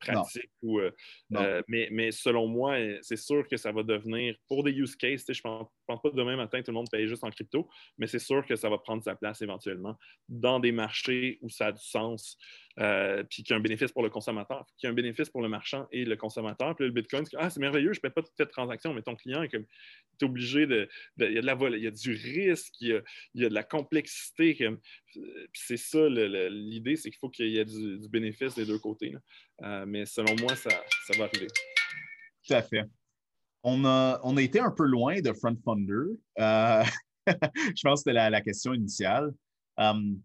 pratique. 0.00 0.50
Ou, 0.62 0.80
euh, 0.80 0.90
euh, 1.34 1.62
mais, 1.68 1.88
mais, 1.90 2.10
selon 2.10 2.46
moi, 2.46 2.76
c'est 3.02 3.16
sûr 3.16 3.46
que 3.46 3.56
ça 3.56 3.72
va 3.72 3.82
devenir, 3.82 4.34
pour 4.48 4.64
des 4.64 4.72
use 4.72 4.96
cases, 4.96 5.24
je 5.28 5.32
ne 5.32 5.42
pense, 5.42 5.68
pense, 5.86 6.02
pas 6.02 6.10
que 6.10 6.16
demain 6.16 6.36
matin, 6.36 6.62
tout 6.62 6.70
le 6.70 6.74
monde 6.74 6.90
paye 6.90 7.06
juste 7.06 7.24
en 7.24 7.30
crypto, 7.30 7.68
mais 7.98 8.06
c'est 8.06 8.18
sûr 8.18 8.44
que 8.46 8.56
ça 8.56 8.68
va 8.68 8.78
prendre 8.78 9.02
sa 9.02 9.14
place 9.14 9.42
éventuellement 9.42 9.96
dans 10.28 10.60
des 10.60 10.72
marchés 10.72 11.38
où 11.42 11.50
ça 11.50 11.66
a 11.66 11.72
du 11.72 11.82
sens, 11.82 12.36
euh, 12.78 13.24
puis 13.24 13.42
qu'il 13.42 13.52
y 13.52 13.54
a 13.54 13.56
un 13.56 13.60
bénéfice 13.60 13.92
pour 13.92 14.02
le 14.02 14.10
consommateur, 14.10 14.64
qu'il 14.78 14.86
y 14.86 14.88
a 14.88 14.92
un 14.92 14.94
bénéfice 14.94 15.28
pour 15.28 15.42
le 15.42 15.48
marchand 15.48 15.86
et 15.92 16.04
le 16.04 16.16
consommateur. 16.16 16.74
Puis 16.76 16.86
le 16.86 16.92
Bitcoin, 16.92 17.24
c'est 17.26 17.36
ah, 17.38 17.50
c'est 17.50 17.60
merveilleux, 17.60 17.92
je 17.92 17.98
ne 17.98 18.02
paie 18.02 18.10
pas 18.10 18.22
toute 18.22 18.34
cette 18.36 18.50
transaction, 18.50 18.94
mais 18.94 19.02
ton 19.02 19.16
client 19.16 19.42
est, 19.42 19.54
obligé 20.22 20.66
de, 20.66 20.88
Il 21.18 21.32
y 21.32 21.38
a 21.38 21.40
de 21.40 21.46
la 21.46 21.56
il 21.76 21.82
y 21.82 21.86
a 21.86 21.90
du 21.90 22.12
risque, 22.12 22.74
il 22.80 22.88
y 22.88 22.92
a, 22.92 23.00
il 23.34 23.42
y 23.42 23.44
a 23.44 23.48
de 23.48 23.54
la 23.54 23.62
complexité. 23.62 24.56
Comme, 24.56 24.78
c'est 25.52 25.76
ça 25.76 26.08
l'idée, 26.08 26.96
c'est 26.96 27.10
qu'il 27.10 27.18
faut 27.18 27.28
qu'il 27.28 27.48
y 27.48 27.58
ait 27.58 27.64
du, 27.64 28.08
bénéfice 28.08 28.54
des 28.54 28.66
deux 28.66 28.78
côtés. 28.78 29.14
Euh, 29.62 29.84
mais 29.86 30.06
selon 30.06 30.34
moi, 30.40 30.54
ça, 30.56 30.70
va 31.16 31.24
arriver. 31.24 31.48
Tout 32.46 32.54
à 32.54 32.62
fait. 32.62 32.84
On 33.62 33.84
a, 33.84 34.20
on 34.22 34.36
a 34.36 34.42
été 34.42 34.60
un 34.60 34.70
peu 34.70 34.84
loin 34.84 35.20
de 35.20 35.32
Front 35.32 35.56
Funder. 35.64 36.16
Euh, 36.38 36.84
je 37.26 37.82
pense 37.82 38.02
que 38.02 38.10
c'était 38.10 38.30
la, 38.30 38.40
question 38.40 38.72
initiale. 38.72 39.32
Um, 39.76 40.20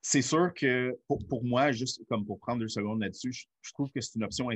c'est 0.00 0.22
sûr 0.22 0.52
que 0.54 0.98
pour, 1.06 1.44
moi, 1.44 1.72
juste 1.72 2.04
comme 2.08 2.26
pour 2.26 2.38
prendre 2.38 2.60
deux 2.60 2.68
secondes 2.68 3.00
là-dessus, 3.00 3.32
je, 3.32 3.72
trouve 3.72 3.90
que 3.90 4.00
c'est 4.00 4.16
une 4.16 4.24
option 4.24 4.48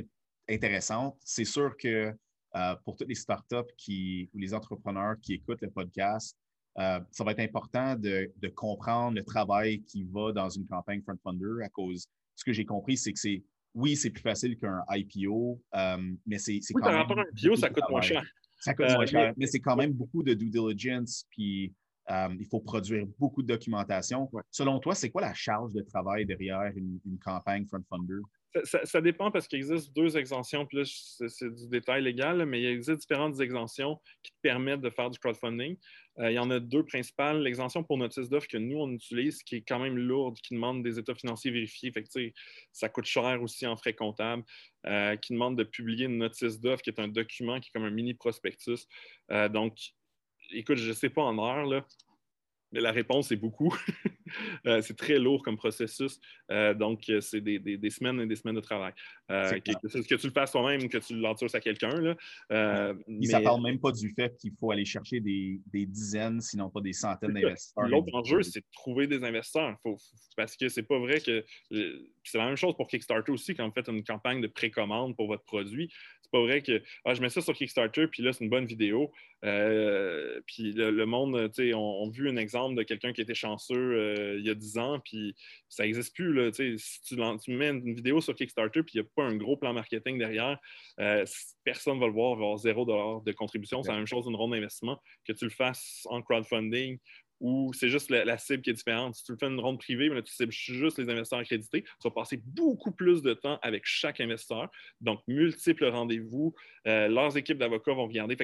intéressante. 0.47 1.17
C'est 1.23 1.45
sûr 1.45 1.75
que 1.77 2.13
euh, 2.55 2.75
pour 2.83 2.95
toutes 2.95 3.07
les 3.07 3.15
startups 3.15 3.71
qui, 3.77 4.29
ou 4.33 4.39
les 4.39 4.53
entrepreneurs 4.53 5.15
qui 5.21 5.33
écoutent 5.33 5.61
le 5.61 5.69
podcast, 5.69 6.35
euh, 6.79 6.99
ça 7.11 7.23
va 7.23 7.31
être 7.31 7.39
important 7.39 7.95
de, 7.95 8.31
comprendre 8.55 9.15
le 9.17 9.23
travail 9.23 9.81
qui 9.83 10.03
va 10.03 10.31
dans 10.31 10.49
une 10.49 10.65
campagne 10.65 11.01
Front 11.01 11.17
Funder 11.23 11.63
à 11.63 11.69
cause. 11.69 12.07
Ce 12.35 12.43
que 12.43 12.53
j'ai 12.53 12.65
compris, 12.65 12.97
c'est 12.97 13.11
que 13.11 13.19
c'est 13.19 13.43
oui, 13.75 13.95
c'est 13.95 14.09
plus 14.09 14.21
facile 14.21 14.57
qu'un 14.57 14.83
IPO, 14.89 15.61
euh, 15.75 15.97
mais 16.25 16.39
c'est 16.39 16.59
quand 16.73 16.91
même. 16.91 17.05
un 17.19 17.23
IPO, 17.35 17.55
ça 17.55 17.69
coûte 17.69 17.83
moins 17.89 18.01
cher. 18.01 18.23
Ça 18.59 18.73
coûte 18.73 18.89
moins 18.89 19.05
cher, 19.05 19.33
mais, 19.37 19.45
c'est 19.45 19.59
quand 19.59 19.75
même 19.75 19.93
beaucoup 19.93 20.23
de 20.23 20.33
due 20.33 20.49
diligence, 20.49 21.25
puis 21.29 21.73
euh, 22.09 22.29
il 22.39 22.45
faut 22.47 22.59
produire 22.59 23.05
beaucoup 23.19 23.41
de 23.41 23.47
documentation. 23.47 24.29
Selon 24.49 24.79
toi, 24.79 24.95
c'est 24.95 25.09
quoi 25.09 25.21
la 25.21 25.33
charge 25.33 25.73
de 25.73 25.81
travail 25.81 26.25
derrière 26.25 26.71
une, 26.75 26.99
campagne 27.23 27.65
Front 27.67 27.83
Funder? 27.89 28.21
Ça, 28.63 28.99
dépend 29.01 29.29
parce 29.29 29.47
qu'il 29.47 29.59
existe 29.59 29.95
deux 29.95 30.17
exemptions, 30.17 30.65
puis 30.65 30.79
là, 30.79 30.83
c'est 30.85 31.53
du 31.53 31.67
détail 31.67 32.01
légal, 32.01 32.43
mais 32.47 32.59
il 32.61 32.65
existe 32.65 33.01
différentes 33.01 33.39
exemptions 33.41 33.99
qui 34.23 34.31
te 34.31 34.37
permettent 34.41 34.81
de 34.81 34.89
faire 34.89 35.11
du 35.11 35.19
crowdfunding. 35.19 35.77
Euh, 36.17 36.31
il 36.31 36.33
y 36.33 36.39
en 36.39 36.49
a 36.49 36.59
deux 36.59 36.83
principales. 36.83 37.43
L'exemption 37.43 37.83
pour 37.83 37.99
notice 37.99 38.27
d'offre 38.27 38.47
que 38.47 38.57
nous, 38.57 38.77
on 38.79 38.91
utilise, 38.91 39.43
qui 39.43 39.57
est 39.57 39.61
quand 39.61 39.77
même 39.77 39.97
lourde, 39.97 40.37
qui 40.41 40.55
demande 40.55 40.81
des 40.81 40.97
états 40.97 41.13
financiers 41.13 41.51
vérifiés. 41.51 41.91
Fait 41.91 42.03
ça 42.71 42.89
coûte 42.89 43.05
cher 43.05 43.39
aussi 43.43 43.67
en 43.67 43.77
frais 43.77 43.93
comptables, 43.93 44.43
euh, 44.87 45.15
qui 45.15 45.33
demande 45.33 45.55
de 45.55 45.63
publier 45.63 46.05
une 46.05 46.17
notice 46.17 46.59
d'offre, 46.59 46.81
qui 46.81 46.89
est 46.89 46.99
un 46.99 47.07
document 47.07 47.59
qui 47.59 47.69
est 47.69 47.71
comme 47.71 47.85
un 47.85 47.91
mini 47.91 48.15
prospectus. 48.15 48.87
donc, 49.51 49.77
écoute, 50.51 50.77
je 50.77 50.89
ne 50.89 50.93
sais 50.93 51.09
pas 51.09 51.21
en 51.21 51.37
heure, 51.37 51.65
là, 51.65 51.85
mais 52.71 52.81
la 52.81 52.91
réponse 52.91 53.31
est 53.31 53.37
beaucoup. 53.37 53.75
Euh, 54.67 54.79
c'est 54.83 54.95
très 54.95 55.17
lourd 55.17 55.41
comme 55.41 55.57
processus. 55.57 56.19
Euh, 56.51 56.75
donc, 56.75 57.09
euh, 57.09 57.19
c'est 57.19 57.41
des, 57.41 57.89
semaines 57.89 58.21
et 58.21 58.27
des 58.27 58.35
semaines 58.35 58.57
de 58.57 58.61
travail. 58.61 58.93
que, 59.27 60.03
que, 60.07 60.15
tu 60.15 60.27
le 60.27 60.31
fasses 60.31 60.51
toi-même, 60.51 60.87
que 60.87 60.99
tu 60.99 61.15
l'entures 61.15 61.49
à 61.51 61.59
quelqu'un. 61.59 62.15
Euh, 62.51 62.93
mais... 63.07 63.25
Ça 63.25 63.39
ne 63.39 63.43
parle 63.43 63.63
même 63.63 63.79
pas 63.79 63.91
du 63.91 64.09
fait 64.09 64.37
qu'il 64.37 64.51
faut 64.59 64.69
aller 64.69 64.85
chercher 64.85 65.19
des, 65.19 65.59
dizaines, 65.73 66.41
sinon 66.41 66.69
pas 66.69 66.81
des 66.81 66.93
centaines 66.93 67.33
d'investisseurs. 67.33 67.87
L'autre 67.87 68.13
enjeu, 68.13 68.43
c'est 68.43 68.59
de 68.59 68.65
trouver 68.71 69.07
des 69.07 69.23
investisseurs. 69.23 69.75
parce 70.37 70.55
que 70.55 70.69
c'est 70.69 70.83
pas 70.83 70.99
vrai 70.99 71.21
que. 71.21 71.43
C'est 72.29 72.37
la 72.37 72.45
même 72.45 72.55
chose 72.55 72.75
pour 72.75 72.87
Kickstarter 72.87 73.31
aussi, 73.31 73.55
quand 73.55 73.65
vous 73.67 73.73
faites 73.73 73.87
une 73.87 74.03
campagne 74.03 74.41
de 74.41 74.47
précommande 74.47 75.15
pour 75.15 75.27
votre 75.27 75.43
produit. 75.43 75.91
C'est 76.21 76.31
pas 76.31 76.41
vrai 76.41 76.61
que 76.61 76.83
ah, 77.05 77.15
je 77.15 77.21
mets 77.21 77.29
ça 77.29 77.41
sur 77.41 77.53
Kickstarter, 77.53 78.07
puis 78.07 78.21
là, 78.21 78.33
c'est 78.33 78.43
une 78.43 78.51
bonne 78.51 78.65
vidéo. 78.65 79.11
puis 79.41 80.73
le, 80.73 81.05
monde, 81.05 81.51
tu 81.51 81.69
sais, 81.69 81.73
on, 81.73 82.03
on, 82.03 82.07
a 82.07 82.11
vu 82.11 82.29
un 82.29 82.37
exemple 82.37 82.75
de 82.75 82.83
quelqu'un 82.83 83.13
qui 83.13 83.21
était 83.21 83.33
chanceux 83.33 83.75
euh, 83.75 84.37
il 84.37 84.45
y 84.45 84.49
a 84.49 84.53
10 84.53 84.77
ans, 84.77 84.99
puis 84.99 85.35
ça 85.69 85.83
n'existe 85.83 86.15
plus. 86.15 86.33
Là, 86.33 86.51
si 86.51 87.01
tu, 87.01 87.15
mets 87.51 87.69
une 87.69 87.95
vidéo 87.95 88.21
sur 88.21 88.35
Kickstarter, 88.35 88.83
puis 88.83 88.93
il 88.95 89.01
n'y 89.01 89.07
a 89.07 89.09
pas 89.15 89.23
un 89.23 89.35
gros 89.37 89.57
plan 89.57 89.73
marketing 89.73 90.19
derrière, 90.19 90.59
euh, 90.99 91.25
personne 91.63 91.95
ne 91.95 92.01
va 92.01 92.07
le 92.07 92.13
voir, 92.13 92.33
il 92.33 92.39
va 92.39 92.45
avoir 92.45 92.57
zéro 92.57 92.85
dollar 92.85 93.21
de 93.21 93.31
contribution. 93.31 93.81
C'est 93.81 93.91
la 93.91 93.97
même 93.97 94.07
chose 94.07 94.25
d'une 94.25 94.35
ronde 94.35 94.51
d'investissement, 94.51 95.01
que 95.25 95.33
tu 95.33 95.45
le 95.45 95.51
fasses 95.51 96.05
en 96.09 96.21
crowdfunding 96.21 96.99
ou 97.39 97.71
c'est 97.73 97.89
juste 97.89 98.09
la, 98.09 98.37
cible 98.37 98.61
qui 98.61 98.69
est 98.69 98.73
différente. 98.73 99.15
Si 99.15 99.23
tu 99.23 99.31
le 99.31 99.37
fais 99.37 99.47
une 99.47 99.59
ronde 99.59 99.79
privée, 99.79 100.09
mais 100.09 100.21
tu 100.23 100.33
cibles 100.33 100.51
juste 100.51 100.99
les 100.99 101.09
investisseurs 101.09 101.39
accrédités, 101.39 101.83
tu 101.83 101.89
vas 102.03 102.11
passer 102.11 102.37
beaucoup 102.37 102.91
plus 102.91 103.21
de 103.21 103.33
temps 103.33 103.59
avec 103.61 103.83
chaque 103.85 104.19
investisseur. 104.19 104.69
Donc, 105.01 105.21
multiples 105.27 105.85
rendez-vous. 105.85 106.53
Euh, 106.87 107.07
leurs 107.07 107.37
équipes 107.37 107.57
d'avocats 107.57 107.93
vont 107.93 108.07
regarder. 108.07 108.37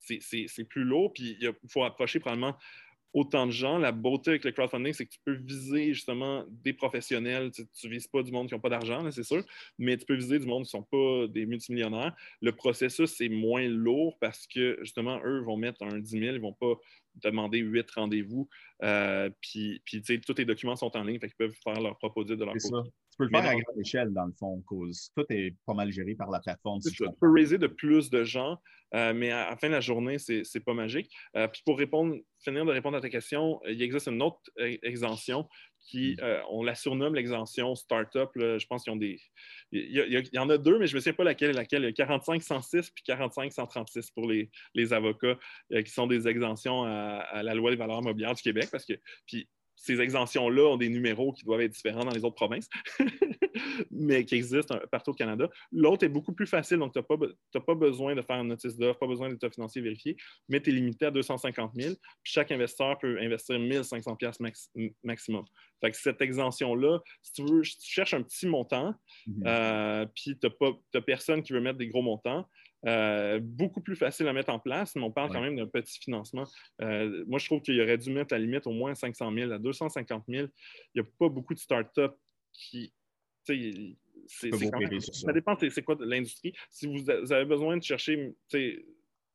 c'est 0.00 0.64
plus 0.68 0.84
lourd, 0.84 1.12
puis 1.12 1.36
il 1.40 1.52
faut 1.68 1.84
approcher 1.84 2.20
probablement 2.20 2.56
autant 3.14 3.46
de 3.46 3.52
gens. 3.52 3.78
La 3.78 3.92
beauté 3.92 4.30
avec 4.30 4.44
le 4.44 4.52
crowdfunding, 4.52 4.92
c'est 4.92 5.06
que 5.06 5.12
tu 5.12 5.20
peux 5.24 5.34
viser 5.34 5.94
justement 5.94 6.44
des 6.50 6.72
professionnels. 6.72 7.52
Tu 7.52 7.62
ne 7.84 7.90
vises 7.90 8.08
pas 8.08 8.22
du 8.22 8.32
monde 8.32 8.48
qui 8.48 8.54
n'ont 8.54 8.60
pas 8.60 8.68
d'argent, 8.68 9.10
c'est 9.10 9.22
sûr, 9.22 9.42
mais 9.78 9.96
tu 9.96 10.04
peux 10.04 10.16
viser 10.16 10.38
du 10.38 10.46
monde 10.46 10.64
qui 10.64 10.76
ne 10.76 10.82
sont 10.82 10.82
pas 10.82 11.28
des 11.28 11.46
multimillionnaires. 11.46 12.14
Le 12.42 12.52
processus 12.52 13.20
est 13.20 13.28
moins 13.28 13.66
lourd 13.68 14.18
parce 14.20 14.46
que 14.46 14.76
justement, 14.80 15.20
eux 15.24 15.40
vont 15.40 15.56
mettre 15.56 15.82
un 15.84 15.98
10 15.98 16.10
000, 16.10 16.22
ils 16.22 16.32
ne 16.32 16.38
vont 16.38 16.52
pas 16.52 16.74
demander 17.14 17.58
huit 17.58 17.88
rendez-vous. 17.92 18.48
Euh, 18.82 19.30
puis, 19.40 19.80
puis 19.84 20.02
tous 20.02 20.34
tes 20.34 20.44
documents 20.44 20.76
sont 20.76 20.94
en 20.96 21.04
ligne, 21.04 21.20
fait 21.20 21.28
qu'ils 21.28 21.36
peuvent 21.36 21.56
faire 21.62 21.80
leur 21.80 21.96
propos 21.96 22.24
de 22.24 22.34
leur 22.34 22.54
côté. 22.54 22.90
Tu 23.14 23.18
peux 23.18 23.24
le 23.26 23.30
faire 23.30 23.48
à 23.48 23.54
grande 23.54 23.80
échelle, 23.80 24.12
dans 24.12 24.26
le 24.26 24.32
fond, 24.32 24.60
cause 24.66 25.12
tout 25.16 25.24
est 25.28 25.54
pas 25.66 25.74
mal 25.74 25.92
géré 25.92 26.16
par 26.16 26.32
la 26.32 26.40
plateforme. 26.40 26.80
tu 26.80 27.04
peux 27.20 27.30
raiser 27.30 27.58
de 27.58 27.68
plus 27.68 28.10
de 28.10 28.24
gens, 28.24 28.58
euh, 28.92 29.14
mais 29.14 29.30
à 29.30 29.50
la 29.50 29.56
fin 29.56 29.68
de 29.68 29.72
la 29.74 29.80
journée, 29.80 30.18
c'est 30.18 30.42
n'est 30.52 30.60
pas 30.60 30.74
magique. 30.74 31.14
Euh, 31.36 31.46
puis 31.46 31.62
pour 31.64 31.78
répondre, 31.78 32.16
finir 32.40 32.64
de 32.64 32.72
répondre 32.72 32.96
à 32.96 33.00
ta 33.00 33.08
question, 33.08 33.60
il 33.68 33.80
existe 33.80 34.08
une 34.08 34.20
autre 34.20 34.40
exemption 34.82 35.48
qui, 35.78 36.16
mm. 36.20 36.24
on 36.50 36.64
la 36.64 36.74
surnomme 36.74 37.14
l'exemption 37.14 37.76
startup. 37.76 38.30
je 38.34 38.66
pense 38.66 38.82
qu'ils 38.82 38.92
ont 38.92 38.96
des. 38.96 39.20
Il 39.70 40.28
y, 40.32 40.38
en 40.40 40.50
a 40.50 40.58
deux, 40.58 40.80
mais 40.80 40.88
je 40.88 40.94
ne 40.94 40.96
me 40.96 41.00
souviens 41.00 41.12
pas 41.12 41.22
laquelle 41.22 41.50
est 41.50 41.52
laquelle. 41.52 41.82
Il 41.82 41.86
y 41.86 41.88
a 41.88 41.92
45 41.92 42.42
106 42.42 42.90
puis 42.90 43.04
45 43.06 43.52
136 43.52 44.10
pour 44.10 44.26
les, 44.28 44.50
les 44.74 44.92
avocats, 44.92 45.38
qui 45.70 45.90
sont 45.92 46.08
des 46.08 46.26
exemptions 46.26 46.82
à, 46.82 47.18
à, 47.30 47.44
la 47.44 47.54
loi 47.54 47.70
des 47.70 47.76
valeurs 47.76 48.02
mobilières 48.02 48.34
du 48.34 48.42
Québec. 48.42 48.70
Parce 48.72 48.84
que, 48.84 48.94
puis 49.28 49.48
ces 49.76 50.00
exemptions-là 50.00 50.70
ont 50.70 50.76
des 50.76 50.88
numéros 50.88 51.32
qui 51.32 51.44
doivent 51.44 51.60
être 51.60 51.72
différents 51.72 52.04
dans 52.04 52.12
les 52.12 52.24
autres 52.24 52.34
provinces, 52.34 52.68
mais 53.90 54.24
qui 54.24 54.36
existent 54.36 54.78
partout 54.90 55.10
au 55.10 55.14
Canada. 55.14 55.48
L'autre 55.72 56.04
est 56.04 56.08
beaucoup 56.08 56.32
plus 56.32 56.46
facile, 56.46 56.78
donc 56.78 56.92
tu 56.92 56.98
n'as 56.98 57.60
pas, 57.60 57.74
besoin 57.74 58.14
de 58.14 58.22
faire 58.22 58.36
une 58.36 58.48
notice 58.48 58.76
d'offre, 58.76 58.98
pas 58.98 59.06
besoin 59.06 59.28
d'état 59.28 59.50
financier 59.50 59.82
vérifié, 59.82 60.16
mais 60.48 60.60
tu 60.60 60.70
es 60.70 60.72
limité 60.72 61.06
à 61.06 61.10
250 61.10 61.72
000. 61.74 61.94
chaque 62.22 62.52
investisseur 62.52 62.98
peut 62.98 63.18
investir 63.20 63.58
1500 63.58 64.16
pièces 64.16 64.38
maximum. 65.02 65.44
Fait 65.80 65.90
que 65.90 65.96
cette 65.96 66.22
exemption-là, 66.22 67.00
si 67.22 67.32
tu 67.32 67.42
veux, 67.42 67.62
tu 67.62 67.76
cherches 67.80 68.14
un 68.14 68.22
petit 68.22 68.46
montant, 68.46 68.94
mm-hmm. 69.26 69.42
euh, 69.46 70.06
puis 70.14 70.38
tu 70.38 70.48
n'as 70.94 71.00
personne 71.00 71.42
qui 71.42 71.52
veut 71.52 71.60
mettre 71.60 71.78
des 71.78 71.88
gros 71.88 72.02
montants, 72.02 72.48
euh, 72.86 73.40
beaucoup 73.42 73.80
plus 73.80 73.96
facile 73.96 74.28
à 74.28 74.32
mettre 74.32 74.52
en 74.52 74.58
place, 74.58 74.94
mais 74.94 75.02
on 75.02 75.10
parle 75.10 75.32
quand 75.32 75.40
même 75.40 75.56
d'un 75.56 75.66
petit 75.66 75.98
financement. 75.98 76.44
Euh, 76.82 77.24
moi, 77.26 77.38
je 77.38 77.46
trouve 77.46 77.62
qu'il 77.62 77.80
aurait 77.80 77.98
dû 77.98 78.10
mettre 78.10 78.34
la 78.34 78.38
limite 78.38 78.66
au 78.66 78.72
moins 78.72 78.94
500 78.94 79.32
000 79.32 79.52
à 79.52 79.58
250 79.58 80.24
000. 80.28 80.48
Il 80.94 81.02
n'y 81.02 81.06
a 81.06 81.10
pas 81.18 81.28
beaucoup 81.28 81.54
de 81.54 81.58
startups 81.58 82.14
qui. 82.52 82.92
C'est, 84.26 84.50
ça. 85.00 85.32
dépend, 85.32 85.54
c'est 85.58 85.82
quoi 85.82 85.96
l'industrie. 86.00 86.54
Si 86.70 86.86
vous 86.86 87.10
avez 87.10 87.44
besoin 87.44 87.76
de 87.76 87.82
chercher 87.82 88.34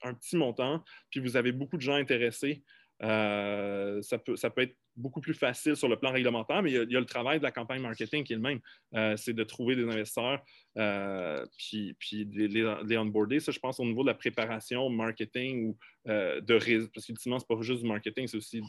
un 0.02 0.14
petit 0.16 0.36
montant, 0.36 0.84
puis 1.12 1.20
vous 1.20 1.38
avez 1.38 1.52
beaucoup 1.52 1.78
de 1.78 1.82
gens 1.82 1.94
intéressés, 1.94 2.64
euh, 3.04 4.02
ça, 4.02 4.18
peut, 4.18 4.36
ça 4.36 4.50
peut 4.50 4.62
être 4.62 4.76
beaucoup 5.00 5.22
plus 5.22 5.34
facile 5.34 5.76
sur 5.76 5.88
le 5.88 5.98
plan 5.98 6.12
réglementaire, 6.12 6.62
mais 6.62 6.72
il 6.72 6.92
y 6.92 6.96
a, 6.96 7.00
le 7.00 7.06
travail 7.06 7.40
de 7.40 7.44
la 7.44 7.52
campagne 7.52 7.82
marketing 7.82 8.24
qui 8.24 8.34
est 8.34 8.36
le 8.36 8.42
même. 8.42 8.60
Euh, 8.94 9.16
c'est 9.18 9.34
de 9.34 9.44
trouver 9.44 9.76
des 9.76 9.86
investisseurs 9.86 10.44
euh, 10.78 11.46
puis, 11.58 11.96
puis 12.00 12.26
les, 12.26 12.48
les, 12.48 12.98
onboarder. 12.98 13.40
Ça, 13.40 13.52
je 13.52 13.60
pense, 13.60 13.80
au 13.80 13.86
niveau 13.86 14.04
de 14.04 14.08
la 14.08 14.14
préparation, 14.14 14.90
marketing 14.90 15.70
ou 15.70 15.78
de 16.06 16.88
parce 16.94 17.06
qu'ultimement, 17.06 17.40
ce 17.40 17.46
n'est 17.50 17.56
pas 17.56 17.62
juste 17.62 17.82
du 17.82 17.88
marketing, 17.88 18.28
c'est 18.28 18.38
aussi 18.38 18.62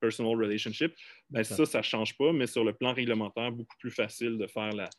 personal 0.00 0.36
relationship. 0.36 0.92
Ben, 1.30 1.42
ça, 1.42 1.64
ça 1.64 1.78
ne 1.78 1.82
change 1.82 2.16
pas, 2.16 2.32
mais 2.32 2.46
sur 2.46 2.64
le 2.64 2.72
plan 2.72 2.92
réglementaire, 2.92 3.50
beaucoup 3.52 3.76
plus 3.78 3.90
facile 3.90 4.36
de 4.36 4.46
faire 4.46 4.72
la, 4.72 4.90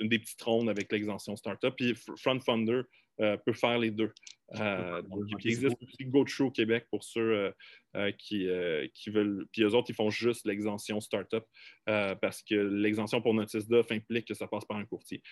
des 0.00 0.18
petites 0.18 0.42
rondes 0.42 0.68
avec 0.68 0.90
l'exemption 0.92 1.36
startup. 1.36 1.74
Puis 1.76 1.94
Front 2.16 2.40
Funder 2.40 2.82
peut 3.18 3.52
faire 3.52 3.78
les 3.78 3.90
deux. 3.90 4.12
Euh, 4.56 5.02
donc, 5.02 5.24
il 5.44 5.50
existe 5.50 5.76
aussi 5.82 6.04
GoTrue 6.06 6.50
Québec 6.52 6.86
pour 6.90 7.04
ceux 7.04 7.20
euh, 7.20 7.50
euh, 7.96 8.12
qui, 8.12 8.48
qui, 8.94 9.10
veulent. 9.10 9.46
Puis 9.52 9.62
eux 9.62 9.74
autres, 9.74 9.90
ils 9.90 9.94
font 9.94 10.10
juste 10.10 10.46
l'exemption 10.46 11.00
startup 11.00 11.44
parce 11.86 12.42
que 12.42 12.54
l'exemption 12.54 13.20
pour 13.20 13.34
notice 13.34 13.68
d'offre 13.68 13.92
implique 13.92 14.26
que 14.26 14.34
ça 14.34 14.46
passe 14.46 14.64
par 14.64 14.78
un 14.78 14.84
courtier. 14.84 15.22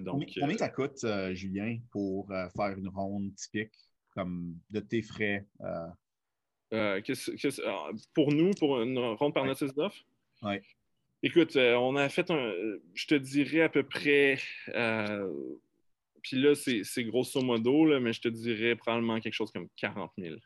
donc, 0.00 0.30
combien, 0.38 0.56
ça 0.56 0.68
coûte, 0.68 1.04
Julien, 1.32 1.78
pour 1.90 2.28
faire 2.28 2.76
une 2.76 2.88
ronde 2.88 3.34
typique 3.34 3.74
comme 4.10 4.56
de 4.70 4.80
tes 4.80 5.02
frais? 5.02 5.46
pour 8.14 8.32
nous, 8.32 8.50
pour 8.52 8.80
une 8.80 8.98
ronde 8.98 9.34
par 9.34 9.44
notice 9.44 9.74
d'offre? 9.74 9.98
Oui. 10.42 10.56
Écoute, 11.24 11.56
on 11.56 11.94
a 11.94 12.08
fait 12.08 12.30
un, 12.32 12.52
je 12.94 13.06
te 13.06 13.14
dirais 13.14 13.62
à 13.62 13.68
peu 13.68 13.84
près 13.84 14.38
puis 16.22 16.40
là, 16.40 16.54
c'est 16.54 17.04
grosso 17.04 17.42
modo, 17.42 17.98
mais 18.00 18.12
je 18.12 18.20
te 18.20 18.28
dirais 18.28 18.76
probablement 18.76 19.20
quelque 19.20 19.34
chose 19.34 19.50
comme 19.50 19.68
40 19.76 20.12
000. 20.16 20.36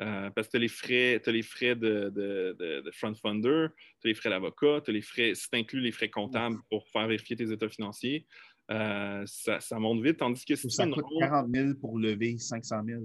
Euh, 0.00 0.30
parce 0.30 0.46
que 0.46 0.52
tu 0.52 0.56
as 0.56 0.60
les 0.60 0.68
frais, 0.68 1.22
as 1.24 1.30
les 1.30 1.42
frais 1.42 1.76
de, 1.76 2.08
de, 2.10 2.90
front 2.92 3.14
funder, 3.14 3.66
tu 4.00 4.08
as 4.08 4.08
les 4.08 4.14
frais 4.14 4.30
d'avocat, 4.30 4.80
tu 4.84 4.90
as 4.90 4.94
les 4.94 5.02
frais, 5.02 5.34
si 5.34 5.48
tu 5.50 5.58
inclus 5.58 5.80
les 5.80 5.92
frais 5.92 6.08
comptables 6.08 6.58
pour 6.70 6.88
faire 6.88 7.06
vérifier 7.06 7.36
tes 7.36 7.52
états 7.52 7.68
financiers, 7.68 8.26
euh, 8.70 9.24
ça, 9.26 9.78
monte 9.78 10.02
vite. 10.02 10.18
Tandis 10.18 10.44
que 10.44 10.56
si 10.56 10.70
ça 10.70 10.86
coûte 10.86 11.04
40 11.18 11.54
000 11.54 11.74
pour 11.74 11.98
lever 11.98 12.38
500 12.38 12.82
000. 12.84 13.02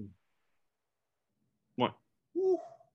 Ouais. 1.77 1.89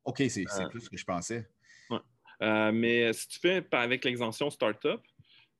OK, 0.05 0.23
c'est 0.29 0.45
euh, 0.59 0.69
plus 0.69 0.81
ce 0.81 0.91
que 0.91 0.97
je 0.97 1.05
pensais. 1.05 1.49
Ouais. 1.91 2.73
mais 2.73 3.13
si 3.13 3.29
tu 3.29 3.39
fais 3.41 3.65
avec 3.73 4.05
l'exemption 4.05 4.49
startup, 4.49 5.01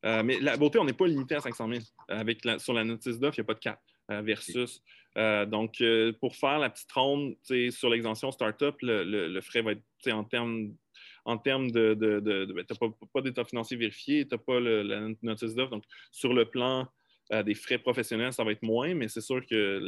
euh, 0.05 0.23
mais 0.23 0.39
la 0.41 0.57
beauté, 0.57 0.79
on 0.79 0.85
n'est 0.85 0.93
pas 0.93 1.07
limité 1.07 1.35
à 1.35 1.41
500 1.41 1.69
000. 1.69 1.81
Avec 2.09 2.41
sur 2.59 2.73
la 2.73 2.85
notice 2.85 3.19
d'offre, 3.19 3.39
il 3.39 3.43
n'y 3.43 3.47
a 3.47 3.47
pas 3.47 3.55
de 3.55 3.61
cap 3.61 3.81
euh, 4.11 4.23
versus. 4.23 4.83
Euh, 5.19 5.47
donc, 5.47 5.83
pour 6.21 6.37
faire 6.37 6.59
la 6.59 6.71
petite 6.71 6.91
ronde 6.93 7.37
sur 7.71 7.91
l'exemption 7.91 8.33
startup, 8.33 8.75
le, 8.83 9.05
le, 9.05 9.41
frais 9.41 9.63
va 9.63 9.73
être 9.73 9.83
en 10.11 10.25
termes 10.25 10.75
en 11.25 11.39
termes 11.39 11.71
de. 11.71 11.95
Ben, 11.95 12.65
tu 12.65 12.75
n'as 12.81 12.91
pas, 13.13 13.21
d'état 13.21 13.45
financier 13.45 13.77
vérifié, 13.77 14.27
tu 14.27 14.35
n'as 14.35 14.39
pas 14.39 14.59
la 14.59 15.09
notice 15.23 15.55
d'offre. 15.55 15.71
Donc, 15.71 15.85
sur 16.11 16.33
le 16.35 16.47
plan 16.47 16.89
des 17.31 17.55
frais 17.55 17.79
professionnels, 17.79 18.33
ça 18.33 18.45
va 18.45 18.53
être 18.53 18.63
moins, 18.63 18.95
mais 18.95 19.09
c'est 19.09 19.21
sûr 19.21 19.45
que 19.47 19.81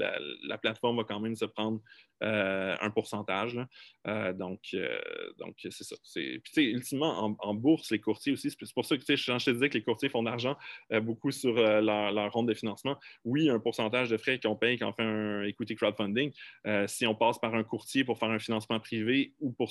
la, 0.44 0.58
plateforme 0.58 0.96
va 0.96 1.04
quand 1.04 1.20
même 1.20 1.34
se 1.34 1.44
prendre 1.44 1.80
euh, 2.22 2.74
un 2.80 2.90
pourcentage. 2.90 3.58
Euh, 4.06 4.32
donc, 4.32 4.60
euh, 4.72 4.98
donc 5.38 5.56
c'est 5.58 5.84
ça. 5.84 5.96
Puis, 6.14 6.70
ultimement, 6.70 7.36
en, 7.38 7.54
bourse, 7.54 7.90
les 7.90 7.98
courtiers 7.98 8.32
aussi, 8.32 8.50
c'est 8.50 8.72
pour 8.72 8.84
ça 8.84 8.96
que 8.96 9.02
je 9.02 9.44
te 9.44 9.50
disais 9.50 9.68
que 9.68 9.74
les 9.74 9.82
courtiers 9.82 10.08
font 10.08 10.22
d'argent 10.22 10.56
beaucoup 11.02 11.30
sur 11.30 11.54
leur, 11.54 12.32
ronde 12.32 12.48
de 12.48 12.54
financement. 12.54 12.98
Oui, 13.24 13.50
un 13.50 13.58
pourcentage 13.58 14.10
de 14.10 14.16
frais 14.16 14.38
qu'on 14.38 14.56
paye 14.56 14.78
quand 14.78 14.88
on 14.88 14.92
fait 14.92 15.02
un 15.02 15.42
equity 15.42 15.74
crowdfunding. 15.74 16.32
si 16.86 17.06
on 17.06 17.14
passe 17.14 17.38
par 17.38 17.54
un 17.54 17.64
courtier 17.64 18.04
pour 18.04 18.18
faire 18.18 18.30
un 18.30 18.38
financement 18.38 18.80
privé 18.80 19.34
ou 19.40 19.52
pour 19.52 19.70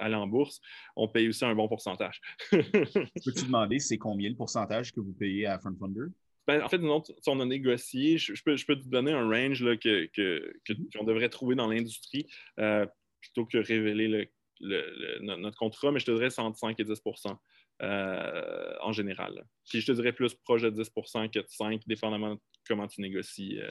aller 0.00 0.14
en 0.14 0.26
bourse, 0.26 0.60
on 0.96 1.08
paye 1.08 1.28
aussi 1.28 1.44
un 1.44 1.54
bon 1.54 1.68
pourcentage. 1.68 2.20
Peux-tu 2.50 3.44
demander 3.44 3.78
c'est 3.78 3.98
combien 3.98 4.30
le 4.30 4.36
pourcentage 4.36 4.92
que 4.92 5.00
vous 5.00 5.12
payez 5.12 5.46
à 5.46 5.58
Frontfunder? 5.58 6.06
Ben, 6.46 6.62
en 6.62 6.68
fait, 6.68 6.78
nous 6.78 7.02
on 7.26 7.40
a 7.40 7.44
négocié, 7.44 8.18
je, 8.18 8.42
peux, 8.42 8.56
te 8.56 8.88
donner 8.88 9.12
un 9.12 9.28
range 9.28 9.60
qu'on 9.60 9.76
que, 9.76 11.04
devrait 11.04 11.28
trouver 11.28 11.54
dans 11.54 11.68
l'industrie 11.68 12.26
euh, 12.58 12.84
plutôt 13.20 13.46
que 13.46 13.58
révéler 13.58 14.30
notre 14.60 15.56
contrat, 15.56 15.92
mais 15.92 16.00
je 16.00 16.06
te 16.06 16.10
dirais 16.10 16.28
entre 16.38 16.58
5 16.58 16.78
et 16.80 16.84
10% 16.84 17.36
euh, 17.82 18.74
en 18.80 18.92
général. 18.92 19.44
Puis 19.68 19.80
je 19.80 19.86
te 19.86 19.92
dirais 19.92 20.12
plus 20.12 20.34
proche 20.34 20.62
de 20.62 20.70
10% 20.70 21.30
que 21.30 21.38
de 21.38 21.46
5%, 21.46 21.80
dépendamment 21.86 22.34
de 22.34 22.40
comment 22.66 22.86
tu 22.86 23.00
négocies. 23.00 23.60
Euh. 23.60 23.70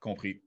Compris. 0.00 0.42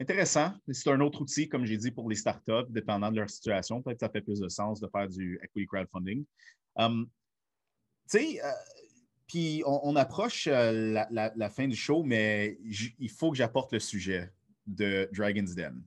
Intéressant. 0.00 0.54
C'est 0.72 0.90
un 0.90 1.00
autre 1.00 1.20
outil, 1.20 1.48
comme 1.48 1.66
j'ai 1.66 1.76
dit, 1.76 1.90
pour 1.90 2.08
les 2.08 2.16
startups, 2.16 2.70
dépendant 2.70 3.10
de 3.10 3.16
leur 3.16 3.28
situation. 3.28 3.82
Peut-être 3.82 3.98
que 3.98 4.06
ça 4.06 4.10
fait 4.10 4.22
plus 4.22 4.40
de 4.40 4.48
sens 4.48 4.80
de 4.80 4.88
faire 4.88 5.08
du 5.08 5.38
equity 5.42 5.66
crowdfunding. 5.66 6.24
Um, 6.76 7.08
tu 8.10 8.18
sais, 8.18 8.42
euh, 8.42 8.50
puis 9.30 9.62
on, 9.64 9.94
approche 9.94 10.48
euh, 10.50 11.04
la, 11.12 11.50
fin 11.50 11.68
du 11.68 11.76
show, 11.76 12.02
mais 12.02 12.58
il 12.98 13.08
faut 13.08 13.30
que 13.30 13.36
j'apporte 13.36 13.72
le 13.72 13.78
sujet 13.78 14.32
de 14.66 15.08
Dragon's 15.12 15.54
Den. 15.54 15.84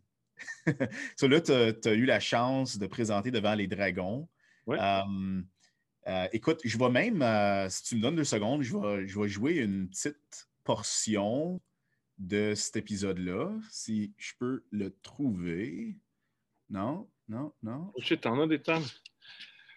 so 1.18 1.28
là, 1.28 1.42
tu 1.42 1.52
as, 1.52 1.94
eu 1.94 2.06
la 2.06 2.22
chance 2.22 2.78
de 2.78 2.88
présenter 2.88 3.32
devant 3.32 3.54
les 3.54 3.68
dragons. 3.68 4.30
Um, 4.66 5.46
euh, 6.08 6.28
écoute, 6.32 6.62
je 6.64 6.78
vais 6.78 6.90
même, 6.90 7.22
si 7.70 7.84
tu 7.84 7.98
me 7.98 8.02
donnes 8.02 8.16
deux 8.16 8.24
secondes, 8.24 8.62
je 8.62 8.78
vais, 8.78 9.08
je 9.10 9.20
vais 9.20 9.28
jouer 9.28 9.56
une 9.56 9.90
petite 9.90 10.48
portion 10.64 11.60
de 12.18 12.54
cet 12.56 12.78
épisode-là, 12.78 13.52
si 13.70 14.14
je 14.16 14.32
peux 14.40 14.64
le 14.72 14.96
trouver. 15.02 15.98
Non, 16.70 17.10
non, 17.28 17.52
non. 17.62 17.92
Oh 17.94 18.02
shit, 18.02 18.22
t'en 18.22 18.40
as 18.40 18.48
des 18.48 18.62
temps. 18.62 18.82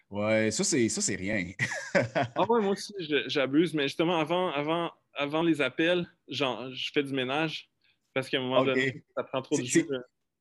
Ouais, 0.09 0.51
ça 0.51 0.63
c'est 0.63 0.87
ça 0.89 1.01
c'est 1.01 1.15
rien. 1.15 1.51
ah 1.93 2.45
ouais, 2.49 2.61
moi 2.61 2.71
aussi 2.71 2.93
j'abuse, 3.27 3.73
mais 3.73 3.83
justement 3.83 4.19
avant, 4.19 4.51
avant, 4.51 4.91
avant 5.13 5.41
les 5.41 5.61
appels, 5.61 6.07
genre, 6.27 6.71
je 6.71 6.91
fais 6.93 7.03
du 7.03 7.13
ménage 7.13 7.69
parce 8.13 8.29
qu'à 8.29 8.37
un 8.37 8.41
moment 8.41 8.63
donné, 8.63 9.03
ça 9.15 9.23
prend 9.23 9.41
trop 9.41 9.57
de 9.57 9.63
jus. 9.63 9.85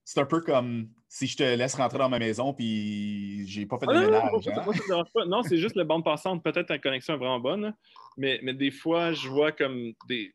C'est 0.05 0.20
un 0.20 0.24
peu 0.24 0.40
comme 0.40 0.88
si 1.09 1.26
je 1.26 1.36
te 1.36 1.43
laisse 1.43 1.74
rentrer 1.74 1.98
dans 1.98 2.09
ma 2.09 2.20
maison 2.20 2.55
puis 2.55 3.44
j'ai 3.48 3.66
pas 3.66 3.76
fait 3.76 3.86
de 3.86 3.93
ah 3.93 4.01
ménage. 4.01 4.48
Hein? 4.48 5.24
Non, 5.26 5.43
c'est 5.43 5.59
juste 5.59 5.74
la 5.74 5.82
bande 5.82 6.05
passante. 6.05 6.44
Peut-être 6.44 6.68
ta 6.68 6.78
connexion 6.78 7.14
est 7.14 7.18
vraiment 7.18 7.40
bonne, 7.40 7.74
mais, 8.16 8.38
mais 8.44 8.55
des 8.55 8.70
fois, 8.70 9.12
je 9.12 9.28
vois 9.28 9.51
comme 9.51 9.94
des, 10.09 10.32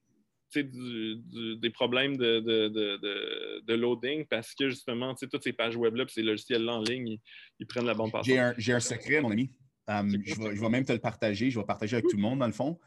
des 0.53 1.69
problèmes 1.69 2.17
de, 2.17 3.73
loading 3.73 4.25
parce 4.29 4.53
que 4.53 4.69
justement, 4.69 5.15
toutes 5.15 5.43
ces 5.43 5.53
pages 5.53 5.75
web-là 5.75 6.05
ces 6.07 6.23
logiciels-là 6.23 6.73
en 6.73 6.81
ligne, 6.81 7.19
ils, 7.59 7.67
prennent 7.67 7.85
la 7.85 7.93
bonne 7.93 8.11
partie. 8.11 8.35
J'ai 8.57 8.73
un, 8.73 8.79
secret, 8.79 9.21
mon 9.21 9.31
ami. 9.31 9.51
Euh, 9.89 10.03
je, 10.25 10.61
vais, 10.61 10.69
même 10.69 10.85
te 10.85 10.93
le 10.93 10.99
partager. 10.99 11.49
Je 11.49 11.59
vais 11.59 11.65
partager 11.65 11.95
avec 11.95 12.07
tout 12.07 12.15
le 12.15 12.21
monde, 12.21 12.39
dans 12.39 12.47
le 12.47 12.53
fond. 12.53 12.79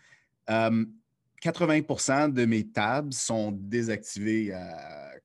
80% 0.49 0.49
euh, 0.49 2.29
de 2.29 2.45
mes 2.45 2.71
tabs 2.71 3.13
sont 3.13 3.53
désactivés 3.53 4.55
euh, 4.55 4.59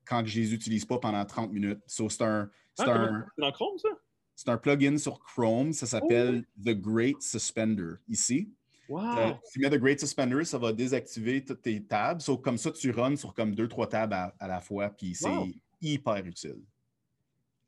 quand 0.04 0.24
je 0.24 0.38
ne 0.38 0.44
les 0.44 0.54
utilise 0.54 0.84
pas 0.84 0.98
pendant 0.98 1.24
30 1.24 1.52
minutes. 1.52 1.80
c'est 1.86 2.22
un. 2.22 2.50
Ah, 2.78 3.22
un, 3.38 3.52
Chrome, 3.52 3.78
ça? 3.78 3.88
C'est 4.34 4.48
un 4.48 4.56
plugin 4.56 4.96
sur 4.96 5.20
Chrome. 5.20 5.72
Ça 5.72 5.86
s'appelle 5.86 6.44
oh! 6.46 6.62
The 6.64 6.74
Great 6.74 7.20
Suspender, 7.20 7.96
ici. 8.08 8.50
Wow. 8.90 9.38
si 9.44 9.52
tu 9.52 9.60
mets 9.60 9.70
The 9.70 9.78
Great 9.78 10.00
Suspender, 10.00 10.44
ça 10.44 10.58
va 10.58 10.72
désactiver 10.72 11.44
toutes 11.44 11.62
tes 11.62 11.80
tabs. 11.80 12.20
comme 12.42 12.58
ça, 12.58 12.72
tu 12.72 12.90
runs 12.90 13.16
sur 13.16 13.32
comme 13.32 13.54
deux, 13.54 13.68
trois 13.68 13.88
tabs 13.88 14.12
à, 14.12 14.48
la 14.48 14.60
fois, 14.60 14.90
puis 14.90 15.14
c'est 15.14 15.28
hyper 15.80 16.16
utile. 16.26 16.60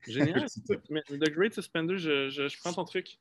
Génial. 0.07 0.47
The 1.09 1.31
Great 1.31 1.55
Suspender, 1.55 1.97
je, 1.97 2.61
prends 2.61 2.73
ton 2.73 2.85
truc. 2.85 3.19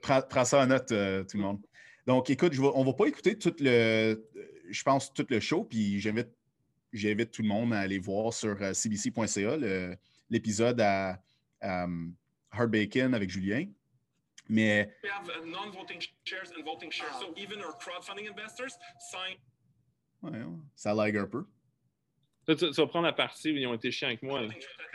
Prends, 0.00 0.44
ça 0.44 0.62
en 0.62 0.66
note, 0.66 0.90
euh, 0.92 1.24
tout 1.24 1.36
le 1.36 1.42
monde. 1.42 1.60
Donc, 2.06 2.30
écoute, 2.30 2.58
on 2.58 2.80
ne 2.80 2.86
va 2.86 2.92
pas 2.94 3.06
écouter 3.06 3.36
tout 3.36 3.54
le, 3.60 4.24
je 4.70 4.82
pense, 4.82 5.12
tout 5.12 5.26
le 5.28 5.38
show, 5.38 5.64
puis 5.64 6.00
j'invite 6.00 7.30
tout 7.30 7.42
le 7.42 7.48
monde 7.48 7.74
à 7.74 7.80
aller 7.80 7.98
voir 7.98 8.32
sur 8.32 8.56
euh, 8.62 8.72
cbc.ca 8.72 9.58
l'épisode 10.30 10.80
à, 10.80 11.20
à 11.60 11.86
Hard 12.50 12.70
Bacon 12.70 13.12
avec 13.12 13.28
Julien. 13.28 13.66
Mais. 14.48 14.88
We 15.02 15.08
have 15.08 15.28
uh, 15.28 15.44
non-voting 15.44 16.00
shares 16.24 16.52
and 16.54 16.64
voting 16.64 16.90
shares. 16.90 17.12
So 17.20 17.32
even 17.36 17.60
our 17.60 17.72
crowdfunding 17.72 18.28
investors 18.28 18.76
sign. 19.10 19.36
Ouais, 20.22 20.42
ça 20.76 20.94
lag 20.94 21.16
un 21.16 21.26
peu. 21.26 21.44
Tu, 22.46 22.54
tu, 22.56 22.70
vas 22.70 22.86
prendre 22.86 23.06
la 23.06 23.12
partie 23.12 23.50
où 23.50 23.56
ils 23.56 23.66
ont 23.66 23.74
été 23.74 23.90
chiants 23.90 24.08
avec 24.08 24.22
moi. 24.22 24.40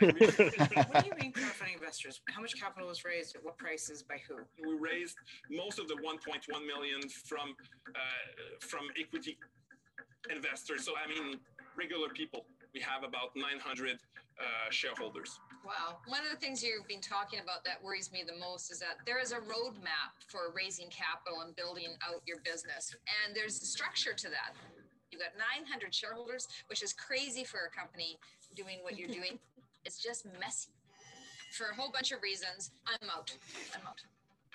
do 0.00 1.06
you 1.06 1.14
mean 1.20 1.32
crowdfunding 1.32 1.74
investors? 1.74 2.22
How 2.34 2.40
much 2.40 2.58
capital 2.58 2.88
was 2.88 3.04
raised? 3.04 3.36
At 3.36 3.44
what 3.44 3.58
prices? 3.58 4.02
By 4.02 4.16
who? 4.26 4.36
We 4.66 4.78
raised 4.78 5.16
most 5.50 5.78
of 5.78 5.86
the 5.86 5.96
1.1 5.96 6.66
million 6.66 7.00
from 7.26 7.54
uh, 7.94 8.00
from 8.60 8.88
equity 8.98 9.36
investors. 10.30 10.84
So 10.86 10.92
I 10.96 11.06
mean 11.08 11.38
regular 11.76 12.08
people. 12.08 12.46
We 12.74 12.80
have 12.80 13.04
about 13.04 13.36
900 13.36 13.98
uh, 14.40 14.70
shareholders. 14.70 15.38
Wow. 15.64 15.98
One 16.06 16.20
of 16.24 16.30
the 16.32 16.40
things 16.40 16.62
you've 16.62 16.88
been 16.88 17.04
talking 17.04 17.38
about 17.38 17.64
that 17.64 17.82
worries 17.82 18.10
me 18.10 18.24
the 18.26 18.38
most 18.38 18.72
is 18.72 18.80
that 18.80 19.04
there 19.04 19.20
is 19.20 19.32
a 19.32 19.38
roadmap 19.44 20.16
for 20.28 20.52
raising 20.56 20.88
capital 20.88 21.42
and 21.44 21.54
building 21.54 21.94
out 22.08 22.22
your 22.26 22.38
business. 22.44 22.96
And 23.24 23.36
there's 23.36 23.60
a 23.60 23.66
structure 23.66 24.14
to 24.14 24.28
that. 24.30 24.56
You've 25.10 25.20
got 25.20 25.36
900 25.36 25.94
shareholders, 25.94 26.48
which 26.68 26.82
is 26.82 26.94
crazy 26.94 27.44
for 27.44 27.68
a 27.68 27.70
company 27.78 28.18
doing 28.56 28.78
what 28.80 28.98
you're 28.98 29.12
doing. 29.12 29.38
it's 29.84 30.02
just 30.02 30.26
messy. 30.40 30.70
For 31.52 31.68
a 31.68 31.74
whole 31.74 31.92
bunch 31.92 32.12
of 32.12 32.22
reasons, 32.22 32.70
I'm 32.86 33.10
out. 33.10 33.30
I'm 33.76 33.86
out. 33.86 34.00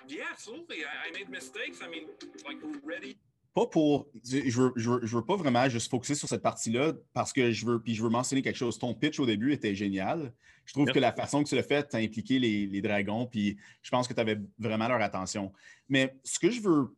Yeah, 0.08 0.24
absolutely. 0.30 0.78
I, 0.82 1.08
I 1.08 1.12
made 1.12 1.30
mistakes. 1.30 1.78
I 1.82 1.88
mean, 1.88 2.06
like, 2.44 2.56
we're 2.62 2.80
ready 2.82 3.16
pas 3.54 3.66
pour. 3.66 4.08
Je 4.24 4.60
veux, 4.60 4.72
je, 4.76 5.16
veux, 5.16 5.24
pas 5.24 5.36
vraiment 5.36 5.68
juste 5.68 5.90
focuser 5.90 6.14
sur 6.14 6.28
cette 6.28 6.42
partie-là 6.42 6.92
parce 7.12 7.32
que 7.32 7.50
je 7.50 7.66
veux. 7.66 7.82
Puis 7.82 7.94
je 7.94 8.02
veux 8.02 8.08
mentionner 8.08 8.42
quelque 8.42 8.56
chose. 8.56 8.78
Ton 8.78 8.94
pitch 8.94 9.18
au 9.18 9.26
début 9.26 9.52
était 9.52 9.74
génial. 9.74 10.32
Je 10.64 10.74
trouve 10.74 10.90
que 10.90 10.98
la 10.98 11.12
façon 11.12 11.42
que 11.42 11.48
tu 11.48 11.54
l'as 11.54 11.62
fait, 11.62 11.88
tu 11.88 11.96
as 11.96 12.00
impliqué 12.00 12.38
les, 12.38 12.82
dragons, 12.82 13.26
puis 13.26 13.56
je 13.80 13.90
pense 13.90 14.06
que 14.06 14.12
tu 14.12 14.20
avais 14.20 14.38
vraiment 14.58 14.86
leur 14.86 15.00
attention. 15.00 15.52
Mais 15.88 16.14
ce 16.24 16.38
que 16.38 16.50
je 16.50 16.60
veux 16.60 16.94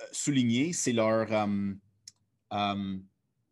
euh, 0.00 0.04
souligner, 0.12 0.72
c'est 0.72 0.94
leur, 0.94 1.30
euh, 1.30 1.72
euh, 2.54 2.96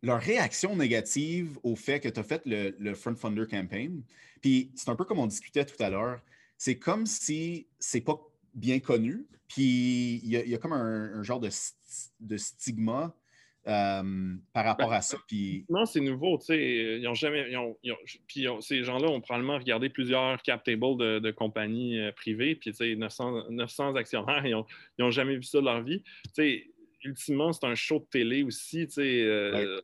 leur 0.03 0.21
réaction 0.21 0.75
négative 0.77 1.59
au 1.63 1.77
fait 1.77 2.01
que 2.01 2.09
tu 2.09 2.19
as 2.19 2.25
fait 2.25 2.41
le, 2.47 2.75
le 2.79 2.95
Front 2.95 3.17
Funder 3.17 3.47
Campaign. 3.47 4.03
Puis 4.41 4.73
c'est 4.75 4.89
un 4.89 4.97
peu 4.97 5.05
comme 5.05 5.19
on 5.19 5.27
discutait 5.27 5.67
tout 5.67 5.81
à 5.83 5.91
l'heure. 5.91 6.21
C'est 6.57 6.79
comme 6.79 7.05
si 7.05 7.69
c'est 7.79 8.01
pas 8.01 8.19
bien 8.55 8.81
connu, 8.81 9.27
puis 9.49 10.21
il 10.25 10.31
y, 10.31 10.55
a 10.55 10.59
comme 10.59 10.73
un, 10.73 11.23
genre 11.23 11.41
de, 11.41 11.51
de 12.21 12.37
stigma 12.37 13.15
euh, 13.67 14.35
par 14.53 14.65
rapport 14.65 14.93
à 14.93 15.01
ça. 15.01 15.17
Puis... 15.27 15.65
Non, 15.71 15.87
c'est 15.87 16.01
nouveau. 16.01 16.37
tu 16.39 16.47
sais. 16.47 16.99
Ils 17.01 17.09
ont 17.09 17.15
jamais. 17.15 17.47
puis 18.27 18.47
ces 18.61 18.85
gens-là 18.85 19.09
ont 19.09 19.21
probablement 19.21 19.57
regardé 19.57 19.89
plusieurs 19.89 20.43
cap 20.43 20.63
tables 20.65 21.21
de, 21.21 21.31
compagnies 21.31 21.99
euh, 21.99 22.13
privées. 22.13 22.57
Puis 22.57 22.73
900, 22.97 23.51
900 23.51 23.95
actionnaires, 23.97 24.45
ils 24.47 24.55
n'ont 24.99 25.11
jamais 25.11 25.37
vu 25.37 25.45
ça 25.45 25.61
de 25.61 25.65
leur 25.65 25.83
vie. 25.83 26.03
sais, 26.35 26.67
ultimement, 27.05 27.53
c'est 27.53 27.67
un 27.67 27.75
show 27.75 28.01
de 28.01 28.07
télé 28.11 28.43
aussi. 28.43 28.89
Euh, 28.99 29.81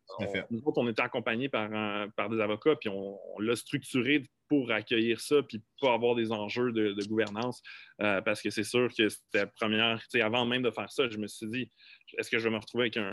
nous 0.50 0.60
autres, 0.64 0.78
on 0.78 0.88
était 0.88 1.02
accompagnés 1.02 1.48
par, 1.48 1.68
par 2.16 2.28
des 2.28 2.40
avocats, 2.40 2.76
puis 2.76 2.88
on, 2.88 3.18
l'a 3.38 3.56
structuré 3.56 4.28
pour 4.48 4.72
accueillir 4.72 5.20
ça, 5.20 5.42
puis 5.42 5.62
pas 5.80 5.94
avoir 5.94 6.16
des 6.16 6.32
enjeux 6.32 6.72
de, 6.72 7.06
gouvernance. 7.06 7.62
Euh, 8.02 8.20
parce 8.20 8.42
que 8.42 8.50
c'est 8.50 8.64
sûr 8.64 8.88
que 8.96 9.08
c'était 9.08 9.38
la 9.38 9.46
première, 9.46 10.02
avant 10.20 10.44
même 10.44 10.62
de 10.62 10.70
faire 10.70 10.90
ça, 10.90 11.08
je 11.08 11.18
me 11.18 11.28
suis 11.28 11.46
dit, 11.46 11.70
est-ce 12.18 12.30
que 12.30 12.38
je 12.38 12.44
vais 12.44 12.50
me 12.50 12.58
retrouver 12.58 12.84
avec 12.84 12.96
un, 12.96 13.10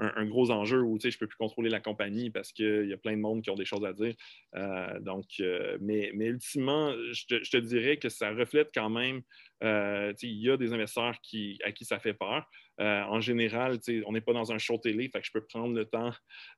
un, 0.00 0.26
gros 0.26 0.50
enjeu 0.50 0.80
où 0.80 0.98
je 1.00 1.08
ne 1.08 1.12
peux 1.12 1.26
plus 1.26 1.36
contrôler 1.36 1.68
la 1.70 1.80
compagnie 1.80 2.30
parce 2.30 2.52
qu'il 2.52 2.86
y 2.86 2.92
a 2.92 2.96
plein 2.96 3.12
de 3.12 3.20
monde 3.20 3.42
qui 3.42 3.50
ont 3.50 3.54
des 3.54 3.64
choses 3.64 3.84
à 3.84 3.92
dire. 3.92 4.14
Euh, 4.56 4.98
donc, 5.00 5.26
euh, 5.40 5.76
mais, 5.80 6.10
mais, 6.14 6.26
ultimement, 6.26 6.92
je 7.12 7.26
te, 7.26 7.56
dirais 7.58 7.98
que 7.98 8.08
ça 8.08 8.30
reflète 8.30 8.70
quand 8.74 8.90
même, 8.90 9.20
euh, 9.62 10.12
il 10.22 10.42
y 10.42 10.50
a 10.50 10.56
des 10.56 10.72
investisseurs 10.72 11.20
qui, 11.22 11.58
à 11.64 11.72
qui 11.72 11.84
ça 11.84 11.98
fait 11.98 12.14
peur. 12.14 12.48
en 12.78 13.20
général, 13.20 13.78
on 14.06 14.12
n'est 14.12 14.22
pas 14.22 14.32
dans 14.32 14.52
un 14.52 14.58
show 14.58 14.78
télé, 14.78 15.10
fait 15.10 15.20
que 15.20 15.26
je 15.26 15.32
peux 15.32 15.44
prendre 15.44 15.74
le 15.74 15.84
temps 15.84 16.12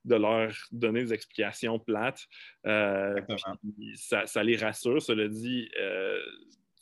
de 0.05 0.15
leur 0.15 0.53
donner 0.71 1.03
des 1.03 1.13
explications 1.13 1.79
plates. 1.79 2.25
Ça, 2.63 4.25
ça, 4.25 4.43
les 4.43 4.55
rassure, 4.55 5.01
cela 5.01 5.27
dit 5.27 5.69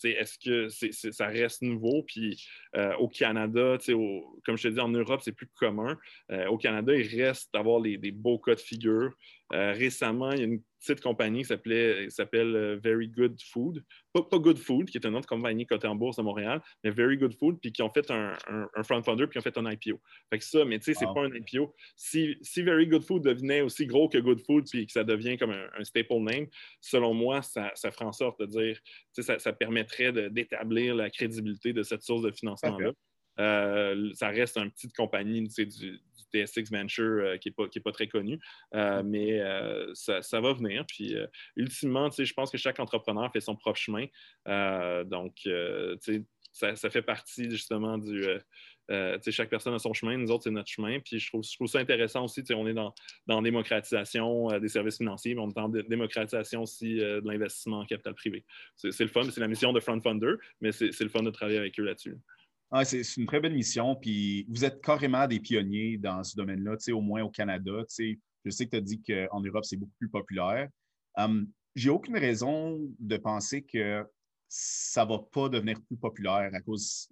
est-ce 0.09 0.37
que 0.37 0.69
ça 1.11 1.27
reste 1.27 1.61
nouveau? 1.61 2.03
Puis 2.03 2.43
euh, 2.75 2.95
au 2.97 3.07
Canada, 3.07 3.77
comme 4.45 4.57
je 4.57 4.67
te 4.67 4.73
dis, 4.73 4.79
en 4.79 4.89
Europe, 4.89 5.21
c'est 5.23 5.31
plus 5.31 5.47
commun. 5.55 5.97
Euh, 6.31 6.47
au 6.47 6.57
Canada, 6.57 6.95
il 6.95 7.21
reste 7.21 7.53
d'avoir 7.53 7.81
des 7.81 8.11
beaux 8.11 8.39
cas 8.39 8.55
de 8.55 8.59
figure. 8.59 9.13
Euh, 9.53 9.73
récemment, 9.73 10.31
il 10.31 10.39
y 10.39 10.41
a 10.41 10.45
une 10.45 10.61
petite 10.81 11.01
compagnie 11.01 11.43
qui 11.43 12.09
s'appelle 12.09 12.55
euh, 12.55 12.79
Very 12.83 13.07
Good 13.07 13.39
Food. 13.41 13.83
Pas, 14.13 14.21
Good 14.31 14.57
Food, 14.57 14.89
qui 14.89 14.97
est 14.97 15.05
une 15.05 15.15
autre 15.15 15.27
compagnie 15.27 15.65
cotée 15.65 15.87
en 15.87 15.95
bourse 15.95 16.17
de 16.17 16.23
Montréal, 16.23 16.61
mais 16.83 16.89
Very 16.89 17.17
Good 17.17 17.33
Food, 17.37 17.59
puis 17.61 17.71
qui 17.71 17.81
ont 17.81 17.89
fait 17.89 18.09
un, 18.11 18.35
un, 18.47 18.83
front 18.83 19.01
founder, 19.03 19.27
puis 19.27 19.33
qui 19.33 19.37
ont 19.37 19.51
fait 19.51 19.57
un 19.57 19.71
IPO. 19.71 20.01
Fait 20.29 20.39
que 20.39 20.43
ça, 20.43 20.65
mais 20.65 20.79
tu 20.79 20.85
sais, 20.85 20.93
c'est 20.93 21.05
pas 21.05 21.23
un 21.23 21.33
IPO. 21.33 21.73
Si, 21.95 22.37
si, 22.41 22.63
Very 22.63 22.87
Good 22.87 23.03
Food 23.03 23.23
devenait 23.23 23.61
aussi 23.61 23.85
gros 23.85 24.09
que 24.09 24.17
Good 24.17 24.41
Food, 24.45 24.65
puis 24.69 24.85
que 24.85 24.91
ça 24.91 25.03
devient 25.03 25.37
comme 25.37 25.51
un, 25.51 25.83
staple 25.83 26.19
name, 26.19 26.47
selon 26.81 27.13
moi, 27.13 27.41
ça, 27.41 27.71
ça 27.75 27.91
ferait 27.91 28.05
en 28.05 28.11
sorte 28.11 28.39
de 28.41 28.45
dire, 28.47 28.77
tu 29.13 29.21
sais, 29.21 29.23
ça, 29.23 29.39
ça 29.39 29.53
permettrait 29.53 30.11
d'établir 30.29 30.95
la 30.95 31.09
crédibilité 31.09 31.73
de 31.73 31.83
cette 31.83 32.01
source 32.01 32.23
de 32.23 32.31
financement-là. 32.31 32.91
Euh, 33.39 34.11
ça 34.13 34.29
reste 34.29 34.57
une 34.57 34.71
petite 34.71 34.95
compagnie 34.95 35.41
du, 35.43 35.65
du, 35.65 35.99
TSX 36.33 36.71
Venture 36.71 37.03
euh, 37.03 37.37
qui 37.37 37.49
n'est 37.49 37.53
pas, 37.53 37.67
pas, 37.83 37.91
très 37.91 38.07
connu, 38.07 38.39
euh, 38.73 39.03
mais 39.03 39.41
ça, 39.93 40.21
ça, 40.21 40.39
va 40.39 40.53
venir. 40.53 40.85
Puis, 40.85 41.15
ultimement, 41.55 42.09
je 42.11 42.33
pense 42.33 42.51
que 42.51 42.57
chaque 42.57 42.79
entrepreneur 42.79 43.31
fait 43.31 43.41
son 43.41 43.55
propre 43.55 43.79
chemin. 43.79 44.05
donc, 45.05 45.47
ça, 46.53 46.75
ça, 46.75 46.89
fait 46.89 47.01
partie 47.01 47.49
justement 47.49 47.97
du, 47.97 48.25
euh, 48.91 49.17
chaque 49.29 49.49
personne 49.49 49.73
a 49.73 49.79
son 49.79 49.93
chemin, 49.93 50.17
nous 50.17 50.31
autres, 50.31 50.43
c'est 50.43 50.51
notre 50.51 50.69
chemin. 50.69 50.99
Puis 50.99 51.19
je 51.19 51.29
trouve, 51.29 51.43
je 51.43 51.55
trouve 51.55 51.67
ça 51.67 51.79
intéressant 51.79 52.25
aussi. 52.25 52.43
On 52.51 52.67
est 52.67 52.73
dans, 52.73 52.93
dans 53.27 53.41
démocratisation 53.41 54.47
des 54.59 54.67
services 54.67 54.97
financiers, 54.97 55.33
mais 55.33 55.41
on 55.41 55.49
est 55.49 55.57
en 55.57 55.69
démocratisation 55.69 56.63
aussi 56.63 56.95
de 56.95 57.21
l'investissement 57.25 57.79
en 57.79 57.85
capital 57.85 58.13
privé. 58.15 58.43
C'est 58.75 58.99
le 58.99 59.07
fun, 59.07 59.23
c'est 59.23 59.39
la 59.39 59.47
mission 59.47 59.71
de 59.71 59.79
Front 59.79 60.01
Funder, 60.01 60.33
mais 60.59 60.71
c'est 60.71 60.99
le 60.99 61.09
fun 61.09 61.23
de 61.23 61.29
travailler 61.29 61.59
avec 61.59 61.79
eux 61.79 61.83
là-dessus. 61.83 62.17
Ah, 62.73 62.85
c'est 62.85 63.01
une 63.17 63.25
très 63.25 63.41
belle 63.41 63.53
mission. 63.53 63.95
Puis 63.95 64.45
vous 64.47 64.63
êtes 64.63 64.81
carrément 64.81 65.27
des 65.27 65.41
pionniers 65.41 65.97
dans 65.97 66.23
ce 66.23 66.35
domaine-là, 66.37 66.77
au 66.93 67.01
moins 67.01 67.21
au 67.21 67.29
Canada. 67.29 67.71
Je 68.45 68.49
sais 68.49 68.65
que 68.65 68.71
tu 68.71 68.77
as 68.77 68.81
dit 68.81 69.01
qu'en 69.01 69.41
Europe, 69.41 69.65
c'est 69.65 69.75
beaucoup 69.75 69.91
plus 69.99 70.09
populaire. 70.09 70.69
Hum, 71.17 71.47
j'ai 71.75 71.89
aucune 71.89 72.17
raison 72.17 72.79
de 72.99 73.17
penser 73.17 73.61
que 73.61 74.05
ça 74.47 75.03
ne 75.03 75.09
va 75.09 75.19
pas 75.19 75.49
devenir 75.49 75.81
plus 75.81 75.97
populaire 75.97 76.49
à 76.53 76.61
cause. 76.61 77.09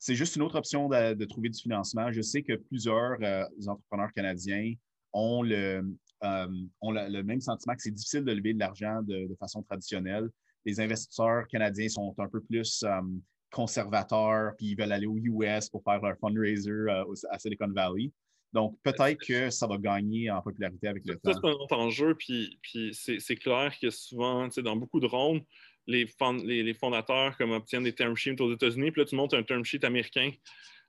C'est 0.00 0.16
juste 0.16 0.34
une 0.34 0.42
autre 0.42 0.56
option 0.56 0.88
de, 0.88 1.24
trouver 1.26 1.48
du 1.48 1.60
financement. 1.60 2.10
Je 2.10 2.20
sais 2.20 2.42
que 2.42 2.54
plusieurs 2.54 3.18
euh, 3.22 3.44
entrepreneurs 3.68 4.12
canadiens 4.12 4.74
ont 5.12 5.42
le, 5.42 5.78
hum, 6.22 6.68
le, 6.82 7.22
même 7.22 7.40
sentiment 7.40 7.74
que 7.76 7.82
c'est 7.82 7.92
difficile 7.92 8.24
de 8.24 8.32
lever 8.32 8.52
de 8.52 8.58
l'argent 8.58 9.00
de, 9.02 9.32
façon 9.38 9.62
traditionnelle. 9.62 10.28
Les 10.64 10.80
investisseurs 10.80 11.46
canadiens 11.46 11.88
sont 11.88 12.14
un 12.18 12.28
peu 12.28 12.40
plus 12.40 12.82
hum, 12.82 13.22
conservateurs, 13.50 14.52
puis 14.56 14.68
ils 14.68 14.74
veulent 14.76 14.92
aller 14.92 15.06
aux 15.06 15.18
US 15.18 15.68
pour 15.68 15.82
faire 15.82 16.00
leur 16.00 16.16
fundraiser 16.18 16.70
euh, 16.70 17.04
à 17.30 17.38
Silicon 17.38 17.68
Valley. 17.68 18.12
Donc, 18.52 18.78
peut-être 18.82 19.18
que 19.26 19.50
ça 19.50 19.66
va 19.66 19.76
gagner 19.76 20.30
en 20.30 20.40
popularité 20.40 20.88
avec 20.88 21.04
le 21.06 21.16
temps. 21.16 21.32
Ça, 21.32 21.38
c'est 21.42 21.48
un 21.48 21.52
autre 21.52 21.76
enjeu, 21.76 22.14
puis, 22.14 22.58
puis 22.62 22.92
c'est 22.94 23.36
clair 23.36 23.74
que 23.80 23.90
souvent, 23.90 24.48
dans 24.48 24.76
beaucoup 24.76 25.00
de 25.00 25.06
rondes, 25.06 25.42
les, 25.86 26.06
les, 26.44 26.74
fondateurs 26.74 27.36
comme 27.36 27.50
obtiennent 27.52 27.84
des 27.84 27.94
term 27.94 28.14
sheets 28.14 28.40
aux 28.40 28.52
États-Unis, 28.52 28.90
puis 28.90 29.02
là, 29.02 29.06
tu 29.06 29.16
montes 29.16 29.34
un 29.34 29.42
term 29.42 29.64
sheet 29.64 29.84
américain 29.84 30.30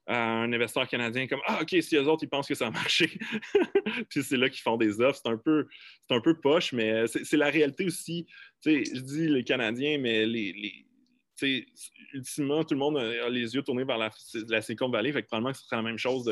à 0.06 0.42
un 0.42 0.52
investisseur 0.52 0.88
canadien 0.88 1.26
comme 1.26 1.40
Ah, 1.46 1.60
OK, 1.62 1.74
si 1.80 1.96
eux 1.96 2.08
autres, 2.08 2.24
ils 2.24 2.28
pensent 2.28 2.48
que 2.48 2.54
ça 2.54 2.66
a 2.66 2.70
marché. 2.70 3.18
puis 4.08 4.22
c'est 4.22 4.36
là 4.36 4.48
qu'ils 4.48 4.62
font 4.62 4.76
des 4.76 5.00
offres. 5.00 5.20
C'est 5.22 5.30
un 5.30 5.36
peu, 5.36 5.66
un 6.10 6.20
peu 6.20 6.38
poche, 6.38 6.72
mais 6.72 7.06
c'est 7.06 7.36
la 7.36 7.48
réalité 7.48 7.84
aussi. 7.84 8.26
Tu 8.62 8.84
sais, 8.84 8.94
je 8.94 9.00
dis 9.00 9.28
les 9.28 9.44
Canadiens, 9.44 9.98
mais 9.98 10.26
les 10.26 10.84
ultimement, 12.12 12.64
tout 12.64 12.74
le 12.74 12.80
monde 12.80 12.98
a 12.98 13.28
les 13.28 13.54
yeux 13.54 13.62
tournés 13.62 13.84
vers 13.84 13.98
la, 13.98 14.10
Silicon 14.60 14.88
Valley. 14.88 15.12
Fait 15.12 15.22
que 15.22 15.28
probablement 15.28 15.52
que 15.52 15.58
ce 15.58 15.64
serait 15.64 15.76
la 15.76 15.82
même 15.82 15.98
chose 15.98 16.24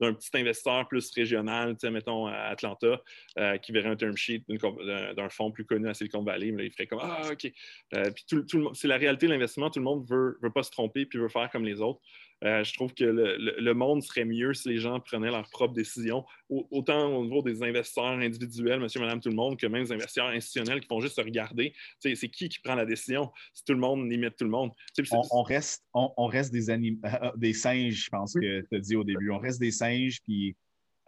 d'un 0.00 0.12
petit 0.14 0.30
investisseur 0.34 0.86
plus 0.88 1.10
régional, 1.12 1.76
mettons 1.84 2.26
à 2.26 2.34
Atlanta, 2.34 3.00
euh, 3.38 3.56
qui 3.58 3.72
verrait 3.72 3.90
un 3.90 3.96
term 3.96 4.16
sheet 4.16 4.44
d'un 4.48 5.28
fonds 5.28 5.50
plus 5.50 5.64
connu 5.64 5.88
à 5.88 5.94
Silicon 5.94 6.22
Valley. 6.22 6.52
Mais 6.52 6.66
il 6.66 6.72
ferait 6.72 6.86
comme 6.86 7.00
Ah, 7.02 7.22
OK. 7.30 7.52
Euh, 7.94 8.10
tout, 8.28 8.74
c'est 8.74 8.88
la 8.88 8.96
réalité 8.96 9.26
de 9.26 9.32
l'investissement. 9.32 9.70
Tout 9.70 9.80
le 9.80 9.84
monde 9.84 10.06
veut, 10.08 10.38
veut 10.42 10.52
pas 10.52 10.62
se 10.62 10.70
tromper 10.70 11.06
puis 11.06 11.18
veut 11.18 11.28
faire 11.28 11.50
comme 11.50 11.64
les 11.64 11.80
autres. 11.80 12.00
Euh, 12.42 12.62
je 12.62 12.74
trouve 12.74 12.92
que 12.92 13.04
le, 13.04 13.74
monde 13.74 14.02
serait 14.02 14.24
mieux 14.24 14.52
si 14.52 14.68
les 14.68 14.78
gens 14.78 15.00
prenaient 15.00 15.30
leurs 15.30 15.48
propres 15.48 15.72
décisions, 15.72 16.24
autant 16.48 17.14
au 17.14 17.24
niveau 17.24 17.42
des 17.42 17.62
investisseurs 17.62 18.04
individuels, 18.04 18.80
monsieur, 18.80 19.00
madame, 19.00 19.20
tout 19.20 19.30
le 19.30 19.34
monde, 19.34 19.58
que 19.58 19.66
même 19.66 19.84
des 19.84 19.92
investisseurs 19.92 20.28
institutionnels 20.28 20.80
qui 20.80 20.88
vont 20.88 21.00
juste 21.00 21.16
se 21.16 21.22
regarder. 21.22 21.72
C'est 22.00 22.14
qui 22.28 22.48
qui 22.48 22.58
prend 22.60 22.74
la 22.74 22.84
décision? 22.84 23.30
Si 23.54 23.64
tout 23.64 23.72
le 23.72 23.78
monde 23.78 24.10
limite 24.10 24.36
tout 24.36 24.44
le 24.44 24.50
monde? 24.50 24.72
On, 25.30 25.42
reste, 25.42 25.86
on, 25.94 26.26
reste 26.26 26.52
des, 26.52 26.98
des 27.36 27.52
singes, 27.54 28.04
je 28.04 28.10
pense 28.10 28.34
que 28.34 28.60
tu 28.60 28.76
as 28.76 28.80
dit 28.80 28.96
au 28.96 29.04
début. 29.04 29.30
On 29.30 29.38
reste 29.38 29.60
des 29.60 29.70
singes, 29.70 30.20
puis 30.22 30.54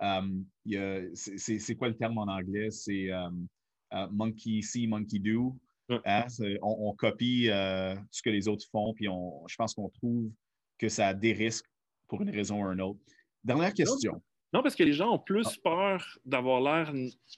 euh, 0.03 1.11
c'est 1.15 1.74
quoi 1.77 1.89
le 1.89 1.97
terme 1.97 2.16
en 2.16 2.28
anglais? 2.28 2.70
C'est 2.70 3.11
euh, 3.12 4.07
monkey 4.11 4.62
see, 4.62 4.86
monkey 4.86 5.19
do. 5.19 5.55
Hein? 5.90 6.27
On, 6.62 6.94
copie 6.94 7.47
ce 7.47 8.23
que 8.23 8.31
les 8.31 8.48
autres 8.48 8.65
font, 8.73 8.94
puis 8.94 9.07
on, 9.07 9.47
je 9.48 9.57
pense 9.57 9.74
qu'on 9.74 9.90
trouve 9.90 10.31
que 10.78 10.89
ça 10.89 11.09
a 11.09 11.15
des 11.15 11.32
risques 11.32 11.66
pour 12.09 12.23
une 12.23 12.31
raison 12.31 12.62
ou 12.62 12.73
une 12.73 12.81
autre. 12.81 13.01
Dernière 13.44 13.73
question. 13.74 14.23
Non, 14.53 14.62
parce 14.62 14.74
que 14.74 14.85
les 14.85 14.93
gens 14.93 15.12
ont 15.12 15.19
plus 15.19 15.47
ah. 15.47 15.61
peur 15.62 16.19
d'avoir 16.24 16.61
l'air 16.61 16.93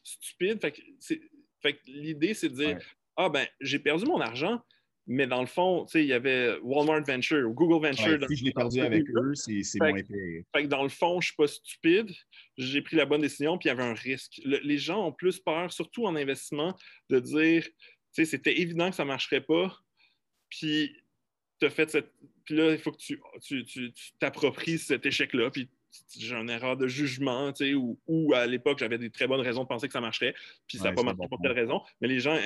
stupide. 0.04 0.60
Fait 0.60 1.72
que, 1.72 1.78
l'idée, 1.86 2.34
c'est 2.34 2.48
de 2.48 2.54
dire 2.54 2.78
Ah, 3.16 3.28
ben, 3.28 3.46
j'ai 3.60 3.78
perdu 3.78 4.04
mon 4.04 4.20
argent, 4.20 4.60
mais 5.06 5.26
dans 5.26 5.40
le 5.40 5.46
fond, 5.46 5.86
tu 5.86 5.92
sais, 5.92 6.04
il 6.04 6.08
y 6.08 6.12
avait 6.12 6.58
Walmart 6.62 7.02
Venture 7.02 7.48
ou 7.48 7.54
Google 7.54 7.86
Venture. 7.86 8.18
si 8.28 8.36
je 8.36 8.44
l'ai 8.44 8.52
perdu 8.52 8.80
avec 8.80 9.04
eux, 9.08 9.34
c'est 9.34 9.62
moins 9.80 9.94
pire. 9.94 10.42
Fait 10.54 10.62
que 10.64 10.68
dans 10.68 10.82
le 10.82 10.90
fond, 10.90 11.12
je 11.12 11.16
ne 11.16 11.22
suis 11.22 11.36
pas 11.36 11.46
stupide, 11.48 12.10
j'ai 12.58 12.82
pris 12.82 12.96
la 12.96 13.06
bonne 13.06 13.22
décision, 13.22 13.56
puis 13.56 13.68
il 13.68 13.70
y 13.70 13.72
avait 13.72 13.88
un 13.88 13.94
risque. 13.94 14.40
les 14.44 14.78
gens 14.78 15.06
ont 15.06 15.12
plus 15.12 15.40
peur, 15.40 15.72
surtout 15.72 16.06
en 16.06 16.14
investissement, 16.14 16.76
de 17.08 17.20
dire 17.20 17.64
Tu 17.64 17.72
sais, 18.12 18.24
c'était 18.26 18.60
évident 18.60 18.90
que 18.90 18.96
ça 18.96 19.04
ne 19.04 19.08
marcherait 19.08 19.40
pas, 19.40 19.74
puis 20.50 20.94
tu 21.58 21.66
as 21.66 21.70
fait 21.70 21.90
cette 21.90 22.12
puis 22.48 22.56
là, 22.56 22.72
il 22.72 22.78
faut 22.78 22.92
que 22.92 22.96
tu, 22.96 23.20
tu, 23.66 23.92
t'appropries 24.18 24.78
cet 24.78 25.04
échec-là. 25.04 25.50
Puis 25.50 25.68
j'ai 26.16 26.34
une 26.34 26.48
erreur 26.48 26.78
de 26.78 26.86
jugement, 26.86 27.52
tu 27.52 27.66
sais, 27.66 27.74
ou, 27.74 28.32
à 28.32 28.46
l'époque, 28.46 28.78
j'avais 28.78 28.96
des 28.96 29.10
très 29.10 29.26
bonnes 29.26 29.42
raisons 29.42 29.64
de 29.64 29.68
penser 29.68 29.86
que 29.86 29.92
ça 29.92 30.00
marcherait, 30.00 30.34
puis 30.66 30.78
ça 30.78 30.84
n'a 30.84 30.92
pas 30.94 31.02
marché 31.02 31.28
pour 31.28 31.38
telle 31.42 31.52
raison. 31.52 31.82
Mais 32.00 32.08
les 32.08 32.20
gens, 32.20 32.38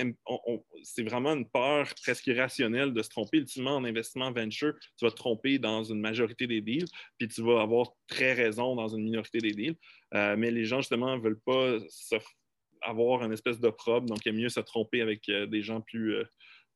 c'est 0.83 1.05
vraiment 1.05 1.35
une 1.35 1.49
peur 1.49 1.87
presque 2.03 2.27
irrationnelle 2.27 2.93
de 2.93 3.01
se 3.01 3.11
tromper. 3.11 3.37
Ultimement, 3.37 3.77
en 3.77 3.85
investissement 3.85 4.33
venture, 4.33 4.75
tu 4.99 5.05
vas 5.05 5.13
te 5.13 5.17
tromper 5.17 5.61
dans 5.61 5.85
une 5.85 6.01
majorité 6.01 6.49
des 6.49 6.61
deals, 6.61 6.89
puis 7.17 7.29
tu 7.29 7.41
vas 7.41 7.61
avoir 7.61 7.93
très 8.09 8.33
raison 8.33 8.75
dans 8.75 8.89
une 8.89 9.05
minorité 9.05 9.39
des 9.39 9.53
deals. 9.53 9.77
Euh, 10.15 10.35
mais 10.37 10.51
les 10.51 10.65
gens, 10.65 10.81
justement, 10.81 11.17
ne 11.17 11.23
veulent 11.23 11.41
pas 11.47 11.77
avoir 12.81 13.23
une 13.23 13.33
espèce 13.33 13.61
d'opprobre, 13.61 14.09
donc 14.09 14.19
il 14.27 14.31
est 14.31 14.37
mieux 14.37 14.49
se 14.49 14.59
tromper 14.59 15.01
avec 15.01 15.29
euh, 15.29 15.47
des 15.47 15.63
gens 15.63 15.81
plus, 15.81 16.17
euh, 16.17 16.25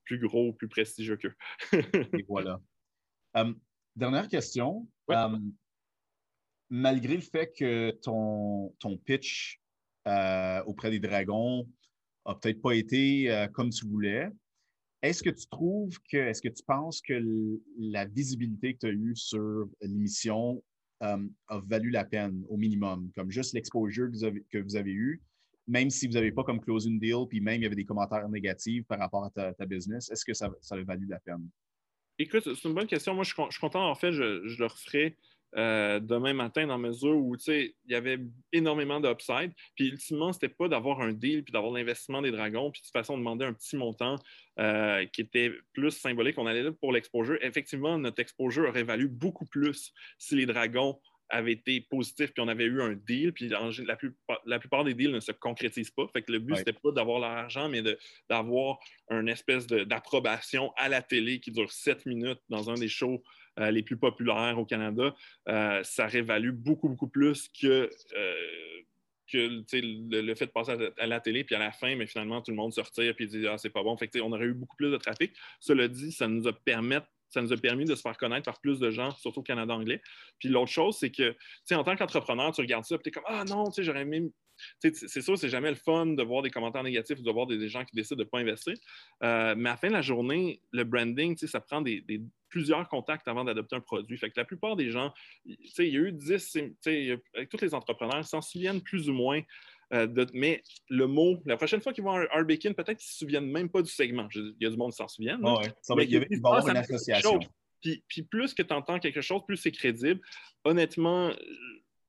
plus 0.05 0.20
gros, 0.20 0.53
plus 0.53 0.69
prestigieux 0.69 1.16
qu'eux. 1.16 1.35
Et 2.16 2.24
voilà. 2.28 2.61
Euh, 3.36 3.52
dernière 3.94 4.28
question. 4.28 4.86
Euh, 5.10 5.38
malgré 6.70 7.16
le 7.16 7.22
fait 7.22 7.52
que 7.56 7.90
ton, 8.02 8.74
ton 8.80 8.96
pitch 8.96 9.60
euh, 10.08 10.62
auprès 10.64 10.90
des 10.90 10.98
Dragons 10.98 11.68
n'a 12.26 12.34
peut-être 12.34 12.60
pas 12.60 12.74
été 12.74 13.46
comme 13.52 13.70
tu 13.70 13.86
voulais, 13.86 14.28
est-ce 15.02 15.22
que 15.22 15.30
tu 15.30 15.46
trouves 15.46 15.96
que, 16.10 16.16
est-ce 16.16 16.42
que 16.42 16.48
tu 16.48 16.62
penses 16.64 17.00
que 17.00 17.22
la 17.78 18.06
visibilité 18.06 18.74
que 18.74 18.78
tu 18.80 18.86
as 18.86 18.90
eue 18.90 19.14
sur 19.14 19.68
l'émission 19.80 20.62
a 21.00 21.18
valu 21.66 21.90
la 21.90 22.04
peine 22.04 22.42
au 22.48 22.56
minimum, 22.56 23.12
comme 23.14 23.30
juste 23.30 23.52
l'exposure 23.52 24.08
que, 24.50 24.58
vous 24.58 24.76
avez, 24.76 24.90
eu, 24.90 25.22
même 25.68 25.90
si 25.90 26.08
vous 26.08 26.14
n'avez 26.14 26.32
pas 26.32 26.42
comme 26.42 26.60
closing 26.60 26.98
deal, 26.98 27.26
puis 27.28 27.40
même 27.40 27.60
il 27.60 27.64
y 27.64 27.66
avait 27.66 27.76
des 27.76 27.84
commentaires 27.84 28.28
négatifs 28.28 28.84
par 28.86 28.98
rapport 28.98 29.24
à 29.24 29.30
ta, 29.30 29.66
business, 29.66 30.10
est-ce 30.10 30.24
que 30.24 30.34
ça, 30.34 30.50
ça 30.62 30.74
a 30.74 30.82
valu 30.82 31.06
la 31.06 31.20
peine? 31.20 31.48
Écoute, 32.18 32.44
c'est 32.44 32.68
une 32.68 32.74
bonne 32.74 32.86
question. 32.86 33.14
Moi, 33.14 33.24
je, 33.24 33.34
suis 33.34 33.60
content. 33.60 33.88
En 33.88 33.94
fait, 33.94 34.12
je, 34.12 34.59
le 34.59 34.66
referai 34.66 35.16
euh, 35.56 36.01
demain 36.01 36.32
matin 36.32 36.66
dans 36.66 36.78
mesure 36.78 37.16
où, 37.16 37.36
il 37.47 37.72
y 37.88 37.94
avait 37.94 38.18
énormément 38.52 39.01
d'upside. 39.01 39.52
Puis, 39.74 39.88
ultimement, 39.88 40.32
c'était 40.32 40.48
pas 40.48 40.68
d'avoir 40.68 41.01
un 41.02 41.12
deal 41.12 41.44
puis 41.44 41.52
d'avoir 41.52 41.72
l'investissement 41.72 42.22
des 42.22 42.30
dragons 42.30 42.70
puis 42.70 42.80
de 42.80 42.86
toute 42.86 42.93
façon 42.93 43.18
demander 43.18 43.44
un 43.44 43.52
petit 43.52 43.76
montant 43.76 44.16
euh, 44.59 45.05
qui 45.06 45.20
était 45.20 45.52
plus 45.74 45.90
symbolique. 45.90 46.38
On 46.38 46.47
allait 46.47 46.62
là 46.62 46.72
pour 46.72 46.93
l'exposure. 46.93 47.38
Effectivement, 47.43 47.98
notre 47.98 48.20
exposure 48.20 48.68
aurait 48.68 48.82
valu 48.82 49.09
beaucoup 49.09 49.47
plus 49.47 49.93
si 50.18 50.36
les 50.36 50.47
dragons 50.47 50.98
avait 51.28 51.53
été 51.53 51.81
positif, 51.81 52.32
puis 52.32 52.43
on 52.43 52.48
avait 52.48 52.65
eu 52.65 52.81
un 52.81 52.94
deal, 52.94 53.32
puis 53.32 53.48
la, 53.48 54.59
plupart, 54.59 54.85
des 54.85 54.94
deals 54.94 55.12
ne 55.12 55.20
se 55.20 55.32
concrétisent 55.32 55.90
pas. 55.90 56.07
Fait 56.12 56.23
que 56.23 56.32
le 56.32 56.39
but, 56.39 56.55
ce 56.55 56.59
c'était 56.61 56.73
pas 56.73 56.93
d'avoir 56.93 57.19
l'argent, 57.19 57.69
mais 57.69 57.82
d'avoir 58.28 58.78
une 59.11 59.28
espèce 59.28 59.66
d'approbation 59.66 60.73
à 60.77 60.89
la 60.89 61.03
télé 61.03 61.40
qui 61.40 61.51
dure 61.51 61.70
sept 61.73 62.07
minutes 62.07 62.40
dans 62.48 62.70
un 62.70 62.74
des 62.74 62.89
shows 62.89 63.23
euh, 63.59 63.70
les 63.70 63.82
plus 63.82 63.97
populaires 63.97 64.59
au 64.59 64.65
Canada. 64.65 65.15
Euh, 65.48 65.82
ça 65.82 66.07
révalue 66.07 66.51
beaucoup, 66.51 66.89
beaucoup 66.89 67.09
plus 67.09 67.48
que, 67.48 67.90
euh, 68.16 68.35
que 69.32 69.39
le, 69.73 70.35
fait 70.35 70.47
de 70.47 70.51
passer 70.51 70.73
à, 70.98 71.07
la 71.07 71.20
télé, 71.20 71.43
puis 71.43 71.55
à 71.55 71.59
la 71.59 71.73
fin, 71.73 71.97
mais 71.97 72.07
finalement, 72.07 72.43
tout 72.43 72.51
le 72.51 72.57
monde 72.57 72.73
retire 72.77 73.15
et 73.19 73.27
dit 73.27 73.47
Ah, 73.47 73.59
c'est 73.59 73.70
pas 73.70 73.82
bon. 73.82 73.97
Fait 73.97 74.09
que, 74.09 74.19
on 74.20 74.32
aurait 74.32 74.44
eu 74.44 74.55
beaucoup 74.55 74.77
plus 74.77 74.90
de 74.90 74.97
trafic. 74.98 75.32
Cela 75.59 75.89
dit, 75.89 76.12
ça 76.12 76.28
nous 76.28 76.47
a 76.47 76.53
permis 76.53 76.97
ça 77.28 77.43
nous 77.43 77.53
a 77.53 77.57
permis 77.57 77.85
de 77.85 77.94
se 77.94 78.03
faire 78.03 78.16
connaître 78.16 78.44
par 78.44 78.61
plus 78.61 78.78
de 78.78 78.90
gens, 78.90 79.11
surtout 79.12 79.40
au 79.40 79.43
Canada 79.43 79.74
anglais. 79.74 80.01
Puis 80.39 80.48
l'autre 80.48 80.70
chose, 80.70 80.97
c'est 80.98 81.11
que, 81.11 81.31
tu 81.31 81.36
sais, 81.65 81.74
en 81.74 81.85
tant 81.85 81.97
qu'entrepreneur, 81.97 82.53
tu 82.53 82.61
regardes 82.61 82.85
ça, 82.85 82.97
puis 82.98 83.05
tu 83.05 83.09
es 83.09 83.12
comme, 83.12 83.24
ah 83.27 83.44
non, 83.44 83.66
tu 83.70 83.77
sais, 83.77 83.82
j'aurais 83.85 84.03
aimé. 84.03 84.31
C'est 84.81 85.20
sûr, 85.20 85.36
c'est 85.36 85.51
jamais 85.51 85.69
le 85.69 85.77
fun 85.77 86.07
de 86.07 86.23
voir 86.23 86.43
des 86.43 86.51
commentaires 86.51 86.82
négatifs 86.82 87.19
ou 87.19 87.23
de 87.23 87.31
voir 87.31 87.47
des, 87.47 87.69
gens 87.69 87.85
qui 87.85 87.94
décident 87.94 88.16
de 88.16 88.24
ne 88.24 88.28
pas 88.28 88.39
investir. 88.39 88.74
Euh, 89.23 89.55
mais 89.55 89.69
à 89.69 89.73
la 89.73 89.77
fin 89.77 89.89
de 89.89 89.93
la 89.93 90.01
journée, 90.01 90.62
le 90.73 90.85
branding, 90.85 91.36
ça 91.36 91.61
prend 91.61 91.82
des, 91.82 92.03
plusieurs 92.48 92.89
contacts 92.89 93.28
avant 93.28 93.44
d'adopter 93.44 93.77
un 93.77 93.81
produit. 93.81 94.16
Fait 94.16 94.31
que 94.31 94.35
la 94.39 94.47
plupart 94.47 94.77
des 94.77 94.90
gens, 94.90 95.12
il 95.44 95.57
y 95.78 95.97
a 95.97 96.01
eu 96.01 96.12
10, 96.12 96.59
avec 97.35 97.51
tous 97.51 97.61
les 97.61 97.74
entrepreneurs, 97.74 98.24
s'en 98.24 98.40
souviennent 98.40 98.81
plus 98.81 99.11
ou 99.11 99.12
moins 99.12 99.43
euh, 99.92 100.26
mais 100.34 100.62
le 100.88 101.06
mot, 101.06 101.38
la 101.46 101.56
prochaine 101.56 101.80
fois 101.80 101.92
qu'ils 101.92 102.04
vont 102.04 102.16
à 102.16 102.26
Arbekin, 102.32 102.72
peut-être 102.72 102.98
qu'ils 102.98 103.06
ne 103.06 103.12
se 103.12 103.18
souviennent 103.18 103.50
même 103.50 103.68
pas 103.68 103.82
du 103.82 103.90
segment. 103.90 104.28
Il 104.34 104.56
y 104.60 104.66
a 104.66 104.70
du 104.70 104.76
monde 104.76 104.90
qui 104.90 104.96
s'en 104.96 105.08
souvient. 105.08 105.38
Oh 105.42 105.60
il 105.98 106.10
y, 106.10 106.18
va 106.40 106.48
avoir 106.48 106.68
une 106.68 106.76
association. 106.76 107.38
Puis, 107.80 108.02
puis, 108.08 108.22
plus 108.22 108.54
que 108.54 108.62
tu 108.62 108.74
entends 108.74 108.98
quelque 108.98 109.20
chose, 109.20 109.42
plus 109.46 109.56
c'est 109.56 109.70
crédible. 109.70 110.20
Honnêtement, 110.64 111.30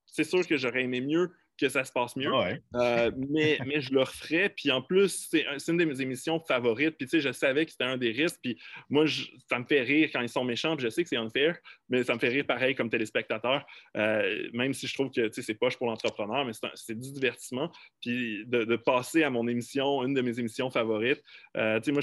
c'est 0.06 0.24
sûr 0.24 0.46
que 0.48 0.58
j'aurais 0.58 0.84
aimé 0.84 1.02
mieux 1.02 1.32
que 1.58 1.70
ça 1.70 1.84
se 1.84 1.92
passe 1.92 2.16
mieux. 2.16 2.32
Euh, 2.76 3.12
mais, 3.30 3.58
mais 3.66 3.82
je 3.82 3.94
le 3.94 4.02
referais. 4.02 4.50
Puis 4.50 4.72
en 4.72 4.82
plus, 4.82 5.30
c'est 5.30 5.72
une 5.72 5.78
de 5.78 5.86
mes 5.86 6.02
émissions 6.02 6.40
favorites. 6.40 6.96
Puis 6.98 7.08
tu 7.08 7.18
sais, 7.18 7.20
je 7.22 7.32
savais 7.32 7.66
que 7.66 7.72
c'était 7.72 7.84
un 7.86 7.98
des 7.98 8.12
risques. 8.12 8.40
Puis 8.42 8.58
moi, 8.90 9.06
ça 9.50 9.60
me 9.60 9.66
fait 9.66 9.82
rire 9.82 10.10
quand 10.14 10.22
ils 10.22 10.30
sont 10.30 10.44
méchants. 10.44 10.76
Puis 10.76 10.86
je 10.86 10.90
sais 10.90 11.04
que 11.04 11.10
c'est 11.10 11.18
unfair, 11.18 11.58
mais 11.90 12.04
ça 12.04 12.14
me 12.14 12.20
fait 12.20 12.30
rire 12.30 12.46
pareil 12.46 12.76
comme 12.76 12.90
téléspectateur. 12.90 13.66
Euh, 13.96 14.48
même 14.54 14.74
si 14.74 14.88
je 14.88 14.94
trouve 14.94 15.12
que 15.12 15.30
c'est 15.32 15.54
poche 15.56 15.78
pour 15.78 15.88
l'entrepreneur, 15.88 16.46
mais 16.46 16.54
c'est 16.76 17.00
du 17.00 17.12
divertissement. 17.12 17.72
Puis 18.02 18.46
de, 18.46 18.76
passer 18.78 19.24
à 19.24 19.30
mon 19.30 19.48
émission, 19.48 20.04
une 20.04 20.14
de 20.14 20.22
mes 20.22 20.40
émissions 20.40 20.70
favorites. 20.70 21.24
Euh, 21.58 21.80
tu 21.80 21.86
sais, 21.86 21.92
moi, 21.92 22.02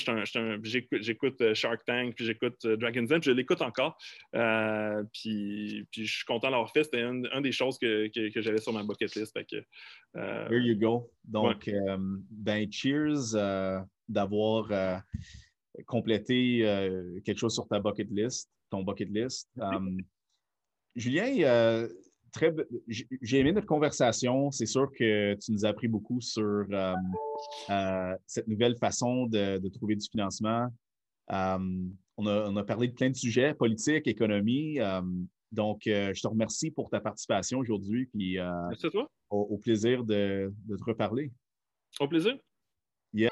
j'écoute 1.00 1.54
Shark 1.54 1.84
Tank, 1.86 2.14
puis 2.16 2.26
j'écoute 2.26 2.66
Dragon's 2.66 3.08
Den, 3.08 3.20
puis 3.20 3.30
je 3.30 3.36
l'écoute 3.36 3.62
encore. 3.62 3.96
puis, 5.12 5.86
puis 5.90 6.06
je 6.06 6.16
suis 6.16 6.24
content 6.24 6.50
d'avoir 6.50 6.72
fait. 6.72 6.84
C'était 6.84 7.02
une, 7.02 7.28
des 7.40 7.52
choses 7.52 7.78
que, 7.78 8.08
que, 8.08 8.40
j'avais 8.40 8.58
sur 8.58 8.72
ma 8.72 8.82
bucket 8.82 9.14
list. 9.14 9.34
Euh, 10.16 10.48
There 10.48 10.60
you 10.60 10.76
go. 10.76 11.10
Donc, 11.24 11.68
euh, 11.68 11.96
ben, 12.30 12.70
cheers 12.70 13.34
euh, 13.34 13.80
d'avoir 14.08 15.02
complété 15.86 16.58
quelque 17.24 17.38
chose 17.38 17.54
sur 17.54 17.66
ta 17.66 17.80
bucket 17.80 18.08
list, 18.10 18.50
ton 18.70 18.82
bucket 18.82 19.08
list. 19.08 19.50
Julien, 20.94 21.88
j'ai 23.22 23.38
aimé 23.38 23.52
notre 23.52 23.66
conversation. 23.66 24.50
C'est 24.50 24.66
sûr 24.66 24.90
que 24.92 25.34
tu 25.34 25.52
nous 25.52 25.64
as 25.64 25.68
appris 25.68 25.88
beaucoup 25.88 26.20
sur 26.20 26.66
cette 28.26 28.46
nouvelle 28.46 28.76
façon 28.76 29.26
de, 29.26 29.68
trouver 29.68 29.96
du 29.96 30.06
financement. 30.08 30.68
On 32.16 32.26
a, 32.28 32.48
on, 32.48 32.56
a, 32.56 32.62
parlé 32.62 32.86
de 32.86 32.92
plein 32.92 33.10
de 33.10 33.16
sujets, 33.16 33.54
politique, 33.54 34.06
économie. 34.06 34.78
Donc, 35.54 35.86
euh, 35.86 36.12
je 36.12 36.20
te 36.20 36.26
remercie 36.26 36.70
pour 36.70 36.90
ta 36.90 37.00
participation 37.00 37.58
aujourd'hui. 37.60 38.06
Puis, 38.06 38.38
euh, 38.38 38.50
Merci 38.68 38.86
à 38.86 38.90
toi. 38.90 39.10
Au, 39.30 39.56
plaisir 39.58 40.04
de, 40.04 40.52
te 40.68 40.84
reparler. 40.84 41.32
Au 42.00 42.08
plaisir. 42.08 42.36